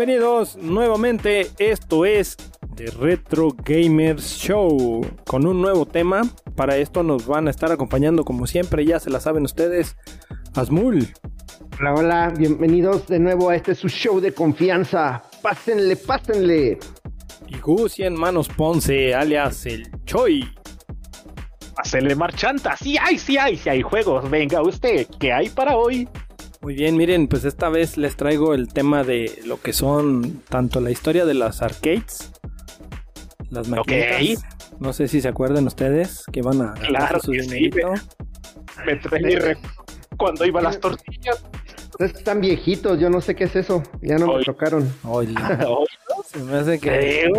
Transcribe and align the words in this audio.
Bienvenidos 0.00 0.56
nuevamente, 0.56 1.48
esto 1.58 2.06
es 2.06 2.34
The 2.74 2.86
Retro 2.86 3.50
Gamers 3.62 4.38
Show 4.38 5.02
con 5.26 5.46
un 5.46 5.60
nuevo 5.60 5.84
tema. 5.84 6.22
Para 6.56 6.78
esto 6.78 7.02
nos 7.02 7.26
van 7.26 7.48
a 7.48 7.50
estar 7.50 7.70
acompañando 7.70 8.24
como 8.24 8.46
siempre, 8.46 8.86
ya 8.86 8.98
se 8.98 9.10
la 9.10 9.20
saben 9.20 9.44
ustedes, 9.44 9.98
Asmul. 10.54 11.06
Hola, 11.78 11.92
hola, 11.92 12.32
bienvenidos 12.34 13.08
de 13.08 13.18
nuevo 13.18 13.50
a 13.50 13.56
este 13.56 13.74
su 13.74 13.90
show 13.90 14.20
de 14.20 14.32
confianza. 14.32 15.22
Pásenle, 15.42 15.96
pásenle. 15.96 16.78
Y 17.46 17.58
Gus 17.58 18.00
en 18.00 18.18
Manos 18.18 18.48
Ponce, 18.48 19.14
alias 19.14 19.66
el 19.66 19.86
Choi. 20.06 20.48
Pásenle 21.76 22.14
marchanta, 22.14 22.74
sí 22.74 22.96
hay, 22.96 23.18
sí 23.18 23.36
hay, 23.36 23.58
sí 23.58 23.68
hay 23.68 23.82
juegos. 23.82 24.30
Venga 24.30 24.62
usted, 24.62 25.06
¿qué 25.18 25.30
hay 25.30 25.50
para 25.50 25.76
hoy? 25.76 26.08
Muy 26.62 26.74
bien, 26.74 26.96
miren, 26.96 27.26
pues 27.26 27.46
esta 27.46 27.70
vez 27.70 27.96
les 27.96 28.16
traigo 28.16 28.52
el 28.52 28.68
tema 28.68 29.02
de 29.02 29.40
lo 29.46 29.60
que 29.60 29.72
son 29.72 30.42
tanto 30.50 30.80
la 30.80 30.90
historia 30.90 31.24
de 31.24 31.32
las 31.32 31.62
arcades, 31.62 32.32
las 33.48 33.68
maquinitas. 33.68 34.44
No 34.78 34.92
sé 34.92 35.08
si 35.08 35.22
se 35.22 35.28
acuerdan 35.28 35.66
ustedes 35.66 36.24
que 36.30 36.42
van 36.42 36.60
a 36.60 36.74
claro 36.74 37.18
su 37.20 37.32
dinerito. 37.32 37.88
me, 38.84 38.96
trae 38.96 39.56
cuando 40.18 40.44
iban 40.44 40.64
las 40.64 40.78
tortillas. 40.78 41.42
Están 41.98 42.42
viejitos, 42.42 43.00
yo 43.00 43.08
no 43.08 43.22
sé 43.22 43.34
qué 43.34 43.44
es 43.44 43.56
eso. 43.56 43.82
Ya 44.02 44.18
no 44.18 44.36
me 44.36 44.44
tocaron. 44.44 44.90
se 46.26 46.38
me 46.40 46.56
hace 46.56 46.78
que. 46.78 47.30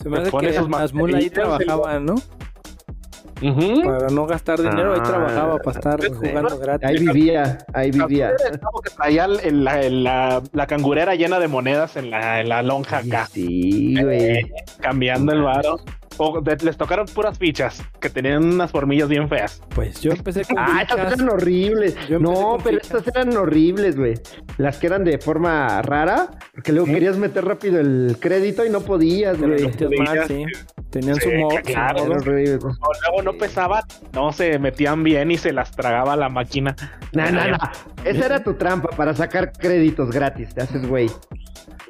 Se 0.00 0.08
me 0.08 0.20
hace 0.20 0.30
que 0.30 0.56
Asmul 0.56 1.14
ahí 1.14 1.30
trabajaba, 1.30 1.98
¿no? 1.98 2.14
Para 3.42 4.08
no 4.08 4.26
gastar 4.26 4.60
dinero, 4.60 4.92
ahí 4.94 5.00
ah, 5.02 5.06
trabajaba 5.06 5.58
para 5.58 5.78
estar 5.78 6.14
jugando 6.14 6.58
gratis. 6.58 6.88
Ahí 6.88 6.98
vivía, 6.98 7.58
ahí 7.72 7.90
vivía. 7.90 8.32
que 8.36 8.90
traía 8.90 9.26
la, 9.26 10.42
la, 10.52 10.66
cangurera 10.66 11.14
llena 11.14 11.40
de 11.40 11.48
monedas 11.48 11.96
en 11.96 12.10
la, 12.10 12.40
en 12.40 12.48
la 12.48 12.62
lonja 12.62 12.98
acá. 12.98 13.26
Sí, 13.26 14.00
güey. 14.00 14.38
Eh, 14.38 14.52
cambiando 14.80 15.32
el 15.32 15.42
varo. 15.42 15.80
O 16.18 16.40
les 16.62 16.76
tocaron 16.76 17.06
puras 17.06 17.38
fichas 17.38 17.82
que 18.00 18.10
tenían 18.10 18.44
unas 18.44 18.70
formillas 18.70 19.08
bien 19.08 19.28
feas. 19.28 19.62
Pues 19.74 20.00
yo 20.00 20.12
empecé 20.12 20.44
con 20.44 20.58
Ah, 20.58 20.82
estas 20.82 21.12
eran 21.12 21.28
horribles. 21.28 21.96
No, 22.10 22.58
pero 22.62 22.78
estas 22.78 23.06
eran 23.08 23.36
horribles, 23.36 23.96
güey. 23.96 24.14
Las 24.58 24.78
que 24.78 24.86
eran 24.86 25.04
de 25.04 25.18
forma 25.18 25.80
rara, 25.82 26.30
porque 26.54 26.72
luego 26.72 26.86
querías 26.86 27.16
meter 27.16 27.44
rápido 27.44 27.80
el 27.80 28.16
crédito 28.20 28.64
y 28.64 28.70
no 28.70 28.80
podías, 28.80 29.38
güey. 29.40 29.58
sí. 30.28 30.44
Tenían 30.90 31.16
su, 31.16 31.30
modo, 31.32 31.56
claro, 31.64 32.02
O 32.02 32.08
luego 32.08 33.22
no 33.24 33.32
pesaban, 33.38 33.82
no 34.12 34.30
se 34.30 34.58
metían 34.58 35.02
bien 35.02 35.30
y 35.30 35.38
se 35.38 35.50
las 35.50 35.70
tragaba 35.70 36.16
la 36.16 36.28
máquina. 36.28 36.76
No, 37.14 37.30
no, 37.30 37.48
no. 37.48 37.56
Esa 38.04 38.26
era 38.26 38.44
tu 38.44 38.54
trampa 38.54 38.90
para 38.90 39.14
sacar 39.14 39.52
créditos 39.52 40.10
gratis. 40.10 40.54
Te 40.54 40.62
haces 40.62 40.86
güey. 40.86 41.10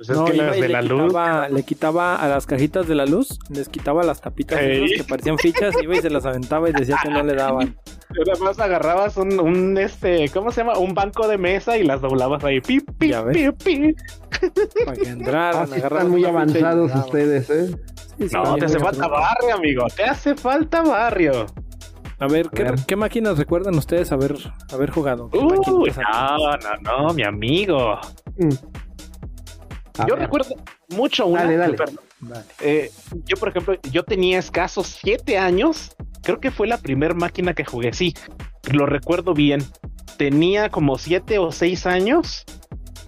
Pues 0.06 0.18
es 0.18 0.30
que 0.30 0.36
las 0.36 0.56
de 0.56 0.68
la 0.68 0.82
luz. 0.82 1.14
Le 1.50 1.62
quitaba 1.62 2.16
a 2.16 2.28
las 2.28 2.46
cajitas 2.46 2.88
de 2.88 2.94
la 2.94 3.06
luz, 3.06 3.38
les 3.50 3.68
quitaba 3.68 4.02
las 4.02 4.20
tapitas 4.20 4.58
que 4.58 5.04
parecían 5.08 5.38
fichas, 5.38 5.74
iba 5.80 5.94
y 5.96 6.00
se 6.00 6.10
las 6.10 6.26
aventaba 6.26 6.68
y 6.68 6.72
decía 6.72 6.96
que 7.02 7.10
no 7.10 7.22
le 7.22 7.34
daban. 7.34 7.76
Además 8.26 8.58
agarrabas 8.58 9.16
un, 9.16 9.38
un, 9.38 9.78
este, 9.78 10.28
¿cómo 10.30 10.50
se 10.50 10.62
llama? 10.62 10.76
Un 10.78 10.94
banco 10.94 11.28
de 11.28 11.38
mesa 11.38 11.78
y 11.78 11.84
las 11.84 12.00
doblabas 12.00 12.44
ahí. 12.44 12.60
Pi, 12.60 12.80
pi, 12.80 13.12
pi, 13.32 13.50
pi. 13.52 13.94
Para 14.84 14.96
que 14.96 15.08
entraran, 15.08 15.68
ah, 15.72 15.76
están 15.76 16.10
muy 16.10 16.24
avanzados 16.24 16.92
ustedes, 16.94 17.48
¿eh? 17.48 17.74
no, 18.32 18.56
te 18.56 18.64
hace 18.64 18.80
falta 18.80 19.06
barrio, 19.06 19.54
amigo. 19.54 19.86
Te 19.94 20.04
hace 20.04 20.34
falta 20.34 20.82
barrio. 20.82 21.46
A 22.18 22.26
ver, 22.26 22.50
¿qué, 22.86 22.96
máquinas 22.96 23.38
recuerdan 23.38 23.76
ustedes 23.76 24.12
haber, 24.12 24.34
haber 24.72 24.91
jugado? 24.91 25.30
no, 25.32 25.50
no, 25.52 27.06
no, 27.08 27.14
mi 27.14 27.24
amigo. 27.24 27.98
Mm. 28.36 28.81
Yo 30.08 30.16
recuerdo 30.16 30.54
mucho 30.88 31.26
una. 31.26 31.44
Dale, 31.44 31.56
dale. 31.56 31.76
Eh, 32.60 32.91
yo, 33.25 33.36
por 33.36 33.48
ejemplo, 33.48 33.76
yo 33.91 34.04
tenía 34.04 34.38
escasos 34.38 34.86
siete 34.86 35.38
años. 35.38 35.94
Creo 36.22 36.41
que 36.41 36.50
fue 36.50 36.66
la 36.66 36.78
primera 36.78 37.14
máquina 37.14 37.54
que 37.54 37.64
jugué. 37.64 37.92
Sí, 37.92 38.14
lo 38.70 38.86
recuerdo 38.86 39.34
bien. 39.34 39.62
Tenía 40.16 40.69
como 40.70 40.98
siete 40.98 41.38
o 41.38 41.50
seis 41.50 41.86
años 41.86 42.44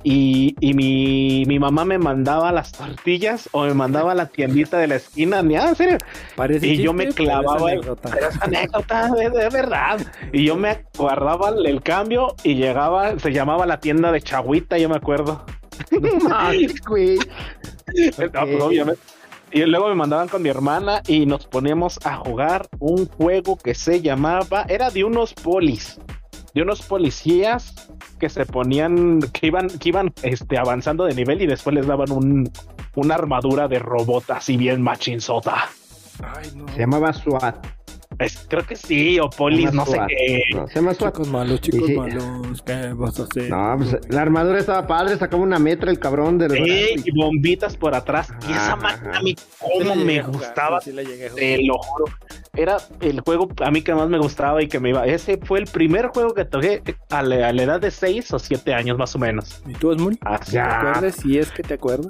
y, 0.05 0.55
y 0.61 0.75
mi, 0.75 1.45
mi, 1.47 1.59
mamá 1.59 1.87
me 1.87 1.97
mandaba 1.97 2.53
las 2.53 2.73
tortillas 2.73 3.49
o 3.53 3.65
me 3.65 3.73
mandaba 3.73 4.13
a 4.13 4.15
la 4.15 4.27
tiendita 4.27 4.77
de 4.79 4.87
la 4.87 4.97
esquina. 4.97 5.39
Ah, 5.39 5.69
¿en 5.69 5.75
serio? 5.77 5.99
y 6.61 6.77
yo 6.77 6.93
me 6.93 7.09
clavaba. 7.09 7.71
Anécdota. 7.71 8.11
anécdota 8.43 9.09
de, 9.09 9.49
verdad. 9.49 10.01
Y 10.31 10.45
yo 10.45 10.57
me 10.57 10.85
guardaba 10.97 11.49
el 11.65 11.83
cambio 11.83 12.37
y 12.45 12.55
llegaba, 12.55 13.19
se 13.19 13.33
llamaba 13.33 13.65
la 13.65 13.81
tienda 13.81 14.13
de 14.13 14.21
Chagüita, 14.21 14.77
yo 14.77 14.91
me 14.91 14.97
acuerdo. 14.97 15.47
güey. 16.87 17.19
Pues, 18.17 18.31
obviamente. 18.61 19.03
Y 19.53 19.61
luego 19.67 19.89
me 19.89 19.95
mandaban 19.95 20.29
con 20.29 20.43
mi 20.43 20.49
hermana 20.49 21.01
y 21.07 21.27
nos 21.27 21.47
poníamos 21.47 21.99
a 22.05 22.17
jugar 22.17 22.67
un 22.81 23.07
juego 23.07 23.57
que 23.57 23.75
se 23.75 24.01
llamaba, 24.01 24.65
era 24.69 24.91
de 24.91 25.05
unos 25.05 25.33
polis 25.33 25.99
de 26.55 26.63
unos 26.63 26.83
policías 26.83 27.75
que 28.19 28.29
se 28.29 28.47
ponían, 28.47 29.21
que 29.33 29.49
iban, 29.49 29.69
que 29.69 29.89
iban 29.89 30.13
este, 30.23 30.57
avanzando 30.57 31.05
de 31.05 31.15
nivel 31.15 31.43
y 31.43 31.47
después 31.47 31.75
les 31.75 31.87
daban 31.87 32.13
un, 32.13 32.51
una 32.95 33.17
armadura 33.17 33.69
de 33.69 33.81
robot 33.81 34.31
así 34.31 34.57
bien 34.57 34.81
machinzota. 34.81 35.69
Se 36.73 36.79
llamaba 36.79 37.13
SWAT 37.13 37.67
creo 38.49 38.67
que 38.67 38.77
sí, 38.77 39.19
o 39.19 39.29
polis, 39.31 39.73
no 39.73 39.85
sé 39.87 39.99
qué. 40.09 40.43
se 40.69 40.75
llama 40.75 40.95
Chicos 40.95 41.29
malos, 41.29 41.61
chicos 41.61 41.89
malos, 41.91 42.63
¿qué 42.65 42.93
vas 42.95 43.21
a 43.21 43.25
hacer? 43.25 43.51
No, 43.51 43.75
pues 43.79 43.97
la 44.09 44.23
armadura 44.23 44.59
estaba 44.59 44.87
padre, 44.87 45.17
sacaba 45.17 45.43
una 45.43 45.59
metra 45.59 45.91
el 45.91 45.99
cabrón 45.99 46.39
de 46.39 46.49
Sí, 46.51 47.03
y 47.05 47.11
bombitas 47.11 47.77
por 47.77 47.95
atrás. 47.95 48.29
y 48.49 48.53
esa 48.53 48.77
máquina 48.77 49.19
a 49.19 49.23
mí, 49.23 49.35
cómo 49.59 49.95
me 49.97 50.23
gustaba. 50.23 50.81
te 50.81 51.63
lo 51.63 51.79
juro. 51.79 52.05
Era 52.57 52.77
el 53.01 53.21
juego 53.21 53.49
a 53.63 53.71
mí 53.71 53.83
que 53.83 53.95
más 53.95 54.09
me 54.09 54.19
gustaba 54.19 54.63
y 54.63 54.69
que 54.69 54.81
me 54.81 54.91
iba. 54.91 55.07
Ese 55.07 55.39
fue 55.39 55.59
el 55.59 55.67
primer 55.67 56.09
juego 56.09 56.35
que 56.35 56.45
toqué 56.45 56.83
a 57.11 57.23
la, 57.23 57.51
edad 57.51 57.81
de 57.81 57.91
6 57.91 58.33
o 58.33 58.39
7 58.39 58.75
años 58.75 58.99
más 58.99 59.15
o 59.15 59.19
menos. 59.19 59.63
¿Y 59.67 59.73
tú, 59.73 59.93
es 59.93 60.01
muy? 60.01 60.19
Ah, 60.23 60.39
¿Te 60.39 60.59
acuerdas? 60.59 61.17
Si 61.17 61.39
es 61.39 61.51
que 61.51 61.63
te 61.63 61.75
acuerdas. 61.75 62.09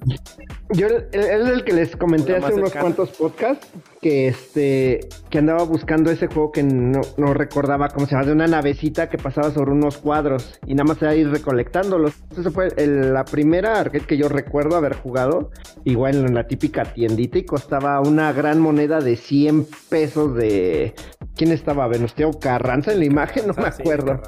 Yo, 0.71 0.87
es 0.87 1.49
el 1.49 1.65
que 1.65 1.73
les 1.73 1.97
comenté 1.97 2.37
hace 2.37 2.55
unos 2.55 2.73
cuantos 2.73 3.11
podcasts 3.11 3.69
que 4.01 4.29
este 4.29 5.01
que 5.31 5.39
andaba 5.39 5.65
buscando 5.65 6.11
ese 6.11 6.27
juego 6.27 6.53
que 6.53 6.63
no, 6.63 7.03
recordaba 7.33 7.89
cómo 7.89 8.07
se 8.07 8.13
llama, 8.13 8.27
de 8.27 8.33
una 8.33 8.47
navecita 8.47 9.09
que 9.09 9.17
pasaba 9.17 9.51
sobre 9.51 9.73
unos 9.73 9.97
cuadros 9.97 10.61
y 10.67 10.75
nada 10.75 10.85
más 10.85 11.01
era 11.01 11.15
ir 11.15 11.31
recolectándolos. 11.31 12.13
Esa 12.39 12.51
fue 12.51 12.69
la 12.77 13.25
primera 13.25 13.81
arcade 13.81 14.05
que 14.05 14.19
yo 14.19 14.29
recuerdo 14.29 14.77
haber 14.77 14.95
jugado, 14.95 15.51
igual 15.85 16.17
en 16.17 16.35
la 16.35 16.47
típica 16.47 16.85
tiendita 16.85 17.39
y 17.39 17.45
costaba 17.45 18.01
una 18.01 18.33
gran 18.33 18.61
moneda 18.61 19.01
de 19.01 19.17
100 19.17 19.67
pesos 19.89 20.34
de... 20.35 20.95
¿Quién 21.37 21.53
estaba? 21.53 21.87
¿Venustiano 21.89 22.33
Carranza 22.39 22.93
en 22.93 23.01
la 23.01 23.05
imagen? 23.07 23.47
No 23.47 23.55
me 23.55 23.65
ah, 23.65 23.75
acuerdo. 23.79 24.21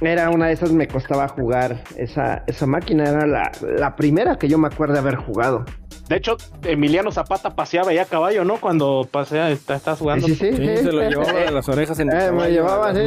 Era 0.00 0.30
una 0.30 0.48
de 0.48 0.52
esas, 0.52 0.72
me 0.72 0.86
costaba 0.86 1.28
jugar 1.28 1.82
esa, 1.96 2.44
esa 2.46 2.66
máquina, 2.66 3.04
era 3.04 3.26
la, 3.26 3.50
la 3.62 3.96
primera 3.96 4.36
que 4.36 4.48
yo 4.48 4.58
me 4.58 4.66
acuerdo 4.66 4.94
de 4.94 5.00
haber 5.00 5.16
jugado. 5.16 5.64
De 6.08 6.16
hecho, 6.16 6.36
Emiliano 6.62 7.10
Zapata 7.10 7.54
paseaba 7.56 7.94
ya 7.94 8.02
a 8.02 8.04
caballo, 8.04 8.44
¿no? 8.44 8.58
Cuando 8.58 9.08
pasea, 9.10 9.50
está, 9.50 9.76
está 9.76 9.96
jugando. 9.96 10.26
Sí, 10.26 10.34
sí, 10.34 10.52
sí. 10.52 10.76
se 10.76 10.92
lo 10.92 11.08
llevaba 11.08 11.32
de 11.32 11.50
las 11.50 11.68
orejas 11.68 11.98
en 11.98 12.12
el 12.12 12.20
eh, 12.20 12.32
Me 12.32 12.50
llevaba, 12.50 12.92
sí. 12.94 13.00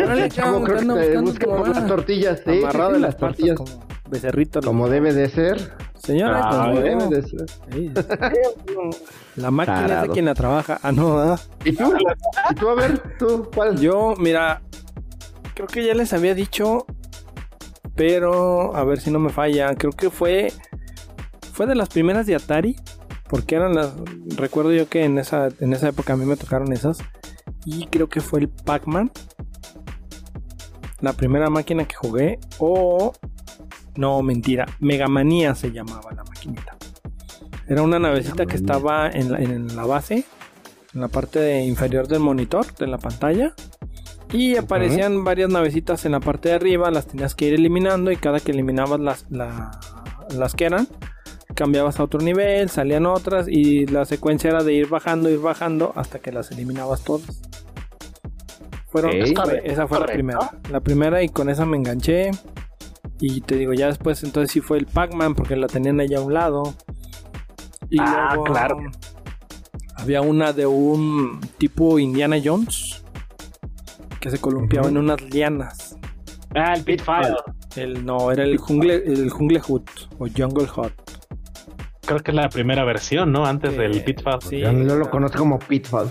Órale, 0.00 0.28
chavo, 0.30 0.62
creo 0.62 0.78
que 0.78 1.06
te 1.06 1.18
busca 1.18 1.46
por 1.46 1.68
las 1.68 1.86
tortillas, 1.86 2.42
sí. 2.44 2.58
Amarrado 2.58 2.92
de 2.92 3.00
las 3.00 3.16
tortillas. 3.16 3.56
Como 3.56 3.72
becerrito. 4.08 4.60
Como 4.60 4.88
debe 4.88 5.12
de 5.12 5.28
ser. 5.28 5.76
Señora, 5.98 6.42
ah, 6.44 6.66
como 6.66 6.80
debe 6.80 7.08
de 7.08 7.22
ser. 7.22 7.46
La 9.36 9.50
máquina 9.50 9.86
es 9.86 10.02
de 10.02 10.08
quien 10.10 10.26
la 10.26 10.34
trabaja. 10.34 10.78
Ah, 10.82 10.92
no, 10.92 11.16
¿verdad? 11.16 11.40
¿Y 11.64 11.72
tú? 11.72 11.94
¿Y 12.50 12.54
tú, 12.54 12.68
a 12.68 12.74
ver, 12.74 13.02
tú, 13.18 13.50
cuál? 13.54 13.78
Yo, 13.78 14.14
mira, 14.18 14.62
creo 15.54 15.66
que 15.66 15.84
ya 15.84 15.94
les 15.94 16.12
había 16.12 16.34
dicho, 16.34 16.86
pero 17.94 18.76
a 18.76 18.84
ver 18.84 19.00
si 19.00 19.10
no 19.10 19.18
me 19.18 19.30
falla. 19.30 19.74
Creo 19.74 19.92
que 19.92 20.10
fue 20.10 20.52
fue 21.54 21.66
de 21.66 21.76
las 21.76 21.88
primeras 21.88 22.26
de 22.26 22.34
Atari, 22.34 22.74
porque 23.28 23.54
eran 23.54 23.76
las, 23.76 23.94
recuerdo 24.36 24.72
yo 24.72 24.88
que 24.88 25.04
en 25.04 25.18
esa, 25.18 25.48
en 25.60 25.72
esa 25.72 25.88
época 25.88 26.14
a 26.14 26.16
mí 26.16 26.26
me 26.26 26.36
tocaron 26.36 26.72
esas, 26.72 26.98
y 27.64 27.86
creo 27.86 28.08
que 28.08 28.20
fue 28.20 28.40
el 28.40 28.48
Pac-Man, 28.48 29.12
la 31.00 31.12
primera 31.12 31.50
máquina 31.50 31.84
que 31.84 31.94
jugué, 31.94 32.40
o, 32.58 33.12
no, 33.96 34.22
mentira, 34.22 34.66
Megamanía 34.80 35.54
se 35.54 35.72
llamaba 35.72 36.12
la 36.12 36.24
maquinita. 36.24 36.76
Era 37.68 37.82
una 37.82 37.98
navecita 37.98 38.46
que 38.46 38.56
estaba 38.56 39.08
en 39.10 39.32
la, 39.32 39.38
en 39.38 39.74
la 39.74 39.86
base 39.86 40.24
en 40.94 41.00
la 41.00 41.08
parte 41.08 41.64
inferior 41.64 42.06
del 42.06 42.20
monitor, 42.20 42.74
de 42.76 42.86
la 42.86 42.98
pantalla. 42.98 43.54
Y 44.32 44.56
aparecían 44.56 45.22
varias 45.24 45.50
navecitas 45.50 46.04
en 46.06 46.12
la 46.12 46.20
parte 46.20 46.48
de 46.48 46.54
arriba, 46.56 46.90
las 46.90 47.06
tenías 47.06 47.34
que 47.34 47.46
ir 47.46 47.54
eliminando 47.54 48.10
y 48.10 48.16
cada 48.16 48.40
que 48.40 48.52
eliminabas 48.52 48.98
las, 48.98 49.26
las 49.30 50.54
que 50.54 50.64
eran, 50.64 50.88
cambiabas 51.54 52.00
a 52.00 52.04
otro 52.04 52.20
nivel, 52.20 52.68
salían 52.68 53.06
otras 53.06 53.46
y 53.48 53.86
la 53.86 54.04
secuencia 54.04 54.50
era 54.50 54.64
de 54.64 54.72
ir 54.72 54.88
bajando, 54.88 55.30
ir 55.30 55.38
bajando 55.38 55.92
hasta 55.94 56.18
que 56.18 56.32
las 56.32 56.50
eliminabas 56.50 57.04
todas. 57.04 57.42
Fueron, 58.88 59.12
esa 59.12 59.86
fue 59.86 60.00
la 60.00 60.06
primera. 60.06 60.50
La 60.70 60.80
primera 60.80 61.22
y 61.22 61.28
con 61.28 61.48
esa 61.48 61.64
me 61.64 61.76
enganché. 61.76 62.30
Y 63.20 63.40
te 63.40 63.56
digo, 63.56 63.72
ya 63.72 63.86
después 63.86 64.22
entonces 64.24 64.52
sí 64.52 64.60
fue 64.60 64.78
el 64.78 64.86
Pac-Man 64.86 65.34
porque 65.34 65.56
la 65.56 65.66
tenían 65.66 66.00
allá 66.00 66.18
a 66.18 66.22
un 66.22 66.34
lado. 66.34 66.74
Y 67.90 67.98
ah, 68.00 68.30
luego, 68.30 68.44
claro. 68.44 68.78
Había 69.96 70.20
una 70.20 70.52
de 70.52 70.66
un 70.66 71.40
tipo 71.58 71.98
Indiana 71.98 72.36
Jones 72.42 73.04
que 74.20 74.30
se 74.30 74.38
columpiaba 74.38 74.88
en 74.88 74.96
unas 74.96 75.20
lianas. 75.22 75.96
Ah, 76.54 76.74
el 76.74 76.84
Pitfall. 76.84 77.36
El, 77.76 78.04
no, 78.04 78.30
era 78.30 78.44
el 78.44 78.58
Jungle, 78.58 79.02
el 79.06 79.30
Jungle 79.30 79.60
Hood 79.60 79.82
o 80.18 80.26
Jungle 80.26 80.68
Hut. 80.76 80.92
Creo 82.06 82.20
que 82.20 82.30
es 82.30 82.34
la 82.34 82.48
primera 82.48 82.84
versión, 82.84 83.32
¿no? 83.32 83.46
Antes 83.46 83.76
del 83.76 84.02
Pitfall. 84.02 84.42
Sí, 84.42 84.60
Yo 84.60 84.72
no 84.72 84.96
lo 84.96 85.10
conozco 85.10 85.38
como 85.38 85.58
Pitfall. 85.58 86.10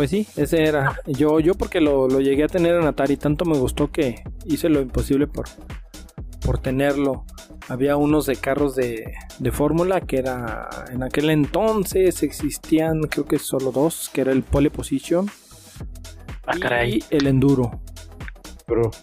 Pues 0.00 0.08
sí, 0.08 0.26
ese 0.34 0.62
era. 0.62 0.98
Yo, 1.06 1.40
yo 1.40 1.52
porque 1.52 1.78
lo, 1.78 2.08
llegué 2.20 2.44
a 2.44 2.46
tener 2.46 2.74
en 2.74 2.86
Atari, 2.86 3.18
tanto 3.18 3.44
me 3.44 3.58
gustó 3.58 3.92
que 3.92 4.24
hice 4.46 4.70
lo 4.70 4.80
imposible 4.80 5.26
por, 5.26 5.44
por 6.40 6.56
tenerlo. 6.56 7.26
Había 7.68 7.96
unos 7.96 8.24
de 8.24 8.36
carros 8.36 8.74
de, 8.74 9.12
de 9.38 9.52
fórmula 9.52 10.00
que 10.00 10.16
era 10.16 10.70
en 10.90 11.02
aquel 11.02 11.28
entonces 11.28 12.22
existían 12.22 13.02
creo 13.10 13.26
que 13.26 13.38
solo 13.38 13.72
dos, 13.72 14.08
que 14.10 14.22
era 14.22 14.32
el 14.32 14.42
pole 14.42 14.70
position 14.70 15.30
ah, 16.46 16.86
y 16.86 17.04
el 17.10 17.26
enduro. 17.26 17.82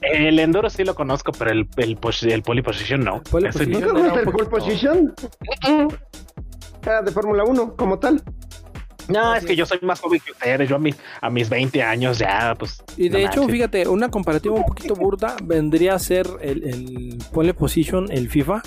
El 0.01 0.39
enduro 0.39 0.67
sí 0.71 0.83
lo 0.83 0.95
conozco, 0.95 1.31
pero 1.31 1.51
el, 1.51 1.69
el, 1.77 1.99
el 2.23 2.41
pole 2.41 2.63
position 2.63 3.01
no. 3.01 3.21
¿Pole 3.21 3.51
position 3.51 4.17
el 4.17 4.31
pole 4.31 4.45
position? 4.45 5.13
Era 6.81 7.03
de 7.03 7.11
Fórmula 7.11 7.43
1 7.43 7.75
como 7.75 7.99
tal. 7.99 8.23
No, 9.09 9.35
es 9.35 9.45
que 9.45 9.55
yo 9.55 9.65
soy 9.65 9.79
más 9.81 9.99
joven 9.99 10.21
que 10.23 10.31
ustedes. 10.31 10.69
Yo 10.69 10.75
a, 10.75 10.79
mis, 10.79 10.95
a 11.21 11.29
mis 11.29 11.49
20 11.49 11.81
años 11.83 12.19
ya, 12.19 12.55
pues. 12.57 12.83
Y 12.97 13.09
de 13.09 13.25
hecho, 13.25 13.47
fíjate, 13.47 13.87
una 13.87 14.09
comparativa 14.09 14.55
un 14.55 14.65
poquito 14.65 14.95
burda 14.95 15.35
vendría 15.43 15.95
a 15.95 15.99
ser 15.99 16.27
el, 16.41 16.63
el 16.63 17.17
pole 17.31 17.53
position, 17.53 18.11
el 18.11 18.29
FIFA, 18.29 18.61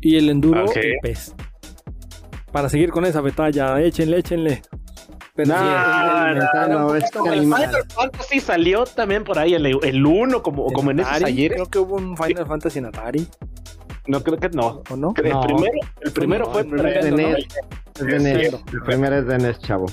y 0.00 0.16
el 0.16 0.30
enduro, 0.30 0.70
el 0.72 0.96
PES. 1.02 1.34
Para 2.52 2.68
seguir 2.68 2.90
con 2.90 3.04
esa 3.04 3.20
batalla, 3.20 3.80
échenle, 3.80 4.18
échenle. 4.18 4.62
no, 5.36 6.34
no, 6.68 6.94
es 6.94 7.10
que 7.10 7.28
el 7.28 7.40
Final 7.42 7.84
Fantasy 7.88 8.40
salió 8.40 8.84
también 8.84 9.24
por 9.24 9.38
ahí, 9.38 9.54
el, 9.54 9.66
el 9.66 10.06
1, 10.06 10.42
como, 10.42 10.72
como 10.72 10.90
en 10.90 11.00
esos 11.00 11.22
ayer. 11.24 11.52
Creo 11.52 11.66
que 11.66 11.78
hubo 11.78 11.96
un 11.96 12.16
Final 12.16 12.46
Fantasy 12.46 12.78
en 12.78 12.86
Atari. 12.86 13.28
No, 14.08 14.22
creo 14.22 14.38
que 14.38 14.48
no. 14.48 14.82
¿O 14.90 14.96
no? 14.96 15.12
El 15.16 15.22
primero, 15.22 15.56
el 16.00 16.12
primero 16.12 16.50
fue 16.50 16.64
de 16.64 17.12
NES. 17.12 17.46
Es 17.94 18.06
de 18.06 18.18
NES. 18.18 18.54
El 18.72 18.82
primero 18.82 19.18
es 19.18 19.26
de 19.26 19.38
NES, 19.38 19.58
chavo. 19.60 19.86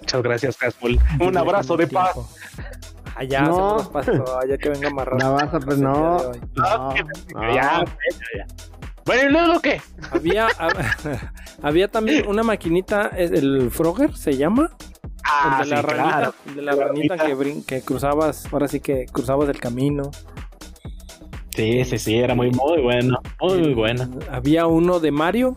muchas 0.00 0.22
gracias, 0.22 0.56
Casmul. 0.56 0.98
Un 1.20 1.36
abrazo 1.36 1.76
de 1.76 1.86
paz. 1.86 2.16
Allá 3.14 3.42
no. 3.42 3.78
se 3.78 3.90
pasó, 3.90 4.38
allá 4.40 4.56
que 4.58 4.70
venga 4.70 4.90
más 4.90 5.06
No 5.18 5.34
vas 5.34 5.54
a, 5.54 5.60
pues 5.60 5.78
no. 5.78 6.32
No, 6.56 6.94
Ya, 6.94 7.54
ya, 7.54 7.84
ya. 7.84 8.46
Bueno, 9.04 9.28
¿y 9.28 9.32
luego 9.32 9.60
qué? 9.60 9.80
Había, 10.10 10.48
había 11.62 11.88
también 11.88 12.26
una 12.26 12.42
maquinita, 12.42 13.08
el 13.08 13.70
Frogger 13.70 14.16
se 14.16 14.36
llama. 14.36 14.70
Ah, 15.24 15.60
el 15.62 15.68
de 15.68 15.76
la 15.76 15.82
ranita, 15.82 16.32
el 16.46 16.54
de 16.54 16.62
la 16.62 16.74
ranita 16.74 17.16
que, 17.16 17.62
que 17.64 17.82
cruzabas, 17.82 18.52
ahora 18.52 18.66
sí 18.66 18.80
que 18.80 19.06
cruzabas 19.06 19.48
el 19.48 19.60
camino. 19.60 20.10
Sí, 21.54 21.84
sí, 21.84 21.98
sí, 21.98 22.18
era 22.18 22.34
muy, 22.34 22.50
muy 22.50 22.80
bueno. 22.80 23.20
Muy, 23.40 23.74
bueno. 23.74 24.08
Había 24.30 24.66
uno 24.66 25.00
de 25.00 25.10
Mario. 25.10 25.54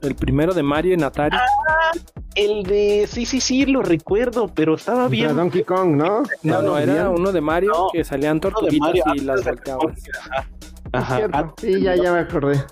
El 0.00 0.14
primero 0.14 0.54
de 0.54 0.62
Mario 0.62 0.94
en 0.94 1.02
Atari. 1.02 1.36
Ah, 1.36 1.90
el 2.36 2.62
de. 2.62 3.08
Sí, 3.08 3.26
sí, 3.26 3.40
sí, 3.40 3.66
lo 3.66 3.82
recuerdo, 3.82 4.46
pero 4.54 4.76
estaba 4.76 5.08
bien. 5.08 5.34
Donkey 5.34 5.64
Kong, 5.64 5.96
¿no? 5.96 6.22
No, 6.44 6.62
no, 6.62 6.78
era 6.78 7.10
uno 7.10 7.32
de 7.32 7.40
Mario 7.40 7.88
que 7.92 8.04
salían 8.04 8.38
tortuguitas 8.38 8.94
y 9.16 9.20
las 9.20 9.44
volteabas. 9.44 10.00
Ajá. 10.92 11.28
Ajá. 11.32 11.54
Sí, 11.58 11.80
ya, 11.80 11.96
ya 11.96 12.12
me 12.12 12.20
acordé. 12.20 12.62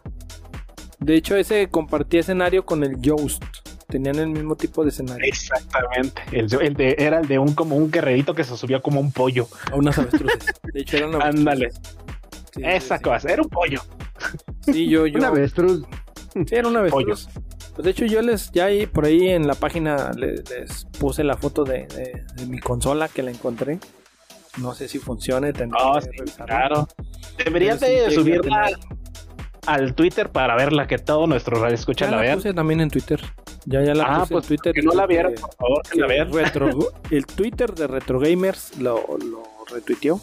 De 1.01 1.17
hecho, 1.17 1.37
ese 1.37 1.69
compartía 1.69 2.21
escenario 2.21 2.65
con 2.65 2.85
el 2.85 2.97
Joust. 3.05 3.43
Tenían 3.89 4.17
el 4.17 4.29
mismo 4.29 4.57
tipo 4.57 4.83
de 4.83 4.91
escenario. 4.91 5.25
Exactamente. 5.27 6.23
El, 6.33 6.49
de, 6.49 6.97
era 6.99 7.21
el 7.21 7.29
de 7.29 7.39
un 7.39 7.55
como 7.55 7.77
un 7.77 7.91
guerrerito 7.91 8.35
que 8.35 8.43
se 8.43 8.57
subía 8.57 8.81
como 8.81 9.01
un 9.01 9.13
pollo. 9.13 9.47
A 9.71 9.77
unas 9.77 9.99
avestruces. 9.99 10.55
De 10.73 10.81
hecho, 10.81 10.97
eran 10.97 11.15
avestruces. 11.15 11.39
Ándale. 11.39 11.69
Esa 12.63 12.99
cosa, 12.99 13.29
era 13.31 13.43
un 13.43 13.49
pollo. 13.49 13.81
Sí, 14.61 14.89
yo, 14.89 15.07
yo. 15.07 15.19
Una 15.19 15.29
avestruz. 15.29 15.83
Sí, 16.33 16.55
era 16.55 16.69
una 16.69 16.81
avestruz. 16.81 17.29
Pues 17.75 17.85
de 17.85 17.91
hecho, 17.91 18.07
yo 18.07 18.23
les, 18.23 18.51
ya 18.53 18.67
ahí 18.67 18.87
por 18.87 19.05
ahí 19.05 19.29
en 19.29 19.47
la 19.47 19.55
página 19.55 20.11
les, 20.17 20.87
puse 20.99 21.23
la 21.23 21.37
foto 21.37 21.65
de, 21.65 21.87
mi 22.49 22.59
consola 22.59 23.09
que 23.09 23.23
la 23.23 23.31
encontré. 23.31 23.79
No 24.59 24.75
sé 24.75 24.89
si 24.89 24.99
funcione, 24.99 25.53
tendría 25.53 25.85
oh, 25.85 26.01
sí, 26.01 26.09
claro. 26.47 26.89
Deberías 27.45 27.79
de 27.81 28.11
subirla 28.11 28.71
al 29.67 29.95
Twitter 29.95 30.31
para 30.31 30.57
verla, 30.57 30.87
que 30.87 30.97
todo 30.97 31.27
nuestro 31.27 31.61
radio 31.61 31.75
escucha 31.75 32.11
la, 32.11 32.23
la 32.23 32.35
puse 32.35 32.55
también 32.55 32.81
en 32.81 32.89
Twitter. 32.89 33.21
Ya, 33.67 33.83
ya 33.83 33.95
la 33.95 34.05
ah, 34.05 34.21
puse 34.21 34.33
pues 34.33 34.45
en 34.45 34.49
Twitter. 34.49 34.73
Que 34.73 34.83
no 34.83 34.93
la 34.93 35.07
vieron, 35.07 35.35
por 35.35 35.55
favor, 35.55 35.83
que 35.91 35.99
la 35.99 36.07
vean. 36.07 36.31
el 37.11 37.27
Twitter 37.27 37.75
de 37.75 37.87
Retro 37.87 38.19
Gamers 38.19 38.79
lo, 38.79 39.05
lo 39.19 39.43
retuiteó 39.71 40.19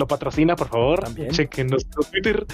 lo 0.00 0.08
patrocina, 0.08 0.56
por 0.56 0.68
favor. 0.68 1.04
También. 1.04 1.30
Chequen 1.30 1.68
nuestro 1.68 2.02
Twitter. 2.02 2.44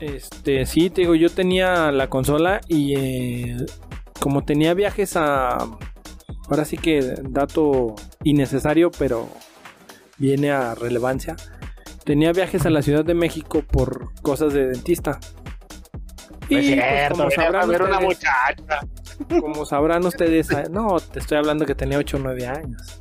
Este, 0.00 0.64
sí, 0.64 0.88
te 0.88 1.02
digo, 1.02 1.14
yo 1.14 1.28
tenía 1.28 1.92
la 1.92 2.08
consola 2.08 2.60
y 2.68 2.94
eh, 2.96 3.56
como 4.20 4.44
tenía 4.44 4.72
viajes 4.72 5.16
a. 5.16 5.58
Ahora 6.48 6.64
sí 6.64 6.78
que 6.78 7.14
dato 7.22 7.96
innecesario, 8.22 8.90
pero 8.90 9.28
viene 10.16 10.52
a 10.52 10.74
relevancia. 10.74 11.36
Tenía 12.04 12.32
viajes 12.32 12.64
a 12.66 12.70
la 12.70 12.82
Ciudad 12.82 13.04
de 13.04 13.14
México 13.14 13.62
por 13.62 14.12
cosas 14.22 14.52
de 14.52 14.68
dentista. 14.68 15.18
Y 16.48 16.76
pues, 16.76 17.10
como 17.10 17.30
sabrán 17.30 17.68
ustedes, 17.68 17.88
una 17.88 18.00
muchacha. 18.00 18.80
Como 19.40 19.66
sabrán 19.66 20.06
ustedes, 20.06 20.48
no, 20.70 21.00
te 21.00 21.18
estoy 21.18 21.38
hablando 21.38 21.66
que 21.66 21.74
tenía 21.74 21.98
8 21.98 22.16
o 22.16 22.20
9 22.20 22.46
años. 22.46 23.00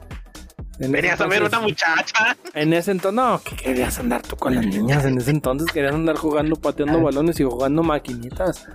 Venías 0.79 1.21
a 1.21 1.27
ver 1.27 1.43
una 1.43 1.59
muchacha. 1.59 2.35
En 2.53 2.73
ese 2.73 2.91
entonces, 2.91 3.15
no, 3.15 3.41
¿qué 3.43 3.55
querías 3.55 3.97
andar 3.99 4.21
tú 4.21 4.35
con 4.35 4.55
las 4.55 4.65
niñas? 4.65 5.05
En 5.05 5.17
ese 5.17 5.31
entonces 5.31 5.71
querías 5.71 5.93
andar 5.93 6.17
jugando, 6.17 6.55
pateando 6.55 7.01
balones 7.01 7.39
y 7.39 7.43
jugando 7.43 7.81
maquinitas. 7.83 8.67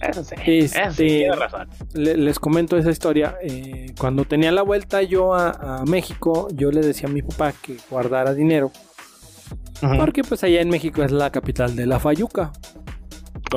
Eso 0.00 0.24
sí, 0.24 0.34
este, 0.46 1.30
razón. 1.34 1.68
les 1.94 2.38
comento 2.38 2.76
esa 2.76 2.90
historia. 2.90 3.36
Eh, 3.42 3.92
cuando 3.98 4.24
tenía 4.24 4.52
la 4.52 4.62
vuelta 4.62 5.02
yo 5.02 5.34
a, 5.34 5.84
México, 5.86 6.48
yo 6.52 6.70
le 6.70 6.80
decía 6.80 7.08
a 7.08 7.12
mi 7.12 7.22
papá 7.22 7.52
que 7.52 7.76
guardara 7.90 8.34
dinero. 8.34 8.70
Porque 9.98 10.22
pues 10.22 10.42
allá 10.42 10.60
en 10.60 10.70
México 10.70 11.02
es 11.02 11.12
la 11.12 11.30
capital 11.30 11.76
de 11.76 11.86
la 11.86 11.98
Fayuca. 11.98 12.52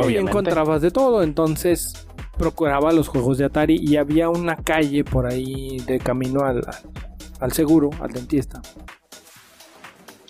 Y 0.08 0.18
encontrabas 0.18 0.82
de 0.82 0.92
todo, 0.92 1.24
entonces 1.24 2.06
procuraba 2.38 2.94
los 2.94 3.08
juegos 3.08 3.38
de 3.38 3.46
Atari 3.46 3.78
y 3.82 3.98
había 3.98 4.30
una 4.30 4.56
calle 4.56 5.04
por 5.04 5.26
ahí 5.28 5.78
de 5.86 6.00
camino 6.00 6.46
al, 6.46 6.62
al 7.40 7.52
seguro, 7.52 7.90
al 8.00 8.12
dentista. 8.12 8.62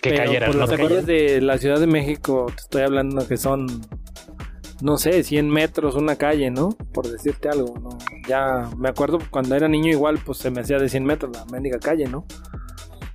¿Qué 0.00 0.14
calle 0.14 0.40
Por 0.46 0.54
las 0.54 0.70
calles 0.70 1.06
de 1.06 1.40
la 1.40 1.58
Ciudad 1.58 1.78
de 1.78 1.86
México, 1.86 2.46
te 2.48 2.62
estoy 2.62 2.82
hablando 2.82 3.26
que 3.28 3.36
son, 3.36 3.66
no 4.80 4.96
sé, 4.96 5.22
100 5.22 5.50
metros 5.50 5.94
una 5.94 6.16
calle, 6.16 6.50
¿no? 6.50 6.70
Por 6.94 7.06
decirte 7.06 7.50
algo, 7.50 7.78
¿no? 7.78 7.98
Ya 8.26 8.70
me 8.78 8.88
acuerdo 8.88 9.18
cuando 9.30 9.54
era 9.56 9.68
niño 9.68 9.90
igual, 9.90 10.18
pues 10.24 10.38
se 10.38 10.50
me 10.50 10.62
hacía 10.62 10.78
de 10.78 10.88
100 10.88 11.04
metros 11.04 11.36
la 11.36 11.44
mendiga 11.46 11.78
calle, 11.78 12.06
¿no? 12.06 12.24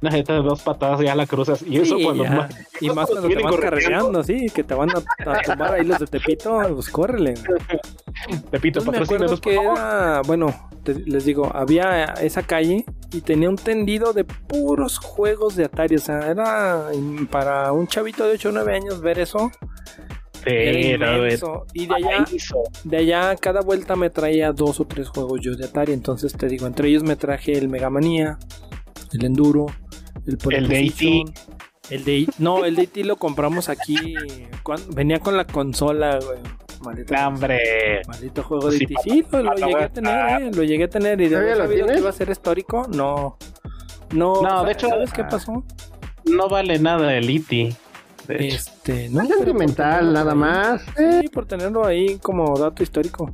Una 0.02 0.12
gente 0.12 0.34
de 0.34 0.42
dos 0.42 0.62
patadas 0.62 1.02
ya 1.02 1.16
la 1.16 1.26
cruzas. 1.26 1.64
Y 1.64 1.78
eso 1.78 1.98
cuando 2.02 2.26
más, 2.26 2.52
Y 2.82 2.90
más 2.90 3.10
cuando 3.10 3.28
te 3.28 3.42
van 3.42 3.58
carreando, 3.58 4.24
sí, 4.24 4.48
que 4.54 4.64
te 4.64 4.74
van 4.74 4.90
a, 4.90 5.42
tomar 5.42 5.74
ahí 5.74 5.86
los 5.86 6.00
de 6.00 6.08
Tepito, 6.08 6.62
pues 6.74 6.90
córrele. 6.90 7.36
Tepito, 8.52 8.84
patrocina 8.84 9.26
que 9.42 9.56
era, 9.56 10.22
bueno, 10.26 10.54
les 11.06 11.26
digo, 11.26 11.52
había 11.54 12.06
esa 12.22 12.44
calle 12.44 12.86
y 13.12 13.22
tenía 13.22 13.50
un 13.50 13.56
tendido 13.56 14.14
de 14.14 14.24
puros 14.24 15.00
juegos 15.00 15.56
de 15.56 15.66
Atari. 15.66 15.96
O 15.96 16.00
sea, 16.00 16.30
era 16.30 16.88
para 17.32 17.72
un 17.72 17.88
chavito 17.88 18.26
de 18.26 18.34
8 18.34 18.50
o 18.50 18.52
9 18.52 18.76
años 18.76 19.02
ver 19.02 19.20
eso. 19.20 19.52
Pero 20.44 21.66
y 21.74 21.88
de 21.88 21.96
allá, 21.96 22.26
de 22.84 22.98
allá 22.98 23.36
cada 23.36 23.62
vuelta 23.62 23.96
me 23.96 24.12
traía 24.12 24.52
dos 24.52 24.80
o 24.80 24.86
tres 24.86 25.10
juegos 25.10 25.40
yo 25.42 25.56
de 25.56 25.66
Atari. 25.66 25.94
Entonces 25.94 26.34
te 26.34 26.48
digo, 26.48 26.68
entre 26.68 26.90
ellos 26.90 27.04
me 27.04 27.16
traje 27.16 27.54
el 27.54 27.68
Mega 27.68 27.90
Manía, 27.90 28.38
el 29.14 29.26
Enduro, 29.26 29.66
el, 30.26 30.54
el 30.54 30.68
de 30.68 30.80
e 30.80 31.24
El 31.90 32.04
de 32.04 32.28
no, 32.40 32.66
el 32.66 32.76
de 32.76 32.90
e 32.94 33.04
lo 33.04 33.18
compramos 33.18 33.70
aquí. 33.70 34.16
venía 34.94 35.20
con 35.20 35.38
la 35.38 35.46
consola, 35.46 36.20
Maldito, 36.82 37.14
¡Hombre! 37.16 38.02
Maldito 38.08 38.44
juego 38.44 38.70
de 38.70 38.78
E.T. 38.78 38.96
Sí, 39.04 39.26
lo, 39.32 39.54
llegué 39.56 39.84
a 39.84 39.90
tener, 39.90 40.42
eh, 40.42 40.52
lo 40.54 40.64
llegué 40.64 40.84
a 40.84 40.90
tener. 40.90 41.20
Y 41.22 41.30
de 41.30 41.56
lo 41.56 41.68
que 41.68 41.98
iba 41.98 42.10
a 42.10 42.14
ser 42.14 42.30
histórico, 42.30 42.88
no. 42.90 43.38
No, 44.14 44.42
no 44.42 44.64
de 44.64 44.72
hecho, 44.72 44.90
¿sabes 44.90 45.12
qué 45.12 45.24
pasó? 45.24 45.66
No 46.26 46.48
vale 46.48 46.80
nada 46.80 47.16
el 47.16 47.30
E.T. 47.30 47.76
Este, 48.28 49.10
no. 49.10 49.22
Es 49.22 49.30
sentimental, 49.30 50.14
nada 50.14 50.36
más. 50.36 50.82
Sí, 50.98 51.28
por 51.30 51.46
tenerlo 51.46 51.86
ahí 51.86 52.18
como 52.20 52.58
dato 52.58 52.84
histórico. 52.84 53.34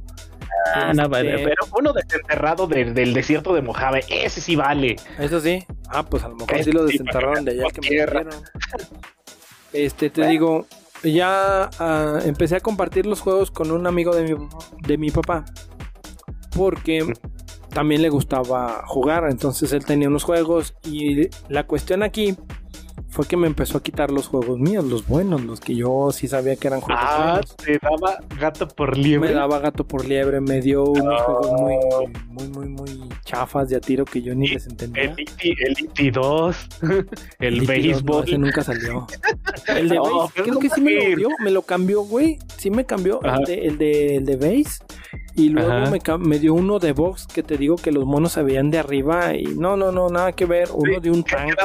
Ah, 0.73 0.93
no, 0.93 1.09
vale. 1.09 1.37
Pero 1.39 1.55
uno 1.77 1.93
desenterrado 1.93 2.67
del, 2.67 2.93
del 2.93 3.13
desierto 3.13 3.53
de 3.53 3.61
Mojave, 3.61 4.03
ese 4.09 4.41
sí 4.41 4.55
vale. 4.55 4.95
Eso 5.19 5.39
sí. 5.39 5.65
Ah, 5.89 6.03
pues 6.03 6.23
a 6.23 6.29
lo 6.29 6.35
mejor 6.35 6.63
sí 6.63 6.71
lo 6.71 6.85
desenterraron 6.85 7.45
de 7.45 7.51
allá 7.51 7.63
que 7.73 7.81
me 7.81 7.89
dijeron. 7.89 8.29
Este, 9.73 10.09
te 10.09 10.27
digo, 10.27 10.67
ya 11.03 11.69
ah, 11.79 12.19
empecé 12.25 12.57
a 12.57 12.59
compartir 12.59 13.05
los 13.05 13.21
juegos 13.21 13.51
con 13.51 13.71
un 13.71 13.87
amigo 13.87 14.15
de 14.15 14.23
mi, 14.23 14.47
de 14.81 14.97
mi 14.97 15.11
papá. 15.11 15.45
Porque 16.55 17.05
también 17.69 18.01
le 18.01 18.09
gustaba 18.09 18.83
jugar. 18.85 19.25
Entonces 19.29 19.71
él 19.73 19.85
tenía 19.85 20.07
unos 20.07 20.23
juegos. 20.23 20.75
Y 20.83 21.29
la 21.49 21.65
cuestión 21.65 22.03
aquí 22.03 22.35
fue 23.09 23.25
que 23.27 23.37
me 23.37 23.47
empezó 23.47 23.77
a 23.77 23.83
quitar 23.83 24.11
los 24.11 24.27
juegos 24.27 24.59
míos, 24.59 24.85
los 24.85 25.07
buenos, 25.07 25.43
los 25.43 25.59
que 25.59 25.75
yo 25.75 26.09
sí 26.11 26.27
sabía 26.27 26.55
que 26.55 26.67
eran 26.67 26.81
juegos 26.81 27.03
ah, 27.05 27.31
buenos. 27.33 27.55
te 27.57 27.79
daba 27.79 28.19
gato 28.39 28.67
por 28.67 28.97
liebre. 28.97 29.29
Me 29.29 29.35
daba 29.35 29.59
gato 29.59 29.87
por 29.87 30.05
liebre, 30.05 30.41
me 30.41 30.61
dio 30.61 30.83
unos 30.83 31.21
juegos 31.21 31.51
muy, 31.51 31.75
muy, 32.27 32.47
muy, 32.47 32.69
muy 32.69 33.09
chafas 33.23 33.69
de 33.69 33.75
a 33.75 33.79
tiro 33.81 34.05
que 34.05 34.21
yo 34.21 34.35
ni 34.35 34.47
les 34.47 34.67
entendía. 34.67 35.03
El 35.03 35.19
IT, 35.19 36.13
2, 36.13 36.67
el, 37.39 37.61
IT2, 37.61 37.67
béisbol. 37.67 38.17
no, 38.17 38.23
ese 38.23 38.37
nunca 38.37 38.63
salió. 38.63 39.07
El 39.67 39.89
de 39.89 39.95
No, 40.01 40.21
base, 40.27 40.43
creo 40.43 40.59
que 40.59 40.69
sí 40.69 40.81
me 40.81 41.09
lo 41.09 41.15
dio, 41.15 41.29
me 41.43 41.51
lo 41.51 41.61
cambió, 41.61 42.01
güey. 42.01 42.39
Sí 42.57 42.71
me 42.71 42.85
cambió 42.85 43.21
el 43.23 43.43
de, 43.45 43.67
el 43.67 43.77
de, 43.77 44.15
el 44.17 44.25
de 44.25 44.35
base. 44.35 44.83
Y 45.35 45.49
luego 45.49 46.17
me, 46.19 46.39
dio 46.39 46.53
uno 46.53 46.79
de 46.79 46.91
box 46.91 47.25
que 47.27 47.41
te 47.43 47.57
digo 47.57 47.75
que 47.75 47.91
los 47.91 48.05
monos 48.05 48.33
se 48.33 48.43
veían 48.43 48.69
de 48.69 48.79
arriba 48.79 49.33
y 49.35 49.43
no, 49.43 49.77
no, 49.77 49.91
no, 49.91 50.09
nada 50.09 50.33
que 50.33 50.45
ver. 50.45 50.69
Uno 50.73 50.99
de 50.99 51.09
un 51.09 51.23
Que 51.23 51.35
tanque. 51.35 51.55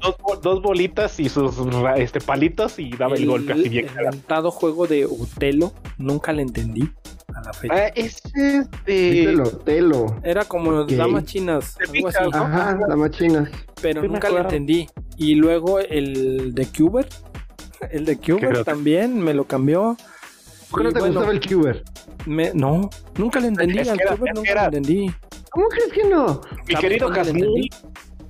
dos, 0.00 0.16
dos 0.42 0.62
bolitas 0.62 1.20
y 1.20 1.28
sus 1.28 1.54
este, 1.96 2.20
palitos 2.20 2.78
y 2.78 2.90
daba 2.90 3.16
el, 3.16 3.26
golpe 3.26 3.52
así 3.52 3.68
bien 3.68 3.86
el 3.98 4.50
juego 4.50 4.86
de 4.86 5.06
Utelo, 5.06 5.72
nunca 5.98 6.32
le 6.32 6.42
entendí 6.42 6.90
a 7.34 7.42
la 7.42 7.52
fecha. 7.52 7.74
Ah, 7.74 7.86
ese 7.94 8.28
es 8.34 8.70
de... 8.84 9.24
el 9.24 9.40
Otelo. 9.40 10.20
Era 10.22 10.44
como 10.44 10.70
ok. 10.80 10.90
damas 10.92 11.24
chinas. 11.24 11.76
Ajá, 12.32 12.78
la 12.88 12.96
machina. 12.96 13.50
pero 13.80 14.02
Sí 14.02 14.08
nunca 14.08 14.30
le 14.30 14.40
entendí. 14.40 14.88
Y 15.16 15.34
luego 15.34 15.78
el 15.78 16.54
de 16.54 16.66
Cuber, 16.66 17.08
el 17.90 18.04
de 18.04 18.18
Cuber 18.18 18.64
también 18.64 19.18
me 19.18 19.34
lo 19.34 19.44
cambió. 19.44 19.96
¿Por 20.70 20.80
qué 20.80 20.84
no 20.84 20.90
Y 20.90 20.92
te 20.92 20.98
bueno, 21.00 21.14
gustaba 21.14 21.32
el 21.32 21.40
Cuber? 21.40 21.84
Me- 22.26 22.52
no, 22.54 22.88
nunca 23.16 23.40
le 23.40 23.48
entendí. 23.48 23.78
Es 23.78 23.84
que 23.86 23.92
al 23.92 24.00
era- 24.00 24.16
Cuber 24.16 24.28
es 24.28 24.32
que 24.34 24.38
nunca 24.40 24.50
era- 24.52 24.70
le 24.70 24.76
entendí. 24.78 25.10
¿Cómo 25.50 25.68
crees 25.68 25.92
que 25.92 26.04
no? 26.04 26.40
Mi 26.66 26.74
querido 26.74 27.10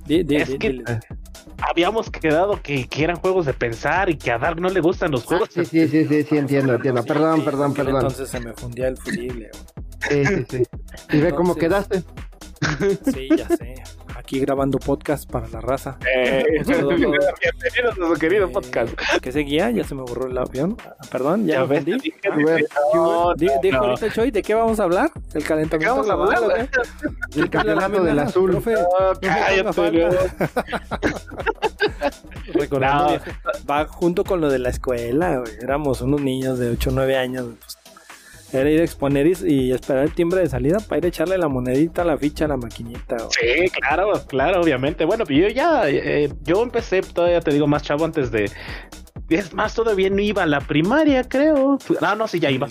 di- 0.05 0.35
Es 0.35 0.49
que- 0.59 0.83
habíamos 1.67 2.09
quedado 2.11 2.61
que, 2.61 2.87
que 2.87 3.03
eran 3.03 3.15
juegos 3.17 3.45
de 3.47 3.53
pensar 3.53 4.09
y 4.09 4.17
que 4.17 4.31
a 4.31 4.37
Dark 4.37 4.59
no 4.61 4.69
le 4.69 4.79
gustan 4.81 5.11
los 5.11 5.23
juegos. 5.23 5.49
Sí, 5.51 5.65
sí, 5.65 5.87
sí, 5.87 6.05
sí, 6.05 6.23
sí, 6.23 6.37
entiendo, 6.37 6.75
entiendo. 6.75 7.03
Perdón, 7.03 7.39
Sí, 7.39 7.45
perdón, 7.45 7.73
perdón. 7.73 7.95
Entonces 7.95 8.29
se 8.29 8.39
me 8.39 8.53
fundía 8.53 8.87
el 8.89 8.97
fusible. 8.97 9.49
güey. 9.51 10.25
Sí, 10.25 10.25
sí, 10.25 10.45
sí. 10.49 10.63
Y 11.17 11.19
ve 11.21 11.33
cómo 11.33 11.55
quedaste. 11.55 12.03
Sí, 13.13 13.29
ya 13.35 13.47
sé. 13.49 13.75
Aquí 14.15 14.39
grabando 14.39 14.79
podcast 14.79 15.29
para 15.29 15.47
la 15.49 15.61
raza. 15.61 15.97
Eh, 16.15 16.43
Un 16.59 16.65
saludo 16.65 16.91
a 16.91 16.95
todos. 16.95 17.15
bienvenidos 17.41 17.93
a 18.11 18.13
su 18.15 18.19
querido 18.19 18.47
Eh, 18.47 18.51
podcast. 18.51 18.93
¿Qué 19.21 19.31
seguía? 19.31 19.69
Ya 19.71 19.83
se 19.83 19.93
me 19.93 20.01
borró 20.01 20.27
el 20.27 20.37
avión. 20.37 20.77
Ah, 20.85 20.95
Perdón, 21.11 21.45
ya, 21.45 21.55
Ya 21.61 21.65
me 21.65 21.79
dije, 21.81 22.13
A 22.31 22.35
ver, 22.35 22.65
no, 22.93 23.33
no, 23.33 23.33
Dijo 23.35 23.59
no. 23.71 23.77
ahorita 23.83 24.11
Choy, 24.11 24.31
¿de 24.31 24.41
qué 24.41 24.53
vamos 24.55 24.79
a 24.79 24.83
hablar? 24.83 25.11
¿El 25.33 25.41
¿Qué 25.43 25.47
calentamiento 25.47 25.95
vamos 25.95 26.09
a 26.09 26.15
global 26.15 26.37
o 26.37 26.51
hablar? 26.51 26.69
qué? 27.31 27.39
El 27.39 27.49
campeonato 27.49 28.03
del 28.03 28.19
azul. 28.19 28.51
Profe, 28.51 28.73
No, 28.73 28.87
cállate, 29.21 29.59
haga 29.59 29.63
no. 29.63 29.73
falta. 29.73 30.49
Recordando, 32.53 33.19
va 33.69 33.85
junto 33.85 34.23
con 34.23 34.41
lo 34.41 34.49
de 34.49 34.59
la 34.59 34.69
escuela, 34.69 35.37
güey. 35.39 35.53
Éramos 35.61 36.01
unos 36.01 36.21
niños 36.21 36.57
de 36.57 36.69
8 36.71 36.89
o 36.89 36.93
9 36.93 37.17
años. 37.17 37.45
pues, 37.59 37.77
era 38.61 38.69
ir 38.69 38.81
a 38.81 38.83
exponer 38.83 39.27
y, 39.27 39.33
y 39.45 39.71
esperar 39.71 40.03
el 40.03 40.13
timbre 40.13 40.41
de 40.41 40.47
salida 40.49 40.79
para 40.79 40.99
ir 40.99 41.05
a 41.05 41.07
echarle 41.09 41.37
la 41.37 41.47
monedita 41.47 42.01
a 42.01 42.05
la 42.05 42.17
ficha 42.17 42.45
a 42.45 42.47
la 42.49 42.57
maquinita. 42.57 43.15
güey. 43.17 43.29
Sí, 43.31 43.69
claro, 43.69 44.11
claro, 44.27 44.61
obviamente. 44.61 45.05
Bueno, 45.05 45.25
yo 45.25 45.47
ya, 45.49 45.89
eh, 45.89 46.31
yo 46.43 46.61
empecé 46.63 47.01
todavía, 47.01 47.41
te 47.41 47.51
digo, 47.51 47.67
más 47.67 47.83
chavo 47.83 48.05
antes 48.05 48.31
de... 48.31 48.49
Es 49.29 49.53
más, 49.53 49.73
todavía 49.73 50.09
no 50.09 50.21
iba 50.21 50.43
a 50.43 50.45
la 50.45 50.61
primaria, 50.61 51.23
creo. 51.23 51.77
Ah, 52.01 52.15
no, 52.15 52.27
sí, 52.27 52.39
ya 52.39 52.51
iba. 52.51 52.67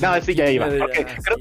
No 0.00 0.20
sí, 0.22 0.34
ya 0.34 0.50
iba. 0.50 0.68
creo 0.68 0.88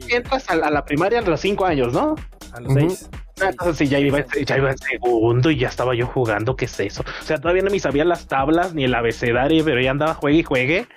que 0.08 0.16
entras 0.16 0.50
a, 0.50 0.54
a 0.54 0.70
la 0.70 0.84
primaria 0.86 1.20
a 1.20 1.22
los 1.22 1.40
cinco 1.40 1.66
años, 1.66 1.94
¿no? 1.94 2.16
A 2.54 2.60
los 2.60 2.72
Ujú. 2.72 2.90
6. 2.90 3.10
Ah, 3.42 3.50
Entonces 3.52 3.78
sí, 3.78 3.88
ya 3.88 4.00
iba, 4.00 4.24
ya 4.46 4.58
iba 4.58 4.72
en 4.72 4.78
segundo 4.78 5.50
y 5.50 5.58
ya 5.58 5.70
estaba 5.70 5.96
yo 5.96 6.06
jugando, 6.08 6.56
¿qué 6.58 6.66
es 6.66 6.78
eso? 6.82 7.04
O 7.22 7.24
sea, 7.24 7.38
todavía 7.38 7.64
no 7.64 7.72
me 7.72 7.80
sabía 7.80 8.04
las 8.04 8.28
tablas 8.28 8.74
ni 8.74 8.84
el 8.84 8.94
abecedario, 8.94 9.64
pero 9.64 9.80
ya 9.82 9.92
andaba 9.92 10.14
juegue 10.14 10.40
y 10.40 10.44
juegue. 10.44 10.88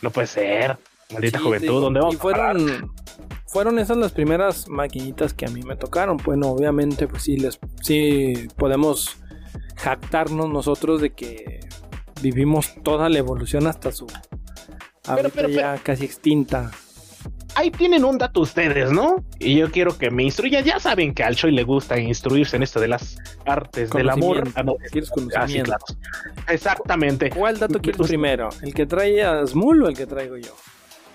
No 0.00 0.10
puede 0.10 0.26
ser. 0.26 0.78
Maldita 1.12 1.38
Sí, 1.38 1.44
juventud, 1.44 1.80
¿dónde 1.80 2.00
vamos 2.00 2.14
Y 2.14 2.18
a 2.18 2.20
parar? 2.20 2.56
fueron, 2.58 2.92
fueron 3.46 3.78
esas 3.78 3.96
las 3.96 4.12
primeras 4.12 4.68
maquinitas 4.68 5.34
que 5.34 5.46
a 5.46 5.48
mí 5.48 5.62
me 5.62 5.76
tocaron. 5.76 6.16
Bueno, 6.24 6.48
obviamente, 6.48 7.06
pues 7.08 7.22
sí, 7.24 7.36
les, 7.36 7.58
sí 7.82 8.48
podemos 8.56 9.16
jactarnos 9.76 10.48
nosotros 10.48 11.00
de 11.00 11.10
que 11.10 11.60
vivimos 12.20 12.72
toda 12.82 13.08
la 13.08 13.18
evolución 13.18 13.66
hasta 13.66 13.90
su 13.92 14.06
ahorita 15.06 15.30
pero, 15.34 15.48
ya 15.48 15.76
casi 15.82 16.04
extinta. 16.04 16.70
Ahí 17.54 17.70
tienen 17.70 18.04
un 18.04 18.16
dato 18.16 18.40
ustedes, 18.40 18.90
¿no? 18.92 19.16
Y 19.38 19.56
yo 19.56 19.70
quiero 19.70 19.98
que 19.98 20.10
me 20.10 20.22
instruyan. 20.22 20.64
Ya 20.64 20.80
saben 20.80 21.12
que 21.12 21.22
al 21.22 21.36
Choi 21.36 21.52
le 21.52 21.64
gusta 21.64 21.98
instruirse 22.00 22.56
en 22.56 22.62
esto 22.62 22.80
de 22.80 22.88
las 22.88 23.16
artes 23.44 23.90
del 23.90 24.08
amor. 24.08 24.48
Ah, 24.54 24.62
no, 24.62 24.76
Quieres 24.90 25.10
ah, 25.10 25.14
sí, 25.16 25.20
conocimiento. 25.30 25.64
claro. 25.66 25.84
Exactamente. 26.48 27.28
¿Cuál 27.30 27.58
dato 27.58 27.78
quieres 27.80 27.98
Pues- 27.98 28.08
primero? 28.08 28.48
¿El 28.62 28.72
que 28.72 28.86
trae 28.86 29.22
a 29.22 29.46
Smul 29.46 29.82
o 29.82 29.88
el 29.88 29.96
que 29.96 30.06
traigo 30.06 30.38
yo? 30.38 30.54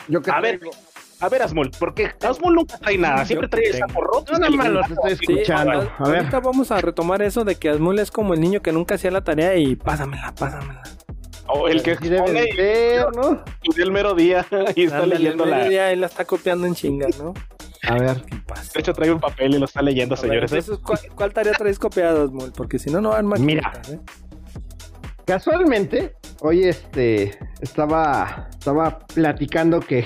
Yo 0.08 0.22
que 0.22 0.32
A 0.32 0.40
ver, 0.40 0.60
a 1.20 1.30
ver, 1.30 1.42
Asmul, 1.42 1.72
porque 1.80 2.12
Asmul 2.28 2.54
nunca 2.56 2.78
trae 2.78 2.98
nada, 2.98 3.26
siempre 3.26 3.48
trae 3.48 3.64
el 3.70 4.56
más 4.56 4.70
los 4.70 4.90
estoy 4.92 5.12
escuchando. 5.14 5.74
ahora- 5.74 5.96
A 6.00 6.10
ver. 6.10 6.18
ahorita 6.20 6.40
vamos 6.40 6.72
a 6.72 6.80
retomar 6.80 7.22
eso 7.22 7.44
de 7.44 7.56
que 7.56 7.70
Asmul 7.70 8.00
es 8.00 8.12
como 8.12 8.34
el 8.34 8.40
niño 8.42 8.62
que 8.62 8.72
nunca 8.72 8.96
hacía 8.96 9.12
la 9.12 9.24
tarea 9.24 9.56
y 9.56 9.76
pásamela, 9.76 10.34
pásamela. 10.38 10.84
O 11.50 11.68
el 11.70 11.82
que 11.82 11.96
Sí 11.96 12.10
debe 12.10 12.30
de 12.32 12.52
ser, 12.54 13.06
¿no? 13.16 13.42
y 13.64 13.74
del 13.74 13.92
mero 13.92 14.14
día 14.14 14.46
y 14.76 14.84
está 14.84 14.98
Ándale, 14.98 15.16
leyendo 15.16 15.44
el 15.46 15.50
la. 15.50 15.56
medio 15.58 15.70
De 15.70 15.70
día 15.72 15.92
él 15.92 16.02
la 16.02 16.08
está 16.08 16.26
copiando 16.26 16.68
en 16.68 16.76
chingas, 16.76 17.18
¿no? 17.20 17.34
A 17.88 17.94
ver. 17.98 18.22
¿Qué 18.24 18.36
pasa? 18.46 18.72
hecho, 18.80 18.92
trae 18.94 19.12
un 19.12 19.20
papel 19.22 19.56
y 19.56 19.60
lo 19.60 19.66
está 19.66 19.82
leyendo, 19.82 20.16
A 20.16 20.18
ver, 20.22 20.30
señores. 20.30 20.52
¿eh? 20.52 20.58
entonces, 20.58 20.84
¿cuál, 20.86 21.00
cuál 21.16 21.34
tarea 21.34 21.54
traes 21.54 21.80
copiada, 21.80 22.24
Asmul? 22.26 22.52
Porque 22.52 22.78
si 22.80 22.90
no, 22.92 23.00
no 23.02 23.10
van 23.12 23.26
maquinitas, 23.28 23.90
¿eh? 23.90 24.00
Casualmente, 25.28 26.14
hoy 26.40 26.64
este 26.64 27.38
estaba, 27.60 28.48
estaba 28.50 29.00
platicando 29.14 29.82
que 29.82 30.06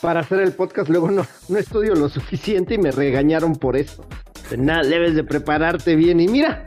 para 0.00 0.20
hacer 0.20 0.40
el 0.40 0.52
podcast 0.52 0.88
luego 0.88 1.10
no, 1.10 1.26
no 1.50 1.58
estudio 1.58 1.94
lo 1.94 2.08
suficiente 2.08 2.74
y 2.74 2.78
me 2.78 2.90
regañaron 2.90 3.54
por 3.54 3.76
eso. 3.76 4.06
De 4.48 4.56
Nada, 4.56 4.82
debes 4.82 5.14
de 5.14 5.24
prepararte 5.24 5.94
bien. 5.94 6.20
Y 6.20 6.28
mira, 6.28 6.64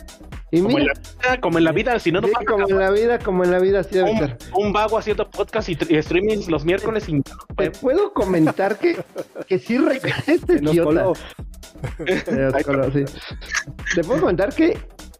y 0.51 0.61
Como 0.61 0.77
en 0.77 0.83
mira, 0.83 0.93
la 0.93 0.99
vida, 1.01 1.41
como 1.41 1.57
en 1.57 1.63
la 1.63 1.71
vida, 1.71 1.97
si 1.97 2.11
no, 2.11 2.21
no 2.21 2.27
sí, 2.27 2.33
pasa 2.33 2.45
como 2.45 2.69
en 2.69 2.77
la 2.77 2.91
vida, 2.91 3.17
como 3.17 3.43
en 3.43 3.49
la 3.49 3.57
vida, 3.57 3.79
así 3.79 3.95
debe 3.95 4.15
ser. 4.19 4.37
un, 4.53 4.67
un 4.67 4.73
vago 4.73 4.99
haciendo 4.99 5.27
podcast 5.31 5.67
y, 5.69 5.77
y 5.89 5.99
streamings 5.99 6.47
los 6.47 6.63
miércoles 6.63 7.09
y 7.09 7.23
Te 7.57 7.71
puedo 7.71 8.13
comentar 8.13 8.77
que, 8.77 9.03
que 9.47 9.57
sí 9.57 9.77
recuerdo. 9.79 10.15
Este 10.27 10.57
idiota. 10.57 10.83
coló, 12.63 12.91
sí. 12.91 13.03
Te 13.95 14.03
puedo 14.03 14.21
comentar 14.21 14.53
que 14.53 14.77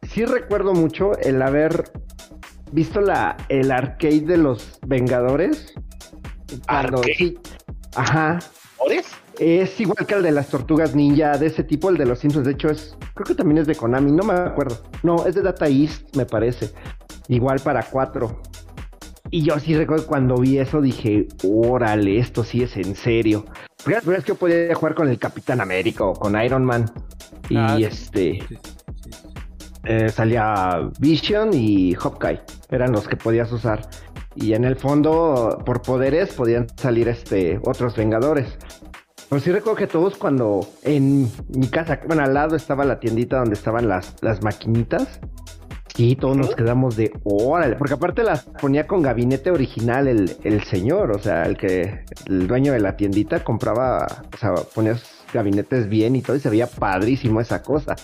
sí 0.08 0.24
recuerdo 0.24 0.76
mucho 0.76 1.18
el 1.18 1.42
haber 1.42 1.86
visto 2.72 3.02
la, 3.02 3.38
el 3.50 3.72
arcade 3.72 4.22
de 4.22 4.38
los 4.38 4.80
Vengadores. 4.88 5.74
Cuando 6.68 6.98
¿Arcade? 7.00 7.14
sí. 7.16 7.38
Ajá. 7.96 8.40
¿Ores? 8.78 9.06
Es 9.40 9.80
igual 9.82 10.06
que 10.06 10.14
el 10.14 10.24
de 10.24 10.32
las 10.32 10.48
tortugas 10.48 10.96
ninja, 10.96 11.38
de 11.38 11.48
ese 11.48 11.64
tipo, 11.64 11.90
el 11.90 11.98
de 11.98 12.06
los 12.06 12.20
Simpsons. 12.20 12.46
De 12.46 12.54
hecho, 12.54 12.70
es. 12.70 12.98
Creo 13.14 13.26
que 13.26 13.36
también 13.36 13.58
es 13.60 13.68
de 13.68 13.76
Konami, 13.76 14.12
no 14.12 14.24
me 14.24 14.34
acuerdo. 14.34 14.78
No, 15.04 15.26
es 15.26 15.36
de 15.36 15.42
Data 15.42 15.68
East, 15.68 16.16
me 16.16 16.26
parece. 16.26 16.72
Igual 17.28 17.60
para 17.60 17.84
cuatro. 17.84 18.42
Y 19.32 19.42
yo 19.44 19.60
sí 19.60 19.76
recuerdo 19.76 20.06
cuando 20.08 20.38
vi 20.38 20.60
eso, 20.60 20.82
dije, 20.82 21.28
órale, 21.44 22.20
esto 22.20 22.44
sí 22.44 22.62
es 22.64 22.78
en 22.78 22.96
serio. 22.96 23.44
Porque 23.78 23.92
era 23.92 23.96
la 23.98 24.02
primera 24.02 24.18
vez 24.20 24.26
que 24.26 24.32
yo 24.32 24.36
podía 24.36 24.76
jugar 24.76 24.96
con 24.96 25.10
el 25.10 25.18
Capitán 25.18 25.60
América 25.62 26.06
o 26.06 26.14
con 26.14 26.40
Iron 26.42 26.64
Man. 26.64 26.86
Y 27.50 27.58
Ah, 27.58 27.76
sí. 27.78 27.84
este. 27.84 28.32
Sí, 28.34 28.40
sí, 28.50 28.56
sí. 28.64 28.85
Eh, 29.86 30.10
salía 30.10 30.90
Vision 31.00 31.52
y 31.54 31.94
Hawkeye. 31.94 32.42
Eran 32.70 32.92
los 32.92 33.08
que 33.08 33.16
podías 33.16 33.52
usar. 33.52 33.88
Y 34.36 34.54
en 34.54 34.66
el 34.66 34.76
fondo, 34.76 35.62
por 35.66 35.82
poderes, 35.82 36.34
podían 36.34 36.68
salir 36.78 37.08
este 37.08 37.60
otros 37.64 37.96
Vengadores. 37.96 38.58
Pero 39.30 39.42
sí 39.42 39.52
recuerdo 39.52 39.78
que 39.78 39.88
todos 39.88 40.18
cuando 40.18 40.68
en 40.84 41.32
mi 41.50 41.68
casa, 41.68 42.00
bueno, 42.06 42.24
al 42.24 42.34
lado 42.34 42.56
estaba 42.56 42.86
la 42.86 43.00
tiendita 43.00 43.38
donde 43.38 43.56
estaban 43.56 43.88
las, 43.88 44.16
las 44.22 44.44
maquinitas. 44.44 45.20
Sí, 45.96 46.18
todos 46.18 46.36
nos 46.36 46.54
quedamos 46.56 46.98
de 46.98 47.14
órale, 47.24 47.78
porque 47.78 47.94
aparte 47.94 48.22
las 48.22 48.44
ponía 48.44 48.86
con 48.86 49.02
gabinete 49.02 49.50
original 49.50 50.10
el, 50.10 50.36
el 50.44 50.62
señor, 50.64 51.12
o 51.12 51.20
sea, 51.20 51.44
el 51.44 51.56
que 51.56 52.04
el 52.28 52.48
dueño 52.48 52.74
de 52.74 52.82
la 52.82 52.98
tiendita 52.98 53.46
compraba, 53.46 54.06
o 54.34 54.38
sea, 54.38 54.54
ponía 54.74 54.98
gabinetes 55.36 55.88
bien 55.88 56.16
y 56.16 56.22
todo, 56.22 56.36
y 56.36 56.40
se 56.40 56.50
veía 56.50 56.68
padrísimo 56.68 57.42
esa 57.42 57.62
cosa. 57.62 57.96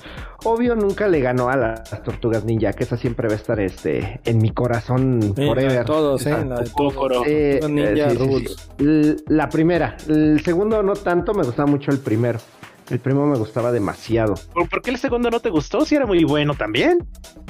Obvio, 0.44 0.76
nunca 0.76 1.08
le 1.08 1.20
ganó 1.20 1.50
a 1.50 1.56
las 1.56 2.04
tortugas 2.04 2.46
ninja, 2.46 2.74
que 2.74 2.84
esa 2.84 2.98
siempre 2.98 3.28
va 3.28 3.34
a 3.34 3.38
estar 3.38 3.60
este 3.60 4.22
en 4.26 4.38
mi 4.38 4.52
corazón 4.52 5.34
forever. 5.36 5.86
todos, 5.86 6.26
¿eh? 6.28 6.46
La 6.46 6.62
de. 6.62 7.58
Eh, 7.58 7.60
ninja 7.68 8.10
La 9.28 9.50
primera, 9.50 9.98
el 10.08 10.42
segundo 10.44 10.84
no 10.84 10.94
tanto, 10.94 11.34
me 11.34 11.44
gustaba 11.44 11.70
mucho 11.70 11.92
el 11.92 12.00
primero. 12.00 12.40
El 12.92 13.00
primero 13.00 13.26
me 13.26 13.38
gustaba 13.38 13.72
demasiado. 13.72 14.34
¿Por 14.54 14.82
qué 14.82 14.90
el 14.92 14.98
segundo 14.98 15.30
no 15.30 15.40
te 15.40 15.50
gustó? 15.50 15.86
Si 15.86 15.96
era 15.96 16.06
muy 16.06 16.26
bueno 16.26 16.56
también. 16.56 17.08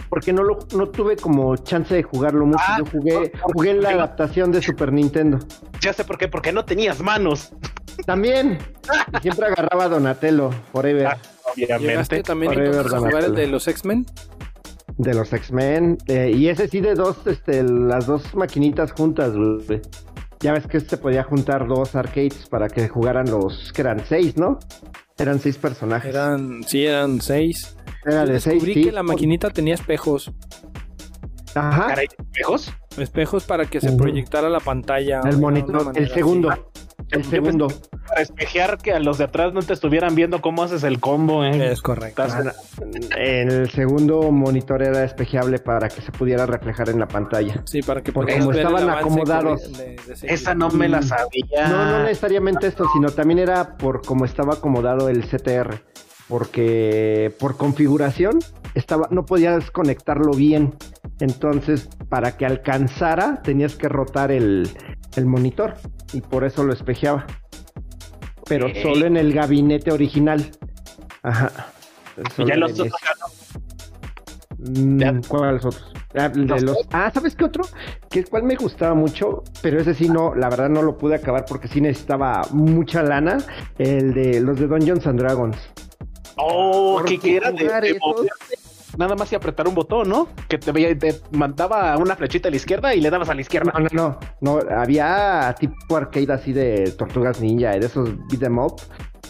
Porque 0.08 0.34
no 0.34 0.44
lo 0.44 0.60
no 0.76 0.90
tuve 0.90 1.16
como 1.16 1.56
chance 1.56 1.96
de 1.96 2.04
jugarlo 2.04 2.46
mucho. 2.46 2.64
Ah, 2.68 2.78
Yo 2.78 2.86
jugué, 2.86 3.32
jugué 3.42 3.72
en 3.72 3.82
la 3.82 3.90
adaptación 3.90 4.52
de 4.52 4.62
Super 4.62 4.94
Nintendo. 4.94 5.40
Ya 5.80 5.94
sé 5.94 6.04
por 6.04 6.20
qué, 6.20 6.28
porque 6.28 6.52
no 6.52 6.64
tenías 6.64 7.00
manos. 7.00 7.54
También. 8.06 8.58
siempre 9.22 9.48
agarraba 9.48 9.86
a 9.86 9.90
Donatello, 9.90 10.52
forever. 10.72 11.08
Ah, 11.08 11.18
obviamente. 11.54 12.24
también 12.24 12.54
forever, 12.54 12.88
jugar 12.88 13.24
el 13.26 13.36
de 13.36 13.48
los 13.48 13.68
X-Men? 13.68 14.06
De 14.98 15.14
los 15.14 15.32
X-Men. 15.34 15.98
Eh, 16.08 16.32
y 16.36 16.48
ese 16.50 16.68
sí 16.68 16.82
de 16.82 16.96
dos, 16.96 17.18
este, 17.26 17.64
las 17.64 18.06
dos 18.06 18.36
maquinitas 18.36 18.92
juntas, 18.92 19.34
Ya 20.40 20.54
ves 20.54 20.68
que 20.68 20.78
este 20.78 20.98
podía 20.98 21.24
juntar 21.24 21.68
dos 21.68 21.96
arcades 21.96 22.48
para 22.50 22.68
que 22.68 22.88
jugaran 22.88 23.30
los, 23.30 23.72
que 23.74 23.82
eran 23.82 24.04
seis, 24.06 24.38
¿no? 24.38 24.60
Eran 25.18 25.40
seis 25.40 25.58
personajes. 25.58 26.14
Eran, 26.14 26.64
sí, 26.64 26.86
eran 26.86 27.22
seis. 27.22 27.76
Era 28.06 28.26
de 28.26 28.40
seis. 28.40 28.64
Descubrí 28.64 28.86
que 28.86 28.92
la 28.92 29.04
maquinita 29.04 29.50
tenía 29.50 29.76
espejos. 29.76 30.32
Ajá. 31.56 31.94
¿Espejos? 32.02 32.72
Espejos 32.98 33.44
para 33.44 33.66
que 33.66 33.80
se 33.82 33.92
proyectara 33.92 34.50
la 34.50 34.60
pantalla. 34.60 35.22
El 35.26 35.38
monitor, 35.38 35.92
el 35.96 36.10
segundo. 36.10 36.72
El 37.12 37.26
segundo. 37.26 37.68
Para 38.08 38.22
espejear 38.22 38.78
que 38.78 38.94
a 38.94 39.00
los 39.00 39.18
de 39.18 39.26
atrás 39.26 39.54
no 39.54 39.62
te 39.62 39.74
estuvieran 39.74 40.16
viendo 40.16 40.42
cómo 40.42 40.64
haces 40.64 40.84
el 40.84 41.00
combo, 41.00 41.44
¿eh? 41.44 41.72
Es 41.72 41.82
correcto. 41.82 42.24
el 43.18 43.70
segundo 43.70 44.32
monitor 44.32 44.82
era 44.82 45.04
espejeable 45.04 45.60
para 45.60 45.90
que 45.90 46.02
se 46.02 46.12
pudiera 46.12 46.46
reflejar 46.46 46.90
en 46.90 47.00
la 47.00 47.08
pantalla. 47.08 47.64
Sí, 47.66 47.82
para 47.82 48.02
que 48.02 48.12
Porque 48.12 48.40
como 48.40 48.52
estaban 48.52 48.90
acomodados. 48.90 49.70
Esa 50.24 50.56
no 50.56 50.70
me 50.70 50.88
la 50.88 51.02
sabía. 51.02 51.68
No, 51.68 51.86
no 51.86 52.04
necesariamente 52.04 52.68
esto, 52.68 52.86
sino 52.94 53.10
también 53.12 53.40
era 53.40 53.78
por 53.78 54.02
cómo 54.02 54.26
estaba 54.26 54.56
acomodado 54.56 55.10
el 55.10 55.24
CTR. 55.24 55.84
Porque 56.28 57.36
por 57.40 57.58
configuración 57.58 58.40
estaba, 58.74 59.10
no 59.12 59.26
podías 59.26 59.70
conectarlo 59.70 60.32
bien. 60.32 60.76
Entonces, 61.20 61.90
para 62.10 62.38
que 62.38 62.46
alcanzara, 62.46 63.42
tenías 63.44 63.76
que 63.76 63.90
rotar 63.90 64.32
el, 64.32 64.70
el 65.16 65.26
monitor 65.26 65.76
y 66.14 66.22
por 66.22 66.44
eso 66.44 66.64
lo 66.64 66.74
espejeaba. 66.74 67.26
Pero 68.48 68.68
solo 68.82 69.06
en 69.06 69.18
el 69.18 69.34
gabinete 69.34 69.92
original. 69.92 70.52
Ajá. 71.24 71.52
¿Y 72.38 72.46
ya 72.46 72.56
los 72.56 72.74
otros 72.74 72.92
mm, 74.58 75.22
¿Cuáles 75.28 75.66
otros? 75.66 75.94
Ah, 76.16 76.28
de 76.28 76.62
los... 76.62 76.78
ah, 76.92 77.10
¿sabes 77.14 77.36
qué 77.36 77.46
otro? 77.46 77.64
Que 78.10 78.26
cual 78.26 78.44
me 78.44 78.56
gustaba 78.56 78.94
mucho, 78.94 79.44
pero 79.62 79.80
ese 79.80 79.94
sí 79.94 80.10
no, 80.10 80.36
la 80.36 80.50
verdad 80.50 80.70
no 80.70 80.82
lo 80.82 80.98
pude 80.98 81.16
acabar 81.16 81.46
porque 81.48 81.70
sí 81.70 81.80
necesitaba 81.80 82.42
mucha 82.52 83.02
lana. 83.02 83.38
El 83.78 84.14
de 84.14 84.42
los 84.42 84.60
de 84.60 84.68
Dungeons 84.68 85.08
and 85.08 85.20
Dragons. 85.20 85.58
Oh, 86.36 87.02
¿qué 87.06 87.38
era 87.38 87.52
de, 87.52 88.00
nada 88.98 89.16
más 89.16 89.32
y 89.32 89.36
apretar 89.36 89.68
un 89.68 89.76
botón, 89.76 90.10
¿no? 90.10 90.28
Que 90.48 90.58
te, 90.58 90.96
te, 90.96 91.22
mandaba 91.32 91.98
una 91.98 92.16
flechita 92.16 92.48
a 92.48 92.52
la 92.52 92.58
izquierda 92.58 92.94
y 92.96 93.02
le 93.02 93.10
dabas 93.10 93.30
a 93.30 93.34
la 93.34 93.42
izquierda. 93.42 93.74
No, 93.80 93.88
no, 93.92 94.20
no, 94.42 94.60
había 94.76 95.56
tipo 95.60 95.98
arcade 95.98 96.32
así 96.34 96.54
de 96.54 96.92
tortugas 96.98 97.42
ninja, 97.42 97.72
de 97.72 97.86
esos 97.86 98.10
beat 98.28 98.44
em 98.44 98.58
up, 98.58 98.82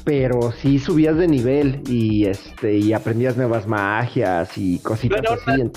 pero 0.03 0.51
sí 0.51 0.79
subías 0.79 1.17
de 1.17 1.27
nivel 1.27 1.81
y 1.87 2.25
este 2.25 2.77
y 2.77 2.93
aprendías 2.93 3.37
nuevas 3.37 3.67
magias 3.67 4.57
y 4.57 4.79
cositas 4.79 5.21
así. 5.47 5.71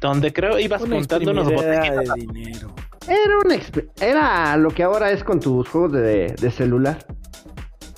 Donde 0.00 0.32
creo 0.32 0.58
ibas 0.58 0.82
contando 0.82 1.30
unos 1.30 1.46
botellitas 1.46 2.14
de 2.14 2.20
dinero. 2.20 2.74
Era 3.06 3.38
un 3.44 3.92
era 4.00 4.56
lo 4.56 4.70
que 4.70 4.82
ahora 4.82 5.10
es 5.10 5.22
con 5.22 5.40
tus 5.40 5.68
juegos 5.68 5.92
de, 5.92 6.34
de 6.40 6.50
celular. 6.50 7.04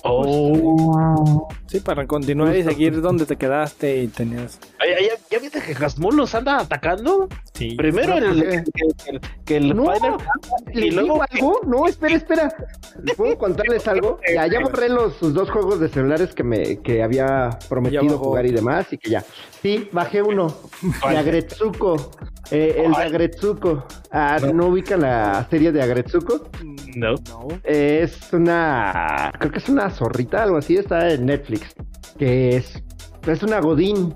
Oh. 0.09 1.47
Sí, 1.67 1.79
para 1.79 2.07
continuar 2.07 2.55
y 2.55 2.63
seguir 2.63 3.01
donde 3.01 3.25
te 3.25 3.35
quedaste 3.35 4.03
y 4.03 4.07
tenías. 4.07 4.59
¿Ya, 4.79 4.99
ya, 5.05 5.16
viste 5.47 5.73
que 5.73 5.83
Hasmul 5.83 6.15
los 6.15 6.35
anda 6.35 6.59
atacando? 6.59 7.27
Sí. 7.53 7.75
Primero 7.75 8.17
el, 8.17 8.63
que 9.45 9.57
el, 9.57 9.75
no, 9.75 9.93
y 10.73 10.91
luego 10.91 11.23
algo. 11.29 11.61
No, 11.65 11.87
espera, 11.87 12.15
espera. 12.15 12.53
¿Puedo 13.15 13.37
contarles 13.37 13.87
algo? 13.87 14.19
Ya, 14.33 14.45
ya 14.47 14.59
borré 14.59 14.89
los 14.89 15.15
sus 15.15 15.33
dos 15.33 15.49
juegos 15.49 15.79
de 15.79 15.87
celulares 15.89 16.33
que 16.33 16.43
me 16.43 16.79
que 16.81 17.01
había 17.01 17.57
prometido 17.69 18.17
jugar 18.17 18.45
y 18.45 18.51
demás 18.51 18.91
y 18.91 18.97
que 18.97 19.09
ya. 19.09 19.23
Sí, 19.61 19.89
bajé 19.91 20.21
uno. 20.21 20.53
De 21.09 21.17
Agretsuko. 21.17 22.11
Eh, 22.51 22.83
el 22.85 22.91
de 22.91 23.03
Agretsuko. 23.03 23.85
Ah, 24.11 24.37
¿no 24.53 24.67
ubican 24.67 25.01
la 25.01 25.47
serie 25.49 25.71
de 25.71 25.81
Agretsuko? 25.81 26.49
No. 26.95 27.15
es 27.63 28.31
una. 28.33 29.31
Creo 29.39 29.51
que 29.51 29.59
es 29.59 29.69
una 29.69 29.89
zorrita, 29.89 30.43
algo 30.43 30.57
así. 30.57 30.77
Está 30.77 31.09
en 31.09 31.25
Netflix. 31.25 31.73
Que 32.17 32.57
es. 32.57 32.83
Es 33.25 33.43
una 33.43 33.59
Godín. 33.59 34.13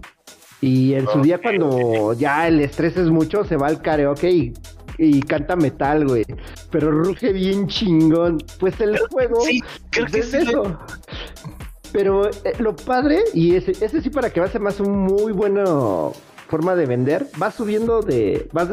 Y 0.62 0.93
en 0.93 1.08
su 1.08 1.21
día, 1.21 1.39
cuando 1.41 2.13
ya 2.13 2.47
el 2.47 2.62
estrés 2.62 2.95
es 2.95 3.10
mucho, 3.10 3.43
se 3.43 3.58
va 3.58 3.67
al 3.67 3.82
karaoke 3.82 4.54
y, 4.97 5.21
canta 5.21 5.56
metal, 5.56 6.08
güey. 6.08 6.24
Pero 6.69 6.91
ruge 6.91 7.34
bien 7.34 7.67
chingón. 7.67 8.38
Pues 8.60 8.80
el 8.80 8.97
juego. 9.10 9.41
Sí, 9.41 9.62
creo 9.89 10.06
que 10.06 10.19
es 10.19 10.34
eso. 10.34 10.80
Pero 11.91 12.30
eh, 12.30 12.54
lo 12.60 12.76
padre, 12.76 13.24
y 13.34 13.56
ese, 13.56 13.71
ese 13.71 14.02
sí 14.02 14.10
para 14.12 14.30
que 14.30 14.39
va 14.39 14.45
a 14.45 14.50
ser 14.50 14.62
más 14.62 14.80
un 14.80 15.00
muy 15.00 15.34
bueno 15.34 16.13
forma 16.47 16.76
de 16.76 16.86
vender, 16.86 17.28
vas 17.38 17.56
subiendo 17.56 18.02
de, 18.02 18.47
vas 18.52 18.67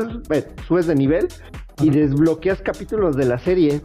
subes 0.66 0.86
de 0.86 0.94
nivel 0.94 1.28
y 1.80 1.90
desbloqueas 1.90 2.60
capítulos 2.60 3.16
de 3.16 3.24
la 3.24 3.38
serie. 3.38 3.80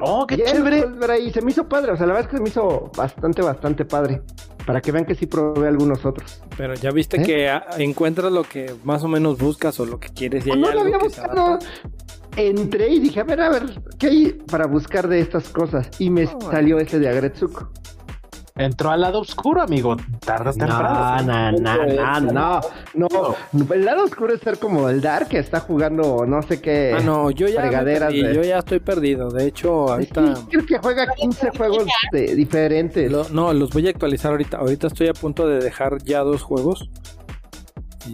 Oh, 0.00 0.26
qué 0.26 0.38
chévere. 0.38 0.86
Y 1.20 1.30
se 1.32 1.42
me 1.42 1.50
hizo 1.50 1.68
padre, 1.68 1.92
o 1.92 1.96
sea, 1.96 2.06
la 2.06 2.14
verdad 2.14 2.28
es 2.28 2.30
que 2.30 2.36
se 2.36 2.42
me 2.42 2.48
hizo 2.48 2.90
bastante, 2.96 3.42
bastante 3.42 3.84
padre. 3.84 4.22
Para 4.68 4.82
que 4.82 4.92
vean 4.92 5.06
que 5.06 5.14
sí 5.14 5.24
probé 5.24 5.66
algunos 5.66 6.04
otros. 6.04 6.42
Pero 6.58 6.74
ya 6.74 6.90
viste 6.90 7.22
¿Eh? 7.22 7.24
que 7.24 7.82
encuentras 7.82 8.30
lo 8.30 8.42
que 8.42 8.74
más 8.84 9.02
o 9.02 9.08
menos 9.08 9.38
buscas 9.38 9.80
o 9.80 9.86
lo 9.86 9.98
que 9.98 10.10
quieres. 10.10 10.46
Y 10.46 10.50
no 10.50 10.70
lo 10.70 10.82
había 10.82 10.98
buscado. 10.98 11.58
Entré 12.36 12.90
y 12.90 13.00
dije, 13.00 13.20
a 13.20 13.24
ver, 13.24 13.40
a 13.40 13.48
ver, 13.48 13.62
¿qué 13.98 14.08
hay 14.08 14.32
para 14.50 14.66
buscar 14.66 15.08
de 15.08 15.20
estas 15.20 15.48
cosas? 15.48 15.88
Y 15.98 16.10
me 16.10 16.26
salió 16.26 16.78
ese 16.80 16.98
de 16.98 17.08
Agretsuko. 17.08 17.70
Entró 18.58 18.90
al 18.90 19.00
lado 19.00 19.20
oscuro, 19.20 19.62
amigo. 19.62 19.96
Tardas 20.24 20.58
temprano. 20.58 21.22
No, 21.22 21.52
no, 21.52 21.86
no, 22.20 22.60
no, 22.94 23.36
no. 23.52 23.74
El 23.74 23.84
lado 23.84 24.04
oscuro 24.04 24.34
es 24.34 24.40
ser 24.40 24.58
como 24.58 24.88
el 24.88 25.00
Dark 25.00 25.28
que 25.28 25.38
está 25.38 25.60
jugando 25.60 26.26
no 26.26 26.42
sé 26.42 26.60
qué. 26.60 26.96
Ah, 26.98 27.02
no, 27.02 27.30
yo 27.30 27.46
ya, 27.46 27.70
yo 28.10 28.42
ya 28.42 28.58
estoy 28.58 28.80
perdido. 28.80 29.30
De 29.30 29.46
hecho, 29.46 29.92
ahorita. 29.92 30.34
creo 30.50 30.66
que 30.66 30.78
juega 30.78 31.06
15 31.14 31.50
juegos 31.56 31.86
diferentes. 32.12 33.10
no, 33.30 33.52
los 33.52 33.70
voy 33.70 33.86
a 33.86 33.90
actualizar 33.90 34.32
ahorita. 34.32 34.58
Ahorita 34.58 34.88
estoy 34.88 35.08
a 35.08 35.12
punto 35.12 35.46
de 35.48 35.60
dejar 35.60 36.02
ya 36.02 36.20
dos 36.20 36.42
juegos. 36.42 36.90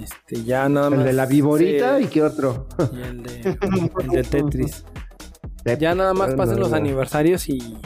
Este, 0.03 0.43
ya 0.45 0.69
nada 0.69 0.91
más. 0.91 1.01
El 1.01 1.05
de 1.07 1.13
la 1.15 1.27
Viborita 1.27 2.01
y 2.01 2.07
qué 2.07 2.23
otro. 2.23 2.67
Y 2.93 3.01
el 3.01 3.23
de, 3.23 3.59
el 4.01 4.09
de 4.09 4.23
Tetris. 4.23 4.85
Ya 5.81 5.95
nada 5.95 6.13
más 6.13 6.35
pasen 6.35 6.61
los 6.61 6.75
aniversarios 6.75 7.49
y 7.49 7.79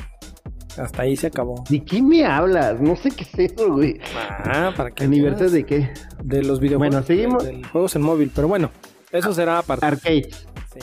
hasta 0.79 1.03
ahí 1.03 1.17
se 1.17 1.27
acabó. 1.27 1.65
¿De 1.69 1.85
qué 1.85 2.03
me 2.03 2.25
hablas? 2.25 2.81
No 2.81 2.97
sé 2.97 3.11
qué 3.11 3.25
es 3.25 3.53
eso, 3.53 3.73
güey. 3.73 4.01
Ah, 4.17 4.73
¿para 4.77 4.91
qué? 4.91 5.05
¿Aniversario 5.05 5.51
de 5.51 5.67
qué? 5.67 5.91
De 6.23 6.43
los 6.43 6.61
videojuegos. 6.61 6.95
Bueno, 6.95 7.07
seguimos. 7.07 7.45
De, 7.45 7.63
juegos 7.65 7.97
en 7.97 8.03
móvil, 8.03 8.31
pero 8.35 8.49
bueno, 8.49 8.71
eso 9.11 9.33
será 9.33 9.59
aparte. 9.59 9.87
Arcade. 9.87 10.31
Sí. 10.73 10.81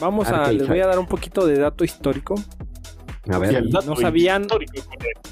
Vamos 0.00 0.28
a, 0.28 0.52
les 0.52 0.68
voy 0.68 0.80
a 0.80 0.86
dar 0.86 0.98
un 0.98 1.06
poquito 1.06 1.46
de 1.46 1.58
dato 1.58 1.84
histórico. 1.84 2.34
A 3.30 3.38
ver, 3.38 3.64
no 3.64 3.96
sabían. 3.96 4.42
Histórico 4.42 4.72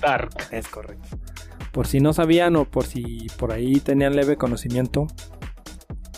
Dark. 0.00 0.34
Es 0.50 0.68
correcto. 0.68 1.18
Por 1.72 1.86
si 1.86 2.00
no 2.00 2.12
sabían 2.12 2.56
o 2.56 2.64
por 2.64 2.84
si 2.84 3.26
por 3.38 3.52
ahí 3.52 3.80
tenían 3.80 4.14
leve 4.14 4.36
conocimiento 4.36 5.06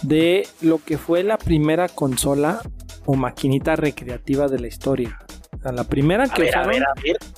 de 0.03 0.47
lo 0.61 0.79
que 0.85 0.99
fue 0.99 1.23
la 1.23 1.39
primera 1.39 1.89
consola 1.89 2.61
o 3.07 3.15
maquinita 3.15 3.75
recreativa 3.77 4.49
de 4.49 4.59
la 4.59 4.67
historia 4.67 5.19
la 5.73 5.85
primera 5.85 6.29
que 6.29 6.45
usaron 6.45 6.83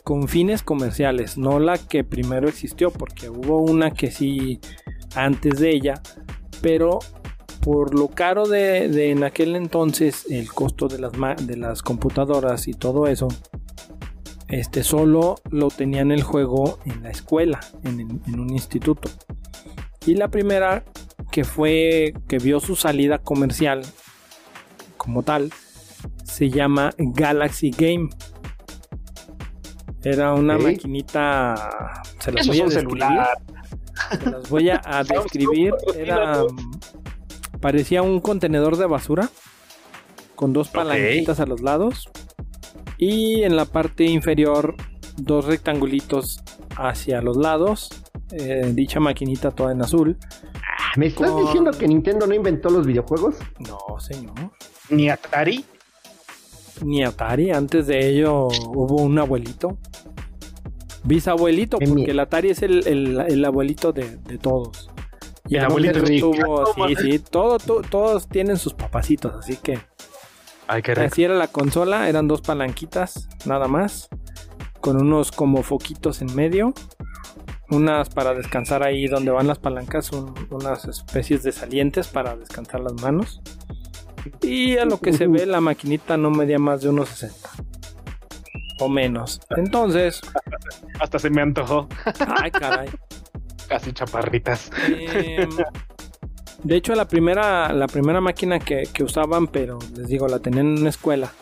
con 0.05 0.29
fines 0.29 0.63
comerciales, 0.63 1.39
no 1.39 1.59
la 1.59 1.79
que 1.79 2.05
primero 2.05 2.49
existió, 2.49 2.91
porque 2.91 3.29
hubo 3.29 3.59
una 3.59 3.91
que 3.91 4.11
sí 4.11 4.61
antes 5.15 5.59
de 5.59 5.71
ella, 5.71 5.95
pero 6.61 6.99
por 7.61 7.95
lo 7.95 8.09
caro 8.09 8.47
de, 8.47 9.11
en 9.11 9.25
aquel 9.25 9.57
entonces 9.57 10.27
el 10.31 10.53
costo 10.53 10.89
de 10.89 10.99
las, 10.99 11.13
de 11.47 11.57
las 11.57 11.83
computadoras 11.83 12.69
y 12.69 12.73
todo 12.73 13.07
eso, 13.07 13.29
este 14.49 14.83
solo 14.83 15.37
lo 15.51 15.69
tenían 15.69 16.11
el 16.11 16.23
juego 16.23 16.79
en 16.87 17.03
la 17.03 17.11
escuela, 17.11 17.61
en, 17.85 18.23
en 18.27 18.41
un 18.41 18.51
instituto. 18.51 19.11
Y 20.07 20.15
la 20.15 20.29
primera 20.29 20.85
que 21.31 21.45
fue, 21.45 22.15
que 22.29 22.39
vio 22.39 22.61
su 22.61 22.77
salida 22.77 23.19
comercial 23.19 23.83
como 24.97 25.23
tal, 25.23 25.53
se 26.29 26.51
llama 26.51 26.93
Galaxy 26.99 27.71
Game. 27.71 28.11
Era 30.05 30.35
una 30.35 30.59
maquinita. 30.59 32.03
Se 32.21 32.31
las 32.31 32.47
voy 32.47 32.61
a 32.61 32.65
describir. 32.67 33.03
Se 34.21 34.31
las 34.31 34.49
voy 34.49 34.71
a, 34.71 34.81
describir. 35.09 35.75
Era. 35.97 36.43
Parecía 37.61 38.03
un 38.03 38.21
contenedor 38.21 38.77
de 38.77 38.87
basura. 38.87 39.29
Con 40.37 40.53
dos 40.53 40.69
palanquitas 40.69 41.41
a 41.41 41.47
los 41.47 41.63
lados. 41.63 42.09
Y 42.99 43.43
en 43.43 43.57
la 43.57 43.65
parte 43.65 44.05
inferior, 44.05 44.77
dos 45.17 45.47
rectangulitos 45.47 46.41
hacia 46.77 47.21
los 47.23 47.37
lados. 47.37 47.89
Eh, 48.31 48.71
dicha 48.75 49.01
maquinita 49.01 49.51
toda 49.51 49.73
en 49.73 49.83
azul. 49.83 50.17
¿Me 50.97 51.07
estás 51.07 51.35
diciendo 51.37 51.71
que 51.73 51.89
Nintendo 51.89 52.27
no 52.27 52.35
inventó 52.35 52.71
los 52.71 52.87
videojuegos? 52.87 53.37
No, 53.59 53.99
señor. 53.99 54.53
¿Ni 54.91 55.11
Atari? 55.11 55.65
Ni 56.85 57.05
Atari. 57.05 57.51
Antes 57.51 57.87
de 57.87 58.09
ello 58.09 58.49
hubo 58.49 59.03
un 59.03 59.19
abuelito. 59.19 59.79
Bisabuelito, 61.05 61.79
porque 61.79 62.11
el 62.11 62.21
Atari 62.21 62.51
es 62.51 62.63
el, 62.63 63.45
abuelito 63.45 63.93
de, 63.93 64.19
todos. 64.41 64.91
Y 65.49 65.57
el 65.57 65.65
abuelito 65.65 66.03
tuvo, 66.03 66.75
sí, 66.89 66.95
sí, 66.97 67.19
todos 67.19 68.29
tienen 68.29 68.59
sus 68.59 68.75
papacitos, 68.75 69.35
así 69.35 69.57
que. 69.57 69.79
Ay, 70.67 70.83
qué 70.83 70.93
Así 70.93 71.25
era 71.25 71.35
la 71.35 71.49
consola, 71.49 72.09
eran 72.11 72.29
dos 72.29 72.43
palanquitas, 72.43 73.29
nada 73.47 73.69
más. 73.69 74.09
Con 74.81 75.01
unos 75.01 75.33
como 75.33 75.63
foquitos 75.63 76.21
en 76.21 76.35
medio 76.35 76.75
unas 77.71 78.09
para 78.09 78.35
descansar 78.35 78.83
ahí 78.83 79.07
donde 79.07 79.31
van 79.31 79.47
las 79.47 79.59
palancas, 79.59 80.11
unas 80.51 80.85
especies 80.87 81.43
de 81.43 81.53
salientes 81.53 82.09
para 82.09 82.37
descansar 82.37 82.81
las 82.81 82.95
manos. 82.95 83.43
Y 84.43 84.77
a 84.77 84.85
lo 84.85 85.01
que 85.01 85.13
se 85.13 85.27
ve, 85.27 85.47
la 85.47 85.61
maquinita 85.61 86.17
no 86.17 86.31
medía 86.31 86.59
más 86.59 86.83
de 86.83 86.89
unos 86.89 87.09
60 87.11 87.51
o 88.81 88.89
menos. 88.89 89.41
Entonces, 89.57 90.21
hasta 91.01 91.19
se 91.19 91.31
me 91.31 91.43
antojó. 91.43 91.89
Ay, 92.41 92.51
caray. 92.51 92.89
Casi 93.69 93.93
chaparritas. 93.93 94.71
Em, 94.89 95.51
de 96.63 96.77
hecho, 96.77 96.95
la 96.95 97.07
primera, 97.07 97.73
la 97.73 97.87
primera 97.87 98.21
máquina 98.21 98.59
que, 98.59 98.89
usaban, 99.01 99.47
pero 99.47 99.79
les 99.97 100.09
digo, 100.09 100.27
la 100.29 100.39
tenían 100.39 100.67
en 100.67 100.81
una 100.81 100.91
escuela. 100.91 101.33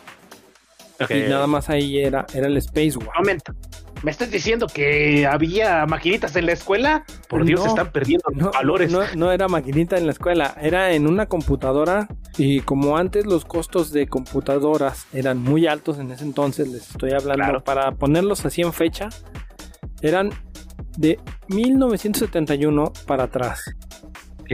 Y 1.09 1.29
nada 1.29 1.47
más 1.47 1.69
ahí 1.69 1.99
era, 1.99 2.25
era 2.33 2.47
el 2.47 2.57
Space 2.57 2.97
War. 2.97 3.17
Momento. 3.19 3.53
¿Me 4.03 4.11
estás 4.11 4.29
diciendo 4.29 4.67
que 4.67 5.25
había 5.25 5.85
maquinitas 5.85 6.35
en 6.35 6.45
la 6.45 6.53
escuela? 6.53 7.03
Por 7.27 7.45
Dios, 7.45 7.63
se 7.63 7.69
están 7.69 7.91
perdiendo 7.91 8.25
los 8.33 8.51
valores. 8.51 8.91
No, 8.91 9.01
no, 9.15 9.31
era 9.31 9.47
maquinita 9.47 9.97
en 9.97 10.05
la 10.05 10.11
escuela, 10.11 10.55
era 10.61 10.91
en 10.93 11.07
una 11.07 11.25
computadora. 11.25 12.07
Y 12.37 12.61
como 12.61 12.97
antes 12.97 13.25
los 13.25 13.45
costos 13.45 13.91
de 13.91 14.07
computadoras 14.07 15.07
eran 15.13 15.41
muy 15.41 15.65
altos 15.65 15.97
en 15.97 16.11
ese 16.11 16.23
entonces, 16.23 16.67
les 16.67 16.91
estoy 16.91 17.11
hablando, 17.11 17.63
para 17.63 17.91
ponerlos 17.93 18.45
así 18.45 18.61
en 18.61 18.71
fecha, 18.71 19.09
eran 20.01 20.29
de 20.97 21.19
1971 21.47 22.93
para 23.07 23.23
atrás. 23.23 23.63
Ok. 24.41 24.49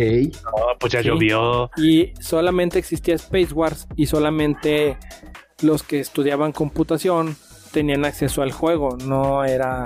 pues 0.80 0.94
ya 0.94 1.02
llovió. 1.02 1.70
Y 1.78 2.14
solamente 2.20 2.80
existía 2.80 3.16
Space 3.16 3.54
Wars 3.54 3.88
y 3.96 4.06
solamente 4.06 4.98
los 5.62 5.84
que 5.84 6.00
estudiaban 6.00 6.52
computación 6.52 7.36
tenían 7.74 8.06
acceso 8.06 8.42
al 8.42 8.54
juego, 8.54 8.98
no 9.06 9.44
era 9.44 9.86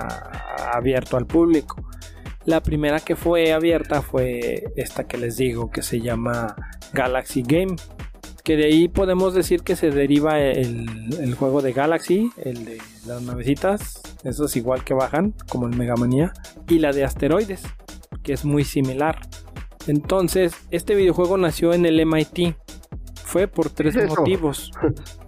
abierto 0.73 1.17
al 1.17 1.25
público. 1.25 1.83
La 2.45 2.61
primera 2.61 2.99
que 2.99 3.15
fue 3.15 3.53
abierta 3.53 4.01
fue 4.01 4.65
esta 4.75 5.07
que 5.07 5.17
les 5.17 5.37
digo, 5.37 5.71
que 5.71 5.81
se 5.81 5.99
llama 5.99 6.55
Galaxy 6.93 7.41
Game. 7.41 7.75
Que 8.43 8.55
de 8.55 8.65
ahí 8.65 8.87
podemos 8.87 9.33
decir 9.33 9.63
que 9.63 9.75
se 9.75 9.89
deriva 9.89 10.39
el, 10.39 11.35
juego 11.35 11.61
de 11.61 11.73
Galaxy, 11.73 12.31
el 12.37 12.63
de 12.63 12.77
las 13.05 13.21
navecitas, 13.21 14.01
eso 14.23 14.45
es 14.45 14.55
igual 14.55 14.85
que 14.85 14.93
bajan, 14.93 15.33
como 15.49 15.67
el 15.67 15.75
Mega 15.75 15.95
Manía, 15.95 16.31
y 16.69 16.79
la 16.79 16.93
de 16.93 17.03
asteroides, 17.03 17.63
que 18.23 18.31
es 18.31 18.45
muy 18.45 18.63
similar. 18.63 19.19
Entonces, 19.87 20.53
este 20.71 20.95
videojuego 20.95 21.37
nació 21.37 21.73
en 21.73 21.85
el 21.85 22.05
MIT. 22.05 22.55
Fue 23.25 23.47
por 23.47 23.69
tres 23.69 23.95
motivos. 24.07 24.71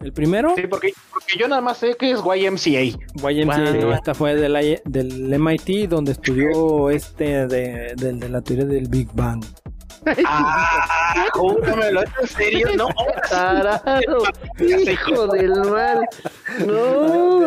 ¿El 0.00 0.12
primero? 0.14 0.54
Sí, 0.56 0.62
porque, 0.66 0.92
yo 1.38 1.46
nada 1.46 1.60
más 1.60 1.76
sé 1.78 1.94
que 1.94 2.12
es 2.12 2.20
YMCA. 2.20 3.30
YMCA, 3.30 3.94
esta 3.94 4.14
fue 4.14 4.34
del, 4.34 4.80
del 4.86 5.38
MIT, 5.38 5.90
donde 5.90 6.12
estudió 6.12 6.88
este 6.88 7.46
de, 7.46 7.94
de 7.96 8.28
la 8.28 8.40
teoría 8.40 8.64
del 8.64 8.88
Big 8.88 9.08
Bang. 9.12 9.44
Ah, 10.26 11.28
lo 11.92 12.00
¿en 12.00 12.26
serio? 12.26 12.68
No, 12.76 12.88
carajo, 13.28 14.22
hijo 14.58 15.26
del 15.28 15.50
mal. 15.50 16.06
No, 16.66 17.40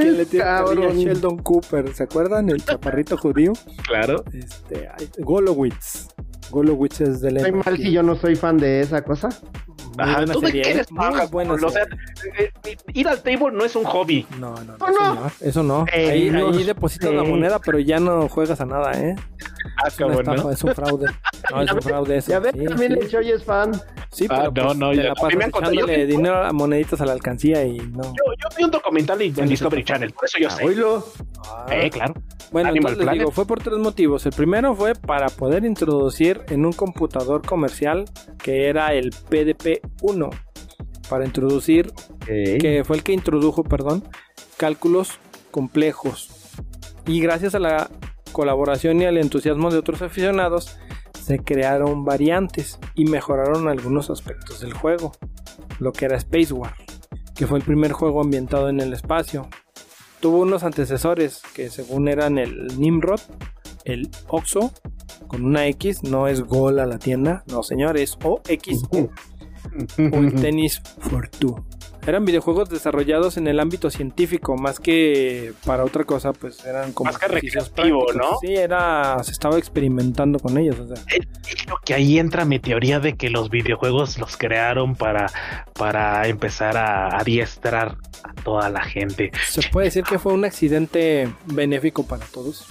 ¿Quién 0.00 0.16
le 0.16 0.26
tiene 0.26 0.44
cabrón. 0.44 0.96
Sheldon 0.96 1.38
Cooper, 1.38 1.94
¿se 1.94 2.04
acuerdan? 2.04 2.48
El 2.50 2.64
chaparrito 2.64 3.16
judío. 3.16 3.52
Claro. 3.86 4.24
Este, 4.32 4.88
Golowitz. 5.18 6.08
Golowitz 6.50 7.00
es 7.00 7.20
del 7.20 7.36
¿Estoy 7.38 7.52
mal 7.52 7.76
si 7.76 7.92
yo 7.92 8.02
no 8.02 8.16
soy 8.16 8.34
fan 8.34 8.56
de 8.56 8.80
esa 8.80 9.02
cosa? 9.02 9.28
Ajá, 9.98 10.24
¿tú 10.26 10.40
de 10.40 10.52
qué 10.52 10.70
eres 10.70 10.86
bueno, 11.30 11.54
o 11.54 11.70
sea, 11.70 11.82
eh, 12.38 12.52
eh, 12.64 12.76
ir 12.92 13.08
al 13.08 13.22
table 13.22 13.50
no 13.52 13.64
es 13.64 13.76
un 13.76 13.84
hobby. 13.84 14.26
No, 14.38 14.54
no, 14.64 14.76
no, 14.78 15.14
no? 15.14 15.32
eso 15.40 15.62
no. 15.62 15.84
Eh, 15.92 16.10
ahí, 16.10 16.28
ahí 16.28 16.64
depositas 16.64 17.12
la 17.12 17.24
moneda, 17.24 17.58
pero 17.58 17.78
ya 17.78 18.00
no 18.00 18.28
juegas 18.28 18.60
a 18.60 18.66
nada, 18.66 18.92
¿eh? 18.92 19.16
Ah, 19.76 19.88
es, 19.88 19.98
bueno. 19.98 20.50
es 20.50 20.64
un 20.64 20.74
fraude. 20.74 21.06
No, 21.50 21.62
es 21.62 21.72
un 21.72 21.82
fraude 21.82 22.16
eso. 22.18 22.30
Ya 22.30 22.38
ves, 22.38 22.52
sí, 22.56 22.64
también 22.64 22.92
sí. 23.08 23.16
el 23.16 23.30
es 23.30 23.44
fan. 23.44 23.72
Sí, 24.12 24.28
pero 24.28 24.40
ah, 24.40 24.44
no, 24.44 24.52
pues, 24.54 24.76
no, 24.76 24.92
ya, 24.92 25.02
la 25.02 25.14
pasas 25.14 25.48
echándole 25.48 26.06
dinero 26.06 26.44
a 26.44 26.52
moneditas 26.52 27.00
a 27.00 27.06
la 27.06 27.12
alcancía 27.12 27.64
y 27.64 27.78
no. 27.78 28.04
Yo, 28.04 28.12
yo 28.38 28.56
vi 28.56 28.64
un 28.64 28.70
documental 28.70 29.20
en 29.20 29.48
Discovery 29.48 29.82
Channel, 29.82 30.12
por 30.12 30.26
eso 30.26 30.38
yo 30.38 30.46
ah, 30.46 30.50
sé. 30.50 30.64
Oílo. 30.64 31.04
Ah. 31.44 31.66
Eh, 31.72 31.90
claro. 31.90 32.14
Bueno, 32.52 32.70
entonces 32.70 33.04
les 33.04 33.12
digo, 33.12 33.30
fue 33.32 33.46
por 33.46 33.60
tres 33.60 33.78
motivos. 33.78 34.26
El 34.26 34.32
primero 34.32 34.74
fue 34.76 34.94
para 34.94 35.28
poder 35.28 35.64
introducir 35.64 36.40
en 36.48 36.66
un 36.66 36.72
computador 36.72 37.44
comercial 37.44 38.04
que 38.42 38.68
era 38.68 38.92
el 38.92 39.10
PDP-1 39.10 40.30
para 41.08 41.24
introducir, 41.24 41.92
que 42.26 42.82
fue 42.86 42.96
el 42.96 43.02
que 43.02 43.12
introdujo, 43.12 43.64
perdón, 43.64 44.04
cálculos 44.56 45.18
complejos. 45.50 46.30
Y 47.06 47.20
gracias 47.20 47.54
a 47.54 47.58
la 47.58 47.90
colaboración 48.30 49.00
y 49.00 49.04
al 49.04 49.18
entusiasmo 49.18 49.70
de 49.70 49.78
otros 49.78 50.02
aficionados, 50.02 50.76
se 51.20 51.38
crearon 51.38 52.04
variantes 52.04 52.78
y 52.94 53.04
mejoraron 53.04 53.68
algunos 53.68 54.10
aspectos 54.10 54.60
del 54.60 54.72
juego, 54.72 55.12
lo 55.78 55.92
que 55.92 56.06
era 56.06 56.16
Space 56.16 56.52
War, 56.52 56.74
que 57.34 57.46
fue 57.46 57.58
el 57.58 57.64
primer 57.64 57.92
juego 57.92 58.20
ambientado 58.20 58.68
en 58.68 58.80
el 58.80 58.92
espacio. 58.92 59.48
Tuvo 60.20 60.38
unos 60.38 60.64
antecesores 60.64 61.42
que 61.54 61.70
según 61.70 62.08
eran 62.08 62.38
el 62.38 62.78
Nimrod, 62.78 63.20
el 63.84 64.10
Oxo, 64.28 64.72
con 65.28 65.44
una 65.44 65.66
X, 65.66 66.02
no 66.02 66.26
es 66.26 66.42
gol 66.42 66.80
a 66.80 66.86
la 66.86 66.98
tienda, 66.98 67.44
no 67.46 67.62
señores, 67.62 68.18
o 68.24 68.40
X 68.48 68.82
o 68.92 70.16
el 70.16 70.34
Tennis 70.34 70.82
for 70.98 71.28
Two. 71.28 71.64
Eran 72.10 72.24
videojuegos 72.24 72.68
desarrollados 72.68 73.36
en 73.36 73.46
el 73.46 73.60
ámbito 73.60 73.88
científico, 73.88 74.56
más 74.56 74.80
que 74.80 75.52
para 75.64 75.84
otra 75.84 76.02
cosa, 76.02 76.32
pues 76.32 76.64
eran 76.64 76.92
como. 76.92 77.08
Más 77.08 77.20
que 77.20 77.28
recreativo, 77.28 78.04
¿no? 78.14 78.36
Sí, 78.40 78.52
era. 78.52 79.22
Se 79.22 79.30
estaba 79.30 79.56
experimentando 79.58 80.40
con 80.40 80.58
ellos, 80.58 80.76
o 80.80 80.88
sea. 80.88 81.04
Creo 81.06 81.76
que 81.84 81.94
ahí 81.94 82.18
entra 82.18 82.44
mi 82.44 82.58
teoría 82.58 82.98
de 82.98 83.16
que 83.16 83.30
los 83.30 83.48
videojuegos 83.48 84.18
los 84.18 84.36
crearon 84.36 84.96
para, 84.96 85.30
para 85.74 86.26
empezar 86.26 86.76
a 86.76 87.16
adiestrar 87.16 87.96
a 88.24 88.34
toda 88.42 88.70
la 88.70 88.82
gente. 88.82 89.30
Se 89.48 89.62
puede 89.70 89.84
decir 89.84 90.02
que 90.02 90.18
fue 90.18 90.32
un 90.32 90.44
accidente 90.44 91.32
benéfico 91.46 92.08
para 92.08 92.26
todos, 92.26 92.66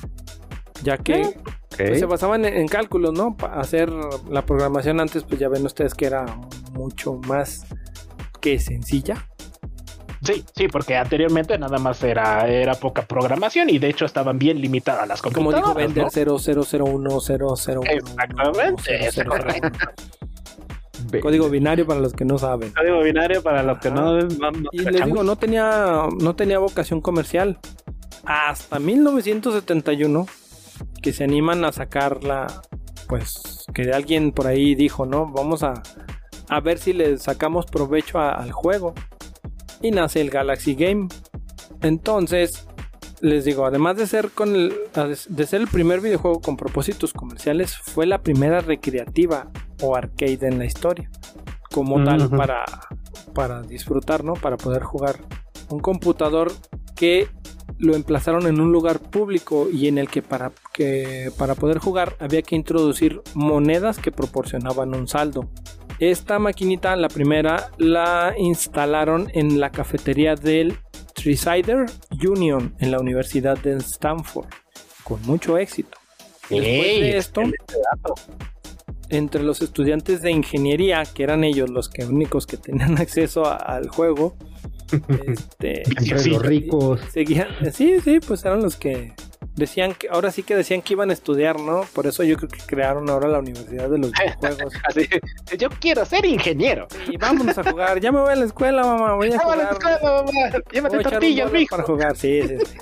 ya 0.84 0.98
que. 0.98 1.22
Eh, 1.22 1.38
pues, 1.78 2.00
se 2.00 2.06
basaban 2.08 2.44
en, 2.44 2.68
cálculos, 2.68 3.14
¿no? 3.14 3.38
Para 3.38 3.62
hacer 3.62 3.90
la 4.30 4.46
programación 4.46 5.00
antes, 5.00 5.24
pues 5.24 5.40
ya 5.40 5.48
ven 5.48 5.66
ustedes 5.66 5.94
que 5.94 6.08
era 6.08 6.26
mucho 6.74 7.14
más 7.26 7.66
que 8.40 8.60
sencilla. 8.60 9.28
Sí, 10.22 10.44
sí, 10.54 10.68
porque 10.68 10.98
anteriormente 10.98 11.58
nada 11.58 11.78
más 11.78 12.04
era, 12.04 12.46
era 12.48 12.76
poca 12.76 13.04
programación 13.04 13.70
y 13.70 13.80
de 13.80 13.90
hecho 13.90 14.04
estaban 14.06 14.38
bien 14.38 14.60
limitadas 14.60 15.08
las 15.08 15.22
computadoras. 15.22 15.62
Como 15.62 15.78
dijo 15.80 15.94
Bender 15.94 16.12
000100. 16.12 17.82
Exactamente. 17.88 19.70
Código 21.22 21.50
binario 21.50 21.88
para 21.88 22.00
los 22.02 22.14
que 22.14 22.26
no 22.26 22.38
saben. 22.38 22.72
Código 22.72 23.02
binario 23.02 23.42
para 23.42 23.64
los 23.64 23.80
que 23.80 23.90
no, 23.90 24.20
Y 24.72 24.80
les 24.80 25.06
digo, 25.06 25.24
no 25.24 25.38
tenía, 25.38 26.08
no 26.20 26.36
tenía 26.36 26.60
vocación 26.60 27.02
comercial. 27.02 27.58
Hasta 28.26 28.80
1971 28.80 30.28
que 31.02 31.14
se 31.14 31.24
animan 31.24 31.64
a 31.66 31.72
sacarla, 31.72 32.48
pues 33.08 33.66
que 33.74 33.92
alguien 33.94 34.32
por 34.32 34.48
ahí 34.48 34.76
dijo, 34.76 35.06
¿no? 35.06 35.28
Vamos 35.28 35.64
a, 35.64 35.82
a 36.50 36.60
ver 36.60 36.80
si 36.80 36.94
le 36.94 37.18
sacamos 37.18 37.66
provecho 37.66 38.20
al 38.20 38.52
juego. 38.52 38.94
Y 39.82 39.92
nace 39.92 40.22
el 40.22 40.30
Galaxy 40.30 40.76
Game. 40.76 41.08
Entonces, 41.82 42.68
les 43.22 43.46
digo, 43.46 43.66
además 43.66 43.98
de 43.98 44.08
ser 44.08 44.32
con 44.32 44.56
el, 44.56 44.74
de 45.30 45.48
ser 45.48 45.62
el 45.62 45.68
primer 45.68 46.02
videojuego 46.02 46.42
con 46.42 46.58
propósitos 46.58 47.14
comerciales, 47.14 47.78
fue 47.78 48.06
la 48.06 48.22
primera 48.22 48.62
recreativa 48.62 49.50
o 49.82 49.96
arcade 49.96 50.48
en 50.48 50.60
la 50.60 50.66
historia. 50.66 51.10
Como 51.72 52.04
tal, 52.04 52.30
para, 52.30 52.66
para 53.34 53.62
disfrutar, 53.62 54.24
¿no? 54.24 54.34
Para 54.34 54.58
poder 54.58 54.84
jugar. 54.84 55.20
Un 55.70 55.80
computador 55.80 56.52
que 56.96 57.28
lo 57.78 57.96
emplazaron 57.96 58.48
en 58.48 58.60
un 58.60 58.72
lugar 58.72 59.00
público 59.00 59.68
y 59.72 59.88
en 59.88 59.98
el 59.98 60.10
que 60.10 60.22
para, 60.22 60.52
que 60.74 61.32
para 61.38 61.56
poder 61.56 61.78
jugar 61.78 62.16
había 62.20 62.42
que 62.42 62.56
introducir 62.56 63.22
monedas 63.36 64.00
que 64.00 64.12
proporcionaban 64.12 64.94
un 64.96 65.08
saldo. 65.08 65.50
Esta 66.00 66.40
maquinita, 66.40 66.96
la 66.96 67.10
primera, 67.10 67.72
la 67.78 68.34
instalaron 68.38 69.30
en 69.34 69.60
la 69.60 69.70
cafetería 69.70 70.36
del 70.36 70.78
Trisider 71.14 71.86
Union 72.26 72.74
en 72.80 72.92
la 72.92 73.00
Universidad 73.00 73.58
de 73.58 73.76
Stanford, 73.78 74.48
con 75.04 75.22
mucho 75.24 75.58
éxito. 75.58 75.98
Después 76.50 77.00
de 77.02 77.18
esto, 77.18 77.42
entre 79.10 79.44
los 79.44 79.62
estudiantes 79.62 80.22
de 80.22 80.32
ingeniería, 80.32 81.04
que 81.04 81.24
eran 81.24 81.44
ellos 81.44 81.70
los 81.70 81.90
que 81.90 82.06
únicos 82.06 82.48
que 82.48 82.56
tenían 82.56 82.98
acceso 83.02 83.46
al 83.46 83.90
juego, 83.90 84.38
este, 85.28 85.84
los 86.10 86.42
ricos. 86.42 87.02
Seguían, 87.12 87.50
sí, 87.74 88.00
sí, 88.00 88.20
pues 88.26 88.46
eran 88.46 88.62
los 88.62 88.78
que 88.78 89.14
decían 89.60 89.94
que 89.94 90.10
ahora 90.10 90.32
sí 90.32 90.44
que 90.44 90.56
decían 90.56 90.82
que 90.82 90.94
iban 90.94 91.10
a 91.10 91.14
estudiar, 91.14 91.60
¿no? 91.60 91.82
Por 91.94 92.08
eso 92.08 92.24
yo 92.24 92.38
creo 92.38 92.50
que 92.50 92.60
crearon 92.66 93.10
ahora 93.10 93.28
la 93.28 93.40
Universidad 93.40 93.90
de 93.90 94.00
los 94.00 94.12
Videojuegos. 94.42 94.74
yo 95.58 95.70
quiero 95.80 96.06
ser 96.06 96.26
ingeniero. 96.26 96.88
Y 97.08 97.18
vámonos 97.18 97.58
a 97.58 97.70
jugar. 97.70 98.00
Ya 98.00 98.12
me 98.12 98.20
voy 98.20 98.32
a 98.32 98.36
la 98.36 98.46
escuela, 98.46 98.84
mamá. 98.84 99.14
Voy 99.14 99.32
a 99.32 99.40
jugar. 99.40 99.60
A 99.60 99.64
la 99.64 99.72
escuela, 99.72 100.00
mamá. 100.02 100.64
Llévate 100.72 101.00
tortillas, 101.00 101.52
mijo. 101.52 101.76
Para 101.76 101.84
jugar, 101.84 102.18
sí, 102.18 102.42
sí, 102.42 102.58
sí. 102.66 102.78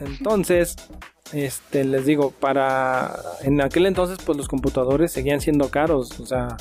Entonces, 0.00 0.76
este, 1.32 1.84
les 1.84 2.04
digo, 2.04 2.30
para 2.30 3.16
en 3.42 3.60
aquel 3.60 3.86
entonces, 3.86 4.18
pues 4.24 4.36
los 4.36 4.48
computadores 4.48 5.12
seguían 5.12 5.40
siendo 5.40 5.70
caros, 5.70 6.20
o 6.20 6.26
sea, 6.26 6.56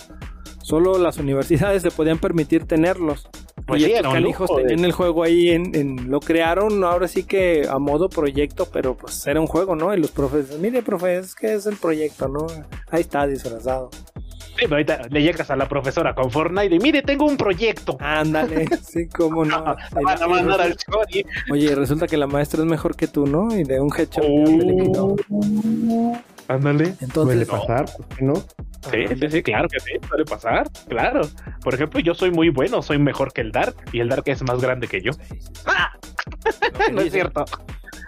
solo 0.62 0.98
las 0.98 1.18
universidades 1.18 1.82
se 1.82 1.92
podían 1.92 2.20
permitir 2.20 2.66
tenerlos. 2.66 3.28
Pues 3.72 3.84
y 3.84 3.86
estos 3.86 4.14
canijos 4.14 4.52
tenían 4.54 4.84
el 4.84 4.92
juego 4.92 5.24
ahí 5.24 5.50
en, 5.50 6.10
lo 6.10 6.20
crearon 6.20 6.84
ahora 6.84 7.08
sí 7.08 7.24
que 7.24 7.66
a 7.70 7.80
modo 7.80 8.10
proyecto, 8.10 8.68
pero 8.72 8.98
pues 8.98 9.26
era 9.28 9.40
un 9.40 9.48
juego, 9.48 9.78
¿no? 9.78 9.94
Y 9.94 9.98
los 9.98 10.12
profes, 10.12 10.60
mire, 10.60 10.82
profe, 10.82 11.20
es 11.20 11.36
que 11.36 11.54
es 11.54 11.66
el 11.68 11.78
proyecto, 11.78 12.28
¿no? 12.28 12.48
Ahí 12.90 13.00
está 13.00 13.26
disfrazado. 13.26 13.90
Sí, 14.58 14.66
pero 14.66 14.76
ahorita 14.76 15.04
le 15.10 15.24
llegas 15.24 15.50
a 15.50 15.56
la 15.56 15.70
profesora 15.70 16.14
con 16.14 16.30
Fortnite 16.30 16.76
y 16.76 16.80
mire, 16.80 17.02
tengo 17.02 17.26
un 17.26 17.38
proyecto. 17.38 17.96
Ándale, 18.02 18.68
sí, 18.84 19.08
cómo 19.08 19.46
no. 19.46 19.64
van 19.64 20.22
a 20.22 20.28
mandar 20.28 20.62
al 20.62 20.76
Oye, 21.50 21.74
resulta 21.74 22.08
que 22.08 22.18
la 22.18 22.28
maestra 22.28 22.60
es 22.60 22.68
mejor 22.68 22.98
que 22.98 23.08
tú, 23.08 23.26
¿no? 23.26 23.56
Y 23.56 23.64
de 23.64 23.80
un 23.80 23.90
headshot 23.98 24.26
oh. 24.28 25.16
Ándale. 26.52 26.96
Entonces, 27.00 27.48
¿Puede 27.48 27.66
pasar? 27.66 27.86
¿No? 28.20 28.34
Sí, 28.92 29.08
sí, 29.08 29.30
sí, 29.30 29.44
claro 29.44 29.70
que 29.70 29.80
sí, 29.80 29.94
puede 30.10 30.26
pasar, 30.26 30.70
claro. 30.90 31.22
Por 31.64 31.76
ejemplo, 31.76 32.00
yo 32.02 32.14
soy 32.14 32.32
muy 32.32 32.50
bueno, 32.50 32.82
soy 32.82 32.98
mejor 32.98 33.32
que 33.32 33.42
el 33.42 33.52
Dark 33.52 33.76
y 33.94 34.00
el 34.00 34.10
Dark 34.10 34.24
es 34.26 34.44
más 34.44 34.60
grande 34.60 34.88
que 34.88 35.02
yo. 35.02 35.12
¡Ah! 35.66 35.92
no 36.92 37.02
es 37.02 37.14
cierto. 37.14 37.46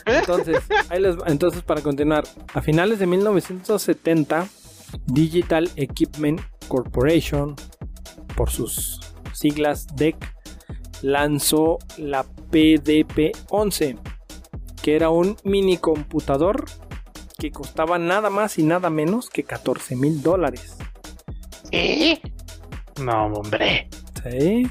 Entonces, 0.06 0.62
entonces, 1.25 1.62
para 1.62 1.82
continuar, 1.82 2.25
a 2.53 2.62
finales 2.62 2.99
de 2.99 3.06
1970, 3.06 4.47
Digital 5.06 5.69
Equipment 5.77 6.41
Corporation, 6.67 7.56
por 8.36 8.49
sus 8.49 8.99
siglas 9.32 9.88
DEC, 9.95 10.17
lanzó 11.01 11.77
la 11.97 12.25
PDP-11, 12.51 13.99
que 14.82 14.95
era 14.97 15.10
un 15.10 15.38
mini 15.45 15.77
computador 15.77 16.65
que 17.43 17.51
costaba 17.51 17.99
nada 17.99 18.29
más 18.29 18.58
y 18.58 18.63
nada 18.63 18.89
menos 18.89 19.29
que 19.29 19.43
14 19.43 19.97
mil 19.97 20.21
dólares. 20.21 20.77
¿Eh? 21.71 22.21
No, 23.01 23.25
hombre. 23.25 23.89
Sí. 24.23 24.65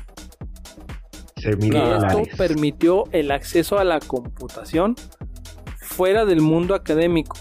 Esto 1.37 2.22
permitió 2.38 3.04
el 3.12 3.30
acceso 3.30 3.78
a 3.78 3.85
la 3.85 4.00
computación 4.00 4.96
fuera 5.82 6.24
del 6.24 6.40
mundo 6.40 6.74
académico. 6.74 7.37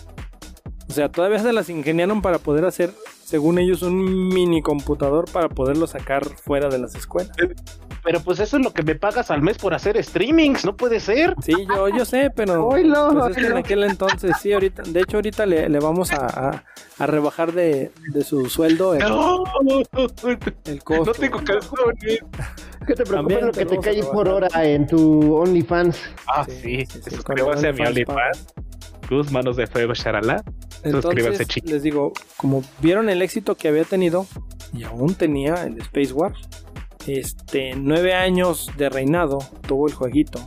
O 0.90 0.92
sea, 0.92 1.10
todavía 1.10 1.40
se 1.40 1.54
las 1.54 1.70
ingeniaron 1.70 2.22
para 2.22 2.40
poder 2.40 2.66
hacer, 2.66 2.92
según 3.24 3.58
ellos, 3.58 3.84
un 3.84 4.28
mini 4.28 4.62
computador 4.62 5.32
para 5.32 5.48
poderlo 5.48 5.88
sacar 5.88 6.26
fuera 6.26 6.68
de 6.68 6.80
las 6.80 6.94
escuelas. 6.96 7.32
Pero 8.04 8.20
pues 8.22 8.40
eso 8.40 8.58
es 8.58 8.64
lo 8.64 8.74
que 8.74 8.84
me 8.84 8.96
pagas 8.96 9.30
al 9.30 9.42
mes 9.42 9.58
por 9.58 9.74
hacer 9.74 10.02
streamings, 10.04 10.66
no 10.66 10.76
puede 10.76 11.00
ser. 11.00 11.36
Sí, 11.44 11.54
yo, 11.68 11.88
yo 11.90 12.06
sé, 12.06 12.32
pero 12.36 12.70
pues 12.70 12.84
es 12.84 13.38
que 13.38 13.48
en 13.48 13.58
aquel 13.58 13.84
entonces, 13.84 14.36
sí, 14.42 14.54
ahorita, 14.54 14.84
de 14.84 15.02
hecho 15.02 15.18
ahorita 15.18 15.46
le, 15.46 15.80
vamos 15.80 16.12
a, 16.12 16.64
a, 16.98 17.06
rebajar 17.06 17.52
de, 17.52 17.92
de, 18.14 18.24
su 18.24 18.50
sueldo 18.50 18.94
el, 18.94 19.02
no, 19.02 19.44
el 19.64 20.84
costo. 20.84 21.06
No 21.06 21.12
tengo 21.14 21.44
calzones. 21.44 22.20
¿Qué 22.88 22.96
te 22.96 23.04
preocupa 23.04 23.40
lo 23.42 23.52
que 23.52 23.66
te 23.66 23.78
cae 23.80 24.04
por 24.04 24.28
hora 24.28 24.50
en 24.64 24.88
tu 24.88 25.36
OnlyFans? 25.36 26.00
Ah, 26.28 26.46
sí, 26.48 26.86
sí, 26.86 27.00
sí, 27.04 27.12
suscríbase 27.12 27.68
a 27.68 27.74
mi 27.74 27.82
OnlyFans. 27.82 28.54
Gus, 29.10 29.32
manos 29.32 29.58
de 29.58 29.68
fuego, 29.68 29.94
Sharala. 29.94 30.44
Entonces, 30.84 31.64
les 31.64 31.84
digo, 31.84 32.14
como 32.38 32.64
vieron 32.82 33.10
el 33.10 33.22
éxito 33.22 33.56
que 33.56 33.68
había 33.68 33.84
tenido 33.84 34.26
y 34.74 34.84
aún 34.84 35.14
tenía 35.16 35.64
el 35.66 35.78
Space 35.80 36.14
War, 36.14 36.34
este, 37.08 37.76
nueve 37.76 38.14
años 38.14 38.70
de 38.78 38.90
reinado 38.90 39.40
tuvo 39.68 39.88
el 39.88 39.94
jueguito. 39.94 40.40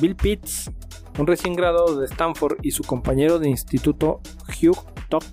Bill 0.00 0.16
Pitts, 0.16 0.70
un 1.18 1.26
recién 1.26 1.54
graduado 1.54 2.00
de 2.00 2.06
Stanford, 2.06 2.58
y 2.62 2.72
su 2.72 2.82
compañero 2.82 3.38
de 3.38 3.48
instituto 3.48 4.20
Hugh 4.48 4.78
Tuck 5.08 5.24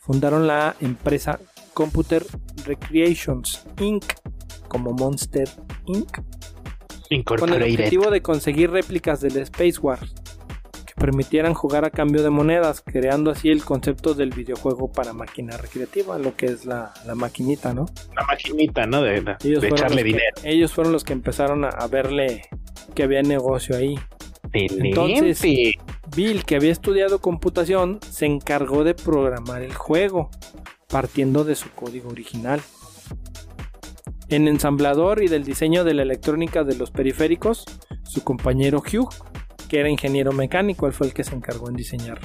fundaron 0.00 0.46
la 0.46 0.76
empresa 0.80 1.40
Computer 1.74 2.24
Recreations 2.64 3.64
Inc. 3.80 4.04
como 4.68 4.92
Monster 4.92 5.48
Inc. 5.86 6.18
Con 7.24 7.52
el 7.52 7.62
objetivo 7.62 8.10
de 8.10 8.22
conseguir 8.22 8.70
réplicas 8.70 9.20
del 9.20 9.36
Space 9.38 9.80
War 9.80 9.98
permitieran 11.00 11.54
jugar 11.54 11.86
a 11.86 11.90
cambio 11.90 12.22
de 12.22 12.28
monedas, 12.28 12.82
creando 12.84 13.30
así 13.30 13.48
el 13.48 13.64
concepto 13.64 14.12
del 14.12 14.30
videojuego 14.30 14.92
para 14.92 15.14
máquina 15.14 15.56
recreativa, 15.56 16.18
lo 16.18 16.36
que 16.36 16.46
es 16.46 16.66
la, 16.66 16.92
maquinita, 17.16 17.72
¿no? 17.72 17.86
La 18.14 18.24
maquinita, 18.26 18.86
¿no? 18.86 19.00
De, 19.00 19.24
echarle 19.42 20.04
dinero. 20.04 20.36
ellos 20.44 20.72
fueron 20.72 20.92
los 20.92 21.02
que 21.02 21.14
empezaron 21.14 21.64
a, 21.64 21.86
verle 21.86 22.42
que 22.94 23.02
había 23.02 23.22
negocio 23.22 23.76
ahí. 23.76 23.98
Entonces, 24.52 25.42
Bill, 26.14 26.44
que 26.44 26.56
había 26.56 26.70
estudiado 26.70 27.20
computación, 27.20 27.98
se 28.10 28.26
encargó 28.26 28.84
de 28.84 28.94
programar 28.94 29.62
el 29.62 29.74
juego, 29.74 30.30
partiendo 30.88 31.44
de 31.44 31.54
su 31.54 31.70
código 31.70 32.10
original. 32.10 32.60
En 34.28 34.48
ensamblador 34.48 35.22
y 35.22 35.28
del 35.28 35.44
diseño 35.44 35.82
de 35.82 35.94
la 35.94 36.02
electrónica 36.02 36.62
de 36.62 36.76
los 36.76 36.90
periféricos, 36.90 37.64
su 38.02 38.22
compañero 38.22 38.80
Hugh 38.80 39.08
que 39.70 39.78
era 39.78 39.88
ingeniero 39.88 40.32
mecánico, 40.32 40.88
él 40.88 40.92
fue 40.92 41.06
el 41.06 41.14
que 41.14 41.22
se 41.22 41.32
encargó 41.32 41.68
en 41.68 41.76
diseñar 41.76 42.18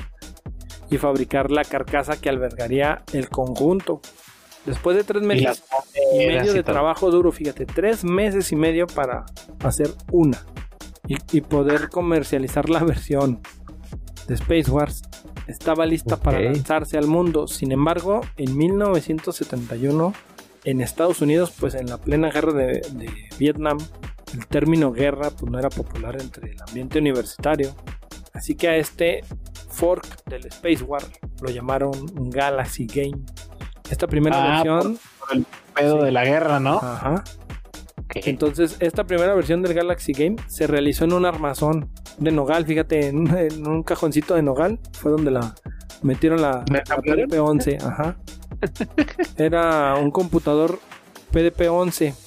y 0.89 0.97
fabricar 0.97 1.51
la 1.51 1.63
carcasa 1.63 2.19
que 2.19 2.27
albergaría 2.27 3.03
el 3.13 3.29
conjunto. 3.29 4.01
Después 4.65 4.97
de 4.97 5.03
tres 5.03 5.21
meses 5.21 5.63
y, 6.12 6.25
medio 6.25 6.53
de 6.53 6.63
trabajo 6.63 7.12
duro, 7.12 7.31
fíjate, 7.31 7.67
tres 7.67 8.03
meses 8.03 8.51
y 8.51 8.55
medio 8.55 8.88
para 8.88 9.25
hacer 9.63 9.91
una 10.12 10.43
y, 11.08 11.41
poder 11.41 11.89
comercializar 11.89 12.67
la 12.67 12.79
versión 12.84 13.41
de 14.27 14.34
Space 14.34 14.71
Wars. 14.71 15.03
Estaba 15.45 15.86
lista 15.86 16.17
para 16.17 16.39
lanzarse 16.39 16.97
al 16.97 17.05
mundo. 17.05 17.47
Sin 17.47 17.71
embargo, 17.71 18.21
en 18.38 18.58
1971, 18.58 20.13
en 20.63 20.81
Estados 20.81 21.21
Unidos, 21.21 21.53
pues 21.60 21.75
en 21.75 21.86
la 21.86 21.99
plena 21.99 22.31
guerra 22.31 22.53
de 22.53 22.81
Vietnam, 23.38 23.77
el 24.36 24.48
término 24.48 24.91
guerra 24.91 25.30
pues, 25.32 25.52
no 25.52 25.58
era 25.58 25.69
popular 25.69 26.17
entre 26.19 26.52
el 26.52 26.62
ambiente 26.62 27.00
universitario. 27.00 27.74
Así 28.34 28.56
que 28.56 28.67
a 28.67 28.76
este 28.76 29.24
fork 29.69 30.26
del 30.26 30.45
Space 30.48 30.84
War 30.84 31.04
lo 31.41 31.50
llamaron 31.50 31.91
Galaxy 32.30 32.86
Game. 32.86 33.24
Esta 33.89 34.08
primera 34.08 34.38
ah, 34.38 34.63
versión. 34.63 35.00
Por, 35.19 35.38
el 35.38 35.45
pedo 35.74 36.04
de 36.04 36.12
la 36.12 36.26
guerra, 36.26 36.60
¿no? 36.60 36.78
Ajá. 36.78 37.24
Entonces, 38.13 38.78
esta 38.80 39.06
primera 39.06 39.34
versión 39.34 39.62
del 39.62 39.74
Galaxy 39.74 40.13
Game 40.13 40.36
se 40.48 40.67
realizó 40.67 41.06
en 41.06 41.13
un 41.13 41.26
armazón 41.26 41.89
de 42.17 42.32
Nogal, 42.32 42.65
fíjate, 42.65 43.08
en, 43.08 43.67
un 43.67 43.84
cajoncito 43.84 44.36
de 44.36 44.41
Nogal. 44.41 44.80
Fue 44.93 45.12
donde 45.12 45.32
la 45.32 45.56
metieron 46.02 46.41
la, 46.41 46.63
la 46.69 46.84
PDP-11. 46.84 47.82
Ajá. 47.82 48.17
Era 49.38 49.95
un 49.95 50.12
computador 50.12 50.80
PDP-11 51.32 52.24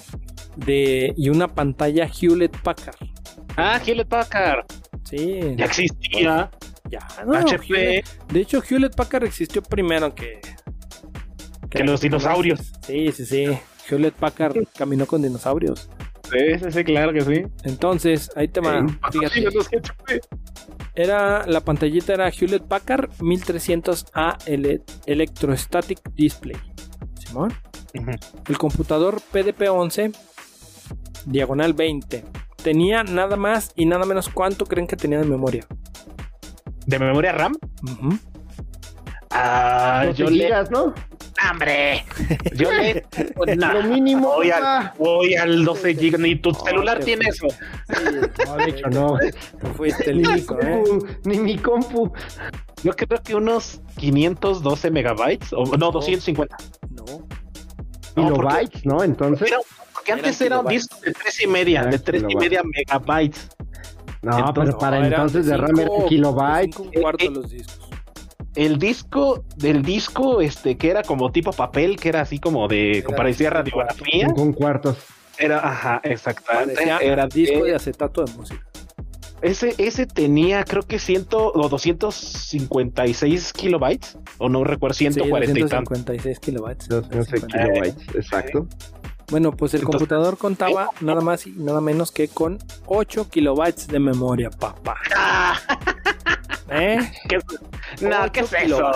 de, 0.59 1.13
y 1.17 1.29
una 1.29 1.49
pantalla 1.49 2.09
Hewlett 2.09 2.57
Packard. 2.63 2.97
Ah, 3.57 3.81
Hewlett 3.85 4.09
Packard. 4.09 4.67
Sí. 5.05 5.41
Ya 5.57 5.65
existía. 5.65 6.51
Ya, 6.91 7.07
no, 7.27 7.35
HP. 7.35 8.03
de 8.33 8.41
hecho, 8.41 8.63
Hewlett 8.63 8.95
Packard 8.95 9.25
existió 9.25 9.63
primero 9.63 10.15
que. 10.15 10.41
Que, 11.69 11.85
los 11.85 12.01
dinosaurios. 12.01 12.73
Sí, 12.87 13.13
sí, 13.13 13.27
sí. 13.27 13.59
Hewlett 13.89 14.15
Packard 14.15 14.57
caminó 14.77 15.07
con 15.07 15.21
dinosaurios. 15.23 15.91
Sí, 16.31 16.59
sí, 16.63 16.73
sí, 16.73 16.85
claro 16.85 17.13
que 17.13 17.21
sí. 17.23 17.43
Entonces, 17.65 18.31
ahí 18.37 18.49
te 18.49 18.61
va. 18.61 18.87
Fíjate. 19.11 20.21
Era, 20.95 21.47
la 21.47 21.61
pantallita 21.61 22.13
era 22.15 22.29
Hewlett 22.29 22.65
Packard 22.65 23.11
1300A 23.19 24.89
Electrostatic 25.07 26.01
Display. 26.15 26.57
Simón. 27.25 27.55
El 28.49 28.59
computador 28.59 29.21
PDP-11, 29.33 30.15
diagonal 31.27 31.73
20. 31.73 32.25
Tenía 32.63 33.05
nada 33.05 33.37
más 33.37 33.73
y 33.77 33.87
nada 33.87 34.05
menos 34.05 34.29
cuánto 34.29 34.67
creen 34.67 34.87
que 34.87 34.97
tenía 34.97 35.19
de 35.19 35.27
memoria. 35.27 35.67
¿De 36.87 36.99
memoria 36.99 37.33
RAM? 37.33 37.57
Ah, 39.31 40.11
yo 40.15 40.29
le... 40.31 40.51
¿no? 40.71 40.95
¡Hombre! 41.51 42.05
Yo 42.55 42.73
le. 42.73 43.05
Lo 43.57 43.83
mínimo. 43.85 44.35
Voy 44.35 44.51
al, 44.51 44.93
voy 44.99 45.35
al 45.35 45.65
12 45.65 45.95
GB. 45.95 46.19
Ni 46.19 46.37
tu 46.37 46.53
celular 46.53 46.99
tiene 46.99 47.29
eso. 47.29 47.47
no, 48.47 48.57
de 48.57 48.71
hecho, 48.71 48.89
no. 48.89 49.19
fuiste 49.77 50.15
ni, 50.15 50.23
mi 50.27 50.43
compu, 50.43 50.67
¿eh? 50.67 51.19
ni 51.25 51.39
mi 51.39 51.59
compu. 51.59 52.13
Yo 52.83 52.93
creo 52.95 53.23
que 53.23 53.35
unos 53.35 53.81
512 53.99 54.91
megabytes. 54.91 55.53
O 55.53 55.65
no, 55.77 55.93
250. 55.93 56.57
No. 56.91 57.05
Kilobytes, 58.15 58.85
¿no? 58.85 59.05
Entonces. 59.05 59.53
Porque 60.09 60.29
antes 60.29 60.41
era 60.41 60.61
un 60.61 60.67
disco 60.67 60.97
de 61.05 61.13
3 61.13 61.43
y 61.43 61.47
media. 61.47 61.85
De 61.85 61.99
3 61.99 62.25
y 62.29 62.37
media 62.37 62.63
megabytes. 62.65 63.49
No, 64.23 64.53
pero 64.53 64.79
para 64.79 65.07
entonces 65.07 65.47
de 65.47 65.57
RAM 65.57 65.79
era 65.79 65.91
kilobytes. 66.09 66.79
Un 66.79 66.91
cuarto 66.93 67.25
de 67.25 67.31
los 67.31 67.51
discos 67.51 67.89
el 68.55 68.77
disco 68.77 69.45
del 69.57 69.83
disco, 69.83 70.41
este, 70.41 70.77
que 70.77 70.91
era 70.91 71.05
como 71.05 71.31
tipo 71.31 71.53
papel, 71.53 71.97
que 71.97 72.09
era 72.09 72.23
así 72.23 72.41
como 72.41 72.67
de, 72.67 73.05
como 73.05 73.17
parecía 73.17 73.51
radiografía. 73.51 74.27
Con 74.35 74.53
cuartos. 74.53 74.97
Era, 75.39 75.59
ajá, 75.59 76.01
exactamente. 76.03 76.83
era 76.83 77.29
disco 77.29 77.65
de 77.65 77.77
acetato 77.77 78.25
de 78.25 78.33
música. 78.33 78.67
Ese, 79.43 79.77
ese 79.79 80.07
tenía, 80.07 80.65
creo 80.65 80.83
que 80.83 80.99
ciento 80.99 81.53
o 81.53 81.69
256 81.69 83.53
kilobytes, 83.53 84.19
o 84.39 84.49
no 84.49 84.65
recuerdo, 84.65 84.95
140 84.95 85.55
sí, 85.55 85.61
256 85.61 86.41
kilobytes. 86.41 86.89
256 86.89 87.47
kilobytes, 87.47 88.15
exacto. 88.17 88.67
Bueno, 89.31 89.53
pues 89.53 89.75
el 89.75 89.85
computador 89.85 90.39
contaba 90.39 90.91
nada 91.01 91.21
más 91.21 91.47
y 91.47 91.51
nada 91.51 91.81
menos 91.81 92.13
que 92.13 92.29
con 92.29 92.59
8 92.87 93.29
kilobytes 93.29 93.87
de 93.89 93.99
memoria, 93.99 94.49
papá. 94.51 94.97
¿Eh? 96.71 96.99
¿Qué, 97.29 97.39
no, 98.01 98.33
¿qué 98.33 98.41
es 98.41 98.53
eso? 98.53 98.91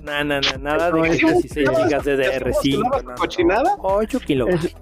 No, 0.00 0.24
no, 0.24 0.40
no, 0.40 0.58
nada 0.58 0.90
de 0.90 1.10
16 1.10 1.68
GB 1.68 2.02
de 2.02 2.40
DR5. 2.40 3.14
¿Cochinada? 3.16 3.76
8 3.78 4.20
kilobytes. 4.20 4.74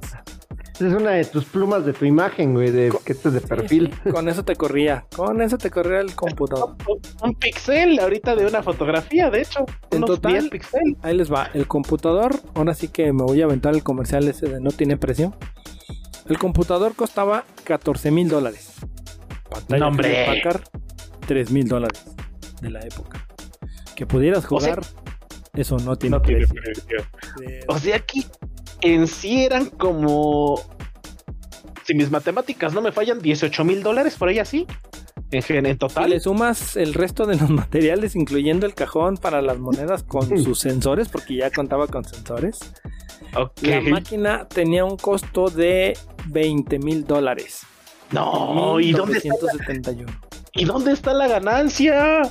Es 0.81 0.95
una 0.95 1.11
de 1.11 1.25
tus 1.25 1.45
plumas 1.45 1.85
de 1.85 1.93
tu 1.93 2.05
imagen, 2.05 2.55
güey, 2.55 2.71
de 2.71 2.93
que 3.05 3.13
estés 3.13 3.33
de 3.33 3.41
perfil. 3.41 3.93
con 4.13 4.29
eso 4.29 4.45
te 4.45 4.55
corría, 4.55 5.07
con 5.17 5.43
eso 5.43 5.59
te 5.59 5.71
corría 5.71 6.01
el 6.01 6.15
computador. 6.15 6.77
Un, 7.21 7.35
pixel 7.35 7.99
ahorita 7.99 8.37
de 8.37 8.47
una 8.47 8.63
fotografía, 8.63 9.29
de 9.29 9.43
hecho. 9.43 9.67
En 9.91 10.03
total, 10.03 10.49
ahí 11.03 11.17
les 11.17 11.33
va. 11.33 11.51
El 11.53 11.67
computador, 11.67 12.37
ahora 12.55 12.75
sí 12.75 12.87
que 12.89 13.13
me 13.13 13.25
voy 13.25 13.43
a 13.43 13.47
aventar 13.47 13.75
el 13.75 13.83
comercial 13.83 14.29
ese 14.29 14.47
de 14.47 14.61
no 14.61 14.71
tiene 14.71 14.97
precio. 14.97 15.35
El 16.29 16.39
computador 16.39 16.95
costaba 16.95 17.45
14 17.65 18.13
mil 18.13 18.29
dólares. 18.29 18.75
Pantalla 19.51 19.85
¡Nombre! 19.85 20.27
Packard, 20.27 20.63
3 21.27 21.51
mil 21.51 21.67
dólares 21.67 22.05
de 22.61 22.71
la 22.71 22.81
época. 22.81 23.27
Que 23.97 24.07
pudieras 24.07 24.47
jugar, 24.47 24.83
eso 25.55 25.77
no 25.79 25.97
tiene, 25.97 26.21
precio. 26.21 26.55
O 27.67 27.79
sea 27.79 27.99
que 27.99 28.23
en 28.81 29.07
sí 29.07 29.45
eran 29.45 29.67
como. 29.67 30.61
Si 31.85 31.95
mis 31.95 32.11
matemáticas 32.11 32.75
no 32.75 32.83
me 32.83 32.93
fallan, 32.93 33.21
18 33.21 33.65
mil 33.65 33.83
dólares 33.83 34.17
por 34.17 34.29
ahí 34.29 34.39
así. 34.39 34.67
En, 35.31 35.67
en 35.67 35.79
total. 35.79 36.05
Si 36.05 36.11
le 36.11 36.21
sumas 36.21 36.77
el 36.77 36.95
resto 36.95 37.27
de 37.27 37.37
los 37.37 37.51
materiales, 37.51 38.17
incluyendo 38.17 38.67
el 38.67 38.75
cajón 38.75 39.17
para 39.17 39.43
las 39.43 39.59
monedas 39.59 40.03
con 40.03 40.39
sus 40.43 40.59
sensores, 40.59 41.09
porque 41.09 41.37
ya 41.37 41.51
contaba 41.51 41.87
con 41.87 42.05
sensores. 42.05 42.61
La 43.63 43.81
máquina 43.81 44.49
tenía 44.49 44.85
un 44.85 44.97
costo 44.97 45.49
de 45.49 45.97
20 46.27 46.79
mil 46.79 47.05
dólares. 47.05 47.63
No, 48.11 48.81
¿y 48.81 48.93
dónde 48.93 49.19
está? 49.19 49.93
¿Y 50.55 50.65
dónde 50.65 50.93
está 50.93 51.13
la 51.13 51.29
ganancia? 51.29 52.23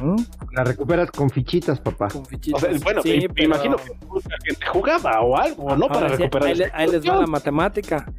¿Mm? 0.00 0.16
La 0.52 0.64
recuperas 0.64 1.10
con 1.10 1.30
fichitas, 1.30 1.80
papá. 1.80 2.08
Con 2.08 2.24
fichitas. 2.26 2.82
bueno, 2.82 3.02
me, 3.04 3.44
imagino 3.44 3.76
que 3.76 3.92
gente 4.44 4.66
jugaba 4.66 5.20
o 5.20 5.36
algo, 5.36 5.76
¿no? 5.76 5.88
para 5.88 6.08
recuperar. 6.08 6.70
Ahí, 6.74 6.88
les 6.88 7.08
va 7.08 7.16
la 7.16 7.26
matemática. 7.26 8.12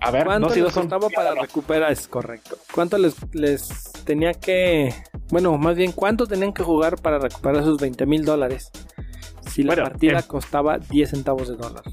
A 0.00 0.10
ver, 0.10 0.24
¿cuánto 0.24 0.48
no, 0.48 0.54
les 0.54 0.72
costaba 0.72 1.08
para 1.10 1.34
recuperar? 1.34 1.92
Es 1.92 2.08
correcto. 2.08 2.56
¿Cuánto 2.74 2.98
les, 2.98 3.14
les 3.32 3.92
tenía 4.04 4.32
que. 4.32 4.92
Bueno, 5.30 5.56
más 5.58 5.76
bien, 5.76 5.92
¿cuánto 5.92 6.26
tenían 6.26 6.52
que 6.52 6.64
jugar 6.64 7.00
para 7.00 7.18
recuperar 7.18 7.62
esos 7.62 7.78
20 7.78 8.04
mil 8.06 8.24
dólares? 8.24 8.70
Si 9.48 9.62
la 9.62 9.76
partida 9.76 10.18
eh. 10.18 10.24
costaba 10.26 10.78
10 10.78 11.10
centavos 11.10 11.48
de 11.48 11.56
dólar. 11.56 11.84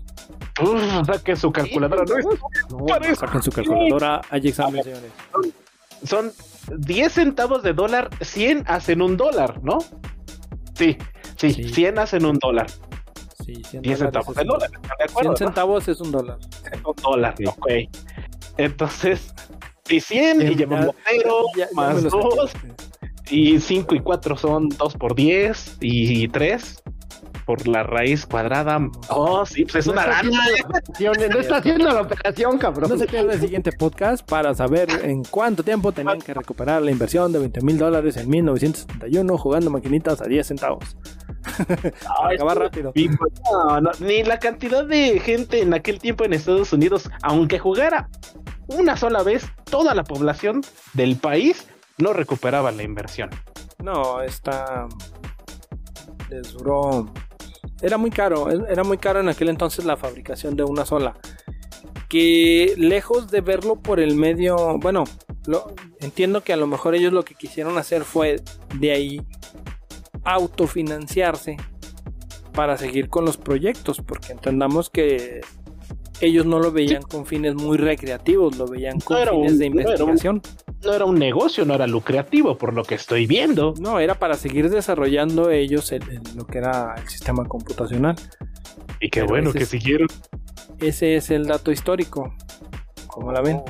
Uf, 0.62 1.06
saquen 1.06 1.38
su 1.38 1.52
calculadora, 1.52 2.04
¿no? 2.04 2.78
No, 2.78 3.16
saquen 3.16 3.42
su 3.44 3.52
calculadora. 3.52 4.22
Hay 4.30 4.48
examen, 4.48 4.84
señores. 4.84 5.12
Son 6.04 6.32
10 6.78 7.12
centavos 7.12 7.64
de 7.64 7.74
dólar, 7.74 8.10
100 8.22 8.64
hacen 8.68 9.02
un 9.02 9.18
dólar, 9.18 9.62
¿no? 9.64 9.80
Sí, 10.76 10.98
sí, 11.38 11.54
100 11.54 12.00
hacen 12.00 12.26
un 12.26 12.38
dólar. 12.38 12.68
Sí, 13.46 13.62
10 13.72 14.00
centavos 14.00 14.36
de 14.36 14.44
dólar. 14.44 14.70
¿de 14.70 14.78
acuerdo, 15.06 15.36
100 15.36 15.48
centavos 15.48 15.88
es 15.88 16.02
un 16.02 16.12
dólar. 16.12 16.38
Es 16.72 16.80
un 16.84 16.96
dólar, 17.02 17.36
ok. 17.46 17.68
Entonces, 18.58 19.34
y 19.90 20.00
100 20.00 20.42
y 20.42 20.56
llevamos 20.56 20.96
0 21.10 21.46
más 21.74 22.04
2 22.04 22.52
y 23.32 23.60
5 23.60 23.96
y 23.96 24.00
4 24.00 24.38
son 24.38 24.70
2 24.70 24.96
por 24.96 25.16
10 25.16 25.78
y 25.82 26.28
3 26.28 26.84
por 27.50 27.68
la 27.68 27.82
raíz 27.82 28.28
cuadrada. 28.28 28.80
Oh, 29.10 29.44
sí, 29.44 29.66
pues 29.66 29.78
es 29.78 29.88
una 29.88 30.06
rana. 30.06 30.30
No 31.00 31.40
está 31.40 31.58
haciendo 31.58 31.92
la 31.92 32.02
operación, 32.02 32.60
cabrón. 32.60 32.92
No 32.92 32.96
se 32.96 33.08
pierda 33.08 33.34
el 33.34 33.40
siguiente 33.40 33.72
podcast 33.72 34.24
para 34.24 34.54
saber 34.54 34.88
en 35.02 35.24
cuánto 35.24 35.64
tiempo 35.64 35.92
tenían 35.92 36.20
que 36.20 36.32
recuperar 36.36 36.84
la 36.84 36.92
inversión 36.92 37.32
de 37.32 37.40
20 37.40 37.62
mil 37.62 37.80
dólares 37.80 38.18
en 38.18 38.30
1971 38.30 39.36
jugando 39.40 39.72
maquinitas 39.72 40.22
a 40.22 40.26
10 40.26 40.46
centavos. 40.46 40.96
acabar 42.32 42.60
rápido. 42.60 42.94
ni 44.00 44.22
la 44.22 44.38
cantidad 44.38 44.86
de 44.86 45.20
gente 45.20 45.64
en 45.64 45.74
aquel 45.74 45.98
tiempo 45.98 46.26
en 46.26 46.34
Estados 46.34 46.72
Unidos, 46.72 47.10
aunque 47.24 47.58
jugara 47.58 48.12
una 48.68 48.96
sola 48.96 49.24
vez, 49.24 49.48
toda 49.64 49.96
la 49.96 50.04
población 50.04 50.62
del 50.94 51.16
país 51.16 51.68
no 51.98 52.14
recuperaba 52.14 52.72
la 52.72 52.84
inversión. 52.84 53.32
No, 53.80 54.22
está. 54.22 54.88
Les 56.30 56.54
duró 56.54 57.12
era 57.82 57.98
muy 57.98 58.12
caro, 58.12 58.50
era 58.50 58.84
muy 58.84 58.98
caro 58.98 59.20
en 59.20 59.30
aquel 59.30 59.50
entonces 59.50 59.86
la 59.86 59.98
fabricación 59.98 60.56
de 60.56 60.64
una 60.64 60.86
sola. 60.86 61.16
Que 62.08 62.74
lejos 62.78 63.30
de 63.30 63.42
verlo 63.42 63.76
por 63.76 64.00
el 64.00 64.16
medio, 64.16 64.80
bueno, 64.80 65.04
lo, 65.46 65.74
entiendo 66.00 66.42
que 66.42 66.54
a 66.54 66.58
lo 66.58 66.68
mejor 66.68 66.96
ellos 66.96 67.14
lo 67.14 67.24
que 67.24 67.36
quisieron 67.36 67.78
hacer 67.78 68.04
fue 68.04 68.42
de 68.76 68.92
ahí 68.92 69.22
autofinanciarse 70.24 71.58
para 72.54 72.78
seguir 72.78 73.10
con 73.10 73.26
los 73.26 73.38
proyectos, 73.38 74.02
porque 74.02 74.34
entendamos 74.34 74.90
que 74.90 75.42
ellos 76.20 76.46
no 76.46 76.60
lo 76.60 76.72
veían 76.72 77.04
con 77.04 77.26
fines 77.26 77.56
muy 77.56 77.78
recreativos, 77.78 78.58
lo 78.58 78.68
veían 78.68 79.00
con 79.00 79.18
fines 79.28 79.60
de 79.60 79.66
investigación. 79.68 80.42
No 80.84 80.94
era, 80.94 81.06
un, 81.06 81.20
negocio, 81.20 81.66
no 81.66 81.74
era 81.74 81.88
lucrativo, 81.88 82.58
por 82.58 82.74
lo 82.74 82.84
que 82.84 82.96
estoy 82.96 83.28
viendo. 83.28 83.74
No, 83.80 84.00
era 84.00 84.16
para 84.16 84.36
seguir 84.36 84.70
desarrollando 84.70 85.52
ellos 85.52 85.94
lo 86.36 86.46
que 86.46 86.58
era 86.60 86.96
el 86.96 87.08
sistema 87.10 87.46
computacional. 87.46 88.16
Y 89.02 89.10
qué 89.10 89.24
bueno 89.24 89.52
que 89.52 89.66
siguieron. 89.66 90.08
Ese 90.80 91.16
es 91.16 91.30
el 91.32 91.46
dato 91.46 91.72
histórico. 91.72 92.34
¿Cómo 93.08 93.32
la 93.32 93.42
ven? 93.42 93.62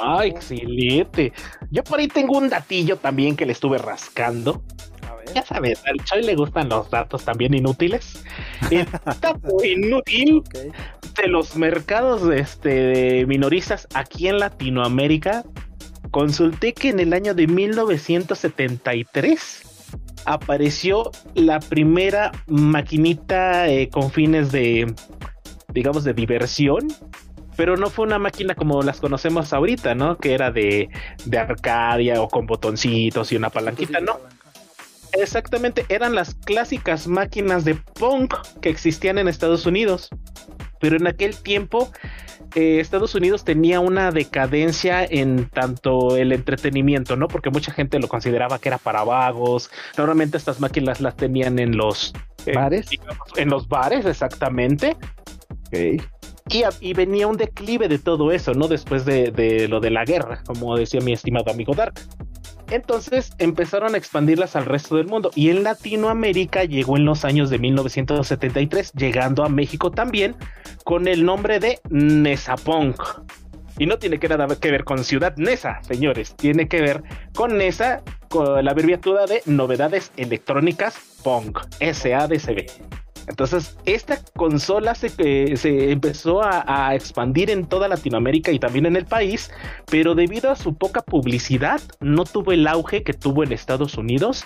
Ah, 0.00 0.24
excelente. 0.24 1.32
Yo 1.70 1.84
por 1.84 2.00
ahí 2.00 2.08
tengo 2.08 2.38
un 2.38 2.48
datillo 2.48 2.96
también 2.96 3.36
que 3.36 3.46
le 3.46 3.52
estuve 3.52 3.78
rascando. 3.78 4.64
Ya 5.34 5.44
sabes, 5.44 5.82
al 5.86 6.04
Choy 6.04 6.22
le 6.22 6.36
gustan 6.36 6.68
los 6.68 6.90
datos 6.90 7.24
también 7.24 7.54
inútiles. 7.54 8.22
Dato 9.20 9.64
inútil 9.64 10.42
de 11.16 11.28
los 11.28 11.56
mercados 11.56 12.30
este, 12.32 13.24
minoristas 13.26 13.88
aquí 13.94 14.28
en 14.28 14.38
Latinoamérica. 14.38 15.44
Consulté 16.14 16.72
que 16.74 16.90
en 16.90 17.00
el 17.00 17.12
año 17.12 17.34
de 17.34 17.48
1973 17.48 19.62
apareció 20.26 21.10
la 21.34 21.58
primera 21.58 22.30
maquinita 22.46 23.66
eh, 23.66 23.88
con 23.88 24.12
fines 24.12 24.52
de, 24.52 24.94
digamos, 25.72 26.04
de 26.04 26.14
diversión 26.14 26.86
pero 27.56 27.76
no 27.76 27.90
fue 27.90 28.06
una 28.06 28.20
máquina 28.20 28.54
como 28.54 28.82
las 28.82 29.00
conocemos 29.00 29.52
ahorita, 29.52 29.96
¿no? 29.96 30.16
Que 30.16 30.34
era 30.34 30.52
de, 30.52 30.88
de 31.24 31.38
arcadia 31.38 32.22
o 32.22 32.28
con 32.28 32.46
botoncitos 32.46 33.32
y 33.32 33.36
una 33.36 33.50
palanquita, 33.50 33.98
no. 33.98 34.20
Exactamente, 35.14 35.84
eran 35.88 36.14
las 36.14 36.36
clásicas 36.36 37.08
máquinas 37.08 37.64
de 37.64 37.74
punk 37.74 38.36
que 38.60 38.70
existían 38.70 39.18
en 39.18 39.26
Estados 39.26 39.66
Unidos. 39.66 40.10
Pero 40.80 40.96
en 40.96 41.06
aquel 41.06 41.36
tiempo 41.36 41.90
eh, 42.54 42.78
Estados 42.80 43.14
Unidos 43.14 43.44
tenía 43.44 43.80
una 43.80 44.10
decadencia 44.12 45.04
en 45.04 45.48
tanto 45.48 46.16
el 46.16 46.32
entretenimiento, 46.32 47.16
¿no? 47.16 47.26
Porque 47.26 47.50
mucha 47.50 47.72
gente 47.72 47.98
lo 47.98 48.08
consideraba 48.08 48.58
que 48.58 48.68
era 48.68 48.78
para 48.78 49.02
vagos. 49.02 49.70
Normalmente 49.96 50.36
estas 50.36 50.60
máquinas 50.60 51.00
las 51.00 51.16
tenían 51.16 51.58
en 51.58 51.76
los 51.76 52.12
eh, 52.46 52.52
bares. 52.54 52.88
en 53.36 53.48
los 53.48 53.66
bares, 53.66 54.06
exactamente. 54.06 54.96
Y, 55.72 56.62
y, 56.80 56.92
venía 56.92 57.26
un 57.26 57.36
declive 57.36 57.88
de 57.88 57.98
todo 57.98 58.30
eso, 58.30 58.54
¿no? 58.54 58.68
Después 58.68 59.04
de, 59.04 59.32
de 59.32 59.66
lo 59.66 59.80
de 59.80 59.90
la 59.90 60.04
guerra, 60.04 60.42
como 60.46 60.76
decía 60.76 61.00
mi 61.00 61.12
estimado 61.12 61.50
amigo 61.50 61.74
Dark. 61.74 61.94
Entonces 62.70 63.32
empezaron 63.38 63.94
a 63.94 63.98
expandirlas 63.98 64.56
al 64.56 64.66
resto 64.66 64.96
del 64.96 65.06
mundo 65.06 65.30
y 65.34 65.50
en 65.50 65.62
Latinoamérica 65.62 66.64
llegó 66.64 66.96
en 66.96 67.04
los 67.04 67.24
años 67.24 67.50
de 67.50 67.58
1973, 67.58 68.92
llegando 68.92 69.44
a 69.44 69.48
México 69.48 69.90
también 69.90 70.34
con 70.84 71.08
el 71.08 71.24
nombre 71.24 71.60
de 71.60 71.78
Nesapunk. 71.90 73.00
Y 73.78 73.86
no 73.86 73.98
tiene 73.98 74.18
que 74.18 74.28
nada 74.28 74.46
que 74.56 74.70
ver 74.70 74.84
con 74.84 75.02
Ciudad 75.02 75.36
Nesa, 75.36 75.80
señores, 75.82 76.36
tiene 76.36 76.68
que 76.68 76.80
ver 76.80 77.02
con 77.34 77.58
Nesa, 77.58 78.02
con 78.28 78.64
la 78.64 78.70
abreviatura 78.70 79.26
de 79.26 79.42
Novedades 79.46 80.12
Electrónicas 80.16 80.96
Punk, 81.24 81.58
SADCB. 81.80 83.03
Entonces, 83.26 83.76
esta 83.84 84.18
consola 84.36 84.94
se, 84.94 85.10
eh, 85.18 85.56
se 85.56 85.90
empezó 85.90 86.42
a, 86.42 86.94
expandir 86.94 87.50
en 87.50 87.66
toda 87.66 87.88
Latinoamérica 87.88 88.52
y 88.52 88.58
también 88.58 88.86
en 88.86 88.96
el 88.96 89.06
país, 89.06 89.50
pero 89.90 90.14
debido 90.14 90.50
a 90.50 90.56
su 90.56 90.74
poca 90.74 91.02
publicidad, 91.02 91.80
no 92.00 92.24
tuvo 92.24 92.52
el 92.52 92.66
auge 92.66 93.02
que 93.02 93.12
tuvo 93.12 93.42
en 93.42 93.52
Estados 93.52 93.96
Unidos 93.96 94.44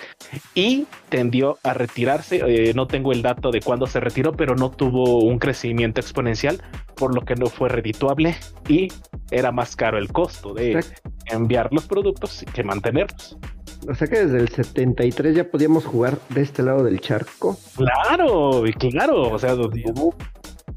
y 0.55 0.85
tendió 1.09 1.57
a 1.63 1.73
retirarse. 1.73 2.41
Eh, 2.45 2.73
no 2.73 2.87
tengo 2.87 3.11
el 3.11 3.21
dato 3.21 3.51
de 3.51 3.61
cuándo 3.61 3.87
se 3.87 3.99
retiró, 3.99 4.31
pero 4.33 4.55
no 4.55 4.71
tuvo 4.71 5.23
un 5.23 5.39
crecimiento 5.39 5.99
exponencial, 5.99 6.61
por 6.95 7.13
lo 7.13 7.21
que 7.21 7.35
no 7.35 7.47
fue 7.47 7.69
redituable 7.69 8.35
y 8.67 8.87
era 9.31 9.51
más 9.51 9.75
caro 9.75 9.97
el 9.97 10.11
costo 10.11 10.53
de 10.53 10.83
enviar 11.27 11.69
los 11.71 11.85
productos 11.85 12.45
que 12.53 12.63
mantenerlos. 12.63 13.37
O 13.87 13.95
sea 13.95 14.07
que 14.07 14.25
desde 14.25 14.39
el 14.39 14.49
73 14.49 15.35
ya 15.35 15.49
podíamos 15.49 15.85
jugar 15.85 16.17
de 16.29 16.41
este 16.41 16.63
lado 16.63 16.83
del 16.83 16.99
charco. 16.99 17.57
Claro, 17.75 18.63
claro, 18.91 19.31
o 19.31 19.39
sea, 19.39 19.55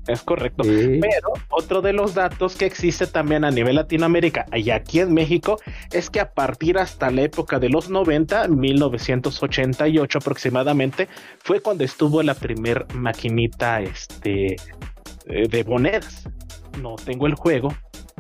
es 0.09 0.22
correcto. 0.22 0.64
Pero 0.64 1.32
otro 1.51 1.80
de 1.80 1.93
los 1.93 2.14
datos 2.14 2.57
que 2.57 2.66
existe 2.66 3.07
también 3.07 3.45
a 3.45 3.51
nivel 3.51 3.76
Latinoamérica 3.76 4.47
y 4.53 4.70
aquí 4.70 5.01
en 5.01 5.14
México 5.14 5.61
es 5.93 6.11
que 6.11 6.20
a 6.20 6.32
partir 6.32 6.78
hasta 6.78 7.11
la 7.11 7.22
época 7.22 7.59
de 7.59 7.68
los 7.68 7.88
90, 7.88 8.49
1988 8.49 10.18
aproximadamente, 10.18 11.09
fue 11.38 11.61
cuando 11.61 11.84
estuvo 11.84 12.22
la 12.22 12.34
primer 12.34 12.86
maquinita 12.95 13.80
este, 13.80 14.57
eh, 15.26 15.49
de 15.49 15.64
monedas. 15.64 16.28
No 16.80 16.97
tengo 16.97 17.26
el 17.26 17.34
juego, 17.34 17.72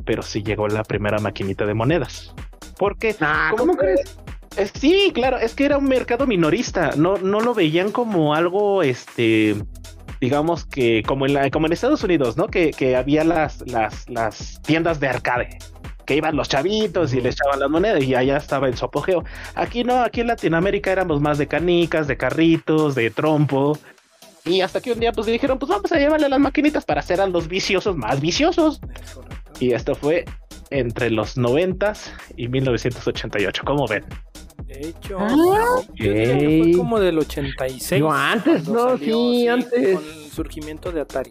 pero 0.04 0.22
sí 0.22 0.42
llegó 0.42 0.68
la 0.68 0.84
primera 0.84 1.18
maquinita 1.18 1.66
de 1.66 1.74
monedas. 1.74 2.32
Porque, 2.78 3.16
ah, 3.20 3.52
¿cómo 3.56 3.76
crees? 3.76 4.18
Eh, 4.56 4.68
sí, 4.78 5.12
claro, 5.14 5.38
es 5.38 5.54
que 5.54 5.64
era 5.64 5.78
un 5.78 5.84
mercado 5.84 6.26
minorista, 6.26 6.90
no, 6.96 7.16
no 7.16 7.40
lo 7.40 7.54
veían 7.54 7.90
como 7.90 8.34
algo, 8.34 8.82
este, 8.82 9.56
digamos 10.20 10.66
que 10.66 11.02
como 11.02 11.26
en, 11.26 11.34
la, 11.34 11.50
como 11.50 11.66
en 11.66 11.72
Estados 11.72 12.04
Unidos, 12.04 12.36
¿no? 12.36 12.48
Que, 12.48 12.70
que 12.70 12.96
había 12.96 13.24
las, 13.24 13.62
las, 13.70 14.08
las 14.08 14.60
tiendas 14.62 15.00
de 15.00 15.08
arcade, 15.08 15.58
que 16.04 16.16
iban 16.16 16.36
los 16.36 16.48
chavitos 16.48 17.14
y 17.14 17.20
les 17.20 17.34
echaban 17.36 17.60
las 17.60 17.70
monedas 17.70 18.02
y 18.02 18.14
allá 18.14 18.36
estaba 18.36 18.68
en 18.68 18.76
su 18.76 18.84
apogeo. 18.84 19.24
Aquí 19.54 19.84
no, 19.84 20.02
aquí 20.02 20.20
en 20.20 20.26
Latinoamérica 20.28 20.92
éramos 20.92 21.20
más 21.20 21.38
de 21.38 21.46
canicas, 21.48 22.06
de 22.06 22.16
carritos, 22.16 22.94
de 22.94 23.10
trompo. 23.10 23.78
Y 24.44 24.60
hasta 24.60 24.80
que 24.80 24.92
un 24.92 25.00
día 25.00 25.12
pues 25.12 25.26
dijeron, 25.28 25.58
pues 25.58 25.70
vamos 25.70 25.90
a 25.92 25.98
llevarle 25.98 26.28
las 26.28 26.40
maquinitas 26.40 26.84
para 26.84 27.00
hacer 27.00 27.20
a 27.20 27.26
los 27.26 27.48
viciosos 27.48 27.96
más 27.96 28.20
viciosos. 28.20 28.80
Y 29.60 29.72
esto 29.72 29.94
fue 29.94 30.24
entre 30.70 31.10
los 31.10 31.36
90 31.36 31.92
y 32.36 32.48
1988, 32.48 33.62
¿cómo 33.64 33.86
ven? 33.86 34.04
De 34.64 34.88
hecho, 34.88 35.16
ah, 35.18 35.82
fue 35.96 36.72
como 36.76 37.00
del 37.00 37.18
86. 37.18 38.00
No, 38.00 38.12
antes, 38.12 38.68
no, 38.68 38.96
sí, 38.98 39.48
antes. 39.48 39.94
Con 39.98 40.04
el 40.04 40.30
surgimiento 40.30 40.92
de 40.92 41.00
Atari. 41.00 41.30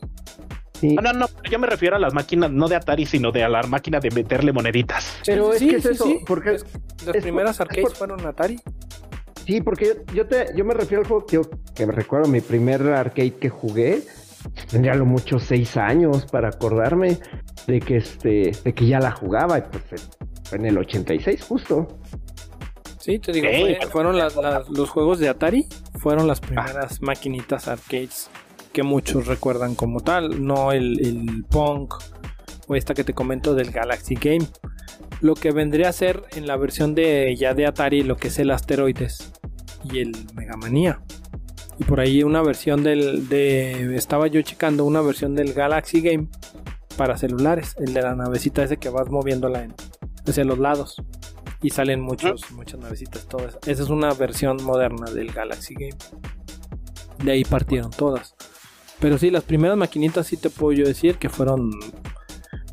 Sí. 0.80 0.96
No, 0.96 1.14
no, 1.14 1.28
yo 1.50 1.60
me 1.60 1.68
refiero 1.68 1.96
a 1.96 2.00
las 2.00 2.14
máquinas, 2.14 2.52
no 2.52 2.68
de 2.68 2.76
Atari, 2.76 3.06
sino 3.06 3.32
de 3.32 3.44
a 3.44 3.50
la 3.50 3.64
máquina 3.64 4.00
de 4.00 4.10
meterle 4.12 4.52
moneditas. 4.52 5.20
Pero 5.26 5.54
es 5.54 5.60
que 5.60 5.76
es 5.76 5.86
eso, 5.86 6.06
porque 6.26 6.58
las 7.06 7.18
primeras 7.22 7.62
arcades 7.62 7.94
fueron 7.94 8.26
Atari. 8.26 8.60
Sí, 9.46 9.62
porque 9.62 10.04
yo, 10.14 10.28
te, 10.28 10.48
yo 10.56 10.66
me 10.66 10.74
refiero 10.74 11.02
al 11.02 11.08
juego 11.08 11.26
que, 11.26 11.42
que 11.76 11.86
me 11.86 11.94
recuerdo, 11.94 12.28
mi 12.28 12.42
primer 12.42 12.82
arcade 12.82 13.36
que 13.36 13.50
jugué, 13.50 14.02
tendría 14.70 14.96
lo 14.96 15.06
mucho 15.06 15.40
seis 15.40 15.78
años 15.78 16.26
para 16.26 16.50
acordarme 16.50 17.18
de 17.68 17.80
que 17.80 17.98
este, 17.98 18.52
de 18.64 18.74
que 18.74 18.88
ya 18.88 19.00
la 19.00 19.12
jugaba, 19.12 19.58
y 19.58 19.62
pues 19.62 20.10
en 20.54 20.66
el 20.66 20.78
86 20.78 21.44
justo. 21.44 21.88
Sí, 23.02 23.18
te 23.18 23.32
digo, 23.32 23.48
fueron 23.90 24.16
los 24.70 24.90
juegos 24.92 25.18
de 25.18 25.28
Atari, 25.28 25.66
fueron 25.98 26.28
las 26.28 26.40
primeras 26.40 27.02
maquinitas 27.02 27.68
arcades 27.68 28.30
que 28.74 28.84
muchos 28.84 29.26
recuerdan 29.26 29.74
como 29.74 30.02
tal, 30.02 30.46
no 30.46 30.72
el, 30.72 31.04
el 31.04 31.44
Punk 31.50 31.96
o 32.68 32.76
esta 32.76 32.94
que 32.94 33.04
te 33.04 33.16
comento 33.16 33.56
del 33.56 33.72
Galaxy 33.72 34.14
Game. 34.14 34.46
Lo 35.20 35.34
que 35.34 35.52
vendría 35.52 35.90
a 35.90 35.94
ser 35.94 36.24
en 36.36 36.46
la 36.46 36.58
versión 36.58 36.94
de 36.94 37.36
ya 37.36 37.56
de 37.56 37.66
Atari 37.66 38.04
lo 38.04 38.18
que 38.18 38.28
es 38.28 38.38
el 38.38 38.52
Asteroides 38.52 39.34
y 39.92 40.00
el 40.00 40.12
Mega 40.36 40.56
Manía. 40.56 41.02
Y 41.80 41.86
por 41.86 42.02
ahí 42.02 42.22
una 42.22 42.44
versión 42.44 42.84
del 42.84 43.28
de 43.30 43.96
estaba 43.96 44.28
yo 44.28 44.44
checando 44.44 44.86
una 44.86 45.02
versión 45.02 45.34
del 45.34 45.54
Galaxy 45.54 46.02
Game 46.02 46.28
para 46.98 47.18
celulares, 47.18 47.76
el 47.80 47.96
de 47.96 48.04
la 48.04 48.14
navecita 48.14 48.64
ese 48.64 48.78
que 48.78 48.90
vas 48.90 49.10
moviéndola 49.10 49.64
en, 49.64 49.74
hacia 50.28 50.44
los 50.44 50.60
lados 50.60 51.02
y 51.62 51.70
salen 51.70 52.02
muchos, 52.02 52.52
muchas 52.52 52.80
navecitas, 52.80 53.28
todas. 53.28 53.58
Esa 53.66 53.84
es 53.84 53.90
una 53.90 54.14
versión 54.14 54.64
moderna 54.64 55.12
del 55.12 55.32
Galaxy 55.32 55.76
Game. 55.76 55.98
De 57.24 57.32
ahí 57.32 57.44
partieron 57.44 57.92
todas. 57.92 58.36
Pero 59.00 59.18
sí, 59.18 59.30
las 59.30 59.44
primeras 59.44 59.78
maquinitas 59.78 60.28
sí 60.28 60.38
te 60.38 60.50
puedo 60.50 60.72
yo 60.74 60.86
decir 60.86 61.18
que 61.18 61.30
fueron... 61.30 61.72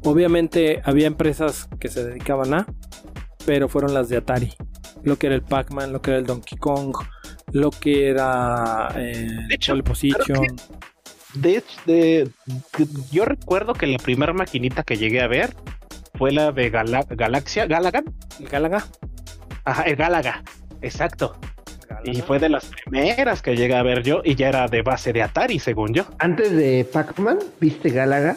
Obviamente 0.05 0.81
había 0.85 1.07
empresas 1.07 1.69
que 1.81 1.89
se 1.89 2.05
dedicaban 2.05 2.55
a, 2.55 2.67
pero 3.45 3.69
fueron 3.69 3.93
las 3.93 4.09
de 4.09 4.17
Atari. 4.17 4.55
Lo 5.03 5.17
que 5.19 5.27
era 5.27 5.37
el 5.37 5.43
Pac-Man, 5.43 5.93
lo 5.93 6.01
que 6.01 6.11
era 6.11 6.21
el 6.21 6.27
Donkey 6.27 6.57
Kong, 6.57 6.97
lo 7.53 7.71
que 7.71 8.09
era 8.09 8.89
eh, 8.97 9.49
Pole 9.67 9.83
Position. 9.83 10.47
De, 11.35 11.63
de, 11.85 12.31
yo 13.11 13.25
recuerdo 13.25 13.75
que 13.75 13.87
la 13.87 13.99
primera 13.99 14.33
maquinita 14.33 14.83
que 14.83 14.97
llegué 14.97 15.21
a 15.21 15.29
ver 15.29 15.55
fue 16.19 16.33
la 16.33 16.51
de 16.51 16.69
Galaxia, 16.69 17.67
Galaga. 17.67 18.03
Galaga. 18.51 18.85
Ajá, 19.65 19.85
el 19.85 19.95
Galaga, 19.95 20.43
exacto. 20.83 21.37
Y 22.05 22.21
fue 22.23 22.39
de 22.39 22.49
las 22.49 22.67
primeras 22.67 23.41
que 23.41 23.57
llegué 23.57 23.75
a 23.75 23.83
ver 23.83 24.03
yo 24.03 24.21
y 24.25 24.35
ya 24.35 24.49
era 24.49 24.67
de 24.67 24.83
base 24.83 25.13
de 25.13 25.23
Atari, 25.23 25.59
según 25.59 25.95
yo. 25.95 26.05
Antes 26.19 26.53
de 26.53 26.87
Pac-Man, 26.93 27.39
¿viste 27.61 27.91
Galaga? 27.91 28.37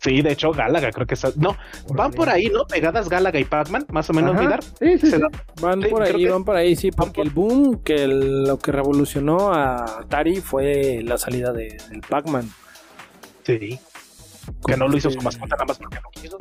Sí, 0.00 0.22
de 0.22 0.32
hecho, 0.32 0.50
Galaga, 0.52 0.90
creo 0.90 1.06
que 1.06 1.14
está. 1.14 1.30
No, 1.36 1.56
van 1.94 2.12
por 2.12 2.28
ahí, 2.28 2.46
¿no? 2.46 2.64
Pegadas 2.64 3.08
Galaga 3.08 3.38
y 3.38 3.44
Pac-Man, 3.44 3.86
más 3.90 4.08
o 4.10 4.12
menos, 4.12 4.34
mirar. 4.34 4.62
Sí, 4.62 4.98
sí, 4.98 5.12
Van 5.60 5.80
por 5.80 6.02
ahí, 6.02 6.26
van 6.26 6.44
por 6.44 6.56
ahí, 6.56 6.76
sí, 6.76 6.90
porque 6.90 7.22
el 7.22 7.30
boom, 7.30 7.82
que 7.82 8.06
lo 8.06 8.58
que 8.58 8.72
revolucionó 8.72 9.52
a 9.52 10.00
Atari 10.00 10.40
fue 10.40 11.02
la 11.04 11.18
salida 11.18 11.52
de, 11.52 11.76
del 11.90 12.00
Pac-Man. 12.00 12.48
Sí. 13.44 13.78
Que 14.66 14.76
no 14.76 14.88
lo 14.88 14.96
hizo 14.96 15.10
su 15.10 15.20
mascota 15.20 15.56
nada 15.56 15.64
más 15.66 15.78
porque 15.78 15.96
no 15.96 16.10
quiso. 16.10 16.38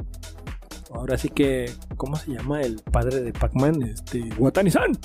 Ahora 0.94 1.18
sí 1.18 1.30
que, 1.30 1.72
¿cómo 1.96 2.16
se 2.16 2.32
llama 2.32 2.62
el 2.62 2.82
padre 2.92 3.22
de 3.22 3.32
Pac-Man? 3.34 3.82
Este, 3.84 4.24
Watani-san. 4.38 4.98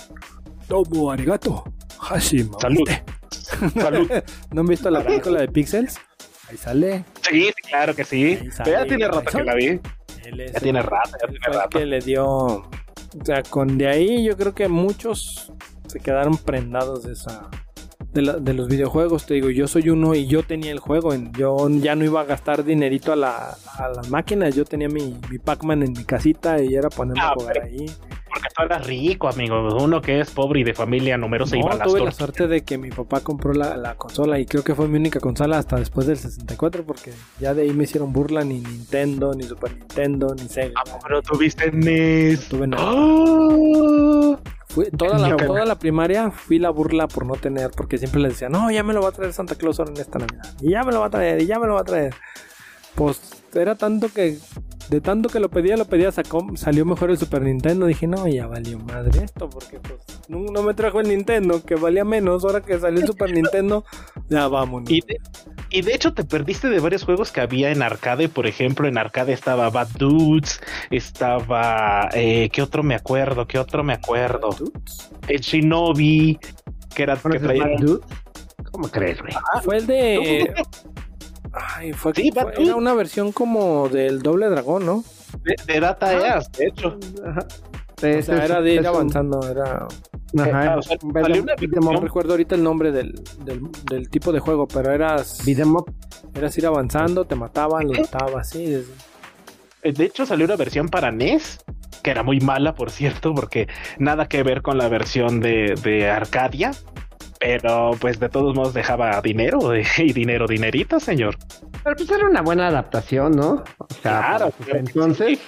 Tomo 0.68 1.10
arigato. 1.12 1.64
Hashim. 2.00 2.50
Salud. 2.60 2.88
Salud. 3.74 4.10
¿No 4.52 4.60
han 4.62 4.66
visto 4.66 4.90
la 4.90 5.04
película 5.04 5.40
de 5.40 5.48
Pixels? 5.48 5.98
Ahí 6.48 6.56
sale. 6.56 7.04
Sí, 7.28 7.50
claro 7.68 7.94
que 7.94 8.04
sí. 8.04 8.38
Ya 8.64 8.84
tiene 8.84 9.08
rato 9.08 9.38
que 9.38 9.44
la 9.44 9.54
vi. 9.54 9.80
ya 10.52 10.60
tiene 10.60 10.82
rato, 10.82 11.10
ya 11.20 11.28
tiene 11.28 11.46
rato. 11.46 11.78
que 11.78 11.86
le 11.86 12.00
dio. 12.00 12.26
O 12.26 13.24
sea, 13.24 13.42
con 13.42 13.78
de 13.78 13.88
ahí 13.88 14.24
yo 14.24 14.36
creo 14.36 14.54
que 14.54 14.68
muchos 14.68 15.52
se 15.86 16.00
quedaron 16.00 16.36
prendados 16.36 17.04
de 17.04 17.12
esa 17.12 17.48
de, 18.16 18.54
los 18.54 18.68
videojuegos, 18.68 19.26
te 19.26 19.34
digo, 19.34 19.50
yo 19.50 19.68
soy 19.68 19.90
uno 19.90 20.14
y 20.14 20.26
yo 20.26 20.42
tenía 20.42 20.72
el 20.72 20.80
juego, 20.80 21.14
yo 21.36 21.68
ya 21.68 21.94
no 21.94 22.04
iba 22.04 22.22
a 22.22 22.24
gastar 22.24 22.64
dinerito 22.64 23.12
a, 23.12 23.16
la, 23.16 23.56
a 23.78 23.88
las 23.88 24.10
máquinas, 24.10 24.54
yo 24.54 24.64
tenía 24.64 24.88
mi, 24.88 25.18
mi 25.30 25.38
Pac-Man 25.38 25.82
en 25.82 25.92
mi 25.92 26.04
casita 26.04 26.60
y 26.62 26.74
era 26.74 26.88
ponerme 26.88 27.22
a 27.22 27.28
ah, 27.28 27.34
jugar 27.36 27.62
ahí. 27.62 27.86
Porque 28.28 28.48
tú 28.54 28.62
eras 28.64 28.86
rico, 28.86 29.28
amigo, 29.28 29.76
uno 29.82 30.02
que 30.02 30.20
es 30.20 30.30
pobre 30.30 30.60
y 30.60 30.64
de 30.64 30.74
familia 30.74 31.16
numerosa 31.16 31.56
no, 31.56 31.62
iba 31.62 31.74
a 31.74 31.78
tuve 31.82 32.00
la 32.00 32.12
suerte 32.12 32.46
de 32.46 32.64
que 32.64 32.76
mi 32.76 32.90
papá 32.90 33.20
compró 33.20 33.52
la, 33.52 33.94
consola 33.94 34.38
y 34.38 34.46
creo 34.46 34.64
que 34.64 34.74
fue 34.74 34.88
mi 34.88 34.98
única 34.98 35.20
consola 35.20 35.58
hasta 35.58 35.76
después 35.76 36.06
del 36.06 36.16
64 36.16 36.84
porque 36.84 37.12
ya 37.40 37.54
de 37.54 37.62
ahí 37.62 37.70
me 37.70 37.84
hicieron 37.84 38.12
burla 38.12 38.44
ni 38.44 38.60
Nintendo, 38.60 39.32
ni 39.34 39.44
Super 39.44 39.76
Nintendo, 39.76 40.34
ni 40.34 40.48
Sega. 40.48 40.74
Ah, 40.76 40.98
pero 41.02 41.22
tuviste 41.22 41.70
NES. 41.70 42.48
tuve 42.48 42.66
NES. 42.66 42.80
¡Oh! 42.82 44.38
Fui, 44.68 44.90
toda, 44.90 45.18
la, 45.18 45.36
toda 45.46 45.64
la 45.64 45.78
primaria 45.78 46.30
fui 46.30 46.58
la 46.58 46.70
burla 46.70 47.08
por 47.08 47.24
no 47.24 47.34
tener, 47.34 47.70
porque 47.70 47.98
siempre 47.98 48.20
les 48.20 48.32
decía, 48.32 48.48
no, 48.48 48.70
ya 48.70 48.82
me 48.82 48.92
lo 48.92 49.02
va 49.02 49.08
a 49.08 49.12
traer 49.12 49.32
Santa 49.32 49.54
Claus 49.54 49.78
ahora 49.78 49.92
en 49.92 50.00
esta 50.00 50.18
Navidad. 50.18 50.54
Y 50.60 50.70
ya 50.70 50.82
me 50.82 50.92
lo 50.92 51.00
va 51.00 51.06
a 51.06 51.10
traer, 51.10 51.40
y 51.42 51.46
ya 51.46 51.58
me 51.58 51.66
lo 51.66 51.74
va 51.74 51.80
a 51.80 51.84
traer. 51.84 52.14
Pues 52.94 53.20
era 53.54 53.74
tanto 53.74 54.08
que 54.12 54.38
de 54.88 55.00
tanto 55.00 55.28
que 55.28 55.40
lo 55.40 55.48
pedía, 55.48 55.76
lo 55.76 55.84
pedía, 55.84 56.12
sacó, 56.12 56.46
salió 56.56 56.84
mejor 56.84 57.10
el 57.10 57.18
Super 57.18 57.42
Nintendo. 57.42 57.86
Dije, 57.86 58.06
no, 58.06 58.26
ya 58.28 58.46
valió 58.46 58.78
madre 58.78 59.24
esto, 59.24 59.50
porque 59.50 59.80
pues 59.80 60.00
no, 60.28 60.62
me 60.62 60.74
trajo 60.74 61.00
el 61.00 61.08
Nintendo, 61.08 61.64
que 61.64 61.74
valía 61.74 62.04
menos. 62.04 62.44
Ahora 62.44 62.60
que 62.60 62.78
salió 62.78 63.00
el 63.00 63.06
Super 63.06 63.32
Nintendo, 63.32 63.84
ya 64.28 64.46
vámonos. 64.48 64.90
Y 64.90 65.00
de, 65.00 65.20
y 65.70 65.82
de 65.82 65.94
hecho 65.94 66.14
te 66.14 66.24
perdiste 66.24 66.68
de 66.68 66.78
varios 66.78 67.04
juegos 67.04 67.32
que 67.32 67.40
había 67.40 67.70
en 67.70 67.82
arcade. 67.82 68.28
Por 68.28 68.46
ejemplo, 68.46 68.86
en 68.86 68.98
arcade 68.98 69.32
estaba 69.32 69.70
Bad 69.70 69.88
Dudes, 69.98 70.60
estaba... 70.90 72.08
Eh, 72.14 72.48
¿Qué 72.52 72.62
otro 72.62 72.82
me 72.82 72.94
acuerdo? 72.94 73.46
¿Qué 73.46 73.58
otro 73.58 73.82
me 73.82 73.94
acuerdo? 73.94 74.50
El 75.26 75.40
Shinobi, 75.40 76.38
que 76.94 77.02
era... 77.02 77.16
Que 77.16 77.40
traía... 77.40 77.76
¿Cómo 78.70 78.88
crees, 78.88 79.20
güey? 79.20 79.34
Ah, 79.34 79.60
fue 79.62 79.78
el 79.78 79.86
de... 79.86 80.54
Ay, 81.56 81.92
fue, 81.94 82.12
sí, 82.14 82.30
era 82.34 82.76
una 82.76 82.92
versión 82.92 83.32
como 83.32 83.88
del 83.88 84.20
doble 84.20 84.48
dragón, 84.48 84.84
¿no? 84.84 85.04
De, 85.42 85.80
Data 85.80 86.12
Eas, 86.12 86.52
de 86.52 86.66
hecho. 86.66 86.98
Ajá. 87.24 87.46
o 87.96 88.22
sea, 88.22 88.44
era 88.44 88.60
de 88.60 88.74
ir 88.74 88.86
avanzando, 88.86 89.40
era... 89.48 89.86
Ajá, 90.38 90.76
no 91.80 92.00
recuerdo 92.00 92.32
ahorita 92.32 92.56
el 92.56 92.62
nombre 92.62 92.92
del, 92.92 93.22
del, 93.84 94.10
tipo 94.10 94.32
de 94.32 94.40
juego, 94.40 94.68
pero 94.68 94.92
eras... 94.92 95.46
Eras 96.34 96.58
ir 96.58 96.66
avanzando, 96.66 97.24
te 97.24 97.34
mataban, 97.36 97.88
lo 97.88 97.94
matabas, 97.94 98.50
sí. 98.50 98.84
Eh, 99.82 99.92
de 99.92 100.04
hecho, 100.04 100.26
salió 100.26 100.44
una 100.44 100.56
versión 100.56 100.88
para 100.88 101.10
NES, 101.10 101.64
que 102.02 102.10
era 102.10 102.22
muy 102.22 102.40
mala, 102.40 102.74
por 102.74 102.90
cierto, 102.90 103.34
porque 103.34 103.68
nada 103.98 104.28
que 104.28 104.42
ver 104.42 104.60
con 104.60 104.76
la 104.76 104.88
versión 104.88 105.40
de, 105.40 105.74
de 105.82 106.10
Arcadia, 106.10 106.72
pero 107.46 107.92
pues 108.00 108.18
de 108.18 108.28
todos 108.28 108.56
modos 108.56 108.74
dejaba 108.74 109.20
dinero 109.20 109.70
y 109.76 110.12
dinero, 110.12 110.48
dinerito, 110.48 110.98
señor. 110.98 111.36
Pero 111.84 111.94
pues 111.94 112.10
era 112.10 112.28
una 112.28 112.42
buena 112.42 112.66
adaptación, 112.66 113.36
¿no? 113.36 113.62
O 113.78 113.86
sea, 114.02 114.36
claro, 114.36 114.52
entonces. 114.66 115.38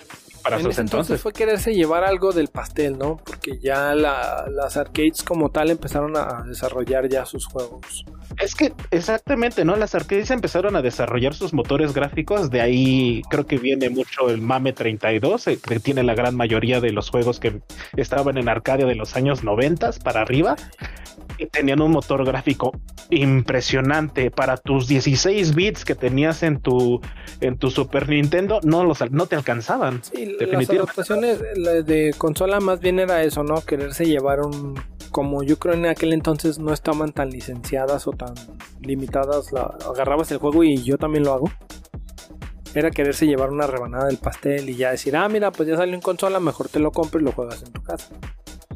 Para 0.40 0.60
sus 0.60 0.78
entonces. 0.78 1.20
fue 1.20 1.32
quererse 1.32 1.74
llevar 1.74 2.04
algo 2.04 2.32
del 2.32 2.46
pastel, 2.46 2.96
¿no? 2.96 3.16
Porque 3.16 3.58
ya 3.58 3.96
las 3.96 4.76
arcades 4.76 5.24
como 5.24 5.50
tal 5.50 5.70
empezaron 5.70 6.16
a 6.16 6.44
desarrollar 6.46 7.08
ya 7.08 7.26
sus 7.26 7.46
juegos. 7.46 8.04
Es 8.40 8.54
que 8.54 8.72
exactamente, 8.92 9.64
¿no? 9.64 9.74
Las 9.74 9.96
arcades 9.96 10.30
empezaron 10.30 10.76
a 10.76 10.82
desarrollar 10.82 11.34
sus 11.34 11.52
motores 11.52 11.92
gráficos, 11.92 12.50
de 12.50 12.60
ahí 12.60 13.22
creo 13.28 13.44
que 13.44 13.58
viene 13.58 13.90
mucho 13.90 14.30
el 14.30 14.40
MAME 14.40 14.72
32, 14.72 15.48
eh, 15.48 15.58
que 15.58 15.80
tiene 15.80 16.04
la 16.04 16.14
gran 16.14 16.36
mayoría 16.36 16.80
de 16.80 16.92
los 16.92 17.10
juegos 17.10 17.40
que 17.40 17.60
estaban 17.96 18.38
en 18.38 18.48
Arcadia 18.48 18.86
de 18.86 18.94
los 18.94 19.16
años 19.16 19.42
90 19.42 19.90
para 20.04 20.22
arriba 20.22 20.54
y 21.38 21.46
tenían 21.46 21.80
un 21.80 21.92
motor 21.92 22.24
gráfico 22.24 22.72
impresionante 23.10 24.30
para 24.30 24.56
tus 24.56 24.88
16 24.88 25.54
bits 25.54 25.84
que 25.84 25.94
tenías 25.94 26.42
en 26.42 26.60
tu 26.60 27.00
en 27.40 27.56
tu 27.56 27.70
Super 27.70 28.08
Nintendo 28.08 28.60
no 28.64 28.84
los 28.84 28.98
no 29.10 29.26
te 29.26 29.36
alcanzaban. 29.36 30.02
Sí, 30.02 30.36
las 30.38 30.70
adaptaciones 30.70 31.40
de 31.40 32.14
consola 32.18 32.60
más 32.60 32.80
bien 32.80 32.98
era 32.98 33.22
eso, 33.22 33.42
¿no? 33.44 33.60
Quererse 33.64 34.04
llevar 34.04 34.40
un 34.40 34.74
como 35.10 35.42
yo 35.42 35.58
creo 35.58 35.74
en 35.74 35.86
aquel 35.86 36.12
entonces 36.12 36.58
no 36.58 36.72
estaban 36.72 37.12
tan 37.12 37.30
licenciadas 37.30 38.06
o 38.06 38.12
tan 38.12 38.34
limitadas, 38.80 39.50
agarrabas 39.88 40.30
el 40.32 40.38
juego 40.38 40.64
y 40.64 40.82
yo 40.82 40.98
también 40.98 41.24
lo 41.24 41.32
hago. 41.32 41.50
Era 42.74 42.90
quererse 42.90 43.26
llevar 43.26 43.50
una 43.50 43.66
rebanada 43.66 44.06
del 44.06 44.18
pastel 44.18 44.68
y 44.68 44.76
ya 44.76 44.90
decir, 44.90 45.16
ah, 45.16 45.28
mira, 45.28 45.50
pues 45.50 45.68
ya 45.68 45.76
salió 45.76 45.94
en 45.94 46.02
consola, 46.02 46.38
mejor 46.38 46.68
te 46.68 46.78
lo 46.78 46.92
compro 46.92 47.20
y 47.20 47.24
lo 47.24 47.32
juegas 47.32 47.62
en 47.62 47.72
tu 47.72 47.82
casa. 47.82 48.10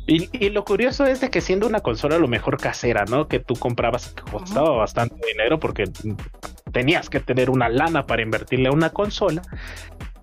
Y, 0.06 0.50
lo 0.50 0.64
curioso 0.64 1.06
es 1.06 1.20
de 1.20 1.30
que 1.30 1.40
siendo 1.40 1.66
una 1.66 1.80
consola 1.80 2.18
lo 2.18 2.26
mejor 2.26 2.58
casera, 2.58 3.04
¿no? 3.04 3.28
Que 3.28 3.38
tú 3.38 3.54
comprabas 3.54 4.08
que 4.08 4.22
costaba 4.30 4.70
bastante 4.70 5.14
dinero 5.26 5.60
porque 5.60 5.84
tenías 6.72 7.08
que 7.08 7.20
tener 7.20 7.50
una 7.50 7.68
lana 7.68 8.04
para 8.04 8.22
invertirle 8.22 8.68
a 8.68 8.72
una 8.72 8.90
consola. 8.90 9.42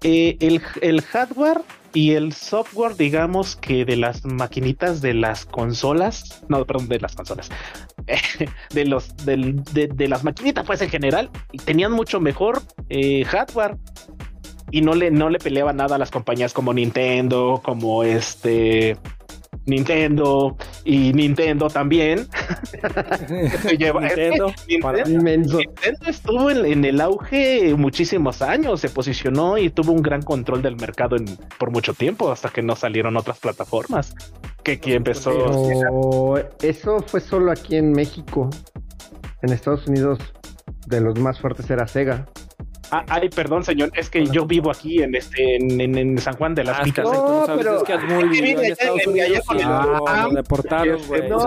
Eh, 0.01 0.37
el, 0.81 1.01
hardware 1.01 1.61
y 1.93 2.11
el 2.11 2.33
software, 2.33 2.95
digamos 2.95 3.55
que 3.55 3.85
de 3.85 3.95
las 3.95 4.25
maquinitas 4.25 5.01
de 5.01 5.13
las 5.13 5.45
consolas, 5.45 6.43
no, 6.49 6.65
perdón, 6.65 6.89
de 6.89 6.99
las 6.99 7.15
consolas, 7.15 7.49
de 8.73 8.85
los 8.85 9.15
de, 9.25 10.07
las 10.07 10.23
maquinitas, 10.23 10.65
pues 10.65 10.81
en 10.81 10.89
general, 10.89 11.29
tenían 11.65 11.93
mucho 11.93 12.19
mejor 12.19 12.61
eh, 12.89 13.23
hardware 13.25 13.77
y 14.71 14.81
no 14.81 14.93
le 14.93 15.09
no 15.09 15.29
le 15.29 15.39
peleaba 15.39 15.73
nada 15.73 15.95
a 15.95 15.99
las 15.99 16.11
compañías 16.11 16.53
como 16.53 16.73
Nintendo, 16.73 17.61
como 17.63 18.03
este 18.03 18.97
Nintendo 19.69 20.57
y 20.83 21.13
Nintendo 21.13 21.69
también. 21.69 22.27
Nintendo, 23.69 24.53
Nintendo, 24.67 25.69
estuvo 26.07 26.49
en, 26.51 26.83
el 26.85 27.01
auge 27.01 27.73
muchísimos 27.75 28.41
años, 28.41 28.81
se 28.81 28.89
posicionó 28.89 29.57
y 29.57 29.69
tuvo 29.69 29.91
un 29.91 30.01
gran 30.01 30.21
control 30.21 30.61
del 30.61 30.75
mercado 30.75 31.17
por 31.57 31.71
mucho 31.71 31.93
tiempo 31.93 32.31
hasta 32.31 32.49
que 32.49 32.61
no 32.61 32.75
salieron 32.75 33.17
otras 33.17 33.39
plataformas. 33.39 34.15
Que 34.63 34.73
aquí 34.73 34.93
empezó. 34.93 36.37
eso 36.61 36.99
fue 37.07 37.21
solo 37.21 37.51
aquí 37.51 37.75
en 37.77 37.91
México. 37.91 38.49
En 39.41 39.53
Estados 39.53 39.87
Unidos, 39.87 40.19
de 40.87 40.99
los 40.99 41.17
más 41.19 41.39
fuertes 41.39 41.69
era 41.69 41.87
Sega. 41.87 42.27
Ah, 42.91 43.05
ay, 43.07 43.29
perdón, 43.29 43.63
señor, 43.63 43.91
es 43.95 44.09
que 44.09 44.25
yo 44.25 44.45
vivo 44.45 44.71
aquí 44.71 45.01
en 45.03 45.13
este 45.15 45.57
en, 45.57 45.79
en, 45.97 46.17
San 46.17 46.35
Juan 46.35 46.55
de 46.55 46.63
las 46.63 46.81
Picas. 46.81 47.05
No, 47.05 47.45
pero 47.55 47.77
es 47.77 47.83
que 47.83 47.93
es 47.93 48.03
muy 48.03 48.29
bien 48.29 48.59
en 48.59 48.71
Estados 48.71 49.05
Unidos 49.05 49.43
ah, 49.49 50.27
lo 50.27 50.35
deportaron, 50.35 50.99
güey. 51.07 51.29
No, 51.29 51.37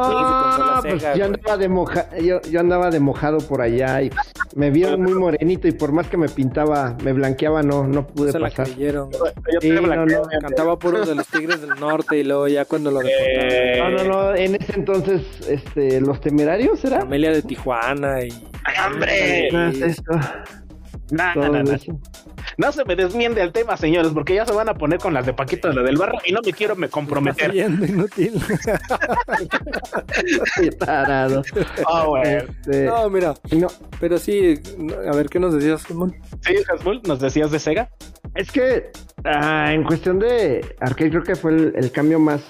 pues 0.82 1.02
yo 1.16 1.24
andaba 1.24 1.56
de 1.56 1.68
moja, 1.68 2.16
yo, 2.18 2.40
yo 2.42 2.60
andaba 2.60 2.90
de 2.90 3.00
mojado 3.00 3.38
por 3.38 3.60
allá 3.60 4.02
y 4.02 4.10
pues, 4.10 4.32
me 4.54 4.70
vieron 4.70 5.02
muy 5.02 5.14
morenito 5.14 5.66
y 5.66 5.72
por 5.72 5.92
más 5.92 6.08
que 6.08 6.16
me 6.16 6.28
pintaba, 6.28 6.96
me 7.02 7.12
blanqueaba, 7.12 7.62
no 7.62 7.86
no 7.86 8.06
pude 8.06 8.32
se 8.32 8.38
pasar. 8.38 8.68
La 8.68 8.74
creyeron. 8.74 9.10
Sí, 9.60 9.70
no, 9.70 10.06
no, 10.06 10.22
cantaba 10.40 10.78
puros 10.78 11.08
de 11.08 11.14
los 11.14 11.26
Tigres 11.26 11.60
del 11.60 11.78
Norte 11.80 12.18
y 12.18 12.24
luego 12.24 12.46
ya 12.48 12.64
cuando 12.64 12.90
lo 12.90 13.00
deportaron. 13.00 13.96
No, 13.96 14.04
no, 14.04 14.30
no, 14.30 14.34
en 14.34 14.54
ese 14.54 14.74
entonces 14.76 15.22
este 15.48 16.00
los 16.00 16.20
Temerarios 16.20 16.84
era 16.84 17.00
Amelia 17.00 17.32
de 17.32 17.42
Tijuana 17.42 18.22
y 18.22 18.30
¡Hombre! 18.86 19.48
Esto. 19.84 20.12
No, 21.12 21.34
no, 21.34 21.62
no, 21.62 21.78
no. 22.56 22.72
se 22.72 22.84
me 22.86 22.96
desmiende 22.96 23.42
el 23.42 23.52
tema, 23.52 23.76
señores, 23.76 24.12
porque 24.12 24.34
ya 24.34 24.46
se 24.46 24.52
van 24.54 24.70
a 24.70 24.74
poner 24.74 24.98
con 24.98 25.12
las 25.12 25.26
de 25.26 25.34
Paquito 25.34 25.68
de 25.68 25.74
la 25.74 25.82
del 25.82 25.98
barro 25.98 26.18
y 26.24 26.32
no 26.32 26.40
me 26.44 26.54
quiero 26.54 26.74
me 26.74 26.88
comprometer. 26.88 27.54
inútil. 27.54 28.40
Tarado. 30.78 31.42
Oh, 31.86 32.16
este... 32.16 32.86
No, 32.86 33.10
mira. 33.10 33.34
No. 33.50 33.66
Pero 34.00 34.16
sí, 34.16 34.58
a 35.06 35.14
ver, 35.14 35.28
¿qué 35.28 35.38
nos 35.38 35.54
decías, 35.54 35.84
Hasmul? 35.84 36.14
Sí, 36.40 36.54
Hasmul, 36.72 37.02
¿nos 37.06 37.20
decías 37.20 37.50
de 37.50 37.58
Sega? 37.58 37.90
Es 38.34 38.50
que 38.50 38.90
ah, 39.24 39.70
en 39.70 39.84
cuestión 39.84 40.18
de 40.18 40.64
arcade 40.80 41.10
creo 41.10 41.22
que 41.24 41.36
fue 41.36 41.52
el, 41.52 41.74
el 41.76 41.92
cambio 41.92 42.18
más 42.18 42.42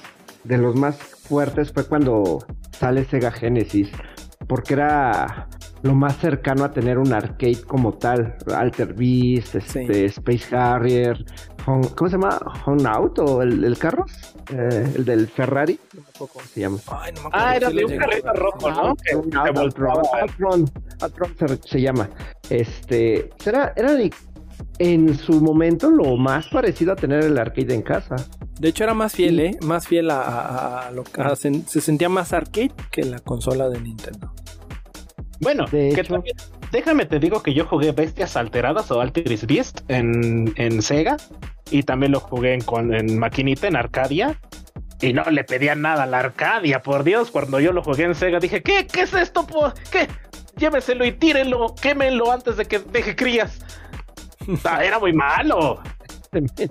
de 0.45 0.59
los 0.59 0.77
más 0.77 0.97
fuertes 0.99 1.73
fue 1.73 1.85
cuando 1.85 2.39
sale 2.71 3.05
Sega 3.07 3.33
Genesis 3.33 3.91
porque 4.47 4.75
era 4.75 5.49
lo 5.83 5.95
más 5.95 6.17
cercano 6.19 6.65
a 6.65 6.71
tener 6.71 6.99
un 6.99 7.13
arcade 7.13 7.63
como 7.67 7.95
tal. 7.95 8.37
Alter 8.55 8.95
Beast, 8.95 9.57
este, 9.57 10.05
Space 10.07 10.55
Harrier, 10.55 11.25
¿cómo 11.65 12.09
se 12.09 12.11
llama? 12.11 12.39
Home 12.67 12.85
Out 12.87 13.19
o 13.19 13.43
el, 13.43 13.77
carro, 13.79 14.05
eh, 14.51 14.93
el 14.95 15.05
del 15.05 15.29
Ferrari. 15.29 15.79
¿Cómo 16.17 16.31
se 16.53 16.61
llama? 16.61 16.79
ah, 17.33 17.57
era 17.57 17.71
de 17.71 17.85
un 17.85 17.97
carrito 17.97 18.33
rojo, 18.33 18.71
¿no? 18.71 18.95
Altron, 21.01 21.31
se, 21.65 21.81
llama. 21.81 22.09
Este, 22.49 23.31
era, 23.45 23.73
era 23.77 23.97
en 24.79 25.17
su 25.17 25.41
momento 25.41 25.91
lo 25.91 26.17
más 26.17 26.49
parecido 26.49 26.93
a 26.93 26.97
tener 26.97 27.25
el 27.25 27.39
arcade 27.39 27.75
en 27.75 27.83
casa. 27.83 28.17
De 28.61 28.69
hecho 28.69 28.85
era 28.85 28.95
más 28.95 29.13
fiel, 29.13 29.41
¿eh? 29.41 29.59
Más 29.63 29.89
fiel 29.89 30.11
a, 30.11 30.91
lo 30.95 31.03
que 31.03 31.23
se 31.67 31.81
sentía 31.81 32.09
más 32.09 32.33
arcade 32.33 32.73
que 32.91 33.03
la 33.03 33.19
consola 33.19 33.69
de 33.69 33.81
Nintendo. 33.81 34.33
Bueno, 35.43 35.67
déjame 36.71 37.05
te 37.05 37.19
digo 37.19 37.43
que 37.43 37.53
yo 37.53 37.67
jugué 37.67 37.91
Bestias 37.91 38.37
Alteradas 38.37 38.91
o 38.93 39.01
Alteris 39.01 39.45
Beast 39.45 39.81
en, 39.89 40.55
en 40.57 40.81
Sega 40.81 41.17
y 41.69 41.83
también 41.83 42.13
lo 42.13 42.21
jugué 42.21 42.55
en, 42.55 42.95
en 42.95 43.19
maquinita, 43.19 43.67
en 43.67 43.75
Arcadia. 43.75 44.39
Y 45.01 45.13
no 45.13 45.25
le 45.25 45.43
pedía 45.43 45.75
nada 45.75 46.05
a 46.05 46.07
la 46.07 46.21
Arcadia, 46.21 46.81
por 46.81 47.03
Dios. 47.03 47.33
Cuando 47.33 47.59
yo 47.59 47.73
lo 47.73 47.83
jugué 47.83 48.05
en 48.05 48.15
Sega 48.15 48.39
dije, 48.39 48.63
¿qué? 48.63 48.87
¿Qué 48.87 49.01
es 49.03 49.13
esto? 49.15 49.45
¿Qué? 49.91 50.07
Lléveselo 50.57 51.05
y 51.05 51.11
tírenlo, 51.11 51.75
quémenlo 51.75 52.31
antes 52.31 52.57
de 52.57 52.67
que 52.67 52.79
deje 52.79 53.17
crías. 53.17 53.59
Era 54.81 55.01
muy 55.01 55.13
malo. 55.13 55.83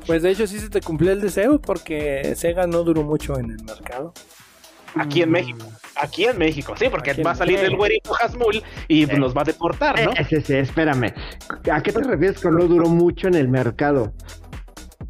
Pues 0.08 0.24
de 0.24 0.32
hecho 0.32 0.48
sí 0.48 0.60
se 0.60 0.70
te 0.70 0.80
cumplió 0.80 1.12
el 1.12 1.20
deseo 1.20 1.60
porque 1.60 2.36
Sega 2.36 2.68
no 2.68 2.84
duró 2.84 3.04
mucho 3.04 3.38
en 3.38 3.52
el 3.52 3.64
mercado. 3.66 4.14
Aquí 4.96 5.22
en 5.22 5.30
mm. 5.30 5.32
México. 5.32 5.66
Aquí 5.96 6.26
en 6.26 6.38
México, 6.38 6.74
sí, 6.78 6.86
porque 6.90 7.14
va 7.22 7.32
a 7.32 7.36
salir 7.36 7.60
el 7.60 7.76
güerito 7.76 8.14
Hasmul 8.16 8.64
y 8.88 9.04
eh, 9.04 9.20
nos 9.20 9.36
va 9.36 9.42
a 9.42 9.44
deportar, 9.44 10.02
¿no? 10.04 10.14
Sí, 10.28 10.42
sí, 10.42 10.54
espérame. 10.56 11.14
¿A 11.72 11.84
qué 11.84 11.92
te 11.92 12.02
refieres 12.02 12.40
con 12.40 12.56
no 12.56 12.66
duró 12.66 12.88
mucho 12.88 13.28
en 13.28 13.36
el 13.36 13.50
mercado? 13.50 14.14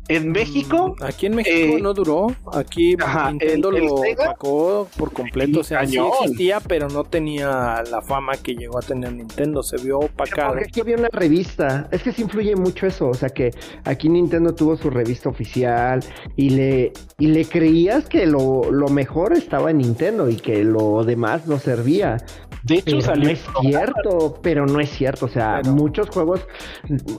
En 0.07 0.31
México. 0.31 0.95
Mm, 0.99 1.03
aquí 1.03 1.25
en 1.27 1.35
México 1.35 1.79
no 1.79 1.93
duró. 1.93 2.35
Aquí 2.53 2.95
Nintendo 3.29 3.71
lo 3.71 4.01
sacó 4.17 4.87
por 4.97 5.13
completo. 5.13 5.61
O 5.61 5.63
sea, 5.63 5.85
sí 5.85 5.97
existía, 5.97 6.59
pero 6.59 6.89
no 6.89 7.03
tenía 7.03 7.83
la 7.89 8.01
fama 8.01 8.33
que 8.33 8.55
llegó 8.55 8.79
a 8.79 8.81
tener 8.81 9.13
Nintendo. 9.13 9.63
Se 9.63 9.77
vio 9.77 9.99
opacado. 9.99 10.55
Aquí 10.55 10.81
había 10.81 10.97
una 10.97 11.09
revista. 11.11 11.87
Es 11.91 12.03
que 12.03 12.11
sí 12.11 12.23
influye 12.23 12.55
mucho 12.55 12.87
eso. 12.87 13.09
O 13.09 13.13
sea, 13.13 13.29
que 13.29 13.51
aquí 13.85 14.09
Nintendo 14.09 14.53
tuvo 14.53 14.75
su 14.75 14.89
revista 14.89 15.29
oficial 15.29 16.03
y 16.35 16.49
le, 16.49 16.93
y 17.17 17.27
le 17.27 17.45
creías 17.45 18.07
que 18.07 18.25
lo, 18.25 18.69
lo 18.71 18.89
mejor 18.89 19.33
estaba 19.33 19.71
en 19.71 19.77
Nintendo 19.77 20.29
y 20.29 20.35
que 20.35 20.63
lo 20.63 21.03
demás 21.03 21.47
no 21.47 21.59
servía. 21.59 22.17
De 22.63 22.75
hecho, 22.75 23.15
no 23.15 23.29
es 23.29 23.43
cierto, 23.61 24.39
pero 24.41 24.65
no 24.65 24.79
es 24.79 24.89
cierto. 24.89 25.25
O 25.25 25.29
sea, 25.29 25.61
muchos 25.65 26.09
juegos. 26.09 26.41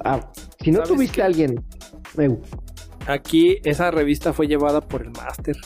Ah, 0.04 0.20
si 0.62 0.70
no 0.70 0.82
tuviste 0.82 1.22
a 1.22 1.26
alguien. 1.26 1.64
Aquí 3.06 3.58
esa 3.64 3.90
revista 3.90 4.32
fue 4.32 4.46
llevada 4.46 4.80
por 4.80 5.02
el 5.02 5.10
Master. 5.10 5.56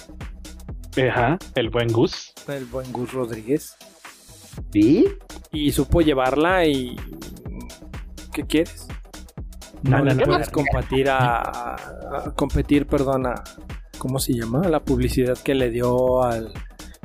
Ajá, 1.10 1.38
el 1.54 1.70
buen 1.70 1.92
Gus. 1.92 2.32
El 2.48 2.64
buen 2.64 2.90
Gus 2.92 3.12
Rodríguez. 3.12 3.76
¿Sí? 4.72 5.06
Y 5.52 5.72
supo 5.72 6.00
llevarla 6.00 6.66
y. 6.66 6.96
¿Qué 8.32 8.44
quieres? 8.44 8.86
No, 9.82 10.02
le 10.02 10.16
puedes 10.16 10.50
competir 10.50 11.08
a, 11.10 11.76
competir, 12.34 12.86
perdón, 12.86 13.26
a, 13.26 13.34
¿cómo 13.98 14.18
se 14.18 14.32
llama? 14.32 14.68
La 14.68 14.80
publicidad 14.80 15.38
que 15.38 15.54
le 15.54 15.70
dio 15.70 16.22
al 16.22 16.52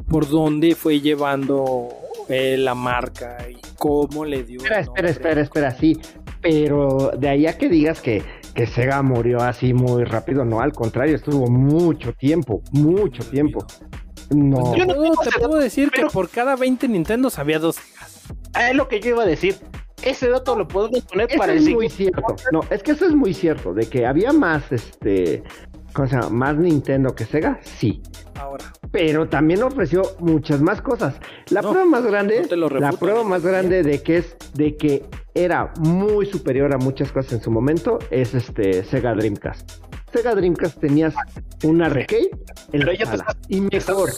por 0.09 0.27
dónde 0.27 0.75
fue 0.75 0.99
llevando 0.99 1.89
la 2.27 2.75
marca 2.75 3.37
y 3.49 3.57
cómo 3.77 4.25
le 4.25 4.43
dio. 4.43 4.59
Espera, 4.59 4.79
espera, 4.79 5.09
espera, 5.09 5.41
espera, 5.41 5.71
sí. 5.71 5.99
Pero 6.41 7.11
de 7.17 7.29
ahí 7.29 7.47
a 7.47 7.57
que 7.57 7.69
digas 7.69 8.01
que, 8.01 8.23
que 8.55 8.65
Sega 8.65 9.01
murió 9.01 9.41
así 9.41 9.73
muy 9.73 10.03
rápido, 10.03 10.43
no, 10.43 10.59
al 10.59 10.73
contrario, 10.73 11.15
estuvo 11.15 11.47
mucho 11.47 12.13
tiempo, 12.13 12.61
mucho 12.71 13.23
tiempo. 13.23 13.65
No. 14.29 14.57
Pues 14.57 14.79
yo 14.79 14.85
no 14.85 14.93
te 15.23 15.39
puedo 15.39 15.57
decir 15.57 15.91
que 15.91 16.05
por 16.05 16.29
cada 16.29 16.55
20 16.55 16.87
Nintendo 16.87 17.29
había 17.37 17.59
dos 17.59 17.75
Segas. 17.75 18.21
Ah, 18.53 18.69
es 18.69 18.75
lo 18.75 18.87
que 18.87 18.99
yo 18.99 19.09
iba 19.09 19.23
a 19.23 19.25
decir. 19.25 19.55
Ese 20.03 20.29
dato 20.29 20.55
lo 20.57 20.67
podemos 20.67 21.01
poner 21.01 21.27
para 21.37 21.53
es 21.53 21.69
muy 21.69 21.87
cierto. 21.89 22.35
No, 22.51 22.61
es 22.71 22.81
que 22.81 22.91
eso 22.91 23.05
es 23.05 23.13
muy 23.13 23.33
cierto, 23.33 23.73
de 23.73 23.87
que 23.87 24.07
había 24.07 24.33
más 24.33 24.71
este 24.71 25.43
¿cómo 25.93 26.07
se 26.07 26.15
llama? 26.15 26.29
¿Más 26.29 26.57
Nintendo 26.57 27.15
que 27.15 27.25
Sega? 27.25 27.59
Sí. 27.63 28.01
Ahora. 28.35 28.65
Pero 28.91 29.27
también 29.27 29.63
ofreció 29.63 30.01
muchas 30.19 30.61
más 30.61 30.81
cosas. 30.81 31.15
La 31.49 31.61
prueba 31.61 31.85
más 31.85 32.03
grande, 32.03 32.47
la 32.79 32.91
prueba 32.93 33.23
más 33.23 33.43
grande 33.43 33.83
de 33.83 34.01
que 34.01 34.17
es 34.17 34.35
de 34.53 34.75
que 34.75 35.05
era 35.33 35.71
muy 35.79 36.25
superior 36.25 36.73
a 36.73 36.77
muchas 36.77 37.11
cosas 37.11 37.33
en 37.33 37.41
su 37.41 37.51
momento 37.51 37.99
es 38.09 38.33
este 38.33 38.83
Sega 38.83 39.13
Dreamcast. 39.13 39.71
Sega 40.11 40.35
Dreamcast 40.35 40.79
tenías 40.79 41.15
una 41.63 41.85
arcade 41.85 42.31
el 42.73 42.81
Pero 42.81 42.91
ya 42.91 43.05
te 43.05 43.15
estás, 43.15 43.37
y 43.47 43.61
mejor. 43.61 44.09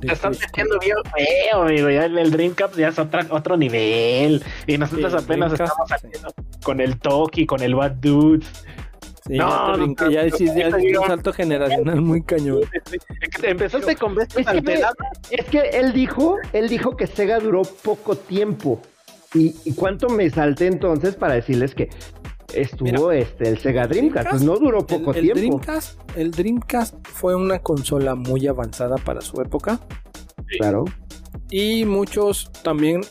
te 0.00 0.12
estás 0.12 0.38
metiendo 0.38 0.78
bien 0.78 0.96
feo, 1.12 1.62
amigo. 1.62 1.90
Ya 1.90 2.04
el, 2.04 2.30
Dreamcast 2.30 2.76
ya 2.76 2.88
es 2.88 2.98
otro 2.98 3.56
nivel. 3.56 4.44
Y 4.66 4.78
nosotros 4.78 5.12
apenas 5.14 5.52
estamos 5.52 5.90
haciendo 5.90 6.32
con 6.62 6.80
el 6.80 6.98
Toki, 6.98 7.46
con 7.46 7.62
el 7.62 7.74
Bad 7.74 7.92
Dudes 8.00 8.46
no, 9.38 9.76
no, 9.76 10.10
ya, 10.10 10.24
decís, 10.24 10.52
ya 10.54 10.68
un 10.68 11.06
salto 11.06 11.32
generacional 11.32 12.00
muy 12.00 12.22
cañón. 12.22 12.60
Empezaste 13.42 13.96
con 13.96 14.20
es 14.20 14.28
que, 14.28 14.82
es 15.30 15.44
que 15.46 15.60
él 15.72 15.92
dijo, 15.92 16.36
él 16.52 16.68
dijo 16.68 16.96
que 16.96 17.06
Sega 17.06 17.38
duró 17.38 17.62
poco 17.62 18.16
tiempo. 18.16 18.80
¿Y, 19.34 19.72
cuánto 19.74 20.08
me 20.08 20.28
salté 20.30 20.66
entonces 20.66 21.14
para 21.14 21.34
decirles 21.34 21.74
que 21.74 21.88
estuvo 22.52 23.12
este 23.12 23.48
el 23.48 23.58
Sega 23.58 23.86
Dreamcast? 23.86 24.30
pues 24.30 24.42
no 24.42 24.56
duró 24.58 24.84
poco 24.84 25.12
el, 25.12 25.20
tiempo. 25.20 25.38
Dreamcast, 25.38 26.00
el 26.16 26.32
Dreamcast 26.32 26.96
fue 27.06 27.36
una 27.36 27.60
consola 27.60 28.16
muy 28.16 28.48
avanzada 28.48 28.96
para 28.96 29.20
su 29.20 29.40
época. 29.40 29.78
Claro. 30.58 30.84
Y 31.48 31.84
muchos 31.84 32.50
también, 32.64 33.02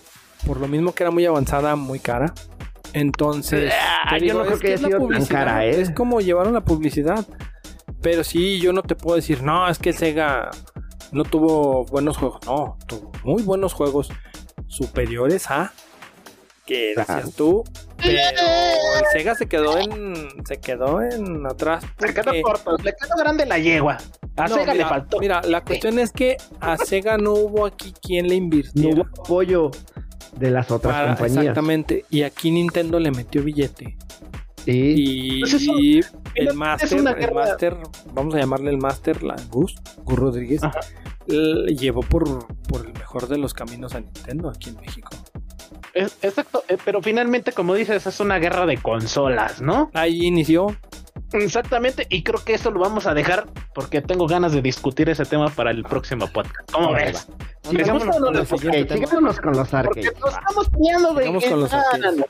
por 0.45 0.59
lo 0.59 0.67
mismo 0.67 0.93
que 0.93 1.03
era 1.03 1.11
muy 1.11 1.25
avanzada, 1.25 1.77
muy 1.77 1.99
cara. 1.99 2.33
Entonces, 2.93 3.73
ah, 4.05 4.17
yo 4.17 4.33
no 4.33 4.45
creo 4.45 4.59
que, 4.59 4.67
haya 4.73 4.77
sido 4.77 5.07
tan 5.07 5.25
cara, 5.25 5.65
¿eh? 5.65 5.81
Es 5.81 5.91
como 5.91 6.21
llevaron 6.21 6.53
la 6.53 6.61
publicidad. 6.61 7.25
Pero 8.01 8.23
sí, 8.23 8.59
yo 8.59 8.73
no 8.73 8.81
te 8.81 8.95
puedo 8.95 9.15
decir, 9.15 9.43
no, 9.43 9.67
es 9.69 9.77
que 9.77 9.89
el 9.89 9.95
Sega 9.95 10.51
no 11.11 11.23
tuvo 11.23 11.85
buenos 11.85 12.17
juegos. 12.17 12.39
No, 12.45 12.77
tuvo 12.87 13.11
muy 13.23 13.43
buenos 13.43 13.73
juegos 13.73 14.09
superiores 14.67 15.49
a 15.49 15.73
que 16.65 16.93
decías 16.95 17.33
tú. 17.35 17.63
Pero 17.97 18.19
el 18.19 19.05
Sega 19.11 19.35
se 19.35 19.47
quedó 19.47 19.77
en. 19.77 20.45
Se 20.45 20.59
quedó 20.59 21.01
en 21.01 21.45
atrás. 21.45 21.83
Se 21.99 22.13
quedó 22.13 22.31
corto, 22.41 22.77
le 22.77 22.93
quedó 22.93 23.15
grande 23.17 23.45
la 23.45 23.57
yegua. 23.57 23.97
A 24.37 24.47
Sega 24.47 24.73
le 24.73 24.85
faltó. 24.85 25.19
Mira, 25.19 25.41
la 25.41 25.61
cuestión 25.63 25.99
es 25.99 26.11
que 26.11 26.37
a 26.61 26.77
Sega 26.77 27.17
no 27.17 27.33
hubo 27.33 27.65
aquí 27.65 27.93
quien 28.01 28.29
le 28.29 28.35
invirtiera. 28.35 28.95
No 28.95 29.01
hubo 29.01 29.21
apoyo 29.21 29.71
de 30.37 30.51
las 30.51 30.69
otras 30.71 31.07
compañías. 31.07 31.37
Exactamente. 31.37 32.05
Y 32.09 32.23
aquí 32.23 32.51
Nintendo 32.51 32.99
le 32.99 33.11
metió 33.11 33.43
billete. 33.43 33.97
Sí. 34.65 34.93
Y, 34.97 35.39
pues 35.39 35.53
el 36.35 36.53
Master, 36.53 37.17
el 37.17 37.33
Master, 37.33 37.77
vamos 38.13 38.35
a 38.35 38.39
llamarle 38.39 38.71
el 38.71 38.77
Master, 38.77 39.23
la 39.23 39.35
Gus, 39.49 39.75
Gus 40.03 40.19
Rodríguez, 40.19 40.61
llevó 41.27 42.01
por, 42.01 42.47
por 42.67 42.85
el 42.85 42.93
mejor 42.93 43.27
de 43.27 43.37
los 43.37 43.53
caminos 43.53 43.95
a 43.95 44.01
Nintendo 44.01 44.49
aquí 44.49 44.69
en 44.69 44.75
México. 44.77 45.09
Exacto, 45.93 46.63
eh, 46.67 46.77
pero 46.85 47.01
finalmente, 47.01 47.51
como 47.51 47.73
dices, 47.73 48.05
es 48.05 48.19
una 48.19 48.37
guerra 48.37 48.65
de 48.65 48.77
consolas, 48.77 49.61
¿no? 49.61 49.89
Ahí 49.93 50.25
inició. 50.25 50.75
Exactamente, 51.33 52.07
y 52.09 52.23
creo 52.23 52.43
que 52.43 52.55
eso 52.55 52.71
lo 52.71 52.79
vamos 52.79 53.05
a 53.05 53.13
dejar 53.13 53.45
porque 53.73 54.01
tengo 54.01 54.27
ganas 54.27 54.51
de 54.51 54.61
discutir 54.61 55.09
ese 55.09 55.25
tema 55.25 55.49
para 55.49 55.71
el 55.71 55.83
próximo 55.83 56.27
podcast. 56.27 56.71
¿Cómo 56.71 56.93
ves? 56.93 57.27
Sigamos 57.69 58.03
con, 58.03 58.33
los 58.33 59.39
con 59.39 59.55
los 59.55 59.73
arcades. 59.73 60.07
estamos 60.07 60.69
peleando 60.69 61.13
de 61.13 61.25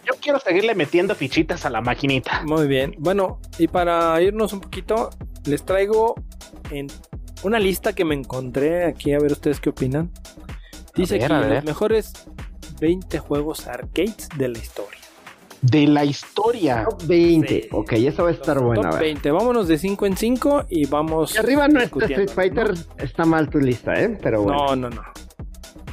Yo 0.05 0.13
quiero 0.21 0.39
seguirle 0.39 0.75
metiendo 0.75 1.15
fichitas 1.15 1.65
a 1.65 1.69
la 1.69 1.81
maquinita. 1.81 2.43
Muy 2.43 2.67
bien. 2.67 2.93
Bueno, 2.97 3.39
y 3.57 3.67
para 3.67 4.21
irnos 4.21 4.51
un 4.51 4.59
poquito, 4.59 5.11
les 5.45 5.63
traigo 5.63 6.15
en 6.71 6.87
una 7.43 7.59
lista 7.59 7.93
que 7.93 8.03
me 8.03 8.15
encontré 8.15 8.85
aquí, 8.85 9.13
a 9.13 9.19
ver 9.19 9.31
ustedes 9.31 9.61
qué 9.61 9.69
opinan. 9.69 10.11
Dice 10.95 11.19
que 11.19 11.29
los 11.29 11.63
mejores 11.63 12.27
20 12.81 13.19
juegos 13.19 13.67
arcades 13.67 14.27
de 14.37 14.49
la 14.49 14.57
historia 14.57 14.98
de 15.61 15.87
la 15.87 16.05
historia. 16.05 16.85
Top 16.89 17.03
20. 17.05 17.69
Ok, 17.71 17.93
eso 17.93 18.23
va 18.23 18.29
a 18.29 18.33
estar 18.33 18.59
bueno. 18.59 18.89
Top 18.89 18.99
20. 18.99 19.31
Vámonos 19.31 19.67
de 19.67 19.77
5 19.77 20.05
en 20.05 20.17
5 20.17 20.65
y 20.69 20.85
vamos. 20.85 21.35
Y 21.35 21.37
arriba 21.37 21.67
nuestro 21.67 22.01
Street 22.01 22.29
Fighter 22.29 22.73
está 22.97 23.25
mal 23.25 23.49
tu 23.49 23.59
lista, 23.59 23.93
¿eh? 23.93 24.17
Pero 24.21 24.43
bueno. 24.43 24.67
No, 24.67 24.75
no, 24.75 24.89
no. 24.89 25.01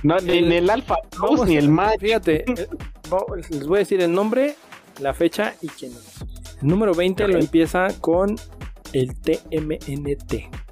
No, 0.02 0.18
ni 0.18 0.38
el, 0.38 0.52
el 0.52 0.70
Alpha 0.70 0.96
ni 1.46 1.56
el 1.56 1.68
Magic. 1.68 2.00
Fíjate, 2.00 2.44
eh, 2.50 2.68
les 3.50 3.66
voy 3.66 3.76
a 3.76 3.78
decir 3.80 4.00
el 4.00 4.12
nombre, 4.12 4.54
la 5.00 5.14
fecha 5.14 5.54
y 5.62 5.68
quién 5.68 5.92
es. 5.92 6.22
El 6.62 6.68
número 6.68 6.94
20 6.94 7.26
lo 7.28 7.38
empieza 7.38 7.88
con 8.00 8.36
el 8.92 9.14
TMNT. 9.20 10.66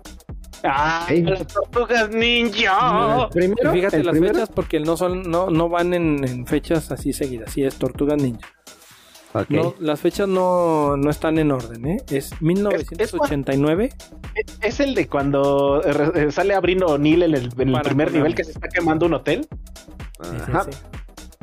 Ah, 0.67 1.07
las 1.11 1.47
tortugas 1.47 2.09
ninja. 2.11 3.29
primero, 3.31 3.71
fíjate 3.71 4.03
las 4.03 4.19
fechas 4.19 4.49
porque 4.49 4.81
no 4.81 4.97
son, 4.97 5.31
no, 5.31 5.51
no 5.51 5.69
van 5.69 5.93
en, 5.93 6.25
en, 6.27 6.47
fechas 6.47 6.91
así 6.91 7.13
seguidas. 7.13 7.53
Sí, 7.53 7.65
es 7.65 7.77
tortugas 7.77 8.23
ninja. 8.23 8.54
No, 9.49 9.75
las 9.81 10.01
fechas 10.01 10.29
no, 10.29 10.97
no, 10.97 11.11
están 11.11 11.39
en 11.39 11.51
orden, 11.51 11.87
¿eh? 11.87 11.97
Es 12.09 12.41
1989. 12.41 13.91
Es, 14.61 14.81
el 14.81 14.95
de 14.95 15.09
cuando 15.09 15.83
eh, 15.83 16.31
sale 16.31 16.55
abriendo 16.55 16.97
Neil 16.99 17.25
en 17.25 17.35
el, 17.35 17.49
primer 17.51 18.13
nivel 18.13 18.35
que 18.35 18.45
se 18.45 18.53
está 18.53 18.69
quemando 18.69 19.07
un 19.07 19.15
hotel. 19.15 19.47
Ajá. 20.21 20.67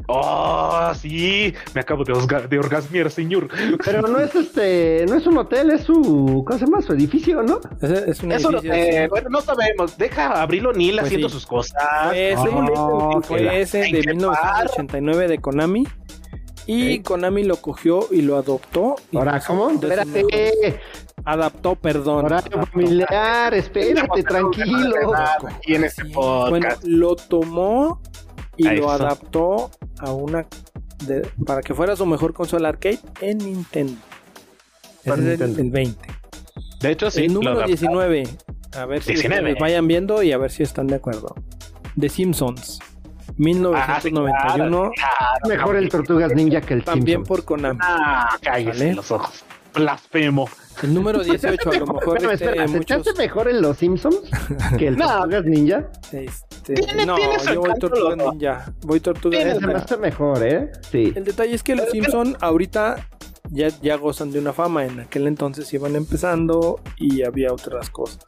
Oh, 0.08 0.92
sí, 1.00 1.54
me 1.74 1.82
acabo 1.82 2.04
de, 2.04 2.14
de 2.50 2.60
orgasmiar, 2.60 3.12
señor. 3.12 3.48
Pero 3.84 4.02
no 4.02 4.20
es 4.20 4.34
este, 4.36 5.06
no 5.08 5.16
es 5.16 5.28
un 5.28 5.38
hotel, 5.38 5.72
es 5.72 5.84
su, 5.84 6.44
¿cómo 6.46 6.60
se 6.60 6.66
llama? 6.66 6.82
Su 6.82 6.94
edificio, 6.94 7.44
¿no? 7.44 7.60
Es, 7.82 8.22
un 8.22 8.32
edificio. 8.32 9.10
bueno, 9.10 9.30
no 9.30 9.42
sabemos. 9.42 9.98
Deja 9.98 10.42
abrirlo 10.42 10.74
Neil 10.74 10.96
pues 10.96 11.06
haciendo 11.06 11.30
sus 11.30 11.46
cosas. 11.46 11.82
Fue 12.10 12.32
ese, 12.32 12.50
fue 13.24 13.62
ese 13.62 13.78
de 13.80 14.04
1989 14.14 15.28
de 15.28 15.38
Konami. 15.38 15.88
Y 16.72 17.00
Konami 17.02 17.44
lo 17.44 17.58
cogió 17.58 18.08
y 18.12 18.22
lo 18.22 18.38
adoptó. 18.38 18.96
Ahora, 19.14 19.42
¿cómo? 19.46 19.72
Espérate. 19.72 20.80
Adaptó, 21.26 21.76
perdón. 21.76 22.26
Horario 22.26 22.66
familiar, 22.66 23.54
espérate, 23.54 24.24
tranquilo. 24.24 25.14
En 25.64 25.84
este 25.84 26.06
podcast. 26.06 26.50
Bueno, 26.50 26.70
lo 26.84 27.16
tomó 27.16 28.02
y 28.58 28.70
lo 28.70 28.90
adaptó 28.90 29.72
a 30.00 30.12
una 30.12 30.48
para 31.46 31.62
que 31.62 31.74
fuera 31.74 31.96
su 31.96 32.06
mejor 32.06 32.34
consola 32.34 32.70
arcade 32.70 33.00
en 33.22 33.40
Nintendo. 33.40 34.00
Ese 35.04 35.34
es 35.34 35.42
el, 35.42 35.72
20. 35.72 36.08
De 36.80 36.92
hecho, 36.92 37.10
sí. 37.10 37.26
El 37.26 37.34
número 37.34 37.64
19. 37.64 38.24
A 38.74 38.86
ver 38.86 39.04
si 39.04 39.16
vayan 39.60 39.88
viendo 39.88 40.24
y 40.24 40.32
a 40.32 40.38
ver 40.38 40.52
si 40.52 40.64
están 40.64 40.88
de 40.88 40.96
acuerdo. 40.96 41.36
The 42.00 42.08
Simpsons. 42.08 42.80
1991. 43.38 44.92
Ah, 45.20 45.34
Mejor 45.48 45.76
el 45.76 45.90
Tortugas 45.90 46.34
Ninja 46.34 46.62
que 46.62 46.74
el 46.76 46.84
También 46.84 47.24
por 47.24 47.44
Konami. 47.46 47.80
Ah, 47.82 48.38
cállese 48.42 48.94
los 48.94 49.12
ojos. 49.12 49.44
Blasfemo. 49.74 50.50
El 50.84 50.94
número 50.94 51.24
18, 51.24 51.70
a 51.70 51.74
lo 51.76 51.86
mejor 51.88 52.18
Espérame, 52.18 52.34
este, 52.34 52.46
espera, 52.46 52.68
¿se 52.68 52.74
te 52.74 52.78
muchos... 52.80 53.08
hace 53.08 53.14
mejor 53.22 53.48
en 53.50 53.62
Los 53.62 53.78
Simpsons 53.78 54.18
que 54.78 54.88
el 54.88 54.98
No. 54.98 55.08
Tortugas 55.08 55.46
Ninja? 55.46 55.86
Este, 56.12 56.74
Tiene- 56.74 57.06
no, 57.06 57.16
tiene 57.16 57.34
yo 57.46 57.62
voy 57.62 57.70
encanto 57.70 57.90
Tortuga 57.90 58.10
los 58.16 58.18
dos. 58.18 58.34
Ninja. 58.36 58.74
Voy 58.82 59.00
Tortuga 59.00 59.38
Tiene 59.38 59.54
Se 59.54 59.60
me 59.62 59.68
Ninja. 59.68 59.84
hace 59.84 59.98
mejor, 59.98 60.46
¿eh? 60.46 60.72
Sí. 60.92 61.14
El 61.16 61.24
detalle 61.24 61.54
es 61.56 61.64
que 61.64 61.76
los 61.76 61.90
Simpson 61.90 62.36
ahorita 62.42 63.08
ya, 63.50 63.70
ya 63.82 63.96
gozan 63.96 64.32
de 64.32 64.40
una 64.40 64.52
fama. 64.54 64.84
En 64.86 65.00
aquel 65.02 65.28
entonces 65.28 65.72
iban 65.74 65.96
empezando 65.96 66.82
y 66.98 67.24
había 67.24 67.54
otras 67.54 67.90
cosas. 67.90 68.26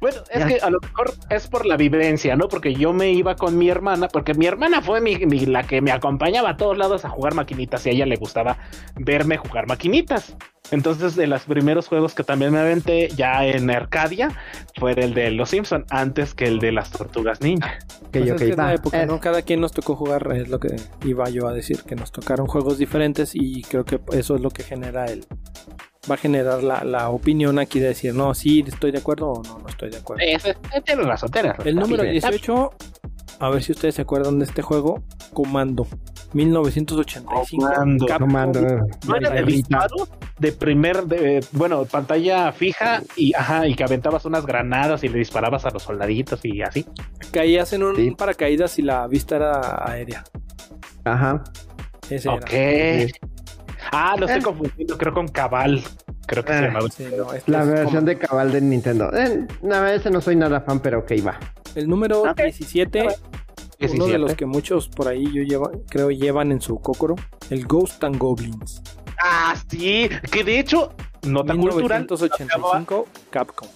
Bueno, 0.00 0.18
es 0.30 0.38
Ya. 0.40 0.46
que 0.46 0.54
a 0.60 0.70
lo 0.70 0.78
mejor 0.80 1.12
es 1.28 1.46
por 1.46 1.66
la 1.66 1.76
vivencia, 1.76 2.34
¿no? 2.36 2.48
Porque 2.48 2.74
yo 2.74 2.92
me 2.92 3.10
iba 3.12 3.36
con 3.36 3.58
mi 3.58 3.68
hermana, 3.68 4.08
porque 4.08 4.32
mi 4.34 4.46
hermana 4.46 4.80
fue 4.80 5.00
mi, 5.00 5.16
mi- 5.26 5.44
la 5.46 5.62
que 5.64 5.80
me 5.82 5.92
acompañaba 5.92 6.50
a 6.50 6.56
todos 6.56 6.78
lados 6.78 7.04
a 7.04 7.10
jugar 7.10 7.34
maquinitas 7.34 7.84
y 7.86 7.90
a 7.90 7.92
ella 7.92 8.06
le 8.06 8.16
gustaba 8.16 8.56
verme 8.96 9.36
jugar 9.36 9.66
maquinitas. 9.66 10.36
Entonces, 10.70 11.16
de 11.16 11.26
los 11.26 11.42
primeros 11.42 11.88
juegos 11.88 12.14
que 12.14 12.22
también 12.22 12.52
me 12.52 12.60
aventé 12.60 13.08
ya 13.08 13.44
en 13.44 13.68
Arcadia 13.70 14.28
fue 14.78 14.92
el 14.92 15.14
de 15.14 15.32
Los 15.32 15.50
Simpson 15.50 15.84
antes 15.90 16.32
que 16.32 16.44
el 16.46 16.60
de 16.60 16.70
las 16.72 16.90
Tortugas 16.92 17.40
Ninja. 17.40 17.78
Pues 18.12 18.26
es 18.30 18.34
que 18.40 18.50
es 18.50 18.56
la 18.56 18.64
va. 18.64 18.74
época, 18.74 19.02
Es- 19.02 19.08
¿no? 19.08 19.18
Cada 19.20 19.42
quien 19.42 19.60
nos 19.60 19.72
tocó 19.72 19.96
jugar, 19.96 20.30
es 20.34 20.48
lo 20.48 20.60
que 20.60 20.76
iba 21.04 21.28
yo 21.28 21.48
a 21.48 21.52
decir, 21.52 21.82
que 21.82 21.96
nos 21.96 22.12
tocaron 22.12 22.46
juegos 22.46 22.78
diferentes 22.78 23.32
y 23.34 23.62
creo 23.62 23.84
que 23.84 24.00
eso 24.12 24.36
es 24.36 24.40
lo 24.40 24.50
que 24.50 24.62
genera 24.62 25.06
el... 25.06 25.26
Va 26.10 26.14
a 26.14 26.18
generar 26.18 26.62
la, 26.62 26.82
la 26.84 27.10
opinión 27.10 27.58
aquí 27.58 27.78
de 27.80 27.88
decir, 27.88 28.14
no, 28.14 28.32
sí, 28.34 28.64
estoy 28.66 28.90
de 28.90 28.98
acuerdo 28.98 29.32
o 29.32 29.42
no, 29.42 29.58
no 29.58 29.68
estoy 29.68 29.90
de 29.90 29.98
acuerdo. 29.98 30.22
Ese- 30.26 30.50
eh, 30.74 30.80
Tienes 30.84 31.06
razón, 31.06 31.30
tienes 31.30 31.52
razón. 31.52 31.68
El 31.68 31.74
número 31.76 32.02
Está 32.04 32.30
bien. 32.30 32.40
18, 32.40 32.70
a 33.40 33.50
ver 33.50 33.62
si 33.62 33.72
ustedes 33.72 33.94
se 33.96 34.02
acuerdan 34.02 34.38
de 34.38 34.44
este 34.46 34.62
juego, 34.62 35.02
Comando, 35.34 35.86
1985. 36.32 37.44
Comando. 37.50 38.06
Capcom. 38.06 38.28
Comando. 38.28 38.60
No 39.06 39.16
era 39.16 39.30
de 39.30 39.42
disparo, 39.42 40.08
de 40.38 40.52
primer, 40.52 41.04
de, 41.04 41.44
bueno, 41.52 41.84
pantalla 41.84 42.50
fija 42.52 43.02
y 43.16 43.34
ajá, 43.34 43.66
y 43.68 43.74
que 43.74 43.84
aventabas 43.84 44.24
unas 44.24 44.46
granadas 44.46 45.04
y 45.04 45.08
le 45.08 45.18
disparabas 45.18 45.64
a 45.66 45.70
los 45.70 45.82
soldaditos 45.82 46.40
y 46.44 46.62
así. 46.62 46.86
Caías 47.30 47.72
en 47.74 47.82
un 47.82 47.96
Sí. 47.96 48.10
paracaídas 48.12 48.78
y 48.78 48.82
la 48.82 49.06
vista 49.06 49.36
era 49.36 49.84
aérea. 49.90 50.24
Ajá. 51.04 51.44
Ese 52.08 52.28
Ok. 52.28 52.46
era. 52.52 53.12
Ah, 53.92 54.14
lo 54.18 54.26
estoy 54.26 54.42
confundiendo, 54.42 54.96
creo 54.98 55.12
con 55.14 55.28
Cabal. 55.28 55.82
Creo 56.26 56.44
que 56.44 56.52
se 56.52 56.58
Eh. 56.58 56.62
llamaba. 56.62 56.88
Sí, 56.90 57.06
no, 57.16 57.32
este 57.32 57.50
La 57.50 57.64
versión 57.64 58.04
de 58.04 58.18
cabal 58.18 58.52
de 58.52 58.60
Nintendo. 58.60 59.10
Eh, 59.16 59.46
no, 59.62 59.86
ese 59.86 60.10
no 60.10 60.20
soy 60.20 60.36
nada 60.36 60.60
fan, 60.60 60.80
pero 60.80 61.00
ok, 61.00 61.12
va. 61.26 61.38
El 61.74 61.88
número 61.88 62.22
Ok. 62.22 62.36
17, 62.42 63.00
uno 63.02 63.08
de 63.10 63.16
17. 63.78 64.18
los 64.18 64.34
que 64.34 64.46
muchos 64.46 64.88
por 64.88 65.08
ahí 65.08 65.24
yo 65.32 65.42
lleva, 65.42 65.70
creo 65.88 66.10
llevan 66.10 66.52
en 66.52 66.60
su 66.60 66.78
cócoro, 66.78 67.16
el 67.50 67.66
Ghost 67.66 68.04
and 68.04 68.16
Goblins. 68.18 68.82
Ah, 69.22 69.54
sí, 69.68 70.08
que 70.30 70.44
de 70.44 70.58
hecho, 70.60 70.92
nota 71.26 71.54
cultural, 71.54 72.02
1985, 72.06 73.06
Capcom. 73.30 73.68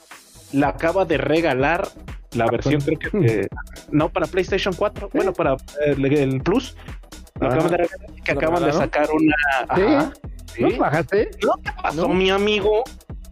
la 0.52 0.68
acaba 0.68 1.04
de 1.04 1.18
regalar 1.18 1.88
la 2.32 2.46
versión, 2.46 2.80
creo 2.80 2.98
que, 2.98 3.40
eh, 3.42 3.48
no 3.90 4.08
para 4.08 4.26
PlayStation 4.26 4.74
4, 4.74 5.10
bueno, 5.14 5.32
para 5.32 5.54
eh, 5.54 5.94
el, 5.96 6.04
el 6.12 6.40
Plus. 6.42 6.76
Acaban 7.40 7.68
de 7.68 7.76
regalar, 7.78 8.10
que 8.24 8.32
¿Lo 8.32 8.38
acaban 8.38 8.64
de 8.64 8.72
sacar 8.72 9.08
una. 9.10 9.34
¿Sí? 9.74 9.82
Ajá, 9.82 10.12
sí. 10.54 10.62
¿No 10.62 10.76
bajaste? 10.78 11.30
¿No? 11.44 11.52
¿Qué 11.62 11.70
pasó, 11.82 12.02
¿No? 12.08 12.14
mi 12.14 12.30
amigo? 12.30 12.84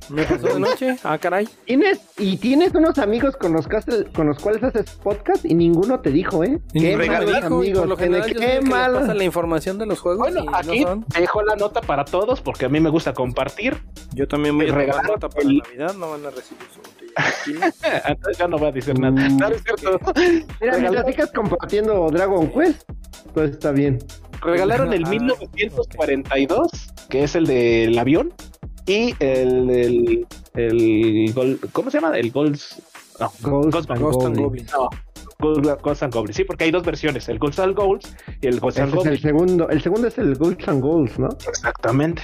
¿Me 0.09 0.25
pasó 0.25 0.49
de 0.49 0.59
noche? 0.59 0.97
Ah, 1.05 1.17
caray. 1.19 1.49
¿Tienes, 1.65 2.01
y 2.19 2.37
tienes 2.39 2.75
unos 2.75 2.99
amigos 2.99 3.37
con 3.37 3.53
los, 3.53 3.69
con 4.13 4.27
los 4.27 4.39
cuales 4.41 4.63
haces 4.65 4.91
podcast 4.97 5.45
y 5.45 5.55
ninguno 5.55 6.01
te 6.01 6.11
dijo, 6.11 6.43
¿eh? 6.43 6.59
Y 6.75 6.81
Qué 6.81 6.97
ninguno 6.97 6.99
me 6.99 7.07
malos 7.07 7.27
dijo, 7.31 7.39
y 7.43 7.67
amigos. 7.69 7.79
por 7.79 7.89
lo 7.89 7.97
general 7.97 8.35
qué 8.37 8.61
pasa 8.69 9.15
la 9.15 9.25
información 9.25 9.79
de 9.79 9.87
los 9.87 10.01
juegos 10.01 10.19
Bueno, 10.19 10.41
y 10.43 10.47
no 10.47 10.57
aquí 10.57 10.83
son. 10.83 11.07
dejo 11.17 11.43
la 11.45 11.55
nota 11.55 11.81
para 11.81 12.05
todos 12.05 12.41
porque 12.41 12.65
a 12.67 12.69
mí 12.69 12.81
me 12.81 12.91
gusta 12.91 13.15
compartir. 13.15 13.81
Yo 14.13 14.27
también 14.27 14.57
voy 14.57 14.67
a 14.67 14.69
tomar 14.71 14.81
regalaron 14.87 15.13
nota 15.13 15.29
para 15.29 15.49
el- 15.49 15.59
Navidad, 15.59 15.95
no 15.95 16.11
van 16.11 16.27
a 16.27 16.31
recibir 16.31 16.65
su. 16.75 16.81
Entonces 18.07 18.39
ya 18.39 18.49
no 18.49 18.59
voy 18.59 18.69
a 18.69 18.73
decir 18.73 18.99
nada. 18.99 19.13
Mm. 19.29 19.37
No, 19.37 19.49
no 19.51 19.55
es 19.55 19.63
cierto. 19.63 19.99
Mira, 20.61 20.79
mientras 20.79 21.07
sigas 21.07 21.33
compartiendo 21.33 22.09
Dragon 22.11 22.51
Quest, 22.51 22.83
pues 23.35 23.51
está 23.53 23.73
bien. 23.73 23.99
Regalaron 24.43 24.93
el 24.93 25.05
Ah, 25.05 25.11
1942, 25.11 26.71
que 27.09 27.23
es 27.25 27.35
el 27.37 27.47
del 27.47 27.99
avión, 27.99 28.33
y 28.87 29.15
el, 29.21 29.71
el, 29.71 30.27
el 30.55 31.35
Gol- 31.35 31.61
¿cómo 31.73 31.91
se 31.91 32.01
llama? 32.01 32.17
El 32.19 32.31
Golds. 32.33 32.83
No, 33.21 33.31
Ghost 33.43 33.73
Ghost- 33.73 33.91
and 33.91 34.01
Ghost 34.01 34.23
and 34.27 34.37
Goblins. 34.39 34.73
Goblins. 34.73 34.73
no, 34.73 34.89
Ghost, 35.39 35.83
Ghost 35.83 36.03
and 36.03 36.15
Goblins. 36.15 36.37
Sí, 36.37 36.45
porque 36.45 36.65
hay 36.65 36.71
dos 36.73 36.83
versiones, 36.83 37.29
el 37.29 37.39
Ghost 37.39 37.61
and 37.61 37.77
Goals 37.77 38.17
y 38.41 38.47
el 38.49 38.59
Ghost 38.59 38.79
and 38.79 38.89
es 38.89 38.93
el 38.95 38.99
Goblins. 38.99 39.21
segundo. 39.23 39.69
El 39.69 39.83
segundo 39.83 40.09
es 40.09 40.19
el 40.19 40.35
Ghosts 40.37 40.69
and 40.69 40.83
Goals, 40.83 41.19
¿no? 41.21 41.29
Exactamente. 41.49 42.23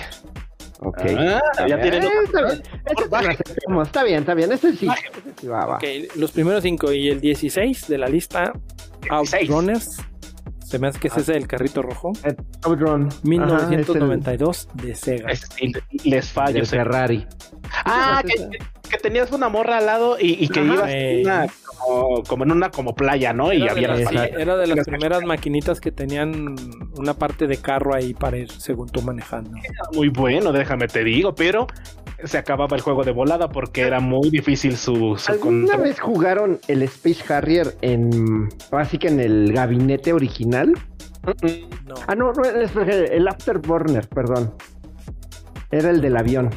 Ok. 0.80 1.00
Ah, 1.16 1.66
ya 1.66 1.80
tienen 1.80 2.04
Eh, 2.04 2.62
está 2.84 3.20
bien. 3.20 3.36
Está 3.82 4.04
bien, 4.04 4.20
está 4.20 4.34
bien. 4.34 4.52
Ese 4.52 4.76
sí. 4.76 4.86
Baje. 4.86 5.08
Ese 5.08 5.34
sí 5.40 5.46
va, 5.48 5.66
va. 5.66 5.76
Ok, 5.76 5.84
los 6.16 6.30
primeros 6.30 6.62
cinco 6.62 6.92
y 6.92 7.08
el 7.08 7.20
16 7.20 7.88
de 7.88 7.98
la 7.98 8.06
lista, 8.06 8.52
16. 9.02 9.50
Outrunners. 9.50 9.98
Se 10.64 10.78
me 10.78 10.88
hace 10.88 11.00
que 11.00 11.08
es 11.08 11.16
ese 11.16 11.32
del 11.32 11.46
carrito 11.46 11.80
rojo. 11.80 12.12
Eh, 12.24 12.36
Outrun. 12.64 13.08
1992 13.22 14.68
de 14.74 14.94
Sega. 14.94 15.32
Les 16.04 16.30
fallo. 16.30 16.58
el, 16.58 16.62
de 16.62 16.66
Ferrari. 16.66 17.26
Ah, 17.86 18.22
que, 18.24 18.58
que 18.88 18.96
tenías 18.98 19.30
una 19.32 19.48
morra 19.48 19.78
al 19.78 19.86
lado 19.86 20.16
y, 20.20 20.42
y 20.44 20.48
que 20.48 20.60
Ajá. 20.60 20.74
ibas 20.74 20.90
en 20.90 21.20
una, 21.26 21.46
como, 21.76 22.22
como 22.24 22.44
en 22.44 22.52
una 22.52 22.70
como 22.70 22.94
playa, 22.94 23.32
¿no? 23.32 23.52
Y 23.52 23.62
Era 23.62 23.72
había 23.72 23.88
las, 23.88 24.12
las 24.12 24.30
era 24.30 24.56
de 24.56 24.66
las 24.66 24.76
Las- 24.78 24.86
primeras 24.86 25.22
maquinitas 25.24 25.80
que 25.80 25.92
tenían 25.92 26.54
una 26.96 27.14
parte 27.14 27.46
de 27.46 27.56
carro 27.58 27.94
ahí 27.94 28.14
para 28.14 28.38
ir 28.38 28.50
según 28.50 28.88
tú 28.88 29.02
manejando. 29.02 29.50
muy 29.94 30.08
bueno, 30.08 30.52
déjame 30.52 30.88
te 30.88 31.04
digo, 31.04 31.34
pero 31.34 31.66
se 32.24 32.36
acababa 32.38 32.74
el 32.76 32.82
juego 32.82 33.04
de 33.04 33.12
volada 33.12 33.48
porque 33.48 33.82
era 33.82 34.00
muy 34.00 34.28
difícil 34.30 34.76
su, 34.76 35.16
su 35.16 35.30
¿Alguna 35.32 35.66
control. 35.74 35.82
vez 35.82 36.00
jugaron 36.00 36.58
el 36.66 36.82
Space 36.82 37.32
Harrier 37.32 37.76
en. 37.80 38.48
Así 38.72 38.98
que 38.98 39.06
en 39.08 39.20
el 39.20 39.52
gabinete 39.52 40.12
original? 40.12 40.72
No. 41.86 41.94
Ah, 42.06 42.14
no, 42.14 42.32
no, 42.32 42.42
el, 42.44 42.68
el 43.12 43.28
Afterburner, 43.28 44.08
perdón. 44.08 44.52
Era 45.70 45.90
el 45.90 46.00
del 46.00 46.16
avión. 46.16 46.50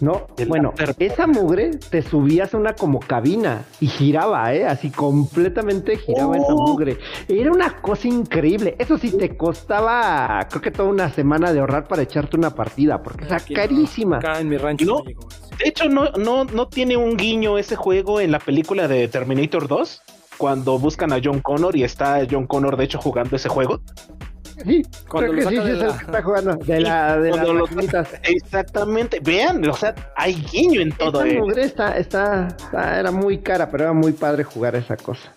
No, 0.00 0.26
El 0.36 0.48
bueno, 0.48 0.74
esa 0.98 1.26
mugre 1.26 1.70
te 1.90 2.02
subías 2.02 2.52
a 2.52 2.58
una 2.58 2.74
como 2.74 3.00
cabina 3.00 3.64
y 3.80 3.86
giraba, 3.86 4.52
¿eh? 4.54 4.66
Así 4.66 4.90
completamente 4.90 5.96
giraba 5.96 6.36
esa 6.36 6.46
Oh. 6.54 6.66
mugre. 6.68 6.98
Era 7.28 7.50
una 7.50 7.80
cosa 7.80 8.06
increíble. 8.08 8.76
Eso 8.78 8.98
sí, 8.98 9.10
te 9.16 9.36
costaba, 9.36 10.46
creo 10.50 10.60
que 10.62 10.70
toda 10.70 10.88
una 10.90 11.10
semana 11.10 11.52
de 11.52 11.60
ahorrar 11.60 11.88
para 11.88 12.02
echarte 12.02 12.36
una 12.36 12.50
partida, 12.54 13.02
porque 13.02 13.24
era 13.24 13.38
no. 13.38 13.54
carísima. 13.54 14.18
Acá 14.18 14.40
en 14.40 14.48
mi 14.48 14.56
rancho 14.58 14.84
No. 14.84 15.02
De 15.04 15.68
hecho, 15.68 15.88
no, 15.88 16.10
no, 16.12 16.44
no 16.44 16.68
tiene 16.68 16.96
un 16.98 17.16
guiño 17.16 17.56
ese 17.56 17.76
juego 17.76 18.20
en 18.20 18.30
la 18.32 18.38
película 18.38 18.88
de 18.88 19.08
Terminator 19.08 19.66
2. 19.68 20.02
Cuando 20.36 20.78
buscan 20.78 21.14
a 21.14 21.20
John 21.24 21.40
Connor 21.40 21.74
y 21.76 21.82
está 21.84 22.20
John 22.30 22.46
Connor, 22.46 22.76
de 22.76 22.84
hecho, 22.84 22.98
jugando 23.00 23.36
ese 23.36 23.48
juego. 23.48 23.80
Sí, 24.64 24.82
Cuando 25.08 25.32
creo 25.32 25.44
lo 25.44 25.50
que 25.50 25.56
sí, 25.56 25.62
de 25.62 25.72
es 25.72 25.80
el 25.80 25.86
la- 25.88 25.98
que 25.98 26.04
está 26.04 26.22
jugando. 26.22 26.56
De 26.56 26.80
la, 26.80 27.18
de 27.18 27.30
las 27.30 27.48
lo-. 27.48 27.64
Exactamente. 28.22 29.20
Vean, 29.20 29.68
o 29.68 29.74
sea, 29.74 29.94
hay 30.16 30.34
guiño 30.52 30.80
en 30.80 30.92
todo. 30.92 31.22
Esa 31.24 31.34
eh. 31.34 31.38
mugre 31.40 31.62
está, 31.64 31.96
está, 31.98 32.48
está- 32.48 32.98
era 33.00 33.10
muy 33.10 33.38
cara, 33.38 33.70
pero 33.70 33.84
era 33.84 33.92
muy 33.92 34.12
padre 34.12 34.44
jugar 34.44 34.74
esa 34.76 34.96
cosa. 34.96 35.32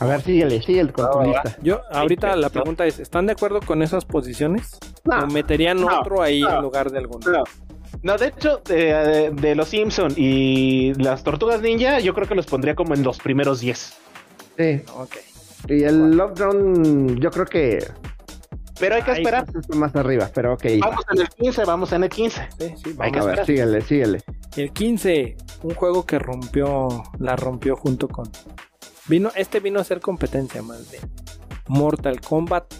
A 0.00 0.06
ver, 0.06 0.20
síguele, 0.22 0.62
síguele 0.62 0.92
con 0.92 1.10
tu 1.10 1.20
lista. 1.22 1.56
Yo, 1.62 1.80
ahorita 1.90 2.36
la 2.36 2.50
pregunta 2.50 2.86
es, 2.86 3.00
¿están 3.00 3.26
de 3.26 3.32
acuerdo 3.32 3.60
con 3.60 3.82
esas 3.82 4.04
posiciones? 4.04 4.78
No, 5.04 5.24
¿O 5.24 5.26
meterían 5.26 5.80
no, 5.80 5.86
otro 6.00 6.22
ahí 6.22 6.40
no. 6.42 6.56
en 6.56 6.62
lugar 6.62 6.90
de 6.90 6.98
alguno? 6.98 7.30
No. 7.30 7.44
No, 8.02 8.16
de 8.16 8.26
hecho, 8.28 8.60
de, 8.64 9.32
de 9.34 9.54
los 9.56 9.68
Simpson 9.68 10.12
y 10.16 10.94
las 11.02 11.24
Tortugas 11.24 11.60
Ninja, 11.62 11.98
yo 11.98 12.14
creo 12.14 12.28
que 12.28 12.36
los 12.36 12.46
pondría 12.46 12.76
como 12.76 12.94
en 12.94 13.02
los 13.02 13.18
primeros 13.18 13.60
10. 13.60 13.92
sí. 14.56 14.82
Ok. 14.96 15.16
Y 15.66 15.82
el 15.82 16.12
lockdown, 16.16 17.18
yo 17.18 17.30
creo 17.32 17.44
que 17.46 17.84
Pero 18.78 18.94
hay 18.94 19.02
que 19.02 19.12
esperar. 19.12 19.44
está 19.48 19.76
más 19.76 19.94
arriba, 19.96 20.30
pero 20.32 20.54
ok. 20.54 20.64
Vamos 20.80 21.04
en 21.12 21.20
el 21.20 21.28
15, 21.28 21.64
vamos 21.64 21.92
en 21.92 22.04
el 22.04 22.08
15. 22.10 22.48
Sí, 22.58 22.74
sí, 22.84 22.96
Hay 22.98 23.10
que. 23.12 23.18
A 23.18 23.24
ver, 23.24 23.44
síguele, 23.46 23.80
síguele. 23.82 24.22
El 24.56 24.72
15, 24.72 25.36
un 25.62 25.74
juego 25.74 26.06
que 26.06 26.18
rompió, 26.18 27.02
la 27.18 27.36
rompió 27.36 27.76
junto 27.76 28.08
con... 28.08 28.30
Vino, 29.08 29.30
este 29.34 29.60
vino 29.60 29.80
a 29.80 29.84
ser 29.84 30.00
competencia 30.00 30.62
más 30.62 30.90
bien. 30.90 31.02
Mortal 31.68 32.20
Kombat 32.20 32.72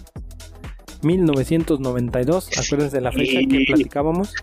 1992, 1.01 2.49
acuérdense 2.57 2.97
de 2.97 3.01
la 3.01 3.11
fecha 3.11 3.39
que 3.39 3.57
Sí. 3.59 3.65
platicábamos. 3.65 4.33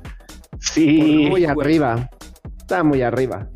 Sí, 0.61 1.27
Muy 1.31 1.45
arriba. 1.45 2.11
Está 2.59 2.83
muy 2.83 3.03
arriba. 3.03 3.49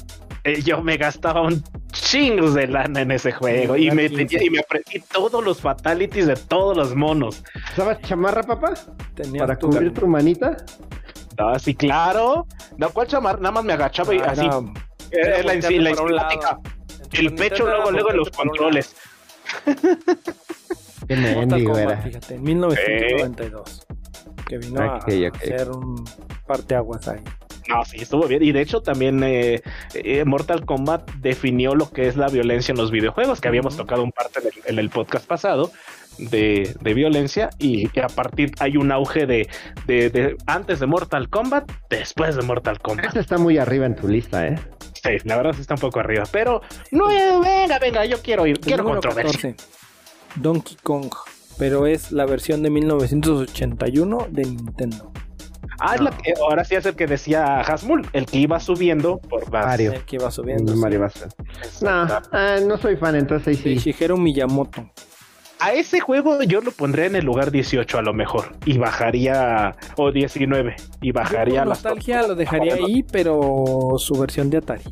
Eh, 0.44 0.62
yo 0.62 0.82
me 0.82 0.96
gastaba 0.96 1.42
un 1.42 1.62
chingos 1.92 2.54
de 2.54 2.66
lana 2.66 3.02
en 3.02 3.10
ese 3.10 3.32
juego 3.32 3.76
y 3.76 3.90
me, 3.90 4.08
tenía- 4.08 4.42
y 4.42 4.50
me 4.50 4.60
aprendí 4.60 5.00
todos 5.12 5.44
los 5.44 5.60
fatalities 5.60 6.26
de 6.26 6.36
todos 6.36 6.76
los 6.76 6.94
monos. 6.94 7.42
¿Sabes 7.76 7.98
chamarra, 8.02 8.42
papá? 8.42 8.74
Tenías 9.14 9.42
Para 9.46 9.58
tu- 9.58 9.68
cubrir 9.70 9.92
tu 9.92 10.06
manita. 10.06 10.56
No, 11.38 11.58
sí, 11.58 11.74
claro. 11.74 12.46
No, 12.76 12.90
¿cuál 12.90 13.06
chamar? 13.06 13.40
Nada 13.40 13.52
más 13.52 13.64
me 13.64 13.72
agachaba 13.72 14.14
y 14.14 14.18
Ah, 14.18 14.26
así. 14.30 14.46
era- 15.10 15.42
la, 15.42 15.54
la 15.54 15.90
lado. 15.90 16.62
El 17.12 17.34
pecho, 17.34 17.66
luego, 17.66 17.90
luego 17.90 18.10
en 18.10 18.16
los 18.18 18.30
controles. 18.30 18.94
Qué. 21.08 21.16
Mortal 21.16 21.46
mendigo 21.48 21.72
Kombat, 21.72 21.90
era. 21.92 22.02
fíjate, 22.02 22.34
en 22.36 22.42
1992. 22.42 23.86
Que 24.46 24.58
vino 24.58 24.80
a 24.80 24.96
ok. 24.96 25.36
ser 25.42 25.70
un 25.70 26.04
parteaguas 26.50 27.06
ahí. 27.06 27.20
No, 27.68 27.84
sí, 27.84 27.98
estuvo 28.00 28.26
bien. 28.26 28.42
Y 28.42 28.50
de 28.50 28.60
hecho 28.60 28.80
también 28.80 29.22
eh, 29.22 29.62
eh, 29.94 30.24
Mortal 30.24 30.66
Kombat 30.66 31.08
definió 31.20 31.76
lo 31.76 31.88
que 31.88 32.08
es 32.08 32.16
la 32.16 32.26
violencia 32.26 32.72
en 32.72 32.78
los 32.78 32.90
videojuegos, 32.90 33.40
que 33.40 33.46
habíamos 33.46 33.76
tocado 33.76 34.02
un 34.02 34.10
parte 34.10 34.40
en 34.64 34.78
el, 34.80 34.90
podcast 34.90 35.24
pasado 35.24 35.70
de, 36.18 36.74
violencia 36.82 37.50
y, 37.60 37.86
a 38.00 38.08
partir 38.08 38.50
hay 38.58 38.76
un 38.76 38.90
auge 38.90 39.26
de, 39.26 39.48
de, 39.86 40.36
antes 40.46 40.80
de 40.80 40.86
Mortal 40.86 41.28
Kombat, 41.28 41.70
después 41.88 42.34
de 42.34 42.42
Mortal 42.42 42.80
Kombat. 42.80 43.06
Eso 43.06 43.20
está 43.20 43.38
muy 43.38 43.58
arriba 43.58 43.86
en 43.86 43.94
tu 43.94 44.08
lista, 44.08 44.48
¿eh? 44.48 44.58
Sí, 44.94 45.10
la 45.22 45.36
verdad 45.36 45.52
sí 45.54 45.60
está 45.60 45.74
un 45.74 45.80
poco 45.80 46.00
arriba, 46.00 46.24
pero 46.32 46.62
no, 46.90 47.06
venga, 47.06 47.78
venga, 47.78 48.04
yo 48.04 48.20
quiero 48.20 48.48
ir, 48.48 48.58
quiero 48.58 48.82
controversia. 48.82 49.54
Donkey 50.34 50.76
Kong, 50.82 51.12
pero 51.56 51.86
es 51.86 52.10
la 52.10 52.26
versión 52.26 52.64
de 52.64 52.70
1981 52.70 54.26
de 54.30 54.42
Nintendo. 54.42 55.12
Ah, 55.80 55.96
ahora 56.42 56.64
sí 56.64 56.74
es 56.74 56.84
el 56.84 56.94
que 56.94 57.06
decía 57.06 57.60
Hasmul, 57.60 58.06
el 58.12 58.26
que 58.26 58.38
iba 58.38 58.60
subiendo 58.60 59.18
por 59.18 59.50
Mario. 59.50 59.92
El 59.92 60.04
que 60.04 60.16
iba 60.16 60.30
subiendo. 60.30 60.76
Mario 60.76 61.08
No, 61.80 61.90
ah, 62.32 62.56
no 62.66 62.76
soy 62.76 62.96
fan, 62.96 63.16
entonces 63.16 63.48
ahí 63.48 63.56
sí. 63.56 63.76
Shigeru 63.76 64.18
Miyamoto. 64.18 64.90
A 65.58 65.74
ese 65.74 66.00
juego 66.00 66.42
yo 66.42 66.62
lo 66.62 66.70
pondría 66.72 67.04
en 67.04 67.16
el 67.16 67.24
lugar 67.26 67.50
18 67.50 67.98
a 67.98 68.02
lo 68.02 68.14
mejor 68.14 68.52
y 68.64 68.78
bajaría 68.78 69.76
o 69.96 70.10
19 70.10 70.74
y 71.02 71.12
bajaría 71.12 71.60
la 71.60 71.66
nostalgia 71.66 72.22
lo 72.22 72.34
dejaría 72.34 72.74
ahí, 72.74 73.02
pero 73.02 73.94
su 73.98 74.18
versión 74.18 74.48
de 74.48 74.56
Atari. 74.56 74.84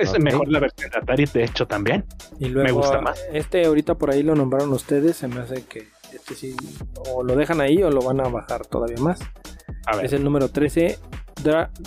es 0.00 0.18
mejor 0.18 0.48
la 0.48 0.60
versión 0.60 0.90
de 0.90 0.96
Atari, 0.96 1.26
de 1.26 1.44
hecho 1.44 1.66
también. 1.66 2.06
Y 2.40 2.46
luego, 2.46 2.66
me 2.66 2.72
gusta 2.72 3.02
más. 3.02 3.22
Este 3.30 3.66
ahorita 3.66 3.96
por 3.96 4.10
ahí 4.10 4.22
lo 4.22 4.34
nombraron 4.34 4.72
ustedes, 4.72 5.16
se 5.16 5.28
me 5.28 5.40
hace 5.40 5.64
que 5.64 5.88
este 6.14 6.34
sí 6.34 6.56
o 7.10 7.22
lo 7.22 7.36
dejan 7.36 7.60
ahí 7.60 7.82
o 7.82 7.90
lo 7.90 8.00
van 8.00 8.20
a 8.20 8.28
bajar 8.28 8.64
todavía 8.66 8.98
más. 8.98 9.20
Es 10.02 10.12
el 10.12 10.24
número 10.24 10.48
13, 10.48 10.98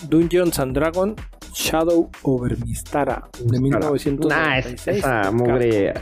Dungeons 0.10 0.60
and 0.60 0.74
Dragon 0.74 1.16
Shadow 1.54 2.10
over 2.24 2.58
Mistara 2.66 3.28
de 3.40 3.60
1996. 3.60 5.04
Nah, 5.04 5.22
esa 5.22 5.32
mugre 5.32 5.94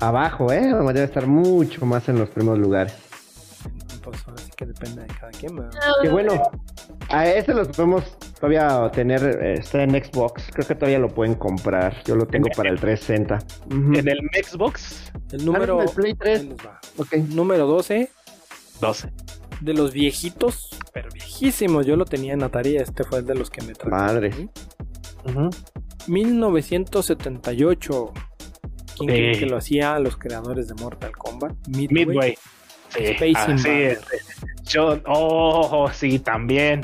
abajo, 0.00 0.52
¿eh? 0.52 0.60
Debe 0.62 1.04
estar 1.04 1.26
mucho 1.26 1.86
más 1.86 2.08
en 2.08 2.18
los 2.18 2.28
primeros 2.30 2.58
lugares. 2.58 2.94
Pues 4.02 4.26
ahora 4.26 4.42
sí 4.42 4.50
que 4.56 4.66
depende 4.66 5.02
de 5.02 5.08
cada 5.08 5.30
quien. 5.30 5.56
Qué 6.02 6.08
bueno. 6.08 6.42
A 7.08 7.26
ese 7.26 7.54
los 7.54 7.68
podemos 7.68 8.16
todavía 8.34 8.90
tener, 8.92 9.22
está 9.58 9.82
en 9.82 9.90
Xbox. 9.90 10.48
Creo 10.52 10.66
que 10.66 10.74
todavía 10.74 10.98
lo 10.98 11.08
pueden 11.08 11.34
comprar. 11.34 12.02
Yo 12.04 12.16
lo 12.16 12.26
tengo 12.26 12.48
para 12.56 12.70
el 12.70 12.80
360. 12.80 13.38
En 13.70 14.08
el 14.08 14.18
Xbox. 14.44 15.12
El 15.30 15.44
número. 15.44 15.82
el 15.82 15.90
Play 15.90 16.14
3. 16.14 16.48
Okay. 16.98 17.22
Número 17.22 17.66
12. 17.66 18.10
12 18.80 19.12
de 19.60 19.74
los 19.74 19.92
viejitos, 19.92 20.70
pero 20.92 21.08
viejísimos. 21.12 21.86
Yo 21.86 21.94
lo 21.96 22.04
tenía 22.04 22.34
en 22.34 22.42
Atari, 22.42 22.76
este 22.76 23.04
fue 23.04 23.20
el 23.20 23.26
de 23.26 23.34
los 23.34 23.48
que 23.50 23.62
me 23.62 23.74
trajo. 23.74 23.94
Madre. 23.94 24.48
1978. 26.06 28.12
¿Quién 28.98 29.38
que 29.38 29.46
lo 29.46 29.56
hacía? 29.56 29.96
Los 29.98 30.16
creadores 30.16 30.68
de 30.68 30.74
Mortal 30.74 31.12
Kombat. 31.12 31.56
Midway. 31.68 32.36
Space 32.90 33.34
ah, 33.36 33.56
Yo, 34.64 35.00
oh, 35.06 35.88
sí, 35.92 36.18
también. 36.18 36.80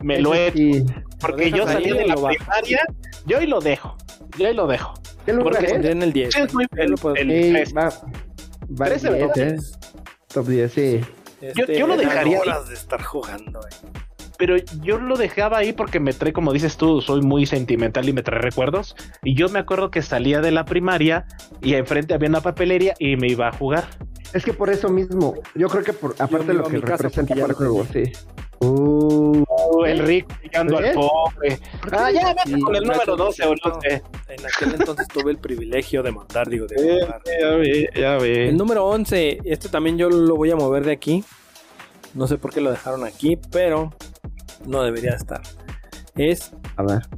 Me 0.00 0.20
lo 0.20 0.34
he. 0.34 0.84
Porque 1.20 1.50
yo 1.50 1.66
salí 1.66 1.90
de 1.90 2.06
la 2.06 2.14
primaria. 2.14 2.80
Yo 3.26 3.38
hoy 3.38 3.46
lo 3.46 3.60
dejo. 3.60 3.98
Yo 4.38 4.48
hoy 4.48 4.54
lo 4.54 4.66
dejo. 4.66 4.94
porque 5.42 5.66
en 5.66 6.02
el 6.02 6.12
10. 6.12 6.34
el, 6.36 6.48
3. 6.94 7.74
Va, 7.76 7.92
va 8.80 8.88
10, 8.88 9.02
Top 10.28 10.46
10, 10.46 10.72
sí 10.72 11.00
yo, 11.40 11.64
este, 11.64 11.86
lo 11.86 11.96
dejaría. 11.96 12.40
Horas 12.40 12.68
de 12.68 12.74
estar 12.74 13.02
jugando, 13.02 13.60
Pero 14.38 14.56
yo 14.82 14.98
lo 14.98 15.16
dejaba 15.16 15.58
ahí 15.58 15.72
porque 15.72 16.00
me 16.00 16.12
trae, 16.12 16.32
como 16.32 16.52
dices 16.52 16.76
tú, 16.76 17.00
soy 17.00 17.22
muy 17.22 17.46
sentimental 17.46 18.08
y 18.08 18.12
me 18.12 18.22
trae 18.22 18.40
recuerdos. 18.40 18.96
Y 19.22 19.34
yo 19.34 19.48
me 19.48 19.58
acuerdo 19.58 19.90
que 19.90 20.02
salía 20.02 20.40
de 20.40 20.50
la 20.50 20.64
primaria 20.64 21.26
y 21.62 21.74
enfrente 21.74 22.14
había 22.14 22.28
una 22.28 22.40
papelería 22.40 22.94
y 22.98 23.16
me 23.16 23.28
iba 23.28 23.48
a 23.48 23.52
jugar. 23.52 23.88
Es 24.32 24.44
que 24.44 24.52
por 24.52 24.70
eso 24.70 24.88
mismo, 24.88 25.34
yo 25.54 25.68
creo 25.68 25.82
que 25.82 25.92
por, 25.92 26.14
aparte 26.18 26.46
de 26.46 26.54
lo 26.54 26.64
que 26.64 26.78
representa 26.78 27.34
el 27.34 27.52
juego, 27.52 27.86
sí. 27.92 28.12
Uh, 28.62 29.44
el 29.86 29.98
rico 30.00 30.28
picando 30.42 30.76
al 30.76 30.92
pobre. 30.92 31.58
Ah, 31.92 32.10
ya, 32.10 32.34
vete 32.34 32.60
con 32.60 32.76
el 32.76 32.84
número 32.84 33.16
12 33.16 33.44
o 33.46 33.54
no 33.54 33.80
sé. 33.80 34.02
En 34.28 34.46
aquel 34.46 34.74
entonces 34.74 35.08
tuve 35.08 35.30
el 35.30 35.38
privilegio 35.38 36.02
de 36.02 36.12
mandar, 36.12 36.48
digo, 36.48 36.66
de 36.66 37.00
Ya 37.40 37.48
ve, 37.56 37.88
ya 37.94 38.16
ve. 38.18 38.48
El 38.50 38.56
número 38.56 38.86
11, 38.86 39.40
este 39.44 39.68
también 39.70 39.96
yo 39.96 40.10
lo 40.10 40.36
voy 40.36 40.50
a 40.50 40.56
mover 40.56 40.84
de 40.84 40.92
aquí. 40.92 41.24
No 42.14 42.26
sé 42.26 42.36
por 42.36 42.52
qué 42.52 42.60
lo 42.60 42.70
dejaron 42.70 43.04
aquí, 43.04 43.38
pero 43.50 43.94
no 44.66 44.82
debería 44.82 45.12
estar. 45.12 45.40
Es 46.16 46.52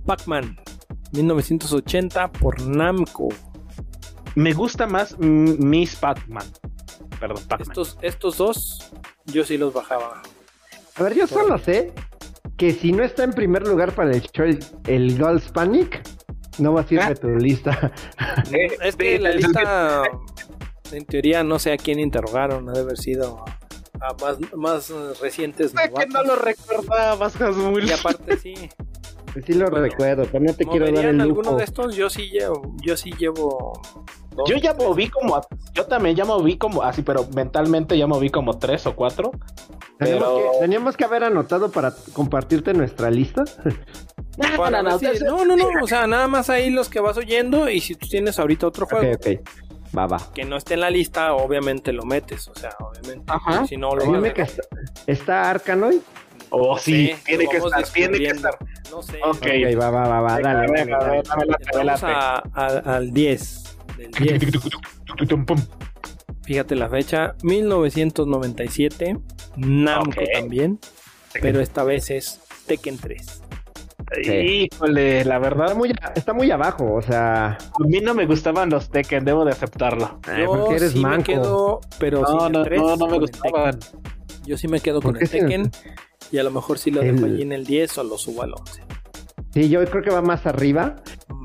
Pac-Man 0.06 0.56
1980 1.12 2.30
por 2.32 2.60
Namco. 2.62 3.28
Me 4.34 4.52
gusta 4.52 4.86
más 4.86 5.18
Miss 5.18 5.96
Pac-Man. 5.96 6.46
Perdón, 7.18 7.42
Pac-Man. 7.48 7.68
Estos, 7.68 7.98
estos 8.00 8.36
dos 8.36 8.92
yo 9.26 9.44
sí 9.44 9.56
los 9.56 9.72
bajaba 9.72 10.22
a 10.96 11.02
ver, 11.02 11.14
yo 11.14 11.26
solo 11.26 11.58
sé 11.58 11.92
que 12.56 12.72
si 12.72 12.92
no 12.92 13.02
está 13.02 13.24
en 13.24 13.32
primer 13.32 13.66
lugar 13.66 13.92
para 13.92 14.12
el 14.12 14.22
show 14.22 14.46
el, 14.86 15.16
Girls 15.16 15.50
Panic, 15.50 16.02
no 16.58 16.74
va 16.74 16.82
a 16.82 16.86
ser 16.86 17.08
de 17.08 17.14
tu 17.16 17.28
lista. 17.28 17.92
es 18.82 18.96
que 18.96 19.18
la 19.18 19.30
lista, 19.30 20.02
en 20.92 21.04
teoría, 21.06 21.42
no 21.42 21.58
sé 21.58 21.72
a 21.72 21.76
quién 21.76 21.98
interrogaron, 21.98 22.66
debe 22.66 22.80
haber 22.80 22.98
sido 22.98 23.44
a 24.00 24.14
más, 24.20 24.38
más 24.54 25.20
recientes. 25.20 25.72
Es 25.74 25.90
que 25.90 26.06
no 26.06 26.22
lo 26.22 26.36
recordabas, 26.36 27.40
Hasmul. 27.40 27.84
Y 27.84 27.92
aparte 27.92 28.36
sí. 28.36 28.54
Pues 29.32 29.46
sí 29.46 29.54
lo 29.54 29.66
recuerdo, 29.66 30.26
pero 30.30 30.44
no 30.44 30.54
te 30.54 30.66
quiero 30.66 30.92
dar 30.92 31.06
el 31.06 31.16
lujo. 31.16 31.40
alguno 31.40 31.56
de 31.56 31.64
estos 31.64 31.96
yo 31.96 32.10
sí 32.10 32.28
llevo, 32.28 32.76
yo 32.82 32.98
sí 32.98 33.12
llevo 33.18 33.80
yo 34.46 34.56
ya 34.56 34.74
moví 34.74 35.08
como, 35.08 35.40
yo 35.74 35.86
también 35.86 36.16
ya 36.16 36.24
moví 36.24 36.56
como, 36.56 36.82
así, 36.82 37.02
pero 37.02 37.26
mentalmente 37.34 37.98
ya 37.98 38.06
moví 38.06 38.30
como 38.30 38.58
tres 38.58 38.86
o 38.86 38.94
cuatro. 38.94 39.32
Teníamos, 40.60 40.96
que, 40.96 41.04
haber 41.04 41.24
anotado 41.24 41.70
para 41.70 41.94
compartirte 42.12 42.74
nuestra 42.74 43.10
lista. 43.10 43.44
No, 44.38 44.70
no, 44.70 44.82
no, 45.44 45.56
no, 45.56 45.68
o 45.82 45.86
sea, 45.86 46.06
nada 46.06 46.26
más 46.26 46.48
ahí 46.48 46.70
los 46.70 46.88
que 46.88 47.00
vas 47.00 47.16
oyendo 47.18 47.68
y 47.68 47.80
si 47.80 47.94
tú 47.94 48.06
tienes 48.08 48.38
ahorita 48.38 48.66
otro 48.66 48.86
juego. 48.86 49.14
Ok, 49.14 49.26
Va, 49.96 50.06
va. 50.06 50.18
Que 50.34 50.44
no 50.44 50.56
esté 50.56 50.74
en 50.74 50.80
la 50.80 50.90
lista, 50.90 51.34
obviamente 51.34 51.92
lo 51.92 52.04
metes, 52.04 52.48
o 52.48 52.54
sea, 52.54 52.70
obviamente. 52.80 53.30
Ajá. 53.30 53.66
Si 53.66 53.76
no 53.76 53.94
lo 53.94 54.04
Dime 54.04 54.32
que 54.32 54.42
está, 54.42 54.62
está 55.06 55.50
Arkanoid. 55.50 56.00
Oh, 56.48 56.78
sí, 56.78 57.14
tiene 57.24 57.46
que 57.46 57.56
estar, 57.58 57.82
tiene 57.84 58.18
que 58.18 58.26
estar. 58.26 58.56
No 58.90 59.02
sé. 59.02 59.18
Ok, 59.24 59.46
va, 59.78 59.90
va, 59.90 60.08
va, 60.08 60.20
va, 60.20 60.40
dale. 60.40 60.86
Vamos 61.74 62.02
al 62.04 63.12
10. 63.12 63.76
Fíjate 66.44 66.74
la 66.74 66.88
fecha, 66.88 67.34
1997, 67.42 69.18
Namco 69.56 70.20
también, 70.34 70.78
pero 71.40 71.60
esta 71.60 71.84
vez 71.84 72.10
es 72.10 72.40
Tekken 72.66 72.98
3. 72.98 73.42
Híjole, 74.24 75.24
la 75.24 75.38
verdad. 75.38 75.66
Está 75.66 75.78
muy, 75.78 75.94
está 76.14 76.32
muy, 76.34 76.50
abajo, 76.50 76.94
o 76.94 77.02
sea. 77.02 77.52
A 77.56 77.86
mí 77.86 78.00
no 78.00 78.14
me 78.14 78.26
gustaban 78.26 78.70
los 78.70 78.90
Tekken, 78.90 79.24
debo 79.24 79.44
de 79.44 79.52
aceptarlo. 79.52 80.20
Yo 80.26 80.70
eres 80.72 80.92
sí 80.92 81.04
me 81.04 81.22
quedo, 81.22 81.80
pero 81.98 82.22
no, 82.22 82.48
no, 82.48 82.64
no, 82.64 82.96
no, 82.96 83.06
me 83.06 83.18
gustaban. 83.18 83.78
Yo 84.44 84.58
sí 84.58 84.68
me 84.68 84.80
quedo 84.80 85.00
con 85.00 85.16
el 85.16 85.30
Tekken 85.30 85.70
y 86.30 86.38
a 86.38 86.42
lo 86.42 86.50
mejor 86.50 86.78
sí 86.78 86.90
lo 86.90 87.00
dejo 87.00 87.26
allí 87.26 87.42
en 87.42 87.52
el 87.52 87.64
10 87.64 87.98
o 87.98 88.04
lo 88.04 88.18
subo 88.18 88.42
al 88.42 88.54
11. 88.54 88.82
Sí, 89.52 89.68
yo 89.68 89.84
creo 89.84 90.02
que 90.02 90.10
va 90.10 90.22
más 90.22 90.46
arriba, 90.46 90.96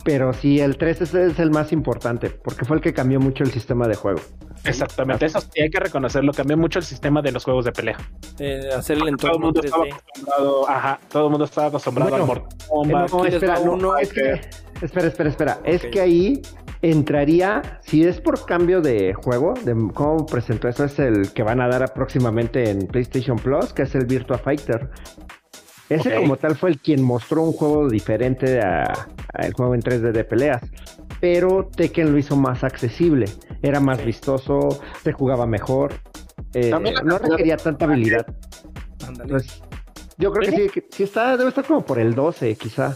pero 0.05 0.31
sí, 0.31 0.61
el 0.61 0.77
3 0.77 1.01
es, 1.01 1.13
es, 1.13 1.39
el 1.39 1.51
más 1.51 1.73
importante, 1.73 2.29
porque 2.29 2.63
fue 2.63 2.77
el 2.77 2.81
que 2.81 2.93
cambió 2.93 3.19
mucho 3.19 3.43
el 3.43 3.51
sistema 3.51 3.85
de 3.87 3.95
juego. 3.95 4.21
Exactamente, 4.63 5.25
eso 5.25 5.41
sí 5.41 5.61
hay 5.61 5.69
que 5.69 5.79
reconocerlo, 5.79 6.31
cambió 6.31 6.57
mucho 6.57 6.79
el 6.79 6.85
sistema 6.85 7.21
de 7.21 7.33
los 7.33 7.43
juegos 7.43 7.65
de 7.65 7.73
pelea. 7.73 7.97
Eh, 8.39 8.69
hacer 8.75 8.97
el 8.97 9.09
entorno 9.09 9.17
todo 9.17 9.33
el 9.33 9.43
mundo 9.43 9.61
estaba 9.61 9.85
acostumbrado, 9.85 10.69
ajá, 10.69 10.99
todo 11.09 11.23
el 11.25 11.29
mundo 11.29 11.45
estaba 11.45 11.67
acostumbrado 11.67 12.15
al 12.15 12.25
Mortal 12.25 12.57
Kombat. 12.69 13.11
No, 13.11 13.25
espera, 13.25 13.59
no, 13.59 13.97
es 13.97 14.13
que, 14.13 14.41
espera, 14.81 15.07
espera, 15.07 15.29
espera, 15.29 15.59
es 15.65 15.85
que 15.85 15.99
ahí 15.99 16.41
entraría, 16.81 17.79
si 17.81 18.03
es 18.03 18.21
por 18.21 18.45
cambio 18.45 18.81
de 18.81 19.13
juego, 19.13 19.53
de 19.63 19.75
cómo 19.93 20.25
presentó 20.25 20.67
eso, 20.67 20.85
es 20.85 20.97
el 20.99 21.33
que 21.33 21.43
van 21.43 21.61
a 21.61 21.67
dar 21.67 21.93
próximamente 21.93 22.69
en 22.69 22.87
PlayStation 22.87 23.37
Plus, 23.37 23.73
que 23.73 23.83
es 23.83 23.95
el 23.95 24.05
Virtua 24.05 24.37
Fighter. 24.37 24.89
Ese 25.89 26.15
como 26.15 26.35
tal 26.35 26.55
fue 26.55 26.71
el 26.71 26.79
quien 26.79 27.01
mostró 27.01 27.43
un 27.43 27.53
juego 27.53 27.89
diferente 27.89 28.59
al 28.59 29.53
juego 29.53 29.73
en 29.73 29.81
3D 29.81 30.11
de 30.11 30.23
peleas. 30.23 30.61
Pero 31.19 31.69
Tekken 31.75 32.11
lo 32.11 32.17
hizo 32.17 32.35
más 32.35 32.63
accesible. 32.63 33.25
Era 33.61 33.79
más 33.79 34.03
vistoso, 34.03 34.69
se 35.03 35.13
jugaba 35.13 35.47
mejor. 35.47 35.93
Eh, 36.53 36.71
no 37.03 37.17
requería 37.17 37.57
tanta 37.57 37.85
habilidad. 37.85 38.27
yo 40.17 40.31
creo 40.31 40.69
que 40.71 40.83
sí, 40.91 41.03
está, 41.03 41.37
debe 41.37 41.49
estar 41.49 41.65
como 41.65 41.83
por 41.85 41.99
el 41.99 42.13
12 42.13 42.55
quizá. 42.55 42.95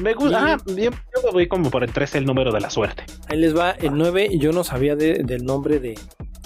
Me 0.00 0.14
gusta. 0.14 0.54
Ah, 0.54 0.58
yo, 0.66 0.90
me 0.90 1.30
voy 1.32 1.48
como 1.48 1.70
por 1.70 1.84
el 1.84 1.92
13, 1.92 2.18
el 2.18 2.24
número 2.24 2.52
de 2.52 2.60
la 2.60 2.70
suerte. 2.70 3.04
Ahí 3.28 3.38
les 3.38 3.56
va 3.56 3.72
el 3.72 3.94
9. 3.94 4.38
Yo 4.38 4.52
no 4.52 4.64
sabía 4.64 4.96
del 4.96 5.44
nombre 5.44 5.80
de, 5.80 5.98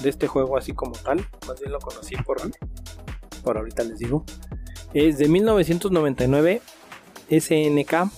de, 0.02 0.08
este 0.08 0.26
juego 0.26 0.56
así 0.56 0.72
como 0.72 0.92
tal. 0.92 1.24
Más 1.46 1.60
bien 1.60 1.70
lo 1.70 1.78
conocí 1.78 2.16
por, 2.16 2.38
por 3.46 3.58
ahorita 3.58 3.84
les 3.84 3.98
digo 3.98 4.24
es 4.92 5.18
de 5.18 5.28
1999 5.28 6.60
SNK 7.30 8.10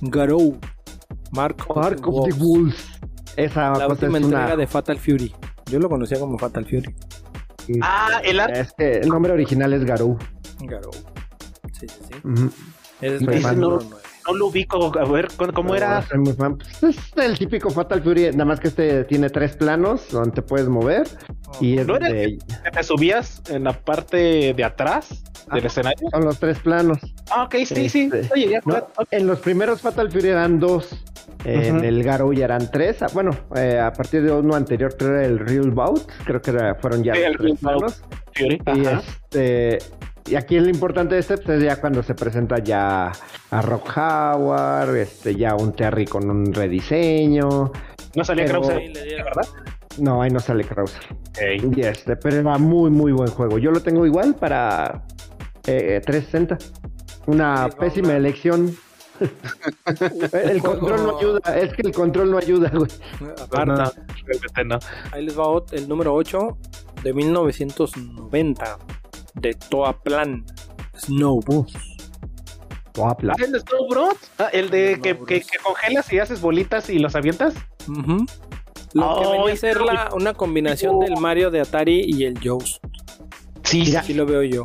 Garou 0.00 0.58
Mark, 1.30 1.56
of, 1.68 2.28
the 2.28 2.32
Wolves. 2.38 2.76
Esa 3.36 3.72
la 3.72 3.88
última 3.88 4.18
entrega 4.18 4.56
de 4.56 4.66
Fatal 4.68 4.98
Fury. 4.98 5.34
Yo 5.66 5.80
lo 5.80 5.88
conocía 5.88 6.18
como 6.20 6.38
Fatal 6.38 6.64
Fury. 6.64 6.94
Ah, 7.82 8.20
el 8.22 8.38
Es 8.38 8.72
que 8.72 9.00
el 9.00 9.08
nombre 9.08 9.32
original 9.32 9.72
es 9.72 9.84
Garou. 9.84 10.16
Garou. 10.60 10.92
Sí, 11.72 11.88
sí, 11.88 11.98
sí. 12.06 12.50
Es 13.00 13.20
no, 13.20 13.80
no, 13.80 13.80
lo 14.32 14.46
ubico. 14.46 14.92
A 14.98 15.04
ver, 15.04 15.28
¿cómo 15.54 15.74
era? 15.74 16.04
Pues, 16.80 16.96
es 16.96 17.12
el 17.16 17.38
típico 17.38 17.70
Fatal 17.70 18.02
Fury, 18.02 18.30
nada 18.30 18.44
más 18.44 18.60
que 18.60 18.68
este 18.68 19.04
tiene 19.04 19.28
tres 19.28 19.56
planos 19.56 20.08
donde 20.10 20.30
te 20.30 20.42
puedes 20.42 20.68
mover. 20.68 21.06
y 21.60 21.78
es 21.78 21.86
¿No 21.86 21.96
era 21.96 22.08
que 22.08 22.38
te 22.72 22.82
subías 22.82 23.42
en 23.50 23.64
la 23.64 23.72
parte 23.72 24.54
de 24.54 24.64
atrás 24.64 25.24
del 25.52 25.66
escenario? 25.66 26.08
Son 26.10 26.24
los 26.24 26.38
tres 26.38 26.58
planos. 26.60 26.98
Ah, 27.30 27.44
ok, 27.44 27.56
sí, 27.66 27.88
sí. 27.88 28.10
Este, 28.12 28.32
Oye, 28.32 28.60
En 29.10 29.26
los 29.26 29.40
primeros 29.40 29.80
Fatal 29.80 30.10
Fury 30.10 30.28
eran 30.28 30.58
dos. 30.58 31.04
En 31.44 31.84
el 31.84 32.02
Garou 32.02 32.32
ya 32.32 32.46
eran 32.46 32.70
tres. 32.70 33.02
Ah, 33.02 33.08
bueno, 33.12 33.32
eh, 33.54 33.78
a 33.78 33.92
partir 33.92 34.22
de 34.22 34.32
uno 34.32 34.54
anterior 34.54 34.96
creo 34.96 35.10
era 35.10 35.26
el 35.26 35.38
Real 35.38 35.70
Bout. 35.70 36.10
Creo 36.24 36.40
que 36.40 36.74
fueron 36.80 37.04
ya 37.04 37.14
los 37.14 37.36
tres 37.36 37.58
planos. 37.60 38.02
Y 38.36 38.86
este 38.86 39.78
y 40.26 40.36
aquí 40.36 40.58
lo 40.58 40.70
importante 40.70 41.14
de 41.14 41.20
este 41.20 41.36
pues, 41.36 41.58
es 41.58 41.64
ya 41.64 41.80
cuando 41.80 42.02
se 42.02 42.14
presenta 42.14 42.58
ya 42.58 43.12
a 43.50 43.62
Rock 43.62 43.96
Howard, 43.96 44.96
este, 44.96 45.34
ya 45.36 45.54
un 45.54 45.74
Terry 45.74 46.06
con 46.06 46.30
un 46.30 46.52
rediseño. 46.52 47.70
¿No 48.14 48.24
sale 48.24 48.46
Krauser, 48.46 48.90
verdad? 48.92 49.46
No, 49.98 50.22
ahí 50.22 50.30
no 50.30 50.40
sale 50.40 50.64
Krauser. 50.64 51.02
este, 51.76 52.16
pero 52.16 52.36
era 52.36 52.58
muy, 52.58 52.90
muy 52.90 53.12
buen 53.12 53.28
juego. 53.28 53.58
Yo 53.58 53.70
lo 53.70 53.80
tengo 53.80 54.06
igual 54.06 54.34
para 54.34 55.04
360. 55.62 56.54
Eh, 56.54 56.58
una 57.26 57.68
pésima 57.68 58.14
elección. 58.14 58.74
el 60.32 60.62
control 60.62 61.04
no 61.04 61.18
ayuda, 61.18 61.58
es 61.58 61.72
que 61.74 61.82
el 61.82 61.92
control 61.92 62.30
no 62.30 62.38
ayuda, 62.38 62.70
güey. 62.70 62.90
Ahí 65.12 65.24
les 65.24 65.38
va 65.38 65.62
el 65.70 65.88
número 65.88 66.14
8 66.14 66.58
de 67.02 67.12
1990 67.12 68.78
de 69.34 69.54
Toaplan 69.54 70.44
Snowbus. 70.96 71.74
Toaplan. 72.92 73.36
¿El 73.42 73.52
de 73.52 73.60
Snowbros? 73.60 74.14
Ah, 74.38 74.48
¿El 74.52 74.70
de 74.70 75.00
que, 75.02 75.18
que, 75.18 75.42
congelas 75.62 76.12
y 76.12 76.18
haces 76.18 76.40
bolitas 76.40 76.88
y 76.90 76.98
los 76.98 77.16
avientas? 77.16 77.54
Lo 78.94 79.20
que 79.20 79.28
venía 79.28 79.52
a 79.52 79.56
ser 79.56 79.80
la, 79.80 80.10
una 80.14 80.34
combinación 80.34 81.00
del 81.00 81.16
Mario 81.16 81.50
de 81.50 81.60
Atari 81.60 82.04
y 82.06 82.24
el 82.24 82.38
Joust. 82.42 82.84
Sí, 83.64 83.86
sí 83.86 84.14
lo 84.14 84.26
veo 84.26 84.42
yo. 84.42 84.64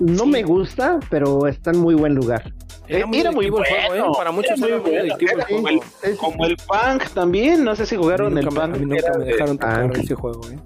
No 0.00 0.26
me 0.26 0.42
gusta, 0.42 0.98
pero 1.10 1.46
está 1.46 1.70
en 1.70 1.78
muy 1.78 1.94
buen 1.94 2.14
lugar. 2.14 2.52
Era 2.88 3.06
muy, 3.06 3.22
muy 3.22 3.50
bueno. 3.50 3.66
juego, 3.68 3.94
¿eh? 3.94 4.12
Para 4.16 4.30
muchos 4.32 4.60
era 4.62 4.78
muy, 4.78 4.96
adictivo 4.96 5.32
como, 5.46 5.68
el, 5.68 5.80
como 6.16 6.46
el 6.46 6.56
Punk 6.56 7.08
también. 7.12 7.62
No 7.62 7.76
sé 7.76 7.84
si 7.84 7.96
jugaron 7.96 8.38
el 8.38 8.46
Punk. 8.46 8.58
A 8.58 8.66
mí 8.68 8.86
nunca 8.86 9.18
me 9.18 9.24
dejaron 9.26 9.58
tocar 9.58 9.96
ese 9.96 10.14
juego, 10.14 10.40
¿eh? 10.50 10.58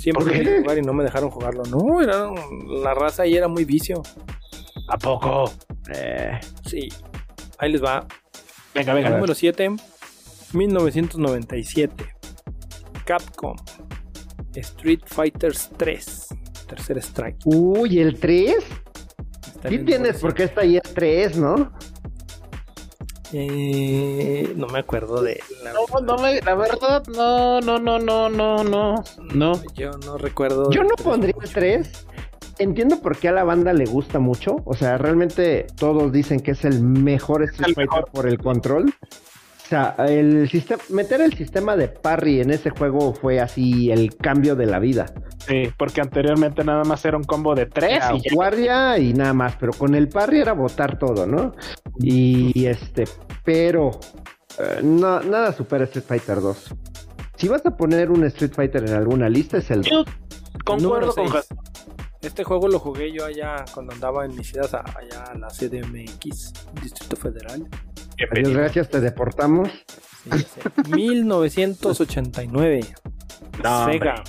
Siempre 0.00 0.32
quería 0.32 0.60
jugar 0.62 0.78
y 0.78 0.82
no 0.82 0.94
me 0.94 1.04
dejaron 1.04 1.28
jugarlo. 1.28 1.62
No, 1.64 2.00
era 2.00 2.30
la 2.82 2.94
raza 2.94 3.26
y 3.26 3.36
era 3.36 3.48
muy 3.48 3.66
vicio. 3.66 4.02
¿A 4.88 4.96
poco? 4.96 5.52
Eh, 5.94 6.40
sí. 6.66 6.88
Ahí 7.58 7.70
les 7.72 7.84
va. 7.84 8.06
Venga, 8.74 8.94
venga. 8.94 9.10
Número 9.10 9.34
7, 9.34 9.76
1997. 10.54 12.04
Capcom. 13.04 13.56
Street 14.54 15.02
Fighters 15.04 15.70
3. 15.76 16.28
Tercer 16.66 16.98
strike. 16.98 17.38
Uy, 17.44 17.98
¿el 17.98 18.18
3? 18.18 18.56
Sí 19.68 19.78
tienes 19.80 20.18
porque 20.18 20.44
esta 20.44 20.64
ya 20.64 20.80
es 20.82 20.94
3, 20.94 21.36
¿no? 21.36 21.72
Eh, 23.32 24.52
no 24.56 24.66
me 24.66 24.80
acuerdo 24.80 25.22
de 25.22 25.40
la... 25.62 25.72
No, 25.72 26.00
no 26.00 26.16
me, 26.22 26.40
la 26.40 26.54
verdad, 26.54 27.02
no, 27.06 27.60
no, 27.60 27.78
no, 27.78 27.98
no, 27.98 28.28
no, 28.28 28.64
no, 28.64 29.04
no. 29.34 29.62
Yo 29.74 29.92
no 30.04 30.18
recuerdo. 30.18 30.70
Yo 30.70 30.82
no 30.82 30.96
pondría 30.96 31.34
3. 31.52 32.06
Entiendo 32.58 33.00
por 33.00 33.16
qué 33.16 33.28
a 33.28 33.32
la 33.32 33.44
banda 33.44 33.72
le 33.72 33.86
gusta 33.86 34.18
mucho. 34.18 34.56
O 34.64 34.74
sea, 34.74 34.98
realmente 34.98 35.66
todos 35.76 36.12
dicen 36.12 36.40
que 36.40 36.50
es 36.50 36.64
el 36.64 36.82
mejor 36.82 37.42
Street 37.44 37.74
Fighter 37.74 38.04
por 38.12 38.26
el 38.26 38.38
control. 38.38 38.92
O 39.70 39.72
sea, 39.72 39.94
el 40.08 40.50
sistema, 40.50 40.82
meter 40.88 41.20
el 41.20 41.32
sistema 41.32 41.76
de 41.76 41.86
parry 41.86 42.40
en 42.40 42.50
ese 42.50 42.70
juego 42.70 43.14
fue 43.14 43.38
así 43.38 43.92
el 43.92 44.16
cambio 44.16 44.56
de 44.56 44.66
la 44.66 44.80
vida. 44.80 45.06
Sí, 45.46 45.72
porque 45.78 46.00
anteriormente 46.00 46.64
nada 46.64 46.82
más 46.82 47.04
era 47.04 47.16
un 47.16 47.22
combo 47.22 47.54
de 47.54 47.66
tres. 47.66 48.02
y 48.20 48.34
guardia 48.34 48.98
y 48.98 49.12
nada 49.12 49.32
más, 49.32 49.54
pero 49.60 49.72
con 49.72 49.94
el 49.94 50.08
parry 50.08 50.40
era 50.40 50.54
botar 50.54 50.98
todo, 50.98 51.24
¿no? 51.24 51.54
Y 52.00 52.66
este, 52.66 53.04
pero 53.44 53.92
eh, 54.58 54.80
no, 54.82 55.20
nada 55.20 55.52
supera 55.52 55.84
Street 55.84 56.04
Fighter 56.04 56.40
2. 56.40 56.74
Si 57.36 57.46
vas 57.46 57.64
a 57.64 57.76
poner 57.76 58.10
un 58.10 58.24
Street 58.24 58.52
Fighter 58.52 58.82
en 58.82 58.94
alguna 58.94 59.28
lista, 59.28 59.58
es 59.58 59.70
el 59.70 59.82
Yo 59.82 60.04
concuerdo 60.64 61.14
con 61.14 61.28
Este 62.22 62.44
juego 62.44 62.68
lo 62.68 62.78
jugué 62.78 63.10
yo 63.12 63.24
allá 63.24 63.64
cuando 63.72 63.94
andaba 63.94 64.26
en 64.26 64.36
mis 64.36 64.48
ciudad, 64.48 64.68
allá 64.74 65.24
a 65.24 65.38
la 65.38 65.48
CDMX, 65.48 66.52
Distrito 66.82 67.16
Federal. 67.16 67.66
Adiós, 68.30 68.52
gracias, 68.52 68.90
te 68.90 69.00
deportamos. 69.00 69.70
1989. 70.88 72.80
Sega. 73.86 74.22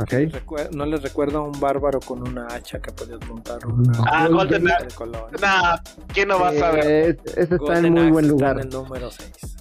Okay. 0.00 0.30
no 0.70 0.86
les 0.86 1.02
recuerdo 1.02 1.38
a 1.38 1.42
un 1.42 1.58
bárbaro 1.58 1.98
con 1.98 2.22
una 2.22 2.46
hacha 2.46 2.78
que 2.78 2.92
podías 2.92 3.18
montar 3.26 3.66
una. 3.66 3.98
Ah, 4.06 4.28
Golden 4.28 4.62
Nah, 4.62 5.76
¿quién 6.14 6.28
no 6.28 6.38
va 6.38 6.50
a 6.50 6.54
saber? 6.54 7.18
Este 7.34 7.56
está 7.56 7.78
en 7.80 7.92
muy 7.94 8.10
buen 8.12 8.28
lugar. 8.28 8.60
en 8.60 8.66
el 8.66 8.68
número 8.68 9.10
6. 9.10 9.57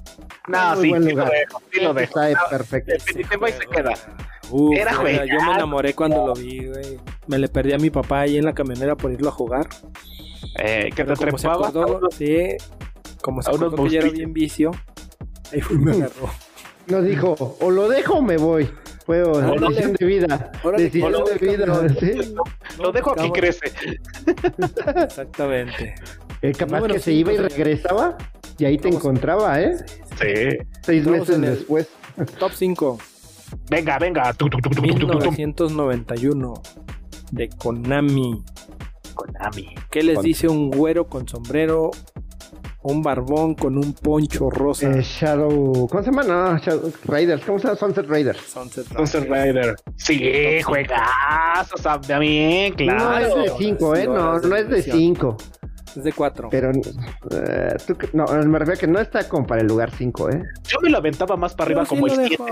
No, 0.48 0.82
sí, 0.82 0.90
buen 0.90 1.04
sí 1.04 1.12
lo 1.12 1.26
dejo, 1.26 1.62
sí 1.72 1.80
lo 1.82 1.94
dejo. 1.94 2.22
Está 2.22 2.50
perfecto. 2.50 2.94
Sí, 3.06 3.24
se 3.24 3.68
queda. 3.68 3.94
Uf, 4.50 4.78
era 4.78 4.96
güey. 4.96 5.18
Yo 5.28 5.42
me 5.42 5.52
enamoré 5.54 5.94
cuando 5.94 6.28
lo 6.28 6.34
vi, 6.34 6.68
güey. 6.68 7.00
Me 7.28 7.38
le 7.38 7.50
perdí 7.50 7.74
a 7.74 7.78
mi 7.78 7.90
papá 7.90 8.22
ahí 8.22 8.38
en 8.38 8.46
la 8.46 8.54
camionera 8.54 8.96
por 8.96 9.12
irlo 9.12 9.30
a 9.30 9.32
jugar. 9.32 9.68
Eh, 10.60 10.90
que 10.96 11.04
te 11.04 11.14
trepaba. 11.14 11.72
Sí, 12.12 12.56
como 13.22 13.42
se 13.42 13.50
acordó 13.50 13.84
que 13.84 13.90
ya 13.90 14.00
era 14.00 14.10
bien 14.10 14.32
vicio, 14.34 14.72
ahí 15.52 15.62
fue 15.62 15.76
y 15.76 15.80
me 15.80 15.92
agarró. 15.92 16.30
Nos 16.88 17.04
dijo, 17.04 17.58
o 17.60 17.70
lo 17.70 17.90
dejo 17.90 18.16
o 18.16 18.22
me 18.22 18.38
voy. 18.38 18.70
Fue 19.06 19.20
decisión 19.20 19.94
de 19.94 20.06
vida. 20.06 20.52
decisión 20.78 21.24
de 21.24 21.48
vida. 21.48 21.90
¿sí? 21.98 22.36
Lo 22.78 22.92
dejo 22.92 23.12
aquí 23.12 23.32
crece. 23.32 23.72
Exactamente. 25.04 25.96
El 26.42 26.56
capaz 26.56 26.84
que 26.88 27.00
se 27.00 27.14
iba 27.14 27.34
y 27.34 27.38
regresaba 27.38 28.18
y 28.58 28.66
ahí 28.66 28.78
te 28.78 28.90
encontraba, 28.90 29.62
¿eh? 29.62 29.78
Sí. 30.20 30.58
Seis 30.82 31.06
meses 31.06 31.40
después. 31.42 31.88
Top 32.40 32.52
5. 32.54 32.98
Venga, 33.70 34.00
venga. 34.00 34.36
1991 34.82 36.54
de 37.32 37.50
Konami. 37.50 38.44
Konami. 39.14 39.76
¿Qué 39.92 40.04
les 40.04 40.22
dice 40.22 40.48
un 40.48 40.70
güero 40.72 41.08
con 41.08 41.28
sombrero 41.28 41.92
un 42.84 43.02
barbón 43.02 43.54
con 43.56 43.78
un 43.78 43.94
poncho 43.94 44.50
rosa. 44.50 44.90
Eh, 44.90 45.02
Shadow. 45.02 45.88
¿Cómo 45.90 46.04
se 46.04 46.10
llama? 46.10 46.24
No, 46.24 46.58
Shadow 46.58 46.92
Raiders. 47.06 47.44
¿Cómo 47.44 47.60
se 47.60 47.68
llama? 47.68 47.80
Sunset 47.80 48.08
Raiders. 48.08 48.40
Sunset, 48.40 48.86
Sunset 48.96 49.28
Raider. 49.28 49.76
Sí, 49.98 50.62
juegazos 50.64 51.82
también, 51.82 52.74
claro. 52.76 53.28
No 53.36 53.44
es 53.44 53.52
de 53.52 53.58
5, 53.58 53.96
¿eh? 53.96 54.08
No, 54.08 54.40
no 54.40 54.56
es 54.56 54.70
de 54.70 54.82
5. 54.82 55.38
Es 55.96 56.04
de 56.04 56.12
4. 56.12 56.50
Pero 56.50 56.72
eh, 56.72 57.76
tú, 57.86 57.98
no, 58.14 58.26
me 58.26 58.60
refiero 58.60 58.78
a 58.78 58.80
que 58.80 58.88
no 58.88 59.00
está 59.00 59.28
como 59.28 59.48
para 59.48 59.62
el 59.62 59.68
lugar 59.68 59.92
5, 59.92 60.30
¿eh? 60.30 60.44
Yo 60.68 60.80
me 60.82 60.90
lo 60.90 60.98
aventaba 60.98 61.36
más 61.36 61.56
para 61.56 61.68
arriba 61.68 61.86
como 61.86 62.08
el 62.08 62.14
7. 62.14 62.44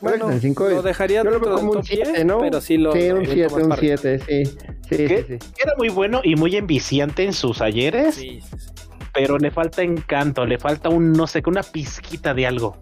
Bueno, 0.00 0.30
el 0.30 0.40
5 0.40 0.68
lo 0.68 0.82
dejaría 0.82 1.22
yo 1.22 1.30
lo 1.30 1.38
veo 1.38 1.54
como 1.54 1.72
un 1.72 1.84
7, 1.84 2.24
¿no? 2.24 2.40
Pero 2.40 2.60
sí 2.60 2.76
lo 2.76 2.92
Sí, 2.92 3.10
un 3.10 3.24
7, 3.24 3.54
un 3.54 3.76
7, 3.76 4.18
sí. 4.18 4.44
Sí, 4.44 4.56
sí, 4.90 5.06
sí. 5.28 5.38
Era 5.62 5.74
muy 5.78 5.88
bueno 5.88 6.20
y 6.24 6.34
muy 6.34 6.56
enviciante 6.56 7.24
en 7.24 7.32
sus 7.32 7.62
ayeres. 7.62 8.16
Sí, 8.16 8.40
sí, 8.40 8.58
sí 8.58 8.82
pero 9.12 9.38
le 9.38 9.50
falta 9.50 9.82
encanto, 9.82 10.46
le 10.46 10.58
falta 10.58 10.88
un, 10.88 11.12
no 11.12 11.26
sé, 11.26 11.42
una 11.46 11.62
pizquita 11.62 12.34
de 12.34 12.46
algo. 12.46 12.78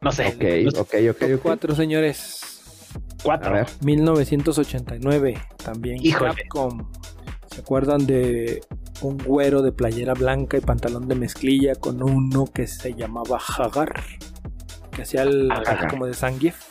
No 0.00 0.12
sé. 0.12 0.28
Ok, 0.28 0.78
ok, 0.78 0.94
ok. 1.10 1.42
Cuatro, 1.42 1.74
señores. 1.74 2.40
Cuatro. 3.22 3.50
A 3.50 3.52
ver. 3.52 3.66
1989, 3.82 5.34
también 5.62 5.98
Capcom. 6.12 6.90
¿Se 7.50 7.60
acuerdan 7.60 8.06
de 8.06 8.62
un 9.02 9.18
güero 9.18 9.62
de 9.62 9.72
playera 9.72 10.14
blanca 10.14 10.56
y 10.56 10.60
pantalón 10.60 11.08
de 11.08 11.14
mezclilla 11.14 11.74
con 11.74 12.02
uno 12.02 12.46
que 12.46 12.66
se 12.66 12.94
llamaba 12.94 13.38
Hagar? 13.58 14.02
Que 14.92 15.02
hacía 15.02 15.22
el 15.22 15.52
como 15.90 16.06
de 16.06 16.14
Zangief. 16.14 16.62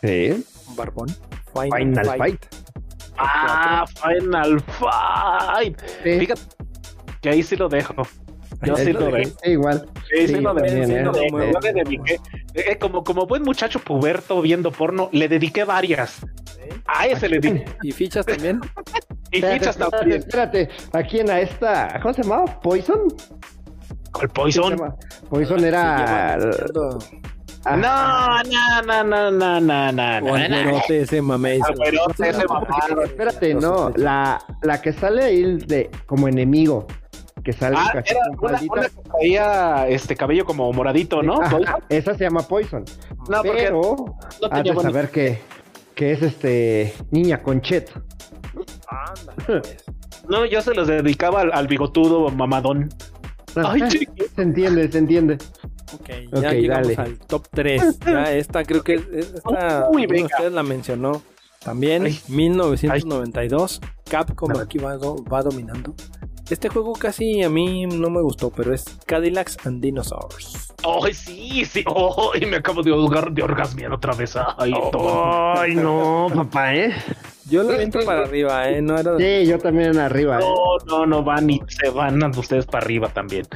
Sí. 0.00 0.44
Un 0.68 0.76
barbón. 0.76 1.08
Final, 1.52 2.16
Fight. 2.16 2.46
Ah, 3.18 3.84
Final 3.86 4.60
Fight. 4.60 5.80
Fíjate 6.02 6.42
que 7.20 7.28
ahí 7.28 7.42
sí 7.42 7.56
lo 7.56 7.68
dejo. 7.68 7.94
Yo 8.64 8.76
sí 8.76 8.92
lo 8.92 9.10
veo. 9.10 9.28
Igual. 9.44 9.88
Sí, 10.10 10.28
sí, 10.28 10.34
lo 10.40 10.54
le 10.54 11.72
dediqué. 11.72 12.20
Eh, 12.54 12.78
como, 12.78 13.02
como 13.02 13.26
buen 13.26 13.42
muchacho 13.42 13.78
puberto 13.78 14.40
viendo 14.40 14.70
porno, 14.70 15.08
le 15.12 15.28
dediqué 15.28 15.64
varias. 15.64 16.24
A 16.86 17.06
ese 17.06 17.28
le 17.28 17.38
di. 17.40 17.62
¿Y 17.82 17.92
fichas 17.92 18.26
también? 18.26 18.60
Y 19.32 19.38
espérate, 19.38 19.68
hasta 19.68 19.84
espérate, 19.86 20.16
espérate, 20.16 20.68
aquí 20.92 21.18
en 21.18 21.26
la 21.26 21.40
esta, 21.40 21.98
¿cómo 22.00 22.14
se 22.14 22.22
llamaba? 22.22 22.44
¿Poison? 22.60 23.08
¿Cuál 24.12 24.28
Poison? 24.28 24.94
Poison 25.28 25.64
era... 25.64 26.38
No, 27.64 28.42
no, 28.44 28.82
no, 28.86 29.04
no, 29.04 29.30
no, 29.30 29.60
no, 29.60 29.92
no. 29.92 30.30
O 30.30 30.34
Alberote 30.34 31.00
ese 31.00 31.22
mamey. 31.22 31.60
Alberote 31.62 32.28
ese 32.28 32.46
mamado. 32.46 33.02
Espérate, 33.02 33.54
no, 33.54 33.90
la, 33.96 34.38
la 34.62 34.82
que 34.82 34.92
sale 34.92 35.24
ahí 35.24 35.56
de 35.56 35.90
como 36.06 36.28
enemigo. 36.28 36.86
Que 37.44 37.52
sale 37.52 37.76
Ah, 37.78 37.90
casi 37.92 38.12
era 38.14 38.20
con 38.36 38.48
una, 38.48 38.58
faldita. 38.58 38.72
una 38.74 38.88
que 38.88 39.10
traía 39.10 39.88
este 39.88 40.16
cabello 40.16 40.44
como 40.46 40.72
moradito, 40.72 41.22
¿no? 41.22 41.40
Ajá, 41.42 41.78
esa 41.90 42.14
se 42.14 42.24
llama 42.24 42.42
Poison. 42.42 42.84
No, 43.28 43.42
porque 43.42 43.50
pero 43.52 43.80
no 44.40 44.48
has 44.50 44.64
de 44.64 44.74
saber 44.74 45.10
que, 45.10 45.38
que 45.94 46.12
es 46.12 46.22
este 46.22 46.94
niña 47.10 47.42
Conchet. 47.42 47.90
Pues. 49.46 49.76
No, 50.26 50.46
yo 50.46 50.62
se 50.62 50.72
los 50.74 50.88
dedicaba 50.88 51.42
al, 51.42 51.52
al 51.52 51.66
bigotudo 51.68 52.30
mamadón. 52.30 52.88
Ay, 53.56 53.82
se 54.34 54.40
entiende, 54.42 54.90
se 54.90 54.96
entiende. 54.96 55.34
Ok, 55.92 56.08
ya 56.40 56.52
llegamos 56.52 56.96
dale. 56.96 57.10
al 57.10 57.18
top 57.18 57.46
3. 57.50 57.98
Ya 58.06 58.32
esta 58.32 58.64
creo 58.64 58.82
que 58.82 58.94
esta 59.12 59.90
Uy, 59.90 60.06
ustedes 60.06 60.50
la 60.52 60.62
mencionó. 60.62 61.20
También 61.62 62.06
Ay. 62.06 62.18
1992, 62.28 63.82
Capcom 64.08 64.50
aquí 64.58 64.78
va, 64.78 64.96
va 64.96 65.42
dominando. 65.42 65.94
Este 66.50 66.68
juego 66.68 66.92
casi 66.92 67.42
a 67.42 67.48
mí 67.48 67.86
no 67.86 68.10
me 68.10 68.20
gustó, 68.20 68.50
pero 68.50 68.74
es 68.74 68.84
Cadillacs 69.06 69.66
and 69.66 69.80
Dinosaurs. 69.80 70.72
Ay, 71.02 71.14
sí, 71.14 71.64
sí. 71.64 71.84
Ay, 72.34 72.44
me 72.46 72.56
acabo 72.56 72.82
de, 72.82 72.92
orgar- 72.92 73.32
de 73.32 73.42
orgasmear 73.42 73.92
otra 73.92 74.12
vez. 74.14 74.34
Ay, 74.58 74.72
Oh. 74.76 75.54
Ay, 75.56 75.74
no, 75.74 76.26
papá, 76.34 76.74
¿eh? 76.74 76.92
Yo 77.48 77.62
lo 77.62 77.76
viento 77.76 77.98
para 78.04 78.22
arriba, 78.24 78.68
¿eh? 78.68 78.82
No 78.82 78.98
era. 78.98 79.16
Sí, 79.18 79.46
yo 79.46 79.58
también 79.58 79.98
arriba. 79.98 80.38
¿eh? 80.40 80.44
No, 80.44 80.98
no, 80.98 81.06
no 81.06 81.22
van 81.24 81.48
y 81.48 81.60
se 81.68 81.88
van 81.90 82.22
ustedes 82.36 82.66
para 82.66 82.84
arriba 82.84 83.08
también. 83.08 83.46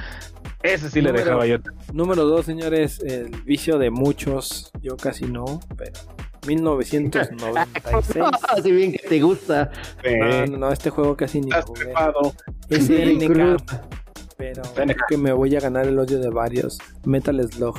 Ese 0.62 0.90
sí 0.90 1.00
le 1.00 1.12
dejaba 1.12 1.46
yo. 1.46 1.56
Número 1.92 2.24
2, 2.24 2.44
señores, 2.44 3.00
el 3.00 3.30
vicio 3.42 3.78
de 3.78 3.90
muchos. 3.90 4.70
Yo 4.80 4.96
casi 4.96 5.26
no, 5.26 5.60
pero 5.76 5.92
1996. 6.48 8.24
Así 8.48 8.70
bien 8.72 8.92
que 8.92 8.98
te 9.08 9.20
gusta. 9.20 9.70
No, 10.04 10.46
no, 10.46 10.56
no, 10.58 10.72
este 10.72 10.90
juego 10.90 11.16
casi 11.16 11.40
ni 11.40 11.50
jugué. 11.50 11.92
Es. 12.70 12.86
SNK, 12.86 13.62
pero 14.36 14.62
creo 14.74 14.96
que 15.08 15.16
me 15.16 15.32
voy 15.32 15.54
a 15.56 15.60
ganar 15.60 15.86
el 15.86 15.98
odio 15.98 16.18
de 16.20 16.30
varios. 16.30 16.78
Metal 17.04 17.40
Slug. 17.50 17.78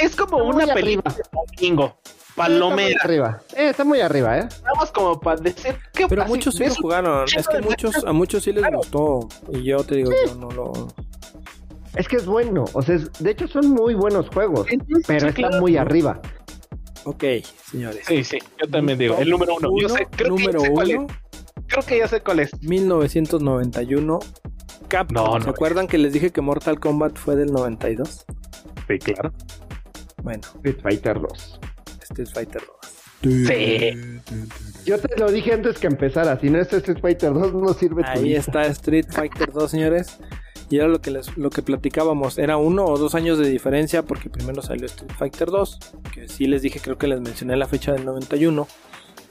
Es, 0.00 0.02
es 0.10 0.16
como 0.16 0.38
una 0.38 0.66
película 0.74 1.12
de 1.14 1.22
domingo. 1.58 1.84
Está 2.04 2.48
muy 2.48 2.58
Palomera. 2.60 3.00
arriba. 3.02 3.40
Eh, 3.56 3.70
está 3.70 3.82
muy 3.84 4.00
arriba, 4.00 4.38
¿eh? 4.38 4.46
Estamos 4.48 4.92
como 4.92 5.18
para 5.18 5.40
decir 5.40 5.76
que 5.94 6.06
Pero 6.06 6.22
así, 6.22 6.30
muchos 6.30 6.54
sí 6.54 6.66
lo 6.66 6.74
jugaron. 6.74 7.24
Es 7.34 7.48
que 7.48 7.60
muchos, 7.62 8.04
a 8.04 8.12
muchos 8.12 8.42
sí 8.44 8.52
les 8.52 8.60
Claro. 8.62 8.78
gustó. 8.78 9.28
Y 9.52 9.62
yo 9.64 9.82
te 9.84 9.96
digo, 9.96 10.12
yo 10.26 10.34
no 10.34 10.50
lo. 10.50 10.72
Es 11.96 12.08
que 12.08 12.16
es 12.16 12.26
bueno. 12.26 12.64
O 12.72 12.82
sea, 12.82 12.94
es- 12.96 13.12
de 13.18 13.30
hecho 13.30 13.48
son 13.48 13.70
muy 13.70 13.94
buenos 13.94 14.28
juegos. 14.28 14.66
Pero 15.06 15.20
Sí, 15.20 15.26
está 15.26 15.32
claro. 15.32 15.60
muy 15.60 15.76
arriba. 15.76 16.20
Ok, 17.04 17.24
señores. 17.70 18.04
Sí, 18.06 18.24
sí, 18.24 18.38
yo 18.62 18.68
también 18.70 18.98
digo. 18.98 19.16
El 19.18 19.30
número 19.30 19.54
uno. 19.56 19.70
Yo 19.80 19.88
sé, 19.88 20.06
creo 20.10 20.28
número 20.30 20.58
que 20.58 20.58
ya 20.58 20.66
sé 20.66 20.72
cuál 20.74 20.90
es. 20.90 20.96
uno, 20.98 21.06
Creo 21.68 21.82
que 21.84 21.98
ya 21.98 22.08
sé 22.08 22.20
cuál 22.20 22.40
es. 22.40 22.50
1991. 22.62 24.18
Capcom. 24.88 25.14
No, 25.16 25.40
¿Se 25.40 25.46
no. 25.46 25.50
acuerdan 25.50 25.88
que 25.88 25.98
les 25.98 26.12
dije 26.12 26.30
que 26.30 26.40
Mortal 26.40 26.78
Kombat 26.78 27.16
fue 27.16 27.34
del 27.36 27.52
92? 27.52 28.24
Sí, 28.88 28.98
claro. 28.98 29.32
Bueno, 30.22 30.40
Street 30.56 30.78
Fighter 30.82 31.20
2. 31.20 31.60
Street 32.02 32.28
Fighter 32.32 32.62
2. 33.22 33.46
Sí. 33.46 34.20
Yo 34.84 34.98
te 34.98 35.16
lo 35.18 35.30
dije 35.30 35.52
antes 35.54 35.78
que 35.78 35.86
empezara. 35.88 36.38
Si 36.38 36.50
no 36.50 36.60
es 36.60 36.72
Street 36.72 36.98
Fighter 37.00 37.32
2, 37.32 37.52
no 37.54 37.72
sirve 37.72 38.02
tu 38.04 38.10
Ahí 38.10 38.34
está 38.34 38.62
Street 38.66 39.06
Fighter 39.10 39.50
2, 39.52 39.70
señores. 39.70 40.18
Y 40.68 40.78
era 40.78 40.88
lo 40.88 41.00
que 41.00 41.10
les, 41.10 41.36
lo 41.36 41.50
que 41.50 41.62
platicábamos. 41.62 42.38
Era 42.38 42.56
uno 42.56 42.84
o 42.84 42.98
dos 42.98 43.14
años 43.14 43.38
de 43.38 43.48
diferencia 43.48 44.02
porque 44.02 44.28
primero 44.28 44.62
salió 44.62 44.86
Street 44.86 45.12
Fighter 45.16 45.50
2. 45.50 45.78
Que 46.12 46.28
sí 46.28 46.46
les 46.46 46.62
dije, 46.62 46.80
creo 46.80 46.98
que 46.98 47.06
les 47.06 47.20
mencioné 47.20 47.56
la 47.56 47.66
fecha 47.66 47.92
del 47.92 48.04
91. 48.04 48.66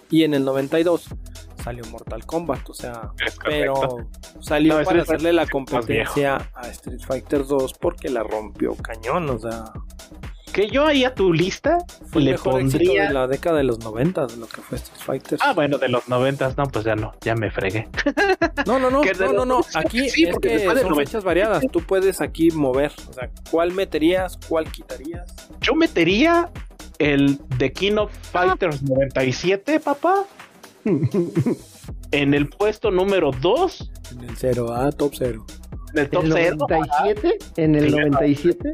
Y 0.09 0.23
en 0.23 0.33
el 0.33 0.45
92 0.45 1.07
salió 1.61 1.83
Mortal 1.87 2.25
Kombat. 2.25 2.69
O 2.69 2.73
sea, 2.73 3.11
pero 3.43 4.07
salió 4.39 4.79
No, 4.79 4.85
para 4.85 5.01
hacerle 5.01 5.33
la 5.33 5.45
competencia 5.47 6.51
a 6.53 6.69
Street 6.69 7.01
Fighter 7.05 7.45
2 7.45 7.73
porque 7.73 8.09
la 8.09 8.23
rompió 8.23 8.75
cañón. 8.75 9.29
O 9.29 9.39
sea, 9.39 9.65
Que 10.55 10.69
yo 10.69 10.87
ahí 10.87 11.03
a 11.03 11.13
tu 11.13 11.33
lista 11.33 11.79
fue 12.13 12.21
le 12.21 12.31
mejor 12.31 12.53
pondría. 12.53 13.09
de 13.09 13.13
la 13.13 13.27
década 13.27 13.57
de 13.57 13.65
los 13.65 13.79
90, 13.79 14.21
lo 14.37 14.47
que 14.47 14.61
fue 14.61 14.77
Street 14.77 15.01
Fighter. 15.01 15.39
Ah, 15.41 15.51
bueno, 15.51 15.77
de 15.77 15.89
los 15.89 16.07
noventas, 16.07 16.55
no, 16.55 16.63
pues 16.63 16.85
ya 16.85 16.95
no, 16.95 17.13
ya 17.19 17.35
me 17.35 17.51
fregué. 17.51 17.89
No, 18.65 18.79
no, 18.79 18.89
no, 18.89 19.01
de 19.03 19.13
no, 19.15 19.33
no, 19.33 19.45
no. 19.45 19.65
Aquí 19.73 20.09
sí, 20.09 20.23
es 20.23 20.31
porque 20.31 20.47
que 20.47 20.59
son 20.59 20.75
90. 20.75 20.95
fechas 20.95 21.25
variadas. 21.25 21.61
Tú 21.73 21.81
puedes 21.81 22.21
aquí 22.21 22.51
mover. 22.51 22.93
O 23.09 23.11
sea, 23.11 23.29
¿cuál 23.51 23.73
meterías? 23.73 24.39
¿Cuál 24.47 24.71
quitarías? 24.71 25.29
Yo 25.59 25.75
metería 25.75 26.49
el 26.99 27.37
The 27.57 27.73
King 27.73 27.97
of 27.97 28.13
Fighters 28.31 28.81
97, 28.81 29.81
papá. 29.81 30.23
en 32.11 32.33
el 32.33 32.47
puesto 32.47 32.91
número 32.91 33.31
2, 33.41 33.91
En 34.11 34.29
el 34.29 34.37
cero, 34.37 34.73
ah, 34.73 34.89
top 34.93 35.15
cero. 35.17 35.45
En 35.95 36.05
el 36.05 36.09
top 36.09 36.23
¿En 36.25 36.31
0. 36.33 36.49
el 36.49 36.57
97? 36.57 37.37
¿En 37.57 37.75
el 37.75 37.85
Sí, 37.85 37.91
97? 37.95 38.73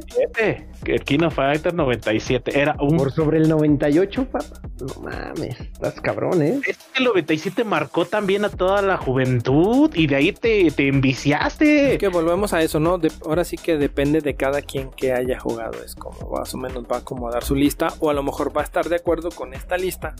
El 0.85 1.03
King 1.03 1.19
of 1.25 1.35
Fighters 1.35 1.75
97 1.75 2.59
era 2.59 2.75
un. 2.79 2.97
¿Por 2.97 3.11
sobre 3.11 3.37
el 3.37 3.47
98, 3.47 4.25
papá? 4.25 4.45
No 4.79 5.03
mames, 5.03 5.59
estás 5.59 6.01
cabrón, 6.01 6.41
¿eh? 6.41 6.59
Es 6.67 6.77
que 6.77 6.99
el 6.99 7.03
97 7.05 7.63
marcó 7.63 8.05
también 8.05 8.45
a 8.45 8.49
toda 8.49 8.81
la 8.81 8.97
juventud 8.97 9.91
y 9.93 10.07
de 10.07 10.15
ahí 10.15 10.31
te, 10.31 10.71
te 10.71 10.87
enviciaste. 10.87 11.93
Es 11.93 11.99
que 11.99 12.07
volvemos 12.07 12.53
a 12.53 12.61
eso, 12.63 12.79
¿no? 12.79 12.97
De- 12.97 13.11
ahora 13.25 13.43
sí 13.43 13.57
que 13.57 13.77
depende 13.77 14.21
de 14.21 14.35
cada 14.35 14.61
quien 14.63 14.89
que 14.89 15.13
haya 15.13 15.39
jugado. 15.39 15.83
Es 15.83 15.93
como 15.95 16.31
más 16.31 16.53
o 16.55 16.57
menos 16.57 16.83
va 16.91 16.95
a 16.97 16.99
acomodar 16.99 17.43
su 17.43 17.53
lista. 17.55 17.89
O 17.99 18.09
a 18.09 18.13
lo 18.13 18.23
mejor 18.23 18.55
va 18.55 18.61
a 18.61 18.63
estar 18.63 18.89
de 18.89 18.95
acuerdo 18.95 19.29
con 19.29 19.53
esta 19.53 19.77
lista. 19.77 20.15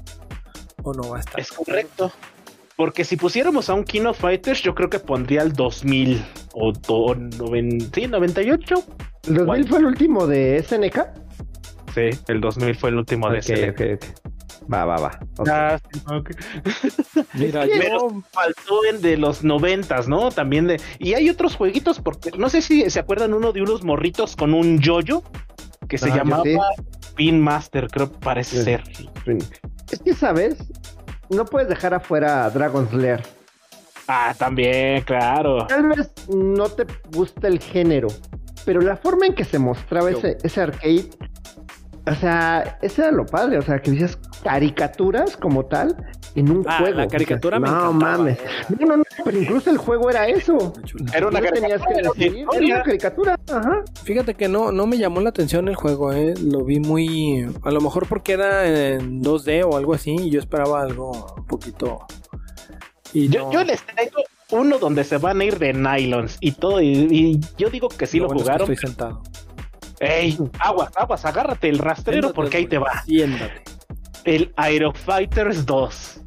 O 0.83 0.93
no 0.93 1.09
va 1.09 1.17
a 1.17 1.19
estar. 1.21 1.39
Es 1.39 1.51
correcto. 1.51 2.11
Porque 2.77 3.03
si 3.03 3.15
pusiéramos 3.17 3.69
a 3.69 3.73
un 3.73 3.83
King 3.83 4.05
of 4.05 4.19
Fighters, 4.19 4.61
yo 4.61 4.73
creo 4.73 4.89
que 4.89 4.99
pondría 4.99 5.41
el 5.43 5.53
2000 5.53 6.23
o, 6.53 6.69
o 6.87 7.15
noven- 7.15 7.89
sí, 7.93 8.07
98. 8.07 8.83
¿El 9.27 9.33
2000 9.35 9.45
¿Cuál? 9.45 9.67
fue 9.67 9.79
el 9.79 9.85
último 9.85 10.27
de 10.27 10.57
SNK? 10.63 10.99
Sí, 11.93 12.09
el 12.27 12.41
2000 12.41 12.75
fue 12.75 12.89
el 12.89 12.97
último 12.97 13.29
de 13.29 13.39
ok. 13.69 14.05
Va, 14.71 14.85
va, 14.85 14.95
va. 14.97 15.19
Ah, 15.49 15.77
sí, 15.91 16.01
ok. 16.07 16.31
Mira, 17.33 17.65
Pero 17.65 18.09
yo. 18.09 18.21
faltó 18.31 18.83
el 18.89 19.01
de 19.01 19.17
los 19.17 19.43
noventas, 19.43 20.07
¿no? 20.07 20.31
También 20.31 20.67
de. 20.67 20.79
Y 20.99 21.13
hay 21.15 21.29
otros 21.29 21.55
jueguitos, 21.55 21.99
porque 21.99 22.31
no 22.37 22.47
sé 22.49 22.61
si 22.61 22.89
se 22.89 22.99
acuerdan 22.99 23.33
uno 23.33 23.51
de 23.51 23.61
unos 23.61 23.83
morritos 23.83 24.35
con 24.35 24.53
un 24.53 24.79
yoyo 24.79 25.23
que 25.89 25.97
se 25.97 26.05
Ah, 26.05 26.09
yo 26.09 26.15
llamaba 26.17 26.43
sí. 26.45 26.55
Pin 27.15 27.41
Master, 27.41 27.87
creo 27.91 28.11
que 28.11 28.17
parece 28.19 28.57
Sí. 28.59 28.63
ser. 28.63 28.83
Es 29.91 29.99
que, 29.99 30.13
¿sabes? 30.13 30.55
No 31.31 31.45
puedes 31.45 31.69
dejar 31.69 31.93
afuera 31.93 32.45
a 32.45 32.49
Dragon 32.49 32.87
Slayer. 32.89 33.23
Ah, 34.07 34.35
también, 34.37 35.01
claro. 35.03 35.65
Tal 35.67 35.87
vez 35.87 36.11
no 36.27 36.67
te 36.67 36.85
gusta 37.13 37.47
el 37.47 37.59
género, 37.59 38.09
pero 38.65 38.81
la 38.81 38.97
forma 38.97 39.25
en 39.27 39.33
que 39.33 39.45
se 39.45 39.57
mostraba 39.57 40.11
Yo. 40.11 40.17
ese, 40.17 40.37
ese 40.43 40.61
arcade, 40.61 41.05
o 42.07 42.15
sea, 42.15 42.77
ese 42.81 43.01
era 43.03 43.11
lo 43.11 43.25
padre, 43.25 43.57
o 43.57 43.61
sea, 43.61 43.79
que 43.81 43.91
dices 43.91 44.17
caricaturas 44.43 45.37
como 45.37 45.65
tal 45.65 45.95
en 46.35 46.49
un 46.49 46.63
Ah, 46.67 46.79
juego. 46.79 46.97
la 46.97 47.07
caricatura 47.07 47.57
Dices, 47.59 47.71
me 47.73 47.77
No 47.79 47.93
mames. 47.93 48.39
eh. 48.39 48.75
No, 48.79 48.85
no, 48.87 48.97
no, 48.97 49.03
pero 49.23 49.37
incluso 49.39 49.69
el 49.69 49.77
juego 49.77 50.09
era 50.09 50.27
eso. 50.27 50.73
Era 51.13 51.27
una 51.27 51.39
No 51.41 51.49
tenías 51.51 51.81
caricatura, 51.81 52.11
que 52.17 52.25
era 52.39 52.49
una 52.49 52.67
era 52.75 52.83
caricatura, 52.83 53.39
ajá. 53.51 53.83
Fíjate 54.03 54.33
que 54.35 54.47
no, 54.47 54.71
no 54.71 54.87
me 54.87 54.97
llamó 54.97 55.21
la 55.21 55.29
atención 55.29 55.67
el 55.67 55.75
juego, 55.75 56.11
¿eh? 56.13 56.33
Lo 56.43 56.63
vi 56.65 56.79
muy... 56.79 57.45
A 57.63 57.71
lo 57.71 57.81
mejor 57.81 58.07
porque 58.07 58.33
era 58.33 58.65
en 58.67 59.21
2D 59.21 59.63
o 59.69 59.77
algo 59.77 59.93
así 59.93 60.15
y 60.15 60.29
yo 60.31 60.39
esperaba 60.39 60.81
algo 60.81 61.33
un 61.37 61.45
poquito... 61.45 61.99
Y 63.13 63.27
Yo, 63.27 63.41
no. 63.47 63.51
yo 63.51 63.63
les 63.65 63.85
traigo 63.85 64.21
uno 64.51 64.77
donde 64.79 65.03
se 65.03 65.17
van 65.17 65.41
a 65.41 65.43
ir 65.43 65.59
de 65.59 65.73
nylons 65.73 66.37
y 66.39 66.53
todo. 66.53 66.79
Y, 66.81 66.87
y 67.11 67.39
yo 67.57 67.69
digo 67.69 67.89
que 67.89 68.07
sí 68.07 68.19
lo, 68.19 68.27
bueno 68.27 68.39
es 68.39 68.45
que 68.47 68.51
jugaron. 68.53 68.71
Estoy 68.71 68.87
sentado. 68.89 69.21
Ey, 70.01 70.37
aguas, 70.59 70.89
aguas, 70.97 71.23
agárrate 71.25 71.69
el 71.69 71.77
rastrero 71.77 72.29
Siéntate, 72.29 72.33
porque 72.35 72.57
ahí 72.57 72.65
te 72.65 72.77
va. 72.79 73.03
Siéntate. 73.05 73.61
El 74.25 74.51
Aerofighters 74.55 75.65
2. 75.65 76.21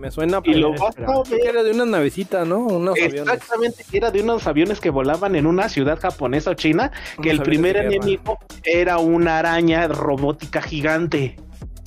Me 0.00 0.10
suena 0.10 0.40
Y 0.44 0.54
lo 0.54 0.72
vas 0.72 0.96
a 0.98 1.22
ver. 1.30 1.40
Era 1.46 1.62
de 1.62 1.72
una 1.72 1.84
navecita, 1.84 2.44
¿no? 2.44 2.58
Unos 2.58 2.94
aviones. 3.00 3.20
Exactamente, 3.20 3.84
era 3.92 4.10
de 4.10 4.22
unos 4.22 4.46
aviones 4.46 4.80
que 4.80 4.90
volaban 4.90 5.36
en 5.36 5.46
una 5.46 5.68
ciudad 5.68 5.98
japonesa 6.00 6.50
o 6.50 6.54
china, 6.54 6.90
que 7.22 7.28
Unos 7.30 7.32
el 7.32 7.42
primer 7.42 7.76
enemigo 7.76 8.38
era 8.64 8.98
una 8.98 9.38
araña 9.38 9.86
robótica 9.88 10.60
gigante. 10.62 11.36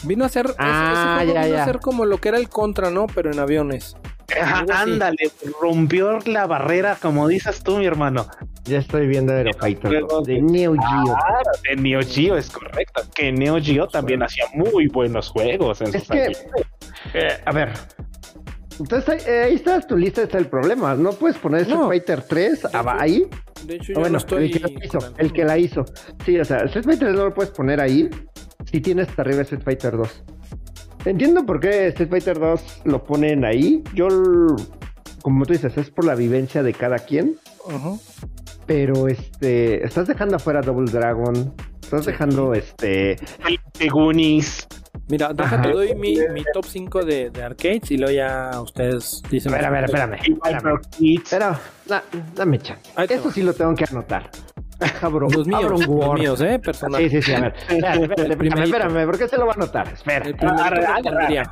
Vino 0.04 0.26
a 0.26 0.30
ser, 0.30 0.54
Ah, 0.60 1.20
ese, 1.24 1.34
ya, 1.34 1.42
vino 1.44 1.56
a 1.56 1.58
ya. 1.60 1.66
ser 1.66 1.80
como 1.80 2.06
lo 2.06 2.20
que 2.20 2.30
era 2.30 2.38
el 2.38 2.50
contra, 2.50 2.90
¿no? 2.90 3.08
Pero 3.08 3.32
en 3.32 3.40
aviones. 3.40 3.96
Ajá, 4.40 4.66
ándale, 4.70 5.32
rompió 5.62 6.20
la 6.26 6.46
barrera, 6.48 6.98
como 7.02 7.28
dices 7.28 7.64
tú, 7.64 7.78
mi 7.78 7.86
hermano. 7.86 8.28
Ya 8.66 8.78
estoy 8.78 9.08
viendo 9.08 9.34
Aero 9.34 9.52
Fighter 9.60 9.90
Juegos 9.90 10.26
de 10.26 10.42
Neo 10.42 10.74
Geo. 10.74 11.16
Ah, 11.16 11.42
de 11.64 11.76
Neo 11.76 12.00
Geo, 12.02 12.38
es 12.38 12.50
correcto. 12.50 13.02
Que 13.14 13.32
Neo 13.32 13.60
Geo 13.62 13.88
también 13.88 14.24
hacía 14.24 14.46
muy 14.54 14.88
buenos 14.88 15.30
juegos 15.30 15.82
en 15.82 15.88
Es 15.88 16.04
sus 16.04 16.08
que, 16.08 16.32
eh, 17.14 17.42
a 17.46 17.52
ver, 17.52 17.74
Entonces 18.80 19.28
ahí, 19.28 19.56
está 19.56 19.82
tu 19.82 19.98
lista, 19.98 20.24
está 20.24 20.38
el 20.38 20.48
problema. 20.48 20.96
No 20.96 21.12
puedes 21.12 21.38
poner 21.38 21.62
Street 21.62 21.88
Fighter 21.88 22.22
3 22.22 22.68
ahí. 22.74 23.28
De 23.66 23.76
hecho, 23.76 23.94
yo 23.94 24.00
bueno, 24.00 24.18
estoy 24.18 24.46
el, 24.46 24.52
que 24.52 24.60
la 24.60 24.70
hizo, 24.86 25.00
el 25.18 25.34
que 25.34 25.44
la 25.44 25.58
hizo. 25.58 25.86
Sí, 26.26 26.40
o 26.40 26.46
sea, 26.46 26.60
Street 26.60 26.86
Fighter 26.86 27.08
3 27.10 27.18
no 27.18 27.26
lo 27.26 27.34
puedes 27.34 27.52
poner 27.52 27.82
ahí 27.82 28.10
si 28.72 28.80
tienes 28.80 29.10
hasta 29.10 29.24
arriba 29.24 29.42
Street 29.42 29.64
Fighter 29.64 29.98
2. 29.98 30.24
Entiendo 31.06 31.46
por 31.46 31.60
qué 31.60 31.88
Street 31.88 32.10
Fighter 32.10 32.40
2 32.40 32.82
lo 32.86 33.04
ponen 33.04 33.44
ahí. 33.44 33.84
Yo, 33.94 34.08
como 35.22 35.46
tú 35.46 35.52
dices, 35.52 35.78
es 35.78 35.90
por 35.90 36.06
la 36.06 36.16
vivencia 36.16 36.64
de 36.64 36.74
cada 36.74 37.00
quien. 37.00 37.36
Pero 38.66 39.08
este, 39.08 39.86
estás 39.86 40.08
dejando 40.08 40.38
afuera 40.38 40.62
Double 40.62 40.90
Dragon. 40.92 41.54
Estás 41.82 42.06
dejando 42.06 42.54
este. 42.54 43.18
Goonies. 43.92 44.68
Mira, 45.10 45.34
déjate, 45.34 45.70
doy 45.70 45.96
mi, 45.96 46.16
mi, 46.32 46.44
top 46.54 46.66
5 46.66 47.04
de, 47.04 47.30
de, 47.30 47.44
arcades 47.44 47.92
y 47.92 47.98
luego 47.98 48.14
ya 48.14 48.62
ustedes 48.62 49.22
dicen. 49.30 49.54
A 49.54 49.58
ver, 49.58 49.66
a 49.66 49.70
ver, 49.70 49.84
espérame. 49.84 50.14
espérame. 50.14 50.80
Pero, 51.30 51.60
dame 52.36 52.60
chance. 52.60 52.90
Eso 53.10 53.30
sí 53.32 53.44
lo 53.44 53.54
tengo 53.54 53.76
que 53.76 53.86
anotar. 53.90 54.30
Cabrón, 55.02 55.32
los 55.34 55.46
míos, 55.46 55.86
los 55.88 56.14
míos, 56.14 56.42
¿eh? 56.42 56.60
Personal. 56.60 57.02
Sí, 57.02 57.10
sí, 57.10 57.22
sí. 57.22 57.34
A 57.34 57.42
ver, 57.42 57.54
espérame, 57.70 58.32
espérame, 58.32 58.64
espérame, 58.64 59.06
¿por 59.06 59.18
qué 59.18 59.28
se 59.28 59.38
lo 59.38 59.46
va 59.46 59.52
a 59.52 59.56
anotar? 59.56 59.88
Espera. 59.90 60.26
El 60.26 60.36
primerito 60.36 61.52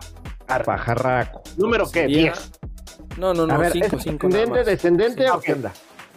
Pajarraco. 0.65 1.43
¿Número 1.57 1.89
qué? 1.89 2.07
10. 2.07 2.51
No, 3.17 3.33
no, 3.33 3.45
no, 3.45 3.69
5, 3.69 3.99
5. 3.99 4.27
¿Descendente, 4.27 4.63
descendente 4.63 5.29
o 5.29 5.39
qué 5.39 5.53
onda? 5.53 5.73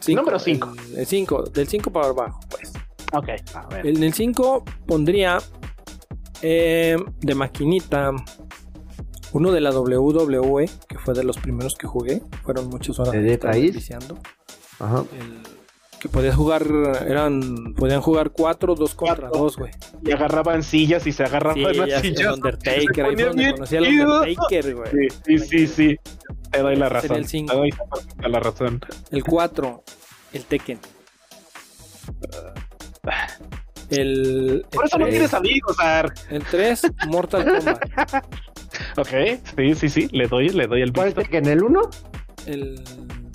Número 0.08 0.38
5. 0.38 0.72
El 0.96 1.06
5, 1.06 1.42
del 1.44 1.68
5 1.68 1.92
para 1.92 2.08
abajo, 2.08 2.40
pues. 2.50 2.72
Ok, 3.12 3.28
a 3.54 3.66
ver. 3.68 3.86
En 3.86 4.02
el 4.02 4.12
5 4.12 4.64
pondría 4.86 5.38
eh, 6.42 6.96
de 7.20 7.34
maquinita 7.34 8.12
uno 9.32 9.50
de 9.50 9.60
la 9.60 9.70
WWE, 9.70 10.68
que 10.88 10.98
fue 10.98 11.14
de 11.14 11.24
los 11.24 11.38
primeros 11.38 11.74
que 11.74 11.86
jugué. 11.86 12.22
Fueron 12.42 12.68
muchas 12.68 12.98
horas 12.98 13.12
de 13.12 13.70
viciando. 13.72 14.18
Ajá. 14.78 15.04
El, 15.18 15.54
que 16.04 16.10
podías 16.10 16.36
jugar, 16.36 16.66
eran, 17.08 17.72
podían 17.74 18.02
jugar 18.02 18.30
cuatro, 18.30 18.74
dos 18.74 18.94
contra 18.94 19.30
dos, 19.30 19.56
güey. 19.56 19.72
Y 20.04 20.12
agarraban 20.12 20.62
sillas 20.62 21.06
y 21.06 21.12
se 21.12 21.24
agarraban 21.24 21.56
sí, 21.56 21.78
las 21.78 22.02
sillas. 22.02 22.20
El 22.20 22.32
Undertaker, 22.32 23.06
ahí 23.06 23.14
fue 23.14 23.24
donde 23.24 23.52
conocí 23.52 23.76
al 23.76 23.84
Undertaker, 23.84 24.74
güey. 24.74 25.08
Sí, 25.24 25.38
sí, 25.38 25.66
sí, 25.66 25.96
Te 26.54 26.62
doy 26.62 26.76
la 26.76 26.88
razón. 26.88 27.16
El 27.16 27.26
5. 27.26 27.52
Te 27.52 27.58
doy 27.58 27.70
la 28.30 28.40
razón. 28.40 28.80
El 29.10 29.24
4, 29.24 29.84
el 30.32 30.44
Tekken. 30.44 30.78
El, 33.90 34.66
Por 34.70 34.86
eso 34.86 34.98
no 34.98 35.06
tienes 35.06 35.34
amigos, 35.34 35.78
Ar. 35.78 36.12
El 36.30 36.42
3, 36.44 36.82
Mortal 37.08 37.44
Kombat. 37.44 37.84
ok, 38.98 39.08
sí, 39.56 39.74
sí, 39.74 39.88
sí, 39.88 40.08
le 40.12 40.26
doy, 40.26 40.48
le 40.48 40.66
doy 40.66 40.82
el 40.82 40.92
¿Cuál 40.92 41.14
Tekken? 41.14 41.46
¿El 41.46 41.62
1? 41.62 41.80
El 42.46 42.84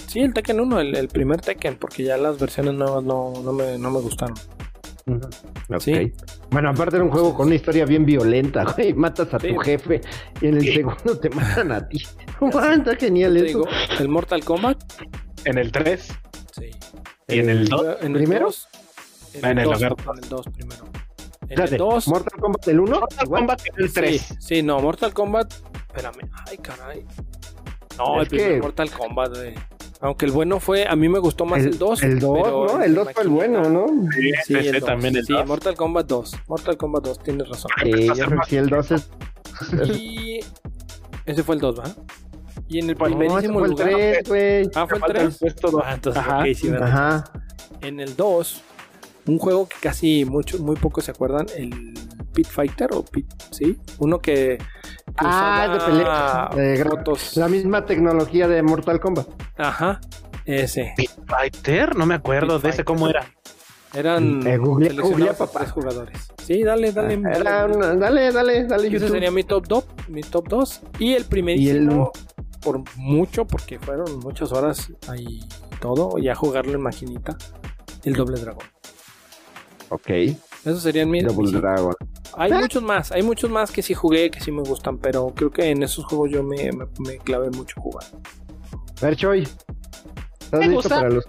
Sí, 0.09 0.21
el 0.21 0.33
Tekken 0.33 0.59
1, 0.59 0.79
el, 0.79 1.07
primer 1.07 1.39
Tekken, 1.39 1.77
porque 1.77 2.01
ya 2.01 2.17
las 2.17 2.39
versiones 2.39 2.73
nuevas 2.73 3.03
no, 3.03 3.31
no, 3.43 3.53
me, 3.53 3.77
no 3.77 3.91
me 3.91 3.99
gustaron. 3.99 4.35
¿Sí? 5.79 6.13
Bueno, 6.49 6.69
aparte 6.69 6.95
era 6.95 7.05
un 7.05 7.11
juego 7.11 7.33
con 7.33 7.47
una 7.47 7.55
historia 7.55 7.85
bien 7.85 8.05
violenta, 8.05 8.63
güey. 8.75 8.93
Matas 8.93 9.33
a 9.33 9.37
tu 9.37 9.57
jefe 9.59 10.01
y 10.41 10.47
en 10.47 10.57
el 10.57 10.73
segundo 10.73 11.19
te 11.19 11.29
matan 11.29 11.71
a 11.71 11.87
ti. 11.87 12.03
Está 12.41 12.95
genial 12.95 13.37
eso. 13.37 13.45
Digo, 13.45 13.65
el 13.99 14.09
Mortal 14.09 14.43
Kombat. 14.43 14.81
En 15.45 15.57
el 15.57 15.71
3. 15.71 16.07
Sí. 16.51 16.69
¿Y 17.27 17.39
en 17.39 17.49
el 17.49 17.67
2? 17.67 17.97
¿Primero? 17.97 18.49
En 19.33 19.57
el 19.57 19.65
2 19.65 19.81
en 19.81 19.89
el 20.23 20.29
2 20.29 20.45
primero. 20.55 20.85
En 21.49 21.61
el 21.61 21.77
2. 21.77 22.07
¿Mortal 22.07 22.39
Kombat 22.39 22.67
el 22.67 22.79
1? 22.79 22.99
Mortal 22.99 23.27
Kombat 23.27 23.61
el 23.77 23.93
3. 23.93 24.21
Sí, 24.21 24.35
sí, 24.39 24.63
no, 24.63 24.79
Mortal 24.79 25.13
Kombat. 25.13 25.53
Espérame. 25.87 26.29
Ay, 26.47 26.57
caray. 26.57 27.05
No, 27.97 28.21
es 28.21 28.31
el 28.31 28.37
que... 28.37 28.61
Mortal 28.61 28.91
Kombat, 28.91 29.35
güey. 29.35 29.55
Aunque 30.01 30.25
el 30.25 30.31
bueno 30.31 30.59
fue, 30.61 30.87
a 30.87 30.95
mí 30.95 31.09
me 31.09 31.19
gustó 31.19 31.45
más 31.45 31.63
el, 31.63 31.77
2. 31.77 32.03
El 32.03 32.19
2, 32.19 32.73
¿no? 32.73 32.81
El 32.81 32.95
2 32.95 33.07
fue 33.13 33.23
el 33.23 33.29
bueno, 33.29 33.69
¿no? 33.69 33.85
Sí, 34.11 34.31
sí 34.45 34.53
el 34.55 34.81
también 34.81 35.17
el 35.17 35.25
Sí, 35.25 35.33
Mortal 35.45 35.75
Kombat 35.75 36.07
2. 36.07 36.35
Mortal 36.47 36.77
Kombat 36.77 37.03
2, 37.03 37.19
tienes 37.19 37.49
razón. 37.49 37.71
Sí, 37.83 38.07
yo 38.07 38.25
creo 38.25 38.39
que 38.39 38.49
sí, 38.49 38.55
el 38.55 38.69
2 38.69 38.91
es... 38.91 39.09
Y... 39.93 40.39
Ese 41.25 41.43
fue 41.43 41.55
el 41.55 41.61
2, 41.61 41.79
¿va? 41.79 41.83
Y 42.69 42.79
en 42.79 42.89
el 42.91 42.95
primerísimo 42.95 43.59
no, 43.59 43.75
fue 43.75 43.89
el 43.89 44.21
3, 44.23 44.29
güey. 44.29 44.69
Ah, 44.75 44.87
fue 44.87 44.97
el 44.99 45.03
3. 45.03 45.39
Ah, 45.83 45.93
entonces, 45.93 46.21
Ajá. 46.21 46.39
ok, 46.39 46.45
sí, 46.55 46.69
¿verdad? 46.69 46.87
Ajá. 46.87 47.31
En 47.81 47.99
el 47.99 48.15
2, 48.15 48.61
un 49.27 49.37
juego 49.37 49.67
que 49.67 49.75
casi 49.81 50.23
mucho, 50.23 50.59
muy 50.59 50.77
pocos 50.77 51.03
se 51.05 51.11
acuerdan, 51.11 51.47
el 51.57 51.93
Pit 52.33 52.47
Fighter 52.47 52.89
o 52.93 53.03
Pit, 53.03 53.27
¿sí? 53.51 53.77
Uno 53.97 54.19
que 54.19 54.59
ah, 55.17 55.67
de 55.71 55.79
pelea. 55.79 56.49
De 56.55 56.83
fotos. 56.83 57.37
La 57.37 57.47
misma 57.47 57.85
tecnología 57.85 58.47
de 58.47 58.61
Mortal 58.61 58.99
Kombat. 58.99 59.27
Ajá, 59.57 59.99
ese. 60.45 60.93
Fighter, 61.27 61.95
no 61.95 62.05
me 62.05 62.15
acuerdo 62.15 62.59
de 62.59 62.69
ese 62.69 62.83
cómo 62.83 63.07
era. 63.07 63.25
Eran 63.93 64.45
eh, 64.45 64.57
Google, 64.57 65.01
Google 65.01 65.33
papá. 65.33 65.59
tres 65.59 65.71
jugadores. 65.71 66.27
Sí, 66.43 66.63
dale, 66.63 66.91
dale. 66.91 67.19
Ah, 67.25 67.35
era 67.35 67.67
dale, 67.67 68.31
dale, 68.31 68.65
dale. 68.65 68.95
Ese 68.95 69.09
sería 69.09 69.31
mi 69.31 69.43
top 69.43 69.67
2, 69.67 69.85
mi 70.09 70.21
top 70.21 70.47
2 70.47 70.81
y 70.99 71.13
el 71.13 71.25
primerísimo 71.25 72.11
el... 72.13 72.43
por 72.59 72.83
mucho 72.97 73.47
porque 73.47 73.79
fueron 73.79 74.19
muchas 74.19 74.51
horas 74.51 74.91
ahí 75.07 75.39
todo 75.79 76.19
y 76.19 76.29
a 76.29 76.35
jugarlo 76.35 76.73
en 76.73 76.81
maquinita, 76.81 77.35
el 78.03 78.13
Doble 78.13 78.39
Dragón. 78.39 78.65
Ok. 79.89 80.09
Esos 80.09 80.83
serían 80.83 81.09
mis. 81.09 81.25
Double 81.25 81.51
Dragon. 81.51 81.95
Hay 82.37 82.51
muchos 82.51 82.83
más, 82.83 83.11
hay 83.11 83.23
muchos 83.23 83.49
más 83.49 83.71
que 83.71 83.81
sí 83.81 83.93
jugué, 83.93 84.29
que 84.31 84.39
sí 84.39 84.51
me 84.51 84.61
gustan, 84.61 84.97
pero 84.97 85.33
creo 85.35 85.51
que 85.51 85.69
en 85.69 85.83
esos 85.83 86.05
juegos 86.05 86.31
yo 86.31 86.43
me, 86.43 86.71
me, 86.99 87.17
clavé 87.17 87.49
mucho 87.51 87.79
jugar. 87.81 88.05
A 89.01 89.05
ver, 89.05 89.15
Choy. 89.15 89.47
¿Estás 90.39 90.59
me 90.59 90.69
gusta, 90.69 90.95
para 90.95 91.09
los 91.09 91.25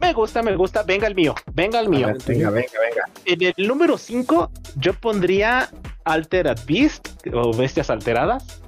Me 0.00 0.12
gusta, 0.12 0.42
me 0.42 0.56
gusta. 0.56 0.82
Venga 0.82 1.06
el 1.08 1.14
mío, 1.14 1.34
venga 1.52 1.80
el 1.80 1.88
mío. 1.88 2.06
venga, 2.26 2.50
venga, 2.50 2.80
venga. 2.80 3.04
En 3.24 3.42
el 3.42 3.66
número 3.66 3.98
5 3.98 4.50
yo 4.76 4.94
pondría 4.94 5.68
Altered 6.04 6.58
Beast 6.66 7.08
o 7.32 7.52
Bestias 7.52 7.90
Alteradas. 7.90 8.60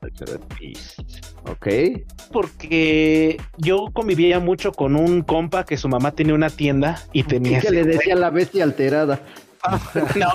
Altered 0.00 0.40
Beast. 0.58 1.00
Ok. 1.50 1.66
Porque 2.32 3.40
yo 3.56 3.86
convivía 3.92 4.38
mucho 4.40 4.72
con 4.72 4.96
un 4.96 5.22
compa 5.22 5.64
que 5.64 5.76
su 5.76 5.88
mamá 5.88 6.12
tenía 6.12 6.34
una 6.34 6.50
tienda 6.50 7.02
y 7.12 7.24
tenía. 7.24 7.60
que 7.60 7.70
le 7.70 7.84
decía 7.84 8.14
la 8.14 8.30
bestia 8.30 8.64
alterada. 8.64 9.20
no, 10.16 10.28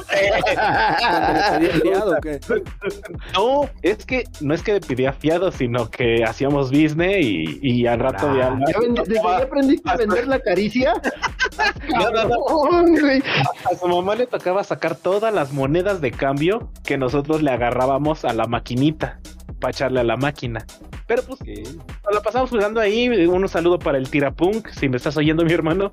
no, 3.33 3.69
es 3.81 4.05
que 4.05 4.23
no 4.41 4.53
es 4.53 4.61
que 4.61 4.73
le 4.73 4.81
pedía 4.81 5.13
fiado, 5.13 5.51
sino 5.51 5.89
que 5.89 6.23
hacíamos 6.23 6.69
business 6.71 7.25
y, 7.25 7.59
y 7.61 7.87
al 7.87 7.99
rato 7.99 8.35
ya. 8.35 8.57
¿Ya, 8.67 9.37
aprendiste 9.37 9.89
a 9.89 9.95
vender 9.95 10.27
la 10.27 10.39
caricia? 10.39 10.93
A 13.71 13.75
su 13.75 13.87
mamá 13.87 14.15
le 14.15 14.25
tocaba 14.25 14.63
sacar 14.63 14.95
todas 14.95 15.33
las 15.33 15.51
monedas 15.51 16.01
de 16.01 16.11
cambio 16.11 16.71
que 16.83 16.97
nosotros 16.97 17.41
le 17.43 17.51
agarrábamos 17.51 18.25
a 18.25 18.33
la 18.33 18.47
maquinita 18.47 19.19
para 19.63 19.71
echarle 19.71 20.01
a 20.01 20.03
la 20.03 20.17
máquina. 20.17 20.65
Pero 21.07 21.23
pues 21.23 21.39
la 22.11 22.21
pasamos 22.21 22.49
jugando 22.49 22.81
ahí. 22.81 23.07
Un 23.27 23.47
saludo 23.47 23.79
para 23.79 23.97
el 23.97 24.09
Tirapunk, 24.09 24.67
si 24.67 24.89
me 24.89 24.97
estás 24.97 25.15
oyendo, 25.15 25.45
mi 25.45 25.53
hermano. 25.53 25.89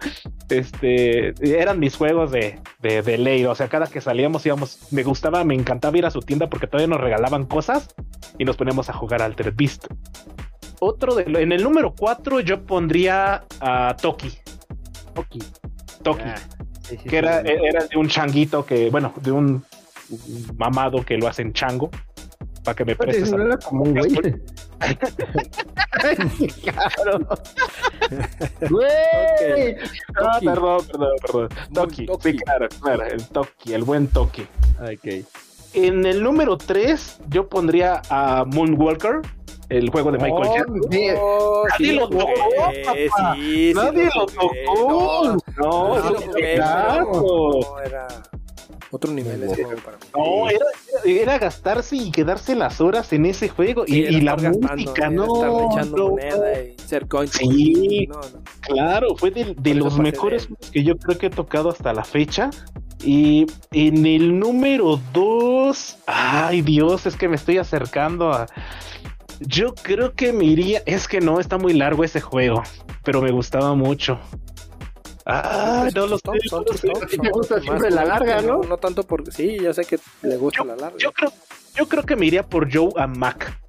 Este 0.49 1.33
eran 1.41 1.79
mis 1.79 1.95
juegos 1.95 2.33
de, 2.33 2.59
de, 2.81 3.17
ley. 3.17 3.45
O 3.45 3.55
sea, 3.55 3.69
cada 3.69 3.87
que 3.87 4.01
salíamos 4.01 4.45
íbamos, 4.45 4.89
me 4.91 5.05
gustaba, 5.05 5.45
me 5.45 5.55
encantaba 5.55 5.97
ir 5.97 6.05
a 6.05 6.11
su 6.11 6.19
tienda 6.19 6.51
porque 6.51 6.67
todavía 6.67 6.89
nos 6.89 7.01
regalaban 7.01 7.47
cosas 7.47 7.95
y 8.39 8.45
nos 8.45 8.57
poníamos 8.57 8.91
a 8.91 8.93
jugar 8.93 9.23
Alter 9.23 9.53
Beast. 9.53 9.87
Otro 10.81 11.15
de 11.15 11.23
en 11.41 11.53
el 11.53 11.63
número 11.63 11.95
4 11.97 12.41
yo 12.41 12.67
pondría 12.67 13.45
a 13.61 13.97
Toki. 14.03 14.33
Toki. 15.15 15.39
Toki. 16.03 16.23
Ah, 16.25 16.35
que 17.09 17.17
era, 17.17 17.39
era 17.43 17.85
de 17.85 17.97
un 17.97 18.09
changuito 18.09 18.67
que, 18.67 18.91
bueno, 18.91 19.15
de 19.23 19.31
un 19.31 19.65
mamado 20.57 21.05
que 21.05 21.17
lo 21.17 21.29
hacen 21.29 21.53
chango 21.53 21.89
para 22.65 22.75
que 22.75 22.85
me 22.85 22.97
prestes. 22.97 23.33
No 23.33 23.45
era 23.45 23.57
como 23.59 23.85
un 23.85 23.95
güey. 23.95 24.15
claro. 26.63 27.19
Güey. 28.69 29.77
Ah, 30.21 30.39
perdón, 30.41 30.85
perdón, 30.87 31.11
perdón. 31.23 31.49
Toki. 31.73 32.07
Sí, 32.23 32.37
claro, 32.39 32.69
claro. 32.81 33.05
El 33.05 33.25
Toki, 33.29 33.73
el 33.73 33.85
buen 33.85 34.09
Toki. 34.09 34.43
Ok. 34.81 35.25
En 35.75 36.05
el 36.05 36.23
número 36.23 36.59
3, 36.59 37.21
yo 37.29 37.49
pondría 37.49 38.03
a 38.11 38.45
Moonwalker 38.45 39.23
el 39.69 39.89
juego 39.91 40.11
de 40.11 40.19
Michael 40.19 40.49
oh, 40.49 40.55
Jackson. 40.57 40.81
Oh, 41.21 41.65
nadie 41.69 41.93
lo 41.93 42.09
tocó, 42.09 42.27
papá. 42.57 43.35
Sí, 43.37 43.73
nadie 43.75 44.11
lo 44.15 44.27
tocó. 44.27 44.51
No, 44.75 45.37
no, 45.57 45.99
no, 45.99 46.29
era 47.81 48.09
otro 48.91 49.13
nivel 49.13 49.43
ese 49.43 49.65
juego 49.65 49.81
para 49.83 49.99
No, 50.17 50.49
era, 50.49 50.67
era, 51.05 51.39
gastarse 51.39 51.97
y 51.97 52.11
quedarse 52.11 52.55
las 52.55 52.81
horas 52.81 53.13
en 53.13 53.27
ese 53.27 53.49
juego. 53.49 53.85
y, 53.87 54.21
la 54.21 54.37
música, 54.37 55.11
no. 55.11 55.27
no, 55.27 55.71
y 55.75 56.79
ser 56.87 57.07
Sí, 57.31 58.09
claro, 58.61 59.15
fue 59.17 59.31
de, 59.31 59.55
de 59.55 59.75
los 59.75 59.99
mejores 59.99 60.49
que 60.73 60.83
yo 60.83 60.97
creo 60.97 61.19
que 61.19 61.27
he 61.27 61.31
tocado 61.31 61.71
hasta 61.71 61.93
la 61.93 62.05
fecha. 62.05 62.51
Y 63.03 63.47
en 63.73 64.05
el 64.05 64.39
número 64.39 65.01
2, 65.13 65.99
ay 66.07 66.61
Dios, 66.61 67.07
es 67.07 67.17
que 67.17 67.29
me 67.29 67.37
estoy 67.37 67.59
acercando 67.59 68.33
a... 68.33 68.47
Yo 69.41 69.75
creo 69.75 70.13
que 70.13 70.35
me 70.35 70.45
iría. 70.45 70.83
Es 70.85 71.09
que 71.09 71.21
no, 71.21 71.41
está 71.41 71.57
muy 71.57 71.73
largo 71.73 72.05
ese 72.05 72.21
juego, 72.21 72.63
pero 73.03 73.23
me 73.23 73.31
gustaba 73.31 73.75
mucho. 73.75 74.21
Ah, 75.27 75.89
no 75.95 76.07
los 76.07 76.23
top, 76.23 76.35
son 76.49 76.65
te 76.65 77.31
gusta 77.31 77.61
siempre 77.61 77.91
la 77.91 78.05
larga, 78.05 78.41
¿no? 78.43 78.63
¿no? 78.63 78.77
tanto 78.79 79.03
porque 79.03 79.31
sí, 79.31 79.59
ya 79.61 79.73
sé 79.73 79.85
que 79.85 79.99
le 80.23 80.37
gusta 80.37 80.65
la 80.65 80.77
larga. 80.77 80.97
Yo 80.99 81.13
creo, 81.13 81.33
yo 81.77 81.87
creo 81.89 82.03
que 82.05 82.17
me 82.17 82.27
iría 82.27 82.47
por 82.47 82.73
Joe 82.73 82.91
and 82.97 83.17
Mac. 83.17 83.61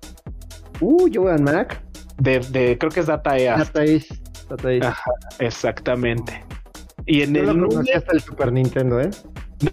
Uh, 0.79 1.07
Joe 1.13 1.31
and 1.31 1.41
Mac. 1.41 1.81
De, 2.17 2.39
de 2.39 2.77
creo 2.77 2.91
que 2.91 3.01
es 3.01 3.07
Data 3.07 3.37
East. 3.37 3.57
Data 3.59 3.83
East. 3.85 4.11
Data 4.49 4.71
East. 4.71 4.85
Ajá, 4.85 5.11
exactamente. 5.39 6.43
Y 7.05 7.23
en 7.23 7.33
Yo 7.33 7.41
el 7.41 7.47
lo 7.47 7.53
número- 7.53 7.81
hasta 7.95 8.11
el 8.13 8.21
Super 8.21 8.51
Nintendo, 8.51 8.99
¿eh? 9.01 9.09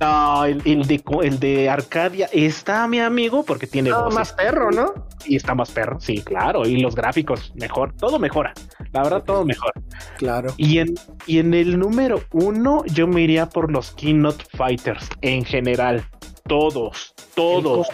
No, 0.00 0.44
el, 0.44 0.60
el 0.64 0.86
de, 0.86 1.02
el 1.22 1.38
de 1.40 1.68
Arcadia 1.70 2.28
está 2.32 2.86
mi 2.88 3.00
amigo 3.00 3.42
porque 3.44 3.66
tiene 3.66 3.90
No, 3.90 4.10
más 4.10 4.32
perro, 4.32 4.70
¿no? 4.70 4.92
Y 5.24 5.36
está 5.36 5.54
más 5.54 5.70
perro, 5.70 5.98
sí, 6.00 6.22
claro. 6.22 6.66
Y 6.66 6.80
los 6.80 6.94
gráficos 6.94 7.52
mejor, 7.54 7.94
todo 7.94 8.18
mejora. 8.18 8.52
La 8.92 9.02
verdad, 9.02 9.22
todo 9.24 9.44
mejor. 9.44 9.72
Claro. 10.16 10.52
Y 10.56 10.78
en, 10.78 10.94
y 11.26 11.38
en 11.38 11.54
el 11.54 11.78
número 11.78 12.22
uno, 12.32 12.84
yo 12.86 13.06
me 13.06 13.22
iría 13.22 13.48
por 13.48 13.70
los 13.70 13.92
Keynote 13.92 14.44
Fighters 14.56 15.08
en 15.22 15.44
general. 15.44 16.04
Todos, 16.46 17.14
todos, 17.34 17.88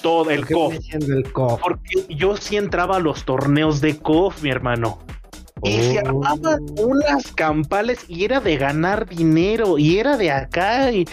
todo 0.00 0.30
el 0.30 0.46
¿Qué 0.46 0.54
KOF. 0.54 0.70
viene 0.70 0.84
siendo 0.84 1.16
el 1.16 1.32
KOF? 1.32 1.60
Porque 1.60 2.06
yo 2.08 2.36
sí 2.36 2.56
entraba 2.56 2.96
a 2.96 3.00
los 3.00 3.24
torneos 3.24 3.80
de 3.80 3.98
KOF, 3.98 4.42
mi 4.42 4.50
hermano. 4.50 4.98
Y 5.62 5.80
se 5.82 5.98
Oh. 5.98 6.22
armaban 6.22 6.66
unas 6.78 7.32
campales 7.32 8.04
y 8.08 8.24
era 8.24 8.40
de 8.40 8.56
ganar 8.56 9.08
dinero 9.08 9.78
y 9.78 9.98
era 9.98 10.16
de 10.16 10.30
acá 10.30 10.92
y, 10.92 11.06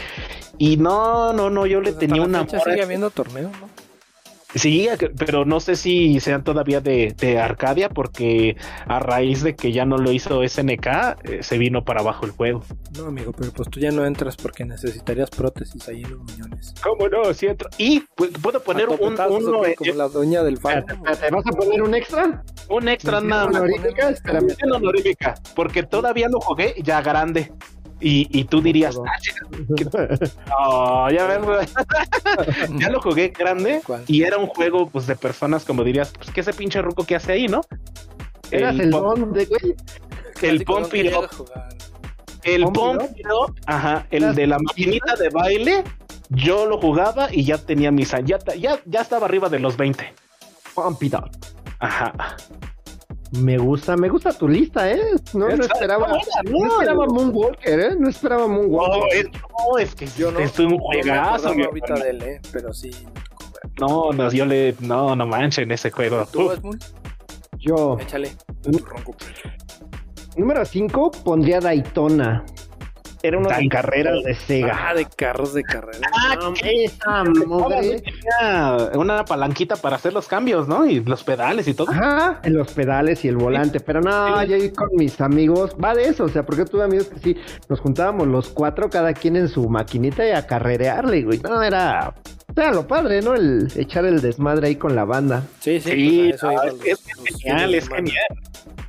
y 0.57 0.77
no, 0.77 1.33
no, 1.33 1.49
no, 1.49 1.65
yo 1.65 1.79
le 1.81 1.91
Pues 1.91 1.99
tenía 1.99 2.21
una 2.21 2.45
fecha 2.45 2.63
sigue 2.63 2.83
habiendo 2.83 3.09
torneos, 3.09 3.51
¿no? 3.59 3.72
Sí, 4.55 4.87
pero 5.17 5.45
no 5.45 5.59
sé 5.59 5.75
si 5.75 6.19
sean 6.19 6.43
todavía 6.43 6.79
de, 6.79 7.13
de 7.17 7.39
Arcadia 7.39 7.89
porque 7.89 8.55
a 8.85 8.99
raíz 8.99 9.41
de 9.43 9.55
que 9.55 9.71
ya 9.71 9.85
no 9.85 9.97
lo 9.97 10.11
hizo 10.11 10.41
SNK 10.47 10.87
eh, 11.23 11.39
se 11.41 11.57
vino 11.57 11.83
para 11.83 12.01
abajo 12.01 12.25
el 12.25 12.31
juego. 12.31 12.63
No, 12.97 13.05
amigo, 13.07 13.31
pero 13.31 13.51
pues 13.51 13.69
tú 13.69 13.79
ya 13.79 13.89
no 13.91 14.05
entras 14.05 14.35
porque 14.37 14.63
necesitarías 14.63 15.29
prótesis 15.31 15.87
ahí 15.89 16.03
en 16.03 16.11
los 16.11 16.19
muñones. 16.19 16.73
¿Cómo 16.83 17.07
no? 17.09 17.33
Sí 17.33 17.47
entro. 17.47 17.69
Y 17.77 18.01
pu- 18.15 18.31
puedo 18.41 18.61
poner 18.61 18.89
un, 18.89 18.99
uno, 19.01 19.17
como- 19.17 19.65
eh, 19.65 19.75
la 19.95 20.07
doña 20.07 20.43
del 20.43 20.57
fan. 20.59 20.79
Espérate, 20.89 21.29
¿vas 21.31 21.45
a 21.47 21.51
poner 21.51 21.81
un 21.81 21.95
extra? 21.95 22.43
un 22.69 22.87
extra 22.87 23.21
nada 23.21 23.45
más. 23.47 23.55
honorífica? 23.55 24.09
Espérame. 24.09 24.45
Mención 24.45 24.71
honorífica, 24.71 25.35
porque 25.55 25.83
todavía 25.83 26.29
lo 26.29 26.39
jugué 26.39 26.75
ya 26.83 27.01
grande. 27.01 27.51
Y, 28.05 28.27
y 28.37 28.43
tú 28.43 28.61
dirías. 28.61 28.97
"Ah, 28.97 29.17
no, 30.49 31.09
ya 31.09 31.25
ves, 31.25 31.73
ya 32.79 32.89
lo 32.89 33.01
jugué 33.01 33.29
grande 33.29 33.81
¿Cuál? 33.85 34.03
y 34.07 34.23
era 34.23 34.37
un 34.37 34.47
juego 34.47 34.89
pues 34.89 35.07
de 35.07 35.15
personas 35.15 35.63
como 35.63 35.83
dirías, 35.85 36.11
pues 36.17 36.29
que 36.31 36.41
ese 36.41 36.51
pinche 36.53 36.81
ruco 36.81 37.05
que 37.05 37.15
hace 37.15 37.31
ahí, 37.31 37.47
¿no? 37.47 37.61
Eras 38.51 38.77
el 38.77 38.91
don 38.91 39.31
de 39.31 39.45
güey. 39.45 39.75
el 40.41 40.65
Pump 40.65 40.81
¿dónde 40.91 40.99
It 40.99 41.13
Up. 41.15 41.45
El 42.43 42.63
¿Pump 42.65 42.75
Pump 42.75 43.01
It 43.03 43.19
It 43.19 43.25
Up, 43.31 43.55
ajá, 43.67 44.05
el 44.11 44.23
¿Las 44.23 44.35
de 44.35 44.47
la 44.47 44.59
maquinita 44.59 45.15
de 45.15 45.29
baile, 45.29 45.83
yo 46.29 46.65
lo 46.65 46.77
jugaba 46.81 47.29
y 47.33 47.45
ya 47.45 47.57
tenía 47.57 47.89
mis 47.89 48.13
años, 48.13 48.41
ya, 48.45 48.55
ya, 48.55 48.79
ya 48.85 49.01
estaba 49.01 49.27
arriba 49.27 49.47
de 49.47 49.59
los 49.59 49.77
20. 49.77 50.13
Pump 50.75 51.01
it 51.03 51.13
up. 51.13 51.29
Ajá. 51.79 52.13
Me 53.39 53.57
gusta, 53.57 53.97
me 53.97 54.09
gusta 54.09 54.31
tu 54.31 54.47
lista, 54.47 54.91
¿eh? 54.91 55.01
No, 55.33 55.47
no 55.49 55.63
esperaba. 55.63 56.07
No 56.43 56.67
esperaba 56.67 57.05
Moonwalker, 57.07 57.79
¿eh? 57.79 57.95
No 57.97 58.07
esperaba 58.09 58.43
No, 58.43 58.49
Moonwalker. 58.49 59.25
es, 59.25 59.31
no, 59.31 59.77
es 59.79 59.95
que 59.95 60.05
Yo 60.17 60.31
no. 60.31 60.39
es 60.39 60.57
un 60.59 60.65
no 60.65 60.71
me 60.71 60.77
juegazo. 60.79 61.47
ahorita 61.49 61.93
de 61.95 62.09
él, 62.11 62.21
¿eh? 62.23 62.41
Pero 62.51 62.73
sí. 62.73 62.91
No, 63.79 64.11
no, 64.11 64.29
yo 64.31 64.45
le, 64.45 64.75
no, 64.81 65.15
no 65.15 65.25
manchen 65.25 65.71
ese 65.71 65.89
juego. 65.89 66.25
¿Tú? 66.31 66.51
Yo, 67.57 67.97
Échale. 67.99 68.31
Número 70.37 70.63
5, 70.65 71.11
pondría 71.23 71.59
Daytona. 71.59 72.43
Era 73.25 73.37
uno 73.37 73.47
de 73.47 73.69
carreras 73.69 74.21
de 74.25 74.35
Sega. 74.35 74.77
Ah, 74.89 74.93
de 74.93 75.05
carros 75.05 75.53
de 75.53 75.63
carrera. 75.63 76.09
Ah, 76.13 76.35
No, 76.41 76.53
esa 76.61 77.23
madre. 77.23 78.03
una 78.95 79.23
palanquita 79.23 79.77
para 79.77 79.95
hacer 79.95 80.11
los 80.11 80.27
cambios, 80.27 80.67
¿no? 80.67 80.85
Y 80.85 80.99
los 80.99 81.23
pedales 81.23 81.67
y 81.69 81.73
todo. 81.73 81.89
Ajá, 81.89 82.41
en 82.43 82.53
los 82.53 82.73
pedales 82.73 83.23
y 83.23 83.29
el 83.29 83.37
volante, 83.37 83.79
pero 83.79 84.01
no, 84.01 84.43
yo 84.43 84.55
ahí 84.55 84.71
con 84.73 84.89
mis 84.97 85.21
amigos, 85.21 85.75
va 85.81 85.95
de 85.95 86.09
eso, 86.09 86.25
o 86.25 86.29
sea, 86.29 86.43
porque 86.45 86.65
tuve 86.65 86.83
amigos 86.83 87.07
que 87.07 87.19
sí, 87.19 87.37
nos 87.69 87.79
juntábamos 87.79 88.27
los 88.27 88.49
cuatro, 88.49 88.89
cada 88.89 89.13
quien 89.13 89.37
en 89.37 89.47
su 89.47 89.69
maquinita 89.69 90.27
y 90.27 90.31
a 90.31 90.45
carrerearle, 90.45 91.23
güey, 91.23 91.39
no, 91.39 91.63
era, 91.63 92.13
era 92.55 92.71
lo 92.73 92.85
padre, 92.87 93.21
¿no? 93.21 93.35
El 93.35 93.71
echar 93.77 94.03
el 94.03 94.21
desmadre 94.21 94.67
ahí 94.67 94.75
con 94.75 94.95
la 94.97 95.05
banda. 95.05 95.43
Sí, 95.61 95.79
sí. 95.79 95.91
Sí, 95.91 96.19
pues 96.29 96.35
eso 96.35 96.51
no, 96.51 96.63
es, 96.63 96.73
los- 96.73 97.39
genial, 97.41 97.73
es 97.75 97.87
genial. 97.87 98.25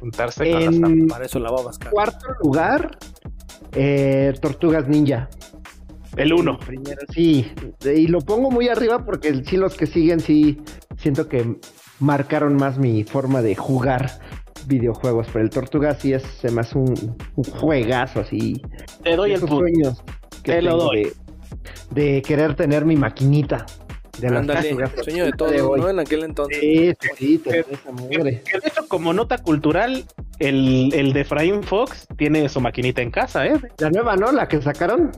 Juntarse 0.01 0.51
con 0.51 0.65
las 0.65 0.75
En 0.75 1.07
Para 1.07 1.25
eso 1.25 1.39
lavabas 1.39 1.79
cara. 1.79 1.91
cuarto 1.93 2.27
lugar, 2.43 2.99
eh, 3.75 4.33
Tortugas 4.41 4.89
Ninja. 4.89 5.29
El 6.17 6.33
uno. 6.33 6.59
Primero, 6.59 7.01
sí, 7.13 7.51
y 7.85 8.07
lo 8.07 8.21
pongo 8.21 8.51
muy 8.51 8.69
arriba 8.69 9.05
porque 9.05 9.43
sí 9.45 9.57
los 9.57 9.77
que 9.77 9.87
siguen 9.87 10.21
sí 10.21 10.61
siento 10.97 11.29
que 11.29 11.57
marcaron 11.99 12.55
más 12.55 12.79
mi 12.79 13.03
forma 13.03 13.43
de 13.43 13.57
jugar 13.57 14.11
videojuegos, 14.67 15.27
pero 15.33 15.45
el 15.45 15.51
Tortuga 15.51 15.95
sí 15.95 16.13
es 16.13 16.25
hace 16.45 16.79
un, 16.79 17.17
un 17.35 17.45
juegazo 17.45 18.21
así. 18.21 18.63
Te 19.03 19.17
doy 19.17 19.33
el 19.33 19.41
punto. 19.41 19.59
sueños 19.59 20.05
que 20.43 20.53
Te 20.53 20.63
lo 20.63 20.77
doy. 20.77 21.13
De, 21.91 22.05
de 22.15 22.23
querer 22.23 22.55
tener 22.55 22.85
mi 22.85 22.97
maquinita 22.97 23.67
de 24.19 24.29
Ándale, 24.29 24.77
sueño 25.03 25.25
de 25.25 25.33
todos, 25.33 25.53
hoy. 25.61 25.81
¿no? 25.81 25.91
En 25.91 25.99
aquel 25.99 26.25
entonces. 26.25 26.59
Sí, 26.61 26.93
sí, 27.01 27.09
sí, 27.17 27.39
te-. 27.39 27.65
Que 27.65 28.19
de 28.23 28.43
hecho, 28.69 28.87
como 28.89 29.13
nota 29.13 29.39
cultural, 29.39 30.05
el, 30.39 30.93
el 30.95 31.13
de 31.13 31.21
Efraín 31.23 31.63
Fox 31.63 32.07
tiene 32.17 32.49
su 32.49 32.61
maquinita 32.61 33.03
en 33.03 33.11
casa, 33.11 33.47
¿eh? 33.47 33.55
La 33.79 33.91
nueva, 33.91 34.17
¿no? 34.17 34.31
La 34.33 34.47
que 34.49 34.61
sacaron. 34.63 35.13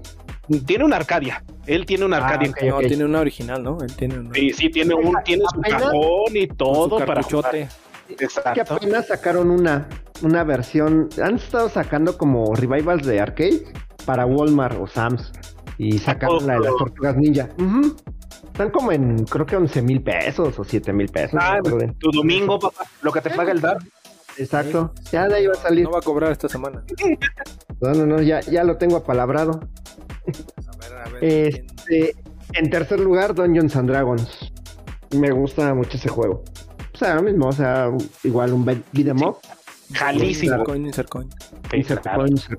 Tiene 0.64 0.85
una 0.85 0.97
Arcadia. 0.97 1.43
Él 1.66 1.85
tiene 1.86 2.05
una 2.05 2.18
Ah, 2.18 2.28
Arcadia. 2.28 2.52
en 2.60 2.68
No, 2.68 2.77
ok. 2.78 2.86
tiene 2.86 3.05
una 3.05 3.20
original, 3.20 3.62
¿no? 3.62 3.78
Él 3.81 3.94
tiene 3.97 4.18
una. 4.20 4.32
Sí, 4.32 4.51
sí, 4.52 4.68
tiene 4.70 4.94
un, 4.94 5.12
tiene 5.24 5.43
su 5.52 5.60
cajón 5.60 6.35
y 6.36 6.47
todo 6.47 6.98
para 7.05 7.20
jugar. 7.23 7.43
cartuchote. 7.52 7.68
que 8.16 8.24
Exacto. 8.24 8.74
apenas 8.74 9.09
sacaron 9.09 9.51
una, 9.51 9.89
una 10.23 10.44
versión. 10.44 11.09
Han 11.20 11.35
estado 11.35 11.68
sacando 11.68 12.16
como 12.16 12.55
revivals 12.55 13.05
de 13.05 13.18
arcade 13.20 13.64
para 14.05 14.24
Walmart 14.24 14.78
o 14.81 14.86
Sam's. 14.86 15.32
Y 15.78 15.98
sacaron 15.98 16.47
la 16.47 16.55
de 16.55 16.60
las 16.60 16.77
tortugas 16.78 17.16
ninja. 17.16 17.48
Están 18.57 18.70
como 18.70 18.91
en, 18.91 19.27
creo 19.27 19.45
que 19.45 19.55
11 19.55 19.83
mil 19.83 20.03
pesos 20.03 20.59
o 20.59 20.65
7 20.65 20.91
mil 20.95 21.11
pesos. 21.11 21.39
Ah, 21.39 21.59
no 21.62 21.77
tu 21.99 22.11
domingo, 22.11 22.59
papá, 22.59 22.85
lo 23.03 23.12
que 23.12 23.20
te 23.20 23.28
paga 23.28 23.53
el 23.53 23.61
DAP. 23.61 23.83
Exacto. 24.39 24.95
Ya 25.12 25.28
de 25.28 25.35
ahí 25.35 25.47
va 25.47 25.53
a 25.53 25.57
salir. 25.57 25.85
No 25.85 25.91
va 25.91 25.99
a 25.99 26.01
cobrar 26.01 26.33
esta 26.33 26.49
semana. 26.49 26.83
No, 27.83 27.93
no, 27.93 28.07
no, 28.07 28.23
ya, 28.23 28.41
ya 28.41 28.65
lo 28.65 28.78
tengo 28.78 28.97
apalabrado. 28.97 29.61
A 29.61 30.77
ver, 30.78 30.99
a 30.99 31.11
ver. 31.11 31.23
Este, 31.23 32.16
en 32.55 32.70
tercer 32.70 32.99
lugar, 32.99 33.35
Dungeons 33.35 33.77
and 33.77 33.91
Dragons. 33.91 34.51
Me 35.15 35.31
gusta 35.33 35.74
mucho 35.74 35.99
ese 35.99 36.09
juego. 36.09 36.43
O 36.95 36.97
sea, 36.97 37.16
lo 37.16 37.24
mismo, 37.24 37.49
o 37.49 37.53
sea, 37.53 37.91
igual 38.24 38.55
un 38.55 38.65
beat 38.65 38.83
em 38.95 39.23
up. 39.23 39.37
Jalísimo. 39.93 40.33
Sí, 40.33 40.47
Insert 40.47 40.47
claro. 40.47 40.65
coin, 40.65 40.87
insert 40.87 41.11
coin, 41.11 41.28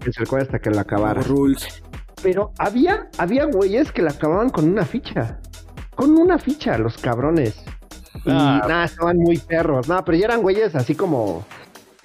insert 0.06 0.30
coin 0.30 0.41
hasta 0.44 0.60
que 0.60 0.69
lo 0.69 0.80
acabara. 0.80 1.24
Rules. 1.24 1.82
Pero 2.22 2.52
había, 2.60 3.10
había 3.18 3.45
güeyes 3.45 3.91
que 3.91 4.03
la 4.03 4.11
acababan 4.11 4.49
con 4.52 4.69
una 4.69 4.86
ficha. 4.86 5.40
Con 5.98 6.11
una 6.18 6.38
ficha, 6.40 6.78
los 6.78 6.98
cabrones. 6.98 7.56
Y 8.26 8.30
Ah. 8.32 8.64
nada, 8.68 8.86
estaban 8.86 9.18
muy 9.18 9.38
perros. 9.38 9.88
No, 9.90 10.03
pero 10.06 10.18
ya 10.18 10.26
eran 10.28 10.41
güeyes 10.41 10.74
así 10.76 10.95
como 10.95 11.45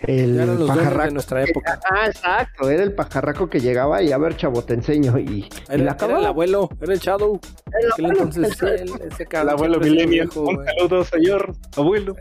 el 0.00 0.34
Ya 0.36 0.42
eran 0.42 0.58
los 0.58 0.66
dueños 0.66 0.76
de 0.76 0.82
pajarraco. 0.84 1.14
nuestra 1.14 1.42
época. 1.44 1.80
Ah, 1.90 2.06
exacto. 2.06 2.68
Era 2.70 2.82
el 2.82 2.92
pajarraco 2.92 3.48
que 3.48 3.60
llegaba 3.60 4.02
y 4.02 4.10
a 4.12 4.18
ver, 4.18 4.36
chavo, 4.36 4.62
te 4.62 4.74
enseño. 4.74 5.16
Y, 5.18 5.22
y 5.22 5.48
Era, 5.68 5.76
la 5.78 5.82
era 5.84 5.92
acababa. 5.92 6.18
el 6.20 6.26
abuelo, 6.26 6.68
era 6.80 6.92
el 6.92 6.98
Shadow. 6.98 7.38
El 7.80 7.92
abuelo, 7.92 8.22
entonces, 8.24 8.62
el- 8.62 8.90
ese 9.12 9.28
El 9.30 9.48
abuelo 9.48 9.78
Milenio. 9.78 10.08
viejo, 10.08 10.40
Un 10.40 10.54
güey. 10.56 10.66
saludo, 10.66 11.04
señor 11.04 11.54
abuelo. 11.76 12.16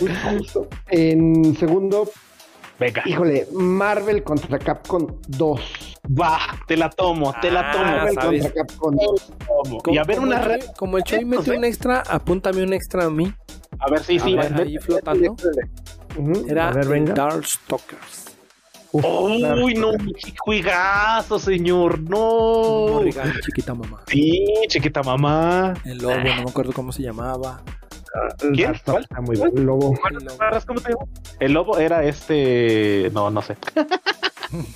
En 0.90 1.56
segundo, 1.56 2.10
Venga, 2.80 3.04
híjole, 3.06 3.48
Marvel 3.54 4.24
contra 4.24 4.58
Capcom 4.58 5.06
2. 5.28 6.00
Va, 6.20 6.38
te 6.68 6.76
la 6.78 6.90
tomo, 6.90 7.34
te 7.42 7.52
la 7.52 7.70
Ah, 7.70 7.72
tomo. 7.74 7.86
Marvel 7.86 8.16
¿sabes? 8.16 8.44
contra 8.44 8.66
Capcom 8.66 8.96
2. 8.96 9.84
Y 9.94 9.98
a 9.98 10.04
ver 10.04 10.16
como 10.18 10.28
una 10.28 10.40
el 10.40 10.46
red. 10.46 10.66
Como 10.78 10.98
el 10.98 11.04
Choy 11.04 11.26
sé. 11.44 11.52
un 11.58 11.64
extra, 11.64 12.04
apúntame 12.08 12.64
un 12.64 12.74
extra 12.74 13.06
a 13.06 13.10
mí. 13.10 13.34
A 13.80 13.90
ver, 13.90 14.04
sí, 14.04 14.20
sí. 14.20 14.38
A 14.38 14.42
ver, 14.50 14.68
ahí 14.68 14.78
flotando. 14.78 15.36
Ujú, 16.18 16.46
Era 16.50 16.70
a 16.70 16.72
ver, 16.74 16.88
venga. 16.88 17.14
Darkstalkers. 17.14 18.26
Uf, 18.94 19.06
Uy, 19.06 19.74
no, 19.76 19.92
qué 19.94 20.34
juegazo, 20.40 21.40
señor. 21.40 22.00
No. 22.02 22.88
Morrigan, 22.90 23.32
chiquita 23.46 23.74
mamá. 23.74 24.02
Sí, 24.08 24.46
chiquita 24.68 25.02
mamá. 25.02 25.74
El 25.86 26.00
lobo, 26.00 26.16
no 26.16 26.24
me 26.44 26.50
acuerdo 26.50 26.74
cómo 26.74 26.92
se 26.92 27.02
llamaba. 27.02 27.62
¿Quién? 28.54 28.76
Está- 28.76 28.92
¿Cuál? 28.92 29.04
está 29.04 29.22
muy 29.22 29.38
bueno. 29.38 29.62
Lobo. 29.62 29.94
El 30.10 30.26
lobo. 30.26 30.38
¿Cómo 30.68 30.82
te 30.82 30.90
llama? 30.90 31.06
El 31.40 31.54
lobo 31.54 31.78
era 31.78 32.04
este. 32.04 33.10
No, 33.14 33.30
no 33.30 33.42
sé. 33.42 33.56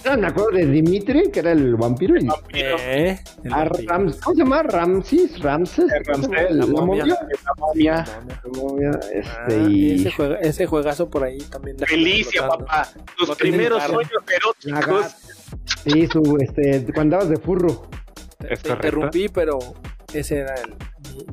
No, 0.06 0.18
me 0.18 0.28
acuerdo 0.28 0.52
de 0.52 0.66
Dimitri, 0.68 1.30
que 1.32 1.40
era 1.40 1.52
el 1.52 1.76
vampiro. 1.76 2.16
Y... 2.18 2.28
Eh, 2.54 3.20
el 3.44 3.54
a 3.54 3.64
vampiro. 3.66 3.94
Rams- 3.94 4.20
¿Cómo 4.24 4.34
se 4.36 4.40
llama? 4.42 4.64
Ramses, 4.64 5.40
Ramses. 5.42 5.86
Ramsés, 6.06 6.52
¿La 6.52 6.66
momia. 6.66 7.06
La 7.06 7.16
momia. 7.58 8.06
La 8.44 8.62
momia, 8.62 8.92
Ah, 8.94 9.00
Este, 9.14 9.64
y... 9.70 9.96
ese, 9.96 10.12
juega- 10.12 10.40
ese 10.40 10.66
juegazo 10.66 11.10
por 11.10 11.24
ahí 11.24 11.40
también. 11.50 11.78
Felicia, 11.80 12.48
papá. 12.48 12.88
Tus 13.18 13.30
No 13.30 13.36
primeros 13.36 13.84
sueños 13.84 14.12
eróticos. 14.34 15.16
Sí, 15.84 16.08
su, 16.08 16.38
este, 16.40 16.84
cuando 16.94 17.18
andabas 17.18 17.30
de 17.30 17.38
furro. 17.38 17.88
Te, 18.40 18.56
te 18.58 18.70
interrumpí, 18.70 19.30
pero 19.30 19.60
ese 20.14 20.40
era 20.40 20.56
el, 20.56 20.74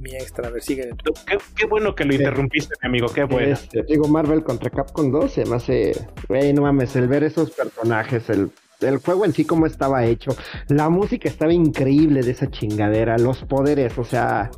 mi, 0.00 0.14
extra. 0.14 0.48
A 0.48 0.50
ver, 0.50 0.62
sigue. 0.62 0.90
Qué, 1.26 1.38
qué 1.56 1.66
bueno 1.66 1.94
que 1.94 2.04
lo 2.04 2.14
interrumpiste, 2.14 2.74
mi 2.82 2.88
amigo. 2.88 3.08
Qué 3.08 3.24
bueno. 3.24 3.52
Este, 3.52 3.82
digo, 3.82 4.08
Marvel 4.08 4.42
contra 4.42 4.70
Capcom 4.70 5.10
2 5.10 5.32
se 5.32 5.44
me 5.46 5.56
hace, 5.56 5.92
güey, 6.28 6.52
no 6.52 6.62
mames, 6.62 6.96
el 6.96 7.08
ver 7.08 7.24
esos 7.24 7.50
personajes, 7.50 8.28
el, 8.30 8.50
el 8.80 8.98
juego 8.98 9.24
en 9.24 9.32
sí 9.32 9.44
como 9.44 9.66
estaba 9.66 10.04
hecho, 10.04 10.30
la 10.68 10.88
música 10.88 11.28
estaba 11.28 11.52
increíble 11.52 12.22
de 12.22 12.32
esa 12.32 12.50
chingadera, 12.50 13.18
los 13.18 13.44
poderes, 13.44 13.96
o 13.98 14.04
sea, 14.04 14.50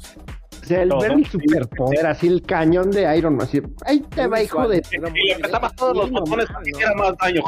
o 0.63 0.67
sea, 0.67 0.83
el 0.83 0.89
Todo. 0.89 1.01
ver 1.01 1.13
el 1.13 1.27
superpoder, 1.27 2.07
así 2.07 2.27
el 2.27 2.43
cañón 2.43 2.91
de 2.91 3.17
Iron 3.17 3.37
Man, 3.37 3.47
así, 3.47 3.61
ahí 3.85 4.01
te 4.01 4.27
va, 4.27 4.43
hijo 4.43 4.67
de... 4.67 4.83
Y 4.91 4.99
le 4.99 5.35
apretabas 5.35 5.77
todos 5.77 5.97
los 5.97 6.11
botones 6.11 6.47
para 6.47 6.63
que 6.63 6.71
hiciera 6.71 6.95
más 6.95 7.15
daño. 7.19 7.43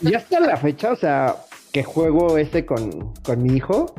Ya 0.00 0.18
hasta 0.18 0.40
la 0.40 0.56
fecha, 0.56 0.92
o 0.92 0.96
sea, 0.96 1.34
que 1.72 1.82
juego 1.82 2.38
este 2.38 2.66
con, 2.66 3.12
con 3.22 3.42
mi 3.42 3.56
hijo. 3.56 3.94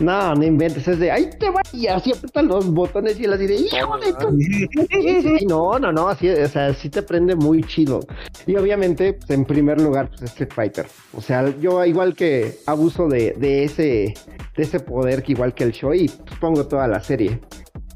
No, 0.00 0.34
no 0.34 0.44
inventes, 0.44 0.88
es 0.88 0.98
de 0.98 1.10
ahí 1.10 1.30
te 1.38 1.50
va 1.50 1.60
y 1.72 1.86
así 1.86 2.12
apretan 2.12 2.48
los 2.48 2.66
botones 2.72 3.20
y 3.20 3.24
él 3.24 3.34
así 3.34 3.46
de 3.46 3.54
hijo 3.56 3.98
de 3.98 4.12
tu 4.14 5.46
no, 5.46 5.78
no, 5.78 5.92
no, 5.92 6.08
así, 6.08 6.28
o 6.30 6.48
sea, 6.48 6.72
sí 6.74 6.88
te 6.88 7.02
prende 7.02 7.36
muy 7.36 7.62
chido. 7.62 8.00
Y 8.46 8.56
obviamente, 8.56 9.12
pues, 9.12 9.30
en 9.30 9.44
primer 9.44 9.80
lugar, 9.80 10.08
pues 10.08 10.22
Street 10.22 10.50
Fighter. 10.52 10.86
O 11.14 11.20
sea, 11.20 11.54
yo 11.60 11.84
igual 11.84 12.14
que 12.14 12.58
abuso 12.66 13.06
de, 13.06 13.34
de 13.38 13.64
ese, 13.64 14.14
de 14.56 14.62
ese 14.62 14.80
poder 14.80 15.22
que 15.22 15.32
igual 15.32 15.54
que 15.54 15.64
el 15.64 15.72
show 15.72 15.92
y 15.92 16.08
pues, 16.08 16.38
pongo 16.40 16.66
toda 16.66 16.88
la 16.88 17.00
serie. 17.00 17.40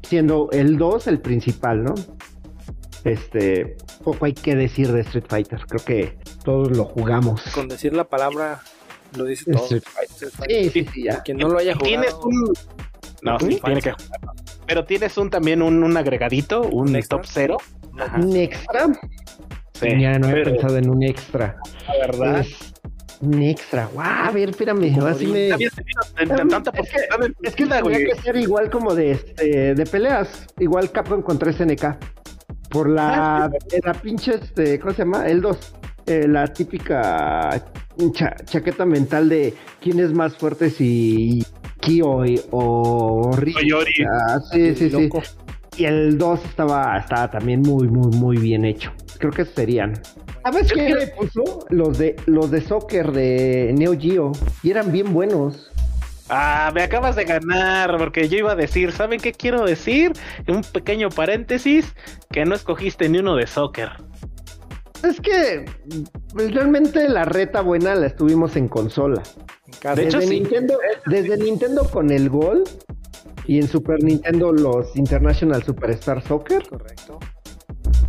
Siendo 0.03 0.49
el 0.51 0.77
2 0.77 1.07
el 1.07 1.19
principal, 1.19 1.83
¿no? 1.83 1.95
Este, 3.03 3.75
poco 4.03 4.25
hay 4.25 4.33
que 4.33 4.55
decir 4.55 4.91
de 4.91 5.01
Street 5.01 5.25
Fighter. 5.27 5.65
Creo 5.67 5.83
que 5.83 6.17
todos 6.43 6.77
lo 6.77 6.85
jugamos. 6.85 7.41
Con 7.53 7.67
decir 7.67 7.93
la 7.93 8.05
palabra 8.05 8.61
lo 9.15 9.23
dice 9.25 9.51
todo. 9.51 9.67
Sí, 9.67 10.69
sí, 10.71 10.85
sí, 10.93 11.03
ya. 11.03 11.21
Quien 11.23 11.37
no 11.37 11.49
lo 11.49 11.59
haya 11.59 11.73
jugado. 11.73 11.87
Tienes 11.87 12.13
un. 12.23 12.53
No, 13.21 13.39
sí, 13.39 13.53
¿Sí? 13.53 13.59
tiene 13.63 13.81
que 13.81 13.91
jugarlo. 13.91 14.33
Pero 14.67 14.85
tienes 14.85 15.17
un 15.17 15.29
también 15.29 15.61
un, 15.61 15.83
un 15.83 15.97
agregadito, 15.97 16.61
un 16.61 16.99
top 17.07 17.21
cero. 17.25 17.57
Ajá. 17.99 18.17
¿Un 18.19 18.35
extra? 18.35 18.87
Sí. 19.73 19.87
ya 20.01 20.17
no 20.19 20.29
he 20.29 20.33
Pero, 20.33 20.51
pensado 20.51 20.77
en 20.77 20.89
un 20.89 21.03
extra. 21.03 21.57
la 21.87 21.97
verdad. 22.07 22.33
Pues, 22.43 22.73
un 23.21 23.41
extra. 23.41 23.87
Guau, 23.93 24.07
a 24.27 24.31
ver, 24.31 24.49
espérame. 24.49 24.95
ahora 24.99 25.13
sí 25.15 25.25
me- 25.27 25.49
Es 25.49 25.55
que- 25.57 25.69
Es 27.45 27.55
que 27.55 28.21
ser 28.21 28.35
igual 28.37 28.69
como 28.69 28.93
de, 28.93 29.11
este, 29.11 29.73
de 29.75 29.85
peleas. 29.85 30.45
Igual 30.59 30.91
Capcom 30.91 31.21
contra 31.21 31.51
SNK. 31.51 31.97
Por 32.69 32.89
la, 32.89 33.45
Ah, 33.45 33.49
la 33.83 33.93
pinche, 33.93 34.35
este, 34.35 34.77
¿cómo 34.79 34.93
se 34.93 34.99
llama? 34.99 35.25
El 35.27 35.41
2. 35.41 35.57
Eh, 36.07 36.25
la 36.27 36.47
típica 36.47 37.63
cha- 38.13 38.35
chaqueta 38.45 38.85
mental 38.85 39.27
de 39.29 39.53
quién 39.81 39.99
es 39.99 40.13
más 40.13 40.35
fuerte 40.37 40.69
si 40.69 41.43
Kyo 41.81 42.25
y- 42.25 42.41
o 42.51 43.31
Ryu. 43.35 43.57
O 43.57 43.61
Yori. 43.61 43.93
Ah, 44.09 44.39
sí, 44.51 44.73
sí, 44.75 44.89
sí. 44.89 45.09
Y 45.77 45.85
el 45.85 46.17
2 46.17 46.43
estaba, 46.45 46.97
estaba 46.97 47.29
también 47.29 47.61
muy, 47.61 47.87
muy, 47.87 48.09
muy 48.17 48.37
bien 48.37 48.65
hecho. 48.65 48.91
Creo 49.19 49.31
que 49.31 49.45
serían. 49.45 49.93
¿Sabes 50.43 50.71
qué 50.71 50.95
le 50.95 51.07
puso? 51.07 51.65
Los 51.69 51.97
de, 51.97 52.15
los 52.25 52.49
de 52.51 52.61
soccer 52.61 53.11
de 53.11 53.73
Neo 53.77 53.93
Geo. 53.99 54.31
Y 54.63 54.71
eran 54.71 54.91
bien 54.91 55.13
buenos. 55.13 55.71
Ah, 56.29 56.71
me 56.73 56.83
acabas 56.83 57.15
de 57.15 57.25
ganar, 57.25 57.97
porque 57.97 58.27
yo 58.27 58.37
iba 58.37 58.53
a 58.53 58.55
decir, 58.55 58.91
¿saben 58.91 59.19
qué 59.19 59.33
quiero 59.33 59.65
decir? 59.65 60.13
Un 60.47 60.61
pequeño 60.63 61.09
paréntesis, 61.09 61.93
que 62.31 62.43
no 62.45 62.55
escogiste 62.55 63.07
ni 63.09 63.19
uno 63.19 63.35
de 63.35 63.45
soccer. 63.47 63.89
Es 65.03 65.21
que 65.21 65.65
pues, 66.33 66.53
realmente 66.53 67.07
la 67.09 67.25
reta 67.25 67.61
buena 67.61 67.95
la 67.95 68.07
estuvimos 68.07 68.55
en 68.55 68.67
consola. 68.67 69.21
En 69.65 69.73
casa. 69.73 69.95
De 69.95 70.07
hecho, 70.07 70.19
desde 70.19 70.29
sí. 70.33 70.39
Nintendo, 70.39 70.79
desde 71.05 71.37
Nintendo 71.37 71.83
con 71.89 72.11
el 72.11 72.29
Gol 72.29 72.63
y 73.45 73.59
en 73.59 73.67
Super 73.67 74.03
Nintendo 74.03 74.51
los 74.51 74.95
International 74.95 75.63
Superstar 75.63 76.21
Soccer 76.21 76.67
Correcto. 76.67 77.19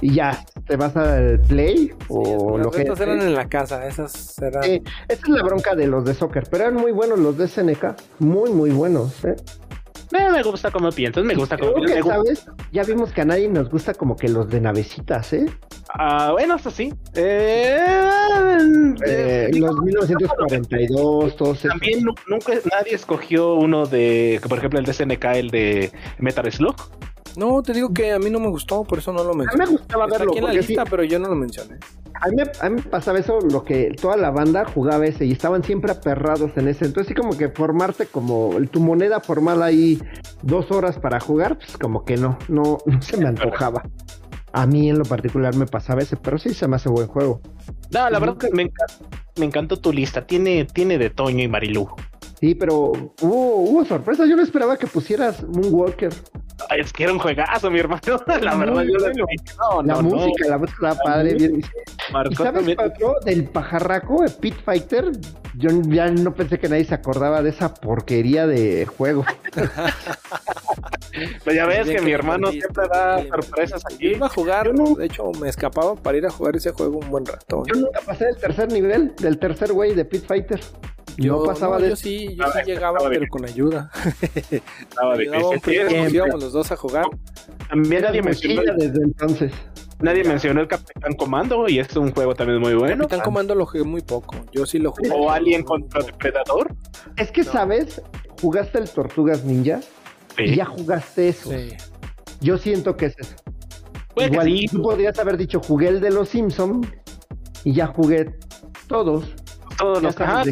y 0.00 0.14
ya 0.14 0.44
te 0.66 0.76
vas 0.76 0.96
al 0.96 1.40
Play 1.42 1.92
o 2.08 2.58
Las 2.58 2.66
lo 2.66 2.70
que 2.72 2.78
retas 2.78 3.00
eran 3.00 3.20
en 3.22 3.34
la 3.34 3.48
casa. 3.48 3.86
Esas 3.86 4.36
eran. 4.38 4.62
Sí, 4.62 4.82
esa 5.08 5.22
es 5.22 5.28
la 5.28 5.42
bronca 5.42 5.74
de 5.74 5.86
los 5.86 6.04
de 6.04 6.14
soccer, 6.14 6.44
pero 6.50 6.64
eran 6.64 6.74
muy 6.74 6.92
buenos 6.92 7.18
los 7.18 7.36
de 7.38 7.48
SNK, 7.48 7.94
muy 8.18 8.50
muy 8.50 8.70
buenos, 8.70 9.24
¿eh? 9.24 9.36
Eh, 10.12 10.30
me 10.32 10.42
gusta 10.42 10.70
cómo 10.70 10.90
piensas, 10.90 11.22
me 11.24 11.34
gusta 11.34 11.56
Creo 11.56 11.74
piensas. 11.74 12.06
¿sabes? 12.06 12.46
Ya 12.72 12.82
vimos 12.84 13.12
que 13.12 13.20
a 13.20 13.24
nadie 13.24 13.48
nos 13.48 13.68
gusta 13.68 13.94
como 13.94 14.16
que 14.16 14.28
los 14.28 14.48
de 14.48 14.60
navecitas, 14.60 15.32
¿eh? 15.32 15.46
Ah, 15.94 16.30
bueno, 16.32 16.56
eso 16.56 16.70
sí. 16.70 16.92
Eh, 17.14 17.86
Eh, 19.06 19.48
digo, 19.52 19.66
los 19.68 19.80
1942, 19.82 21.36
todos. 21.36 21.60
También 21.62 22.02
nu- 22.04 22.14
nunca 22.26 22.52
nadie 22.72 22.94
escogió 22.94 23.54
uno 23.54 23.86
de, 23.86 24.40
por 24.48 24.58
ejemplo, 24.58 24.78
el 24.78 24.84
de 24.86 24.92
SNK, 24.92 25.24
el 25.36 25.50
de 25.50 25.92
Metal 26.18 26.50
Slug. 26.50 26.74
No, 27.38 27.62
te 27.62 27.72
digo 27.72 27.92
que 27.94 28.10
a 28.12 28.18
mí 28.18 28.30
no 28.30 28.40
me 28.40 28.48
gustó, 28.48 28.82
por 28.84 28.98
eso 28.98 29.12
no 29.12 29.22
lo 29.22 29.30
A 29.30 29.32
mí 29.34 29.38
mencioné. 29.38 29.64
me 29.66 29.70
gustaba 29.70 30.06
Está 30.06 30.18
verlo, 30.18 30.32
aquí 30.32 30.38
en 30.40 30.44
la 30.44 30.50
sí, 30.50 30.56
lista, 30.68 30.84
pero 30.84 31.04
yo 31.04 31.18
no 31.20 31.28
lo 31.28 31.36
mencioné. 31.36 31.76
a 32.20 32.28
mí, 32.28 32.34
me- 32.36 32.50
a 32.60 32.68
mí 32.68 32.82
pasaba 32.82 33.18
eso, 33.20 33.38
lo 33.40 33.62
que 33.64 33.92
toda 34.00 34.16
la 34.16 34.30
banda 34.32 34.64
jugaba 34.64 35.06
ese 35.06 35.24
y 35.24 35.30
estaban 35.32 35.62
siempre 35.62 35.92
aperrados 35.92 36.50
en 36.56 36.66
ese. 36.66 36.86
Entonces, 36.86 37.08
sí, 37.08 37.14
como 37.14 37.36
que 37.38 37.48
formarte 37.50 38.06
como 38.06 38.50
tu 38.72 38.80
moneda 38.80 39.20
formada 39.20 39.66
ahí 39.66 40.02
dos 40.42 40.70
horas 40.72 40.98
para 40.98 41.20
jugar, 41.20 41.56
pues 41.58 41.76
como 41.78 42.04
que 42.04 42.16
no, 42.16 42.36
no, 42.48 42.78
no 42.84 43.02
se 43.02 43.16
me 43.16 43.28
antojaba. 43.28 43.82
A 44.52 44.66
mí 44.66 44.88
en 44.90 44.98
lo 44.98 45.04
particular 45.04 45.54
me 45.54 45.66
pasaba 45.66 46.00
ese, 46.00 46.16
pero 46.16 46.38
sí 46.38 46.54
se 46.54 46.66
me 46.66 46.74
hace 46.76 46.88
buen 46.88 47.06
juego. 47.06 47.40
No, 47.92 48.10
la 48.10 48.18
verdad 48.18 48.36
que 48.38 48.50
me, 48.50 48.64
enca- 48.64 48.98
me 49.38 49.44
encantó 49.46 49.76
tu 49.76 49.92
lista. 49.92 50.26
Tiene, 50.26 50.64
tiene 50.64 50.98
de 50.98 51.10
Toño 51.10 51.44
y 51.44 51.48
Marilú. 51.48 51.86
Sí, 52.40 52.54
pero 52.56 52.92
hubo, 53.22 53.56
hubo 53.62 53.84
sorpresas. 53.84 54.28
Yo 54.28 54.34
no 54.36 54.42
esperaba 54.42 54.76
que 54.76 54.86
pusieras 54.88 55.44
Moonwalker. 55.46 56.12
Es 56.76 56.92
que 56.92 57.04
era 57.04 57.12
un 57.12 57.18
juegazo, 57.18 57.70
mi 57.70 57.78
hermano. 57.78 58.00
La 58.40 58.54
Muy 58.56 58.66
verdad, 58.66 58.82
yo 58.84 58.94
la 58.98 59.12
bueno. 59.12 59.24
no, 59.58 59.82
La 59.82 59.94
no, 59.94 60.02
no. 60.02 60.08
música, 60.16 60.48
la 60.48 60.58
música 60.58 60.88
estaba 60.90 61.02
padre. 61.02 61.34
Bien. 61.34 61.62
Marcó 62.12 62.32
¿Y 62.32 62.36
sabes 62.36 62.52
también-? 62.54 62.78
Del 63.24 63.44
pajarraco, 63.44 64.22
de 64.22 64.30
Pit 64.30 64.54
Fighter. 64.64 65.12
Yo 65.54 65.70
ya 65.88 66.08
no 66.10 66.34
pensé 66.34 66.58
que 66.58 66.68
nadie 66.68 66.84
se 66.84 66.94
acordaba 66.94 67.42
de 67.42 67.50
esa 67.50 67.72
porquería 67.74 68.46
de 68.46 68.86
juego. 68.86 69.24
Pues 71.42 71.56
ya 71.56 71.66
ves 71.66 71.88
que 71.88 72.00
mi 72.00 72.12
hermano 72.12 72.52
siempre 72.52 72.86
da 72.88 73.26
sorpresas 73.26 73.82
aquí. 73.86 74.08
iba 74.08 74.26
a 74.26 74.30
jugar, 74.30 74.72
no- 74.72 74.94
de 74.94 75.06
hecho 75.06 75.32
me 75.40 75.48
escapaba 75.48 75.96
para 75.96 76.16
ir 76.18 76.26
a 76.26 76.30
jugar 76.30 76.54
ese 76.54 76.70
juego 76.70 76.98
un 76.98 77.10
buen 77.10 77.26
rato. 77.26 77.64
Yo 77.66 77.80
nunca 77.80 78.00
pasé 78.06 78.26
del 78.26 78.36
tercer 78.36 78.70
nivel, 78.70 79.14
del 79.16 79.38
tercer 79.38 79.72
güey 79.72 79.94
de 79.94 80.04
Pit 80.04 80.24
Fighter. 80.26 80.60
Yo 81.16 81.38
no 81.38 81.42
pasaba 81.44 81.78
no, 81.78 81.82
de 81.84 81.88
yo 81.90 81.96
sí, 81.96 82.36
yo 82.36 82.44
Ah, 82.44 82.52
sí 82.54 82.60
llegaba, 82.70 82.98
pero 83.00 83.10
bien. 83.10 83.26
con 83.28 83.44
ayuda. 83.44 83.90
Estaba 84.88 85.16
difícil. 85.16 85.40
Los 86.48 86.52
dos 86.54 86.72
a 86.72 86.76
jugar. 86.76 87.04
También 87.68 88.02
nadie 88.02 88.20
Eras 88.20 88.24
mencionó, 88.26 88.62
desde 88.76 89.02
entonces. 89.04 89.52
nadie 90.00 90.24
mencionó 90.24 90.60
el 90.62 90.68
Capitán 90.68 91.12
Comando 91.14 91.68
y 91.68 91.78
es 91.78 91.94
un 91.96 92.10
juego 92.12 92.34
también 92.34 92.60
muy 92.60 92.74
bueno. 92.74 93.02
Capitán 93.02 93.20
Comando 93.20 93.54
lo 93.54 93.66
jugué 93.66 93.84
muy 93.84 94.00
poco. 94.00 94.34
Yo 94.52 94.64
sí 94.64 94.78
lo 94.78 94.92
jugué. 94.92 95.10
O 95.12 95.30
Alien 95.30 95.62
contra 95.62 96.02
Depredador. 96.02 96.74
Es 97.16 97.30
que, 97.30 97.42
No. 97.42 97.52
¿sabes? 97.52 98.00
Jugaste 98.40 98.78
el 98.78 98.88
Tortugas 98.88 99.44
Ninja 99.44 99.80
y 100.38 100.48
Sí. 100.48 100.56
ya 100.56 100.64
jugaste 100.64 101.28
eso. 101.28 101.50
Sí. 101.50 101.74
Yo 102.40 102.56
siento 102.56 102.96
que 102.96 103.06
es 103.06 103.16
eso. 103.18 103.34
Puede 104.14 104.28
que 104.30 104.34
Igual, 104.34 104.46
sí. 104.48 104.66
tú 104.70 104.82
podrías 104.82 105.18
haber 105.18 105.36
dicho, 105.36 105.60
jugué 105.60 105.88
el 105.88 106.00
de 106.00 106.10
los 106.10 106.28
Simpson 106.30 106.80
y 107.64 107.74
ya 107.74 107.88
jugué 107.88 108.34
todos. 108.86 109.24
Todos 109.76 110.02
los 110.02 110.14
los- 110.18 110.20
ajá. 110.20 110.42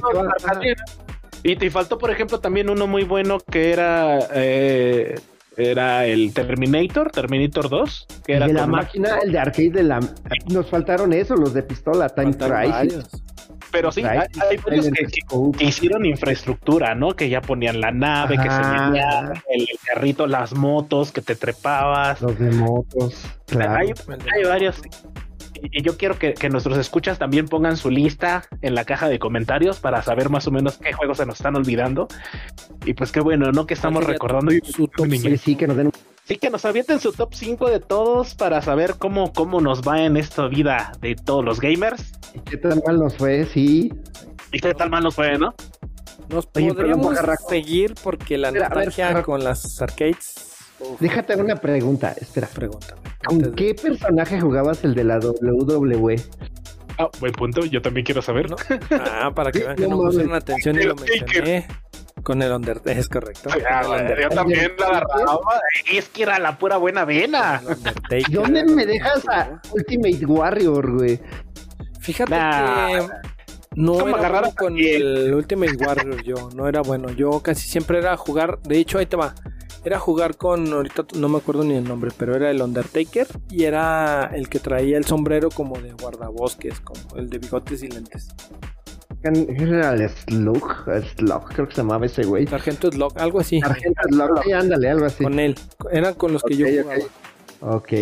Y 1.43 1.57
te 1.57 1.71
faltó, 1.71 1.97
por 1.99 2.11
ejemplo, 2.11 2.41
también 2.41 2.69
uno 2.69 2.87
muy 2.87 3.05
bueno 3.05 3.39
que 3.39 3.73
era 3.73 4.19
eh, 4.35 5.15
era 5.57 6.05
el 6.07 6.33
Terminator, 6.35 7.11
Terminator 7.11 7.69
2, 7.69 8.07
que 8.27 8.35
era 8.35 8.47
de 8.47 8.53
la 8.53 8.67
máquina, 8.67 9.19
el 9.23 9.33
de 9.33 9.39
arcade 9.39 9.71
de 9.71 9.83
la... 9.83 10.01
Nos 10.51 10.69
faltaron 10.69 11.13
eso, 11.13 11.35
los 11.35 11.55
de 11.55 11.63
pistola, 11.63 12.09
Time 12.11 12.37
Crisis. 12.37 13.09
pero 13.73 13.91
sí, 13.91 14.03
hay, 14.05 14.19
hay 14.19 14.57
varios 14.59 14.87
que, 14.87 14.93
que- 14.93 15.21
Scope. 15.23 15.59
que 15.59 15.65
hicieron 15.65 16.05
infraestructura, 16.05 16.95
¿no? 16.95 17.11
Que 17.11 17.29
ya 17.29 17.41
ponían 17.41 17.81
la 17.81 17.91
nave, 17.91 18.37
que 18.37 18.51
se 18.51 18.59
metía 18.59 19.33
el, 19.49 19.67
carrito, 19.85 20.27
las 20.27 20.55
motos, 20.55 21.11
que 21.11 21.23
te 21.23 21.35
trepabas. 21.35 22.21
Los 22.21 22.39
de 22.39 22.51
motos, 22.51 23.25
claro. 23.47 23.77
Hay, 23.77 24.45
varios. 24.45 24.81
Y 25.63 25.79
y 25.79 25.83
yo 25.83 25.97
quiero 25.97 26.19
que, 26.19 26.35
que 26.35 26.49
nuestros 26.49 26.79
escuchas 26.79 27.19
también 27.19 27.47
pongan 27.49 27.77
su 27.77 27.91
lista 27.91 28.45
en 28.63 28.75
la 28.75 28.85
caja 28.85 29.09
de 29.09 29.19
comentarios 29.19 29.79
para 29.81 30.03
saber 30.03 30.31
más 30.31 30.47
o 30.47 30.51
menos 30.51 30.79
qué 30.79 30.93
juegos 30.93 31.19
se 31.19 31.27
nos 31.27 31.37
están 31.37 31.57
olvidando. 31.57 32.09
Y 32.85 32.95
pues 32.95 33.13
qué 33.13 33.21
bueno, 33.21 33.53
¿no? 33.53 33.67
Que 33.67 33.75
estamos 33.75 34.05
recordando. 34.05 34.53
y- 34.53 34.61
su 34.61 34.89
top. 34.89 35.07
Sí, 35.11 35.37
sí, 35.39 35.57
que 35.57 35.67
nos 35.67 35.77
den 35.77 35.91
Sí, 36.25 36.39
que 36.39 36.51
nos 36.51 36.65
avienten 36.65 36.99
su 36.99 37.13
top 37.13 37.35
5 37.35 37.71
de 37.71 37.79
todos 37.79 38.35
para 38.35 38.61
saber 38.61 38.97
cómo, 38.99 39.33
cómo 39.33 39.61
nos 39.61 39.83
va 39.83 40.03
en 40.03 40.17
esta 40.17 40.49
vida 40.49 40.91
de 41.01 41.15
todos 41.15 41.45
los 41.45 41.61
gamers. 41.61 42.13
qué 42.45 42.57
tan 42.57 42.83
mal 42.85 42.99
nos 42.99 43.15
fue, 43.17 43.45
sí. 43.47 43.93
¿Y 44.51 44.59
qué 44.59 44.75
tal 44.75 44.91
mal 44.91 45.05
nos 45.05 45.15
fue, 45.15 45.39
no? 45.39 45.55
Nos 46.29 46.47
podríamos 46.47 47.17
seguir 47.49 47.95
porque 48.03 48.39
la 48.39 48.51
nostalgia 48.51 49.23
con 49.23 49.45
las 49.45 49.81
arcades. 49.81 50.56
Déjate 51.01 51.37
una 51.37 51.57
pregunta, 51.57 52.15
espera. 52.21 52.49
Pregúntame. 52.53 53.01
¿Con 53.25 53.55
qué 53.55 53.75
personaje 53.75 54.41
jugabas 54.41 54.85
el 54.85 54.95
de 54.95 55.05
la 55.05 55.19
WWE? 55.19 56.17
Ah, 56.99 57.09
buen 57.21 57.33
punto, 57.33 57.65
yo 57.65 57.83
también 57.83 58.05
quiero 58.05 58.23
saber. 58.23 58.51
¿No? 58.51 58.57
Ah, 58.91 59.31
para 59.35 59.53
que 59.53 59.61
vean 59.61 59.77
que 59.77 59.87
no, 59.87 59.97
pusieron 59.97 60.35
atención 60.35 60.81
y 60.81 60.85
lo 60.85 60.95
mencioné. 60.95 61.67
Con 62.23 62.43
el 62.43 62.51
Undertaker, 62.51 62.99
es 62.99 63.09
correcto. 63.09 63.51
Ah, 63.71 64.05
yo 64.21 64.29
también 64.31 64.73
la 64.79 64.87
agarraba. 64.87 65.61
Es 65.93 66.09
que 66.09 66.23
era 66.25 66.39
la 66.39 66.59
pura 66.59 66.77
buena 66.77 67.05
vena. 67.05 67.63
¿Dónde 68.31 68.65
me 68.65 68.87
dejas 68.87 69.29
a 69.29 69.61
Ultimate 69.73 70.27
Warrior, 70.27 70.93
güey? 70.93 71.21
Fíjate 72.01 72.35
que 72.35 73.36
no 73.77 74.09
era 74.09 74.31
bueno 74.31 74.55
con 74.57 74.79
el 74.79 75.33
Ultimate 75.35 75.77
Warrior 75.77 76.23
yo, 76.23 76.49
no 76.55 76.67
era 76.67 76.81
bueno. 76.81 77.11
Yo 77.13 77.41
casi 77.41 77.69
siempre 77.69 77.99
era 77.99 78.17
jugar, 78.17 78.59
de 78.63 78.79
hecho 78.79 78.99
ahí 78.99 79.07
te 79.07 79.17
va. 79.17 79.35
Era 79.85 80.01
jugar 80.01 80.37
con, 80.37 80.73
ahorita 80.73 81.07
no 81.17 81.29
me 81.29 81.39
acuerdo 81.39 81.63
ni 81.63 81.77
el 81.77 81.85
nombre, 81.85 82.11
pero 82.19 82.35
era 82.35 82.51
el 82.51 82.61
Undertaker 82.61 83.27
y 83.51 83.65
era 83.65 84.33
el 84.35 84.49
que 84.49 84.59
traía 84.59 84.99
el 84.99 85.05
sombrero 85.05 85.51
como 85.51 85.79
de 85.79 85.93
guardabosques, 85.93 86.81
como 86.81 87.17
el 87.17 87.31
de 87.31 87.39
bigotes 87.39 87.83
y 87.83 87.89
lentes. 87.89 88.29
Era 89.23 89.93
el 89.93 90.09
Slug, 90.09 90.85
Slug, 91.17 91.49
creo 91.49 91.69
que 91.69 91.75
se 91.75 91.83
llamaba 91.83 92.07
ese 92.07 92.25
güey. 92.25 92.47
Sargento 92.47 92.91
Slug, 92.91 93.13
algo 93.17 93.41
así. 93.41 93.61
Sargento 93.61 94.03
Slug, 94.09 94.43
sí, 94.43 94.53
ándale, 94.53 94.91
algo 94.91 95.07
así. 95.07 95.23
Con 95.23 95.39
él, 95.39 95.55
eran 95.93 96.15
con 96.15 96.33
los 96.33 96.43
que 96.43 96.57
yo 96.57 96.67
jugaba. 96.67 97.03
Ok. 97.61 97.93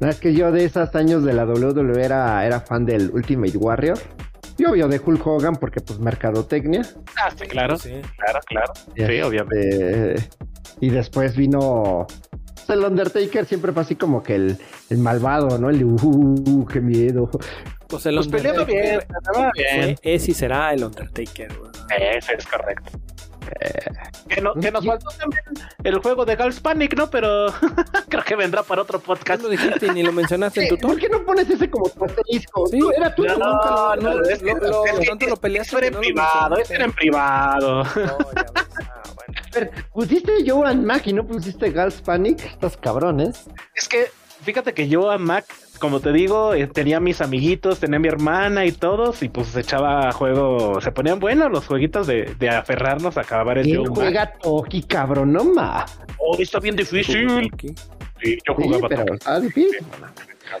No, 0.00 0.08
es 0.08 0.16
que 0.16 0.34
yo 0.34 0.52
de 0.52 0.64
esos 0.64 0.94
años 0.94 1.24
de 1.24 1.32
la 1.32 1.44
WWE 1.46 2.04
era, 2.04 2.44
era 2.44 2.60
fan 2.60 2.84
del 2.84 3.10
Ultimate 3.10 3.56
Warrior. 3.56 3.98
Y 4.58 4.64
obvio 4.64 4.88
de 4.88 5.00
Hulk 5.04 5.26
Hogan 5.26 5.56
porque 5.56 5.80
pues 5.80 5.98
mercadotecnia. 5.98 6.82
Ah, 7.16 7.30
sí, 7.36 7.46
claro. 7.46 7.76
Sí, 7.76 8.00
claro, 8.16 8.40
claro. 8.46 8.72
Sí, 8.96 9.20
obviamente. 9.22 10.28
y 10.80 10.90
después 10.90 11.36
vino 11.36 12.06
el 12.72 12.84
Undertaker 12.84 13.44
siempre 13.46 13.72
fue 13.72 13.82
así 13.82 13.96
como 13.96 14.22
que 14.22 14.34
el, 14.34 14.58
el 14.90 14.98
malvado, 14.98 15.58
¿no? 15.58 15.70
El 15.70 15.84
uh, 15.84 16.66
qué 16.66 16.80
miedo. 16.80 17.30
Pues 17.88 18.06
el 18.06 18.14
pues 18.14 18.26
Undertaker 18.26 18.66
bien, 18.66 19.00
bien. 19.54 19.96
es 20.02 20.28
y 20.28 20.34
será 20.34 20.72
el 20.72 20.84
Undertaker. 20.84 21.52
Ese 21.98 22.34
es 22.34 22.46
correcto. 22.46 22.92
Eh, 23.60 23.84
que, 24.28 24.40
no, 24.40 24.54
que, 24.54 24.70
nos 24.70 24.86
faltó 24.86 25.10
también 25.18 25.42
el 25.82 25.98
juego 25.98 26.24
de 26.24 26.36
Girls 26.36 26.60
Panic, 26.60 26.96
¿no? 26.96 27.10
Pero 27.10 27.46
creo 28.08 28.24
que 28.24 28.36
vendrá 28.36 28.62
para 28.62 28.82
otro 28.82 29.00
podcast. 29.00 29.42
No 29.42 29.48
lo 29.48 29.52
dijiste 29.52 29.92
ni 29.92 30.02
lo 30.02 30.12
mencionaste 30.12 30.62
en 30.62 30.68
tu 30.68 30.78
¿Por 30.78 30.98
qué 30.98 31.08
no 31.08 31.24
pones 31.24 31.50
ese 31.50 31.68
como 31.68 31.88
tu 31.88 32.04
asterisco? 32.04 32.66
Sí, 32.68 32.78
era 32.96 33.14
tú. 33.14 33.24
No, 33.24 33.36
no, 33.36 33.96
no, 33.96 34.14
lo, 34.14 34.28
es 34.28 34.38
que, 34.38 34.54
lo, 34.54 34.84
tanto 35.06 35.26
lo 35.26 35.36
peleaste. 35.36 35.76
Era 35.76 35.86
en 35.88 35.94
privado, 35.94 36.56
ese 36.58 36.74
era 36.74 36.84
en 36.84 36.92
privado. 36.92 37.84
No, 37.84 38.32
ya 38.34 38.46
ves. 38.54 38.68
Ah, 38.78 39.02
bueno. 39.52 39.70
pusiste 39.92 40.32
Joan 40.46 40.84
Mac 40.84 41.06
y 41.06 41.12
no 41.12 41.26
pusiste 41.26 41.70
Girls 41.70 42.00
Panic. 42.00 42.44
Estás 42.44 42.76
cabrones. 42.76 43.46
Es 43.74 43.88
que 43.88 44.10
fíjate 44.42 44.74
que 44.74 44.88
Joan 44.92 45.22
Mac 45.22 45.46
como 45.80 45.98
te 46.00 46.12
digo, 46.12 46.54
eh, 46.54 46.68
tenía 46.68 47.00
mis 47.00 47.20
amiguitos, 47.20 47.80
tenía 47.80 47.98
mi 47.98 48.06
hermana 48.06 48.66
y 48.66 48.72
todos, 48.72 49.22
y 49.22 49.28
pues 49.28 49.48
se 49.48 49.60
echaba 49.60 50.12
juego, 50.12 50.80
se 50.80 50.92
ponían 50.92 51.18
buenos 51.18 51.50
los 51.50 51.66
jueguitos 51.66 52.06
de, 52.06 52.36
de 52.38 52.48
aferrarnos 52.50 53.16
a 53.16 53.22
acabar 53.22 53.58
el 53.58 53.76
juego. 53.76 53.94
juega 53.94 54.32
Toki, 54.34 54.82
cabrón, 54.82 55.32
no 55.32 55.44
ma? 55.44 55.84
Oh, 56.18 56.36
está 56.38 56.60
bien 56.60 56.76
difícil. 56.76 57.50
Sí, 58.22 58.38
yo 58.46 58.54
jugaba 58.54 58.88
sí, 58.88 58.94
pero 58.96 59.14
está 59.14 59.40
difícil. 59.40 59.84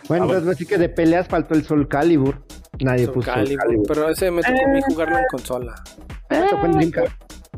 Bueno, 0.08 0.24
entonces 0.24 0.48
así 0.48 0.66
que 0.66 0.78
de 0.78 0.88
peleas 0.88 1.28
faltó 1.28 1.54
el 1.54 1.64
Soul 1.64 1.86
Calibur. 1.86 2.42
Nadie 2.80 3.04
Soul 3.04 3.14
puso 3.14 3.30
Calibur, 3.32 3.62
Calibur. 3.62 3.86
Pero 3.86 4.08
ese 4.08 4.30
me 4.30 4.42
tocó 4.42 4.64
a 4.64 4.68
mí 4.68 4.80
jugarlo 4.88 5.18
en 5.18 5.24
consola. 5.30 5.74
Eh, 6.30 6.46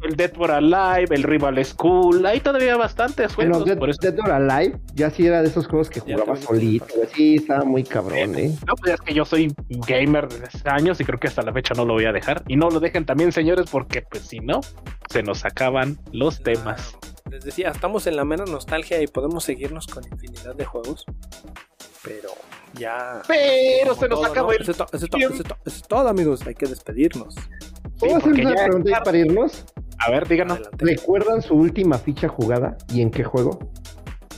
el 0.02 0.16
Dead 0.16 0.32
or 0.38 0.50
Alive, 0.50 1.08
el 1.10 1.22
Rival 1.22 1.64
School, 1.64 2.24
hay 2.26 2.40
todavía 2.40 2.76
bastantes 2.76 3.34
juegos. 3.34 3.64
Dead, 3.64 4.18
or 4.18 4.30
Alive 4.30 4.78
ya 4.94 5.10
sí 5.10 5.26
era 5.26 5.42
de 5.42 5.48
esos 5.48 5.66
juegos 5.66 5.90
que 5.90 6.00
jugaba 6.00 6.36
solito, 6.36 6.86
sí, 7.14 7.36
estaba 7.36 7.64
muy 7.64 7.84
cabrón, 7.84 8.38
¿eh? 8.38 8.54
No, 8.66 8.74
pues 8.74 8.94
es 8.94 9.00
que 9.00 9.14
yo 9.14 9.24
soy 9.24 9.54
gamer 9.68 10.28
de 10.28 10.48
años 10.64 11.00
y 11.00 11.04
creo 11.04 11.18
que 11.18 11.28
hasta 11.28 11.42
la 11.42 11.52
fecha 11.52 11.74
no 11.74 11.84
lo 11.84 11.94
voy 11.94 12.04
a 12.04 12.12
dejar. 12.12 12.42
Y 12.48 12.56
no 12.56 12.70
lo 12.70 12.80
dejen 12.80 13.04
también, 13.04 13.32
señores, 13.32 13.66
porque 13.70 14.02
pues 14.02 14.24
si 14.24 14.40
no, 14.40 14.60
se 15.10 15.22
nos 15.22 15.44
acaban 15.44 15.98
los 16.12 16.42
temas. 16.42 16.96
Les 17.30 17.44
decía, 17.44 17.70
estamos 17.70 18.06
en 18.06 18.16
la 18.16 18.24
mera 18.24 18.44
nostalgia 18.44 19.00
y 19.02 19.06
podemos 19.06 19.44
seguirnos 19.44 19.86
con 19.86 20.04
infinidad 20.04 20.54
de 20.54 20.64
juegos, 20.64 21.06
pero 22.02 22.30
ya... 22.74 23.22
Pero 23.26 23.94
se 23.94 24.08
nos 24.08 24.24
acabó 24.24 24.52
el... 24.52 24.62
Eso, 24.62 24.86
es 25.64 25.82
todo, 25.88 26.08
amigos, 26.08 26.46
hay 26.46 26.54
que 26.54 26.66
despedirnos. 26.66 27.36
¿Puedo 27.98 28.16
hacer 28.16 28.32
una 28.32 28.54
pregunta 28.54 29.02
para 29.02 29.18
irnos? 29.18 29.64
A 30.04 30.10
ver, 30.10 30.26
díganos. 30.28 30.60
¿Recuerdan 30.78 31.42
su 31.42 31.54
última 31.54 31.98
ficha 31.98 32.28
jugada 32.28 32.76
y 32.92 33.02
en 33.02 33.10
qué 33.10 33.24
juego? 33.24 33.58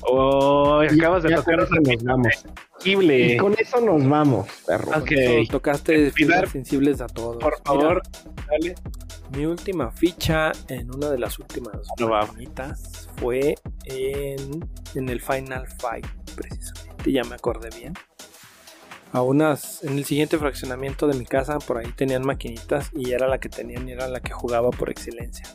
Oh, 0.03 0.81
acabas 0.81 1.23
de 1.23 1.35
tocar 1.35 1.59
nos 1.59 2.05
vamos. 2.05 2.45
Y 2.85 3.37
con 3.39 3.55
eso 3.59 3.81
nos 3.81 4.07
vamos, 4.07 4.47
perro. 4.67 4.91
Ok. 4.99 5.49
Tocaste 5.51 6.11
fibras 6.11 6.51
sensibles 6.51 7.01
a 7.01 7.07
todos. 7.07 7.39
Por 7.39 7.59
favor, 7.65 8.03
dale. 8.51 8.75
Mi 9.35 9.47
última 9.47 9.91
ficha 9.91 10.53
en 10.69 10.95
una 10.95 11.11
de 11.11 11.19
las 11.19 11.39
últimas 11.39 11.75
no 11.99 12.09
bonitas 12.27 13.09
fue 13.17 13.55
en, 13.87 14.69
en 14.95 15.09
el 15.09 15.21
Final 15.21 15.67
Fight, 15.79 16.07
precisamente. 16.37 17.11
Ya 17.11 17.25
me 17.25 17.35
acordé 17.35 17.71
bien 17.77 17.95
a 19.15 19.23
unas 19.23 19.85
en 19.85 19.97
el 19.97 20.05
siguiente 20.05 20.39
fraccionamiento 20.39 21.07
de 21.07 21.15
mi 21.17 21.25
casa 21.25 21.59
por 21.61 21.79
ahí 21.79 21.87
tenían 21.93 22.27
maquinitas 22.27 22.91
y 22.93 23.13
era 23.13 23.29
la 23.29 23.39
que 23.39 23.49
tenían 23.49 23.89
y 23.89 23.93
era 23.93 24.09
la 24.09 24.19
que 24.19 24.33
jugaba 24.33 24.71
por 24.71 24.91
excelencia 24.91 25.47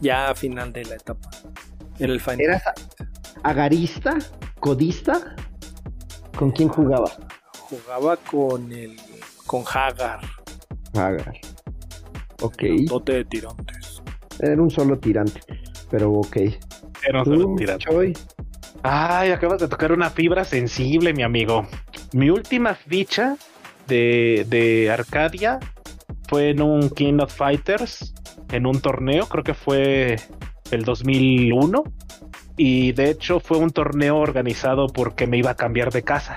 ya 0.00 0.30
a 0.30 0.34
final 0.34 0.72
de 0.72 0.84
la 0.84 0.94
etapa. 0.94 1.28
Era 1.98 2.12
el 2.12 2.20
final 2.20 2.40
¿Eras 2.40 2.62
agarista? 3.42 4.16
¿codista? 4.60 5.34
¿con 6.38 6.52
quién 6.52 6.68
jugaba? 6.68 7.10
jugaba 7.52 8.16
con 8.16 8.72
el 8.72 8.96
con 9.44 9.64
Hagar. 9.66 10.20
Hagar. 10.94 11.36
Ok. 12.40 12.62
Dote 12.86 13.12
de 13.12 13.24
tirantes. 13.24 14.02
Era 14.38 14.62
un 14.62 14.70
solo 14.70 14.96
tirante 14.98 15.40
pero 15.90 16.12
ok. 16.12 16.36
Era 17.06 17.20
un 17.20 17.24
solo 17.24 17.54
tirante 17.56 18.14
Ay, 18.82 19.30
acabas 19.30 19.60
de 19.60 19.68
tocar 19.68 19.92
una 19.92 20.10
fibra 20.10 20.44
sensible, 20.44 21.12
mi 21.12 21.22
amigo. 21.22 21.66
Mi 22.12 22.30
última 22.30 22.74
ficha 22.74 23.36
de, 23.86 24.46
de 24.48 24.90
Arcadia 24.90 25.58
fue 26.28 26.50
en 26.50 26.62
un 26.62 26.88
King 26.90 27.18
of 27.20 27.34
Fighters, 27.34 28.14
en 28.50 28.66
un 28.66 28.80
torneo, 28.80 29.26
creo 29.26 29.44
que 29.44 29.54
fue 29.54 30.16
el 30.70 30.84
2001. 30.84 31.84
Y 32.56 32.92
de 32.92 33.10
hecho 33.10 33.40
fue 33.40 33.58
un 33.58 33.70
torneo 33.70 34.18
organizado 34.18 34.86
porque 34.86 35.26
me 35.26 35.38
iba 35.38 35.50
a 35.50 35.56
cambiar 35.56 35.92
de 35.92 36.02
casa. 36.02 36.36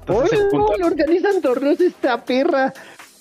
Entonces, 0.00 0.40
organizan 0.52 1.40
torneos 1.40 1.80
esta 1.80 2.24
perra. 2.24 2.72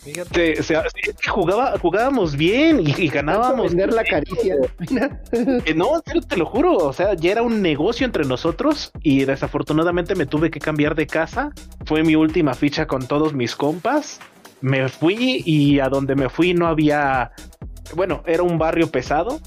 Fíjate, 0.03 0.59
o 0.59 0.63
sea, 0.63 0.81
es 0.81 1.15
que 1.15 1.29
jugaba, 1.29 1.77
jugábamos 1.77 2.37
bien 2.37 2.79
y, 2.79 3.09
ganábamos. 3.09 3.69
Vender 3.69 3.93
la 3.93 4.03
caricia. 4.03 4.55
Eh, 5.65 5.73
no, 5.75 6.01
te 6.01 6.37
lo 6.37 6.45
juro, 6.45 6.75
o 6.77 6.93
sea, 6.93 7.13
ya 7.13 7.31
era 7.31 7.41
un 7.41 7.61
negocio 7.61 8.05
entre 8.05 8.25
nosotros 8.25 8.91
y 9.01 9.25
desafortunadamente 9.25 10.15
me 10.15 10.25
tuve 10.25 10.49
que 10.49 10.59
cambiar 10.59 10.95
de 10.95 11.07
casa. 11.07 11.51
Fue 11.85 12.03
mi 12.03 12.15
última 12.15 12.53
ficha 12.53 12.87
con 12.87 13.07
todos 13.07 13.33
mis 13.33 13.55
compas. 13.55 14.19
Me 14.61 14.87
fui 14.89 15.43
y 15.45 15.79
a 15.79 15.89
donde 15.89 16.15
me 16.15 16.29
fui 16.29 16.53
no 16.53 16.67
había, 16.67 17.31
bueno, 17.95 18.23
era 18.25 18.43
un 18.43 18.57
barrio 18.57 18.89
pesado 18.89 19.39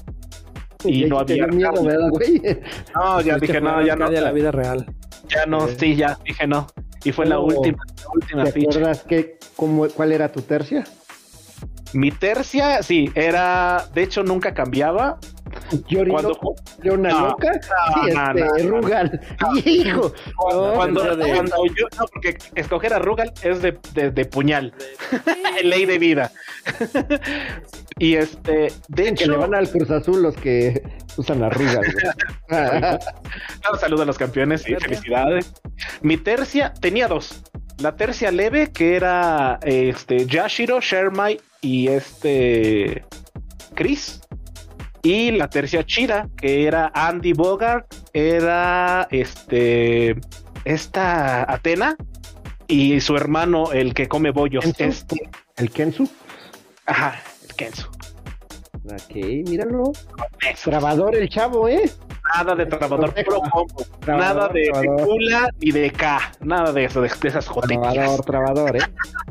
y, 0.83 1.05
no 1.05 1.19
había 1.19 1.47
miedo, 1.47 1.73
güey? 2.09 2.41
No, 2.95 3.21
ya 3.21 3.37
dije 3.37 3.61
no, 3.61 3.85
ya 3.85 3.95
no. 3.95 4.09
la 4.09 4.31
vida 4.31 4.51
real. 4.51 4.85
Ya 5.27 5.45
no, 5.45 5.67
sí, 5.67 5.95
ya 5.95 6.17
dije 6.23 6.47
no. 6.47 6.67
Y 7.03 7.11
fue 7.11 7.25
la 7.25 7.39
última, 7.39 7.83
la 8.01 8.09
última 8.13 8.43
¿Te 8.45 8.61
acuerdas 8.61 9.03
que, 9.03 9.37
cómo, 9.55 9.87
cuál 9.89 10.11
era 10.11 10.31
tu 10.31 10.41
tercia? 10.41 10.83
Mi 11.93 12.11
tercia, 12.11 12.81
sí, 12.81 13.11
era, 13.13 13.87
de 13.93 14.03
hecho 14.03 14.23
nunca 14.23 14.53
cambiaba. 14.53 15.19
Cuando 16.09 16.55
una 16.83 17.09
loca, 17.09 17.51
sí, 17.53 18.09
este, 18.09 18.67
Rugal. 18.67 19.19
Hijo. 19.65 20.13
Cuando, 20.35 20.73
cuando, 20.73 21.15
yo, 21.25 21.87
no, 21.97 22.05
porque 22.11 22.37
escoger 22.55 22.93
a 22.93 22.99
Rugal 22.99 23.31
es 23.41 23.61
de, 23.61 23.77
de, 23.93 24.11
de 24.11 24.25
puñal, 24.25 24.73
ley 25.63 25.85
de 25.85 25.97
vida. 25.97 26.31
y 27.99 28.15
este, 28.15 28.71
de 28.87 29.07
hecho, 29.07 29.25
que 29.25 29.31
le 29.31 29.37
van 29.37 29.55
al 29.55 29.69
Cruz 29.69 29.89
Azul 29.89 30.21
los 30.21 30.35
que 30.35 30.83
usan 31.17 31.43
a 31.43 31.49
Rugal. 31.49 31.83
Saludos 33.79 34.01
a 34.01 34.05
los 34.05 34.17
campeones 34.17 34.67
y 34.67 34.75
felicidades. 34.75 35.53
Mi 36.01 36.17
tercia 36.17 36.73
tenía 36.73 37.07
dos. 37.07 37.43
La 37.79 37.95
tercia 37.95 38.31
leve, 38.31 38.71
que 38.71 38.95
era 38.95 39.59
este 39.63 40.25
Yashiro, 40.25 40.79
Shermai 40.79 41.39
y 41.61 41.87
este 41.87 43.03
Chris. 43.73 44.21
Y 45.03 45.31
la 45.31 45.49
tercia 45.49 45.85
chida, 45.85 46.29
que 46.37 46.65
era 46.65 46.89
Andy 46.95 47.33
Bogart, 47.33 47.93
era 48.13 49.05
este 49.11 50.15
esta 50.63 51.51
Atena 51.51 51.97
y 52.67 53.01
su 53.01 53.15
hermano, 53.17 53.73
el 53.73 53.93
que 53.93 54.07
come 54.07 54.31
bollos. 54.31 54.63
Este, 54.77 55.29
¿El 55.57 55.69
Kensu? 55.71 56.09
Ajá, 56.85 57.21
el 57.47 57.55
Kenzo. 57.55 57.91
Ok, 58.85 59.15
míralo. 59.47 59.91
Trabador 60.63 61.15
el 61.15 61.27
chavo, 61.29 61.67
¿eh? 61.67 61.91
Nada 62.35 62.55
de 62.55 62.65
trabador, 62.65 63.13
puro 63.13 63.41
combo. 63.51 63.85
Nada 64.07 64.47
de, 64.47 64.71
Cula 65.03 65.49
ni 65.59 65.71
de 65.71 65.91
K. 65.91 66.31
Nada 66.39 66.71
de 66.71 66.85
eso, 66.85 67.01
de, 67.01 67.07
esas 67.07 67.47
jotequillas. 67.47 67.93
Trabador, 67.93 68.25
trabador, 68.25 68.77
¿eh? 68.77 68.81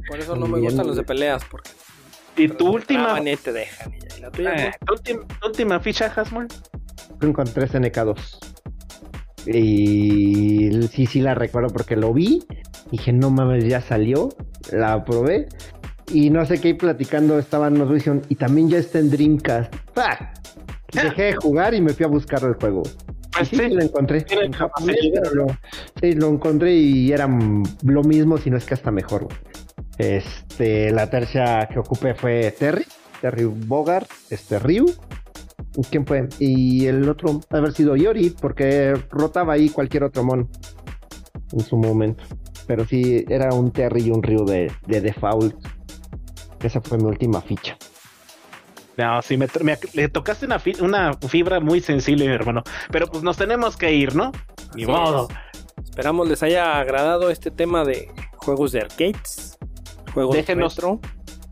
Por 0.06 0.18
eso 0.20 0.36
no 0.36 0.46
me 0.46 0.60
gustan 0.60 0.86
los 0.86 0.96
de 0.96 1.02
peleas, 1.02 1.42
porque... 1.50 1.70
Y 2.36 2.48
tu 2.48 2.68
última... 2.68 3.20
te 3.20 3.52
dejan. 3.52 3.92
¿Y 3.94 4.20
la 4.20 4.30
tuya, 4.30 4.54
eh, 4.56 4.72
¿tu, 4.84 4.94
última, 4.94 5.26
¿Tu 5.26 5.46
última 5.48 5.80
ficha, 5.80 6.12
Hasmol? 6.14 6.48
Encontré 7.20 7.68
SNK2. 7.68 8.18
Y 9.46 10.82
sí, 10.88 11.06
sí 11.06 11.20
la 11.20 11.34
recuerdo 11.34 11.70
porque 11.70 11.96
lo 11.96 12.12
vi. 12.12 12.44
Dije, 12.90 13.12
no 13.12 13.30
mames, 13.30 13.64
ya 13.64 13.80
salió. 13.80 14.28
La 14.70 15.04
probé. 15.04 15.48
Y 16.12 16.30
no 16.30 16.44
sé 16.44 16.60
qué, 16.60 16.68
ahí 16.68 16.74
platicando 16.74 17.38
estaban 17.38 17.74
nos 17.74 17.92
dijeron, 17.92 18.22
y 18.28 18.34
también 18.34 18.68
ya 18.68 18.78
está 18.78 18.98
en 18.98 19.10
Dreamcast. 19.10 19.74
¡Pah! 19.94 20.32
Dejé 20.92 21.22
de 21.22 21.36
jugar 21.36 21.74
y 21.74 21.80
me 21.80 21.92
fui 21.92 22.04
a 22.04 22.08
buscar 22.08 22.42
el 22.44 22.54
juego. 22.54 22.82
Pues 23.34 23.48
sí, 23.48 23.56
lo 23.56 23.80
encontré 23.80 24.18
en 24.18 24.52
pero 24.52 25.34
lo, 25.34 25.46
sí, 26.00 26.12
lo 26.12 26.28
encontré 26.28 26.74
y 26.74 27.12
era 27.12 27.26
lo 27.26 28.02
mismo, 28.02 28.36
si 28.36 28.50
no 28.50 28.58
es 28.58 28.66
que 28.66 28.74
hasta 28.74 28.90
mejor. 28.90 29.26
Este, 30.02 30.90
la 30.90 31.08
tercera 31.08 31.68
que 31.68 31.78
ocupé 31.78 32.14
fue 32.14 32.52
Terry, 32.58 32.84
Terry 33.20 33.44
Bogart, 33.44 34.10
este 34.30 34.58
Ryu. 34.58 34.92
¿Quién 35.90 36.04
fue? 36.04 36.28
Y 36.40 36.86
el 36.86 37.08
otro, 37.08 37.40
haber 37.50 37.72
sido 37.72 37.94
Yori, 37.94 38.30
porque 38.30 38.94
rotaba 39.10 39.52
ahí 39.52 39.68
cualquier 39.68 40.02
otro 40.02 40.24
mon 40.24 40.50
en 41.52 41.60
su 41.60 41.76
momento. 41.76 42.24
Pero 42.66 42.84
sí, 42.84 43.24
era 43.28 43.54
un 43.54 43.70
Terry 43.70 44.08
y 44.08 44.10
un 44.10 44.24
Ryu 44.24 44.44
de, 44.44 44.72
de 44.88 45.00
default. 45.00 45.54
Esa 46.60 46.80
fue 46.80 46.98
mi 46.98 47.04
última 47.04 47.40
ficha. 47.40 47.78
No, 48.96 49.22
sí, 49.22 49.36
me, 49.36 49.46
le 49.94 50.08
tocaste 50.08 50.46
una, 50.46 50.60
una, 50.80 51.14
fibra 51.14 51.60
muy 51.60 51.80
sensible, 51.80 52.26
mi 52.26 52.34
hermano. 52.34 52.64
Pero 52.90 53.06
pues 53.06 53.22
nos 53.22 53.36
tenemos 53.36 53.76
que 53.76 53.92
ir, 53.94 54.16
¿no? 54.16 54.32
Ni 54.74 54.84
modo. 54.84 55.28
Esperamos 55.84 56.28
les 56.28 56.42
haya 56.42 56.78
agradado 56.78 57.30
este 57.30 57.52
tema 57.52 57.84
de 57.84 58.10
juegos 58.36 58.72
de 58.72 58.80
arcades. 58.80 59.58
Juegos 60.12 60.36
Déjenos 60.36 60.78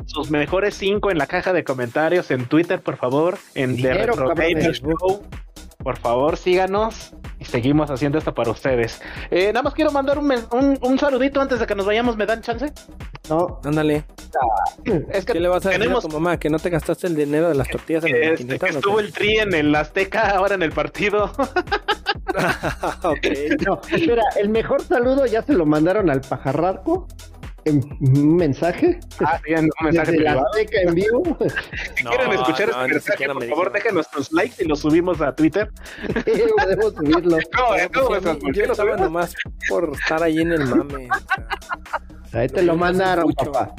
sus 0.07 0.31
mejores 0.31 0.75
cinco 0.75 1.11
en 1.11 1.19
la 1.19 1.27
caja 1.27 1.53
de 1.53 1.63
comentarios 1.63 2.31
en 2.31 2.47
Twitter, 2.47 2.81
por 2.81 2.97
favor. 2.97 3.39
En 3.55 3.81
The 3.81 3.95
Retro 3.95 4.35
Por 5.79 5.97
favor, 5.99 6.37
síganos 6.37 7.15
y 7.39 7.45
seguimos 7.45 7.91
haciendo 7.91 8.19
esto 8.19 8.35
para 8.35 8.51
ustedes. 8.51 9.01
Eh, 9.31 9.47
nada 9.53 9.63
más 9.63 9.75
quiero 9.75 9.93
mandar 9.93 10.19
un, 10.19 10.33
un, 10.83 10.99
saludito 10.99 11.41
antes 11.41 11.61
de 11.61 11.67
que 11.67 11.75
nos 11.75 11.87
vayamos. 11.87 12.17
¿Me 12.17 12.27
dan 12.27 12.43
chance? 12.43 12.73
No, 13.29 13.61
ándale. 13.65 14.05
es 15.13 15.25
que 15.25 15.35
¿Qué 15.35 15.41
le 15.41 15.49
vas 15.49 15.65
a 15.65 15.71
decir 15.71 15.91
a 15.91 16.01
tu 16.01 16.09
mamá? 16.09 16.39
¿Que 16.39 16.51
no 16.51 16.59
te 16.59 16.71
gastaste 16.71 17.07
el 17.07 17.15
dinero 17.15 17.49
de 17.49 17.55
las 17.55 17.69
tortillas 17.69 18.05
en 18.05 18.15
el 18.17 18.23
este, 18.33 18.59
que 18.59 18.67
estuvo 18.69 18.99
el 18.99 19.13
tri 19.13 19.39
en 19.39 19.55
el 19.55 19.75
Azteca 19.75 20.31
ahora 20.31 20.57
en 20.57 20.63
el 20.63 20.73
partido. 20.73 21.27
ok. 23.03 23.27
No, 23.65 23.81
espera, 23.91 24.23
el 24.37 24.49
mejor 24.49 24.83
saludo 24.83 25.25
ya 25.27 25.43
se 25.43 25.53
lo 25.55 25.67
mandaron 25.67 26.11
al 26.11 26.21
pajarraco 26.21 27.07
un 27.67 28.37
mensaje. 28.37 29.01
Ah, 29.25 29.41
sí, 29.45 29.55
un 29.55 29.71
mensaje 29.83 30.13
Desde 30.13 30.25
la 30.25 30.33
Azteca 30.33 30.81
en 30.83 30.95
vivo. 30.95 31.23
si 31.97 32.05
quieren 32.05 32.33
escuchar 32.33 32.69
este 32.71 32.95
mensaje, 32.95 33.27
por 33.27 33.49
favor, 33.49 33.73
dejen 33.73 33.95
nuestros 33.95 34.33
likes 34.33 34.63
y 34.63 34.69
los 34.69 34.81
subimos 34.81 35.21
a 35.21 35.35
Twitter. 35.35 35.71
Sí, 36.25 36.43
podemos 36.57 36.95
subirlo. 36.95 37.39
No, 37.53 38.21
no, 38.21 38.21
no, 38.21 38.53
yo 38.53 38.65
estaba 38.65 38.97
nomás 38.97 39.35
por 39.69 39.93
estar 39.95 40.23
ahí 40.23 40.39
en 40.39 40.53
el 40.53 40.65
mame. 40.67 41.09
Ahí 42.33 42.49
te 42.49 42.63
lo 42.63 42.77
mandaron, 42.77 43.33
papá. 43.33 43.75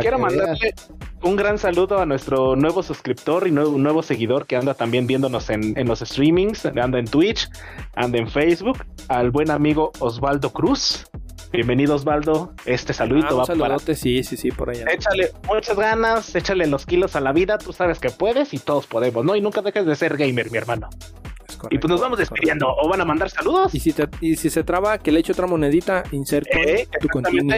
Quiero 0.00 0.18
mandarle 0.18 0.74
un 1.22 1.36
gran 1.36 1.58
saludo 1.58 1.98
a 1.98 2.06
nuestro 2.06 2.54
nuevo 2.54 2.82
suscriptor 2.82 3.48
y 3.48 3.50
nuevo, 3.50 3.78
nuevo 3.78 4.02
seguidor 4.02 4.46
que 4.46 4.56
anda 4.56 4.74
también 4.74 5.06
viéndonos 5.06 5.48
en, 5.50 5.76
en, 5.78 5.88
los 5.88 6.00
streamings, 6.00 6.66
anda 6.66 6.98
en 6.98 7.06
Twitch, 7.06 7.48
anda 7.94 8.18
en 8.18 8.28
Facebook, 8.28 8.84
al 9.08 9.30
buen 9.30 9.50
amigo 9.50 9.92
Osvaldo 10.00 10.52
Cruz. 10.52 11.06
Bienvenido 11.50 11.94
Osvaldo, 11.94 12.52
este 12.66 12.92
saludito 12.92 13.40
ah, 13.40 13.46
va 13.48 13.56
para... 13.56 13.78
sí, 13.78 14.24
sí, 14.24 14.36
sí, 14.36 14.50
por 14.50 14.70
allá. 14.70 14.86
Échale 14.90 15.30
muchas 15.46 15.76
ganas, 15.76 16.34
échale 16.34 16.66
los 16.66 16.84
kilos 16.84 17.14
a 17.16 17.20
la 17.20 17.32
vida, 17.32 17.58
tú 17.58 17.72
sabes 17.72 18.00
que 18.00 18.10
puedes 18.10 18.52
y 18.52 18.58
todos 18.58 18.86
podemos, 18.86 19.24
¿no? 19.24 19.36
Y 19.36 19.40
nunca 19.40 19.62
dejes 19.62 19.86
de 19.86 19.94
ser 19.94 20.16
gamer, 20.16 20.50
mi 20.50 20.58
hermano. 20.58 20.90
Y 21.70 21.78
pues 21.78 21.90
nos 21.90 22.00
vamos 22.00 22.18
despidiendo. 22.18 22.68
¿O 22.68 22.88
van 22.88 23.00
a 23.00 23.04
mandar 23.04 23.30
saludos? 23.30 23.74
Y 23.74 23.80
si, 23.80 23.94
y 24.20 24.36
si 24.36 24.50
se 24.50 24.64
traba, 24.64 24.98
que 24.98 25.12
le 25.12 25.20
eche 25.20 25.32
otra 25.32 25.46
monedita, 25.46 26.02
insert 26.12 26.46
eh, 26.52 26.88
tu 27.00 27.08
continuo. 27.08 27.56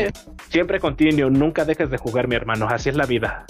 Siempre 0.49 0.81
continuo, 0.81 1.31
nunca 1.31 1.65
dejes 1.65 1.91
de 1.91 1.99
jugar, 1.99 2.28
mi 2.28 2.37
hermano. 2.37 2.66
Así 2.69 2.89
es 2.89 2.97
la 2.97 3.07
vida. 3.07 3.47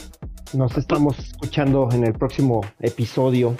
Nos 0.52 0.76
estamos 0.78 1.18
escuchando 1.18 1.88
en 1.92 2.04
el 2.04 2.14
próximo 2.14 2.64
episodio. 2.80 3.56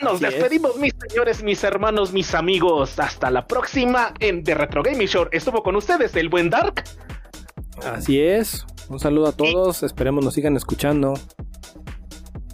Nos 0.00 0.20
despedimos, 0.20 0.76
mis 0.76 0.92
señores, 1.08 1.42
mis 1.42 1.62
hermanos, 1.64 2.12
mis 2.12 2.34
amigos. 2.34 2.98
Hasta 2.98 3.30
la 3.30 3.46
próxima 3.46 4.12
en 4.18 4.42
The 4.42 4.54
Retro 4.54 4.82
Gaming 4.82 5.08
Show. 5.08 5.28
Estuvo 5.30 5.62
con 5.62 5.76
ustedes 5.76 6.14
el 6.16 6.28
buen 6.28 6.50
Dark. 6.50 6.84
Así 7.84 8.20
es. 8.20 8.66
Un 8.88 8.98
saludo 8.98 9.28
a 9.28 9.32
todos. 9.32 9.82
Esperemos 9.82 10.24
nos 10.24 10.34
sigan 10.34 10.56
escuchando. 10.56 11.14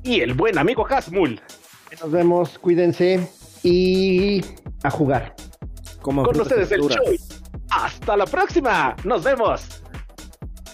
Y 0.02 0.20
el 0.20 0.35
buen 0.35 0.59
amigo 0.59 0.86
Hasmul. 0.86 1.40
Nos 2.01 2.11
vemos, 2.11 2.59
cuídense 2.59 3.28
y 3.62 4.42
a 4.82 4.90
jugar. 4.90 5.34
con 6.00 6.18
ustedes 6.40 6.72
el 6.72 6.80
show. 6.82 6.98
Hasta 7.70 8.16
la 8.16 8.26
próxima. 8.26 8.96
Nos 9.04 9.22
vemos. 9.22 9.82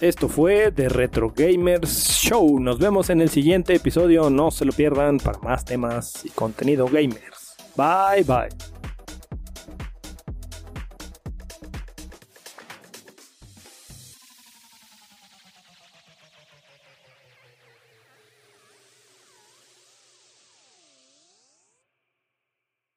Esto 0.01 0.29
fue 0.29 0.71
The 0.71 0.89
Retro 0.89 1.33
Gamers 1.35 2.19
Show. 2.21 2.59
Nos 2.59 2.77
vemos 2.77 3.09
en 3.09 3.21
el 3.21 3.29
siguiente 3.29 3.75
episodio. 3.75 4.29
No 4.29 4.51
se 4.51 4.65
lo 4.65 4.71
pierdan 4.71 5.17
para 5.17 5.39
más 5.39 5.65
temas 5.65 6.23
y 6.23 6.29
contenido 6.29 6.85
gamers. 6.85 7.55
Bye 7.75 8.23
bye. 8.23 8.76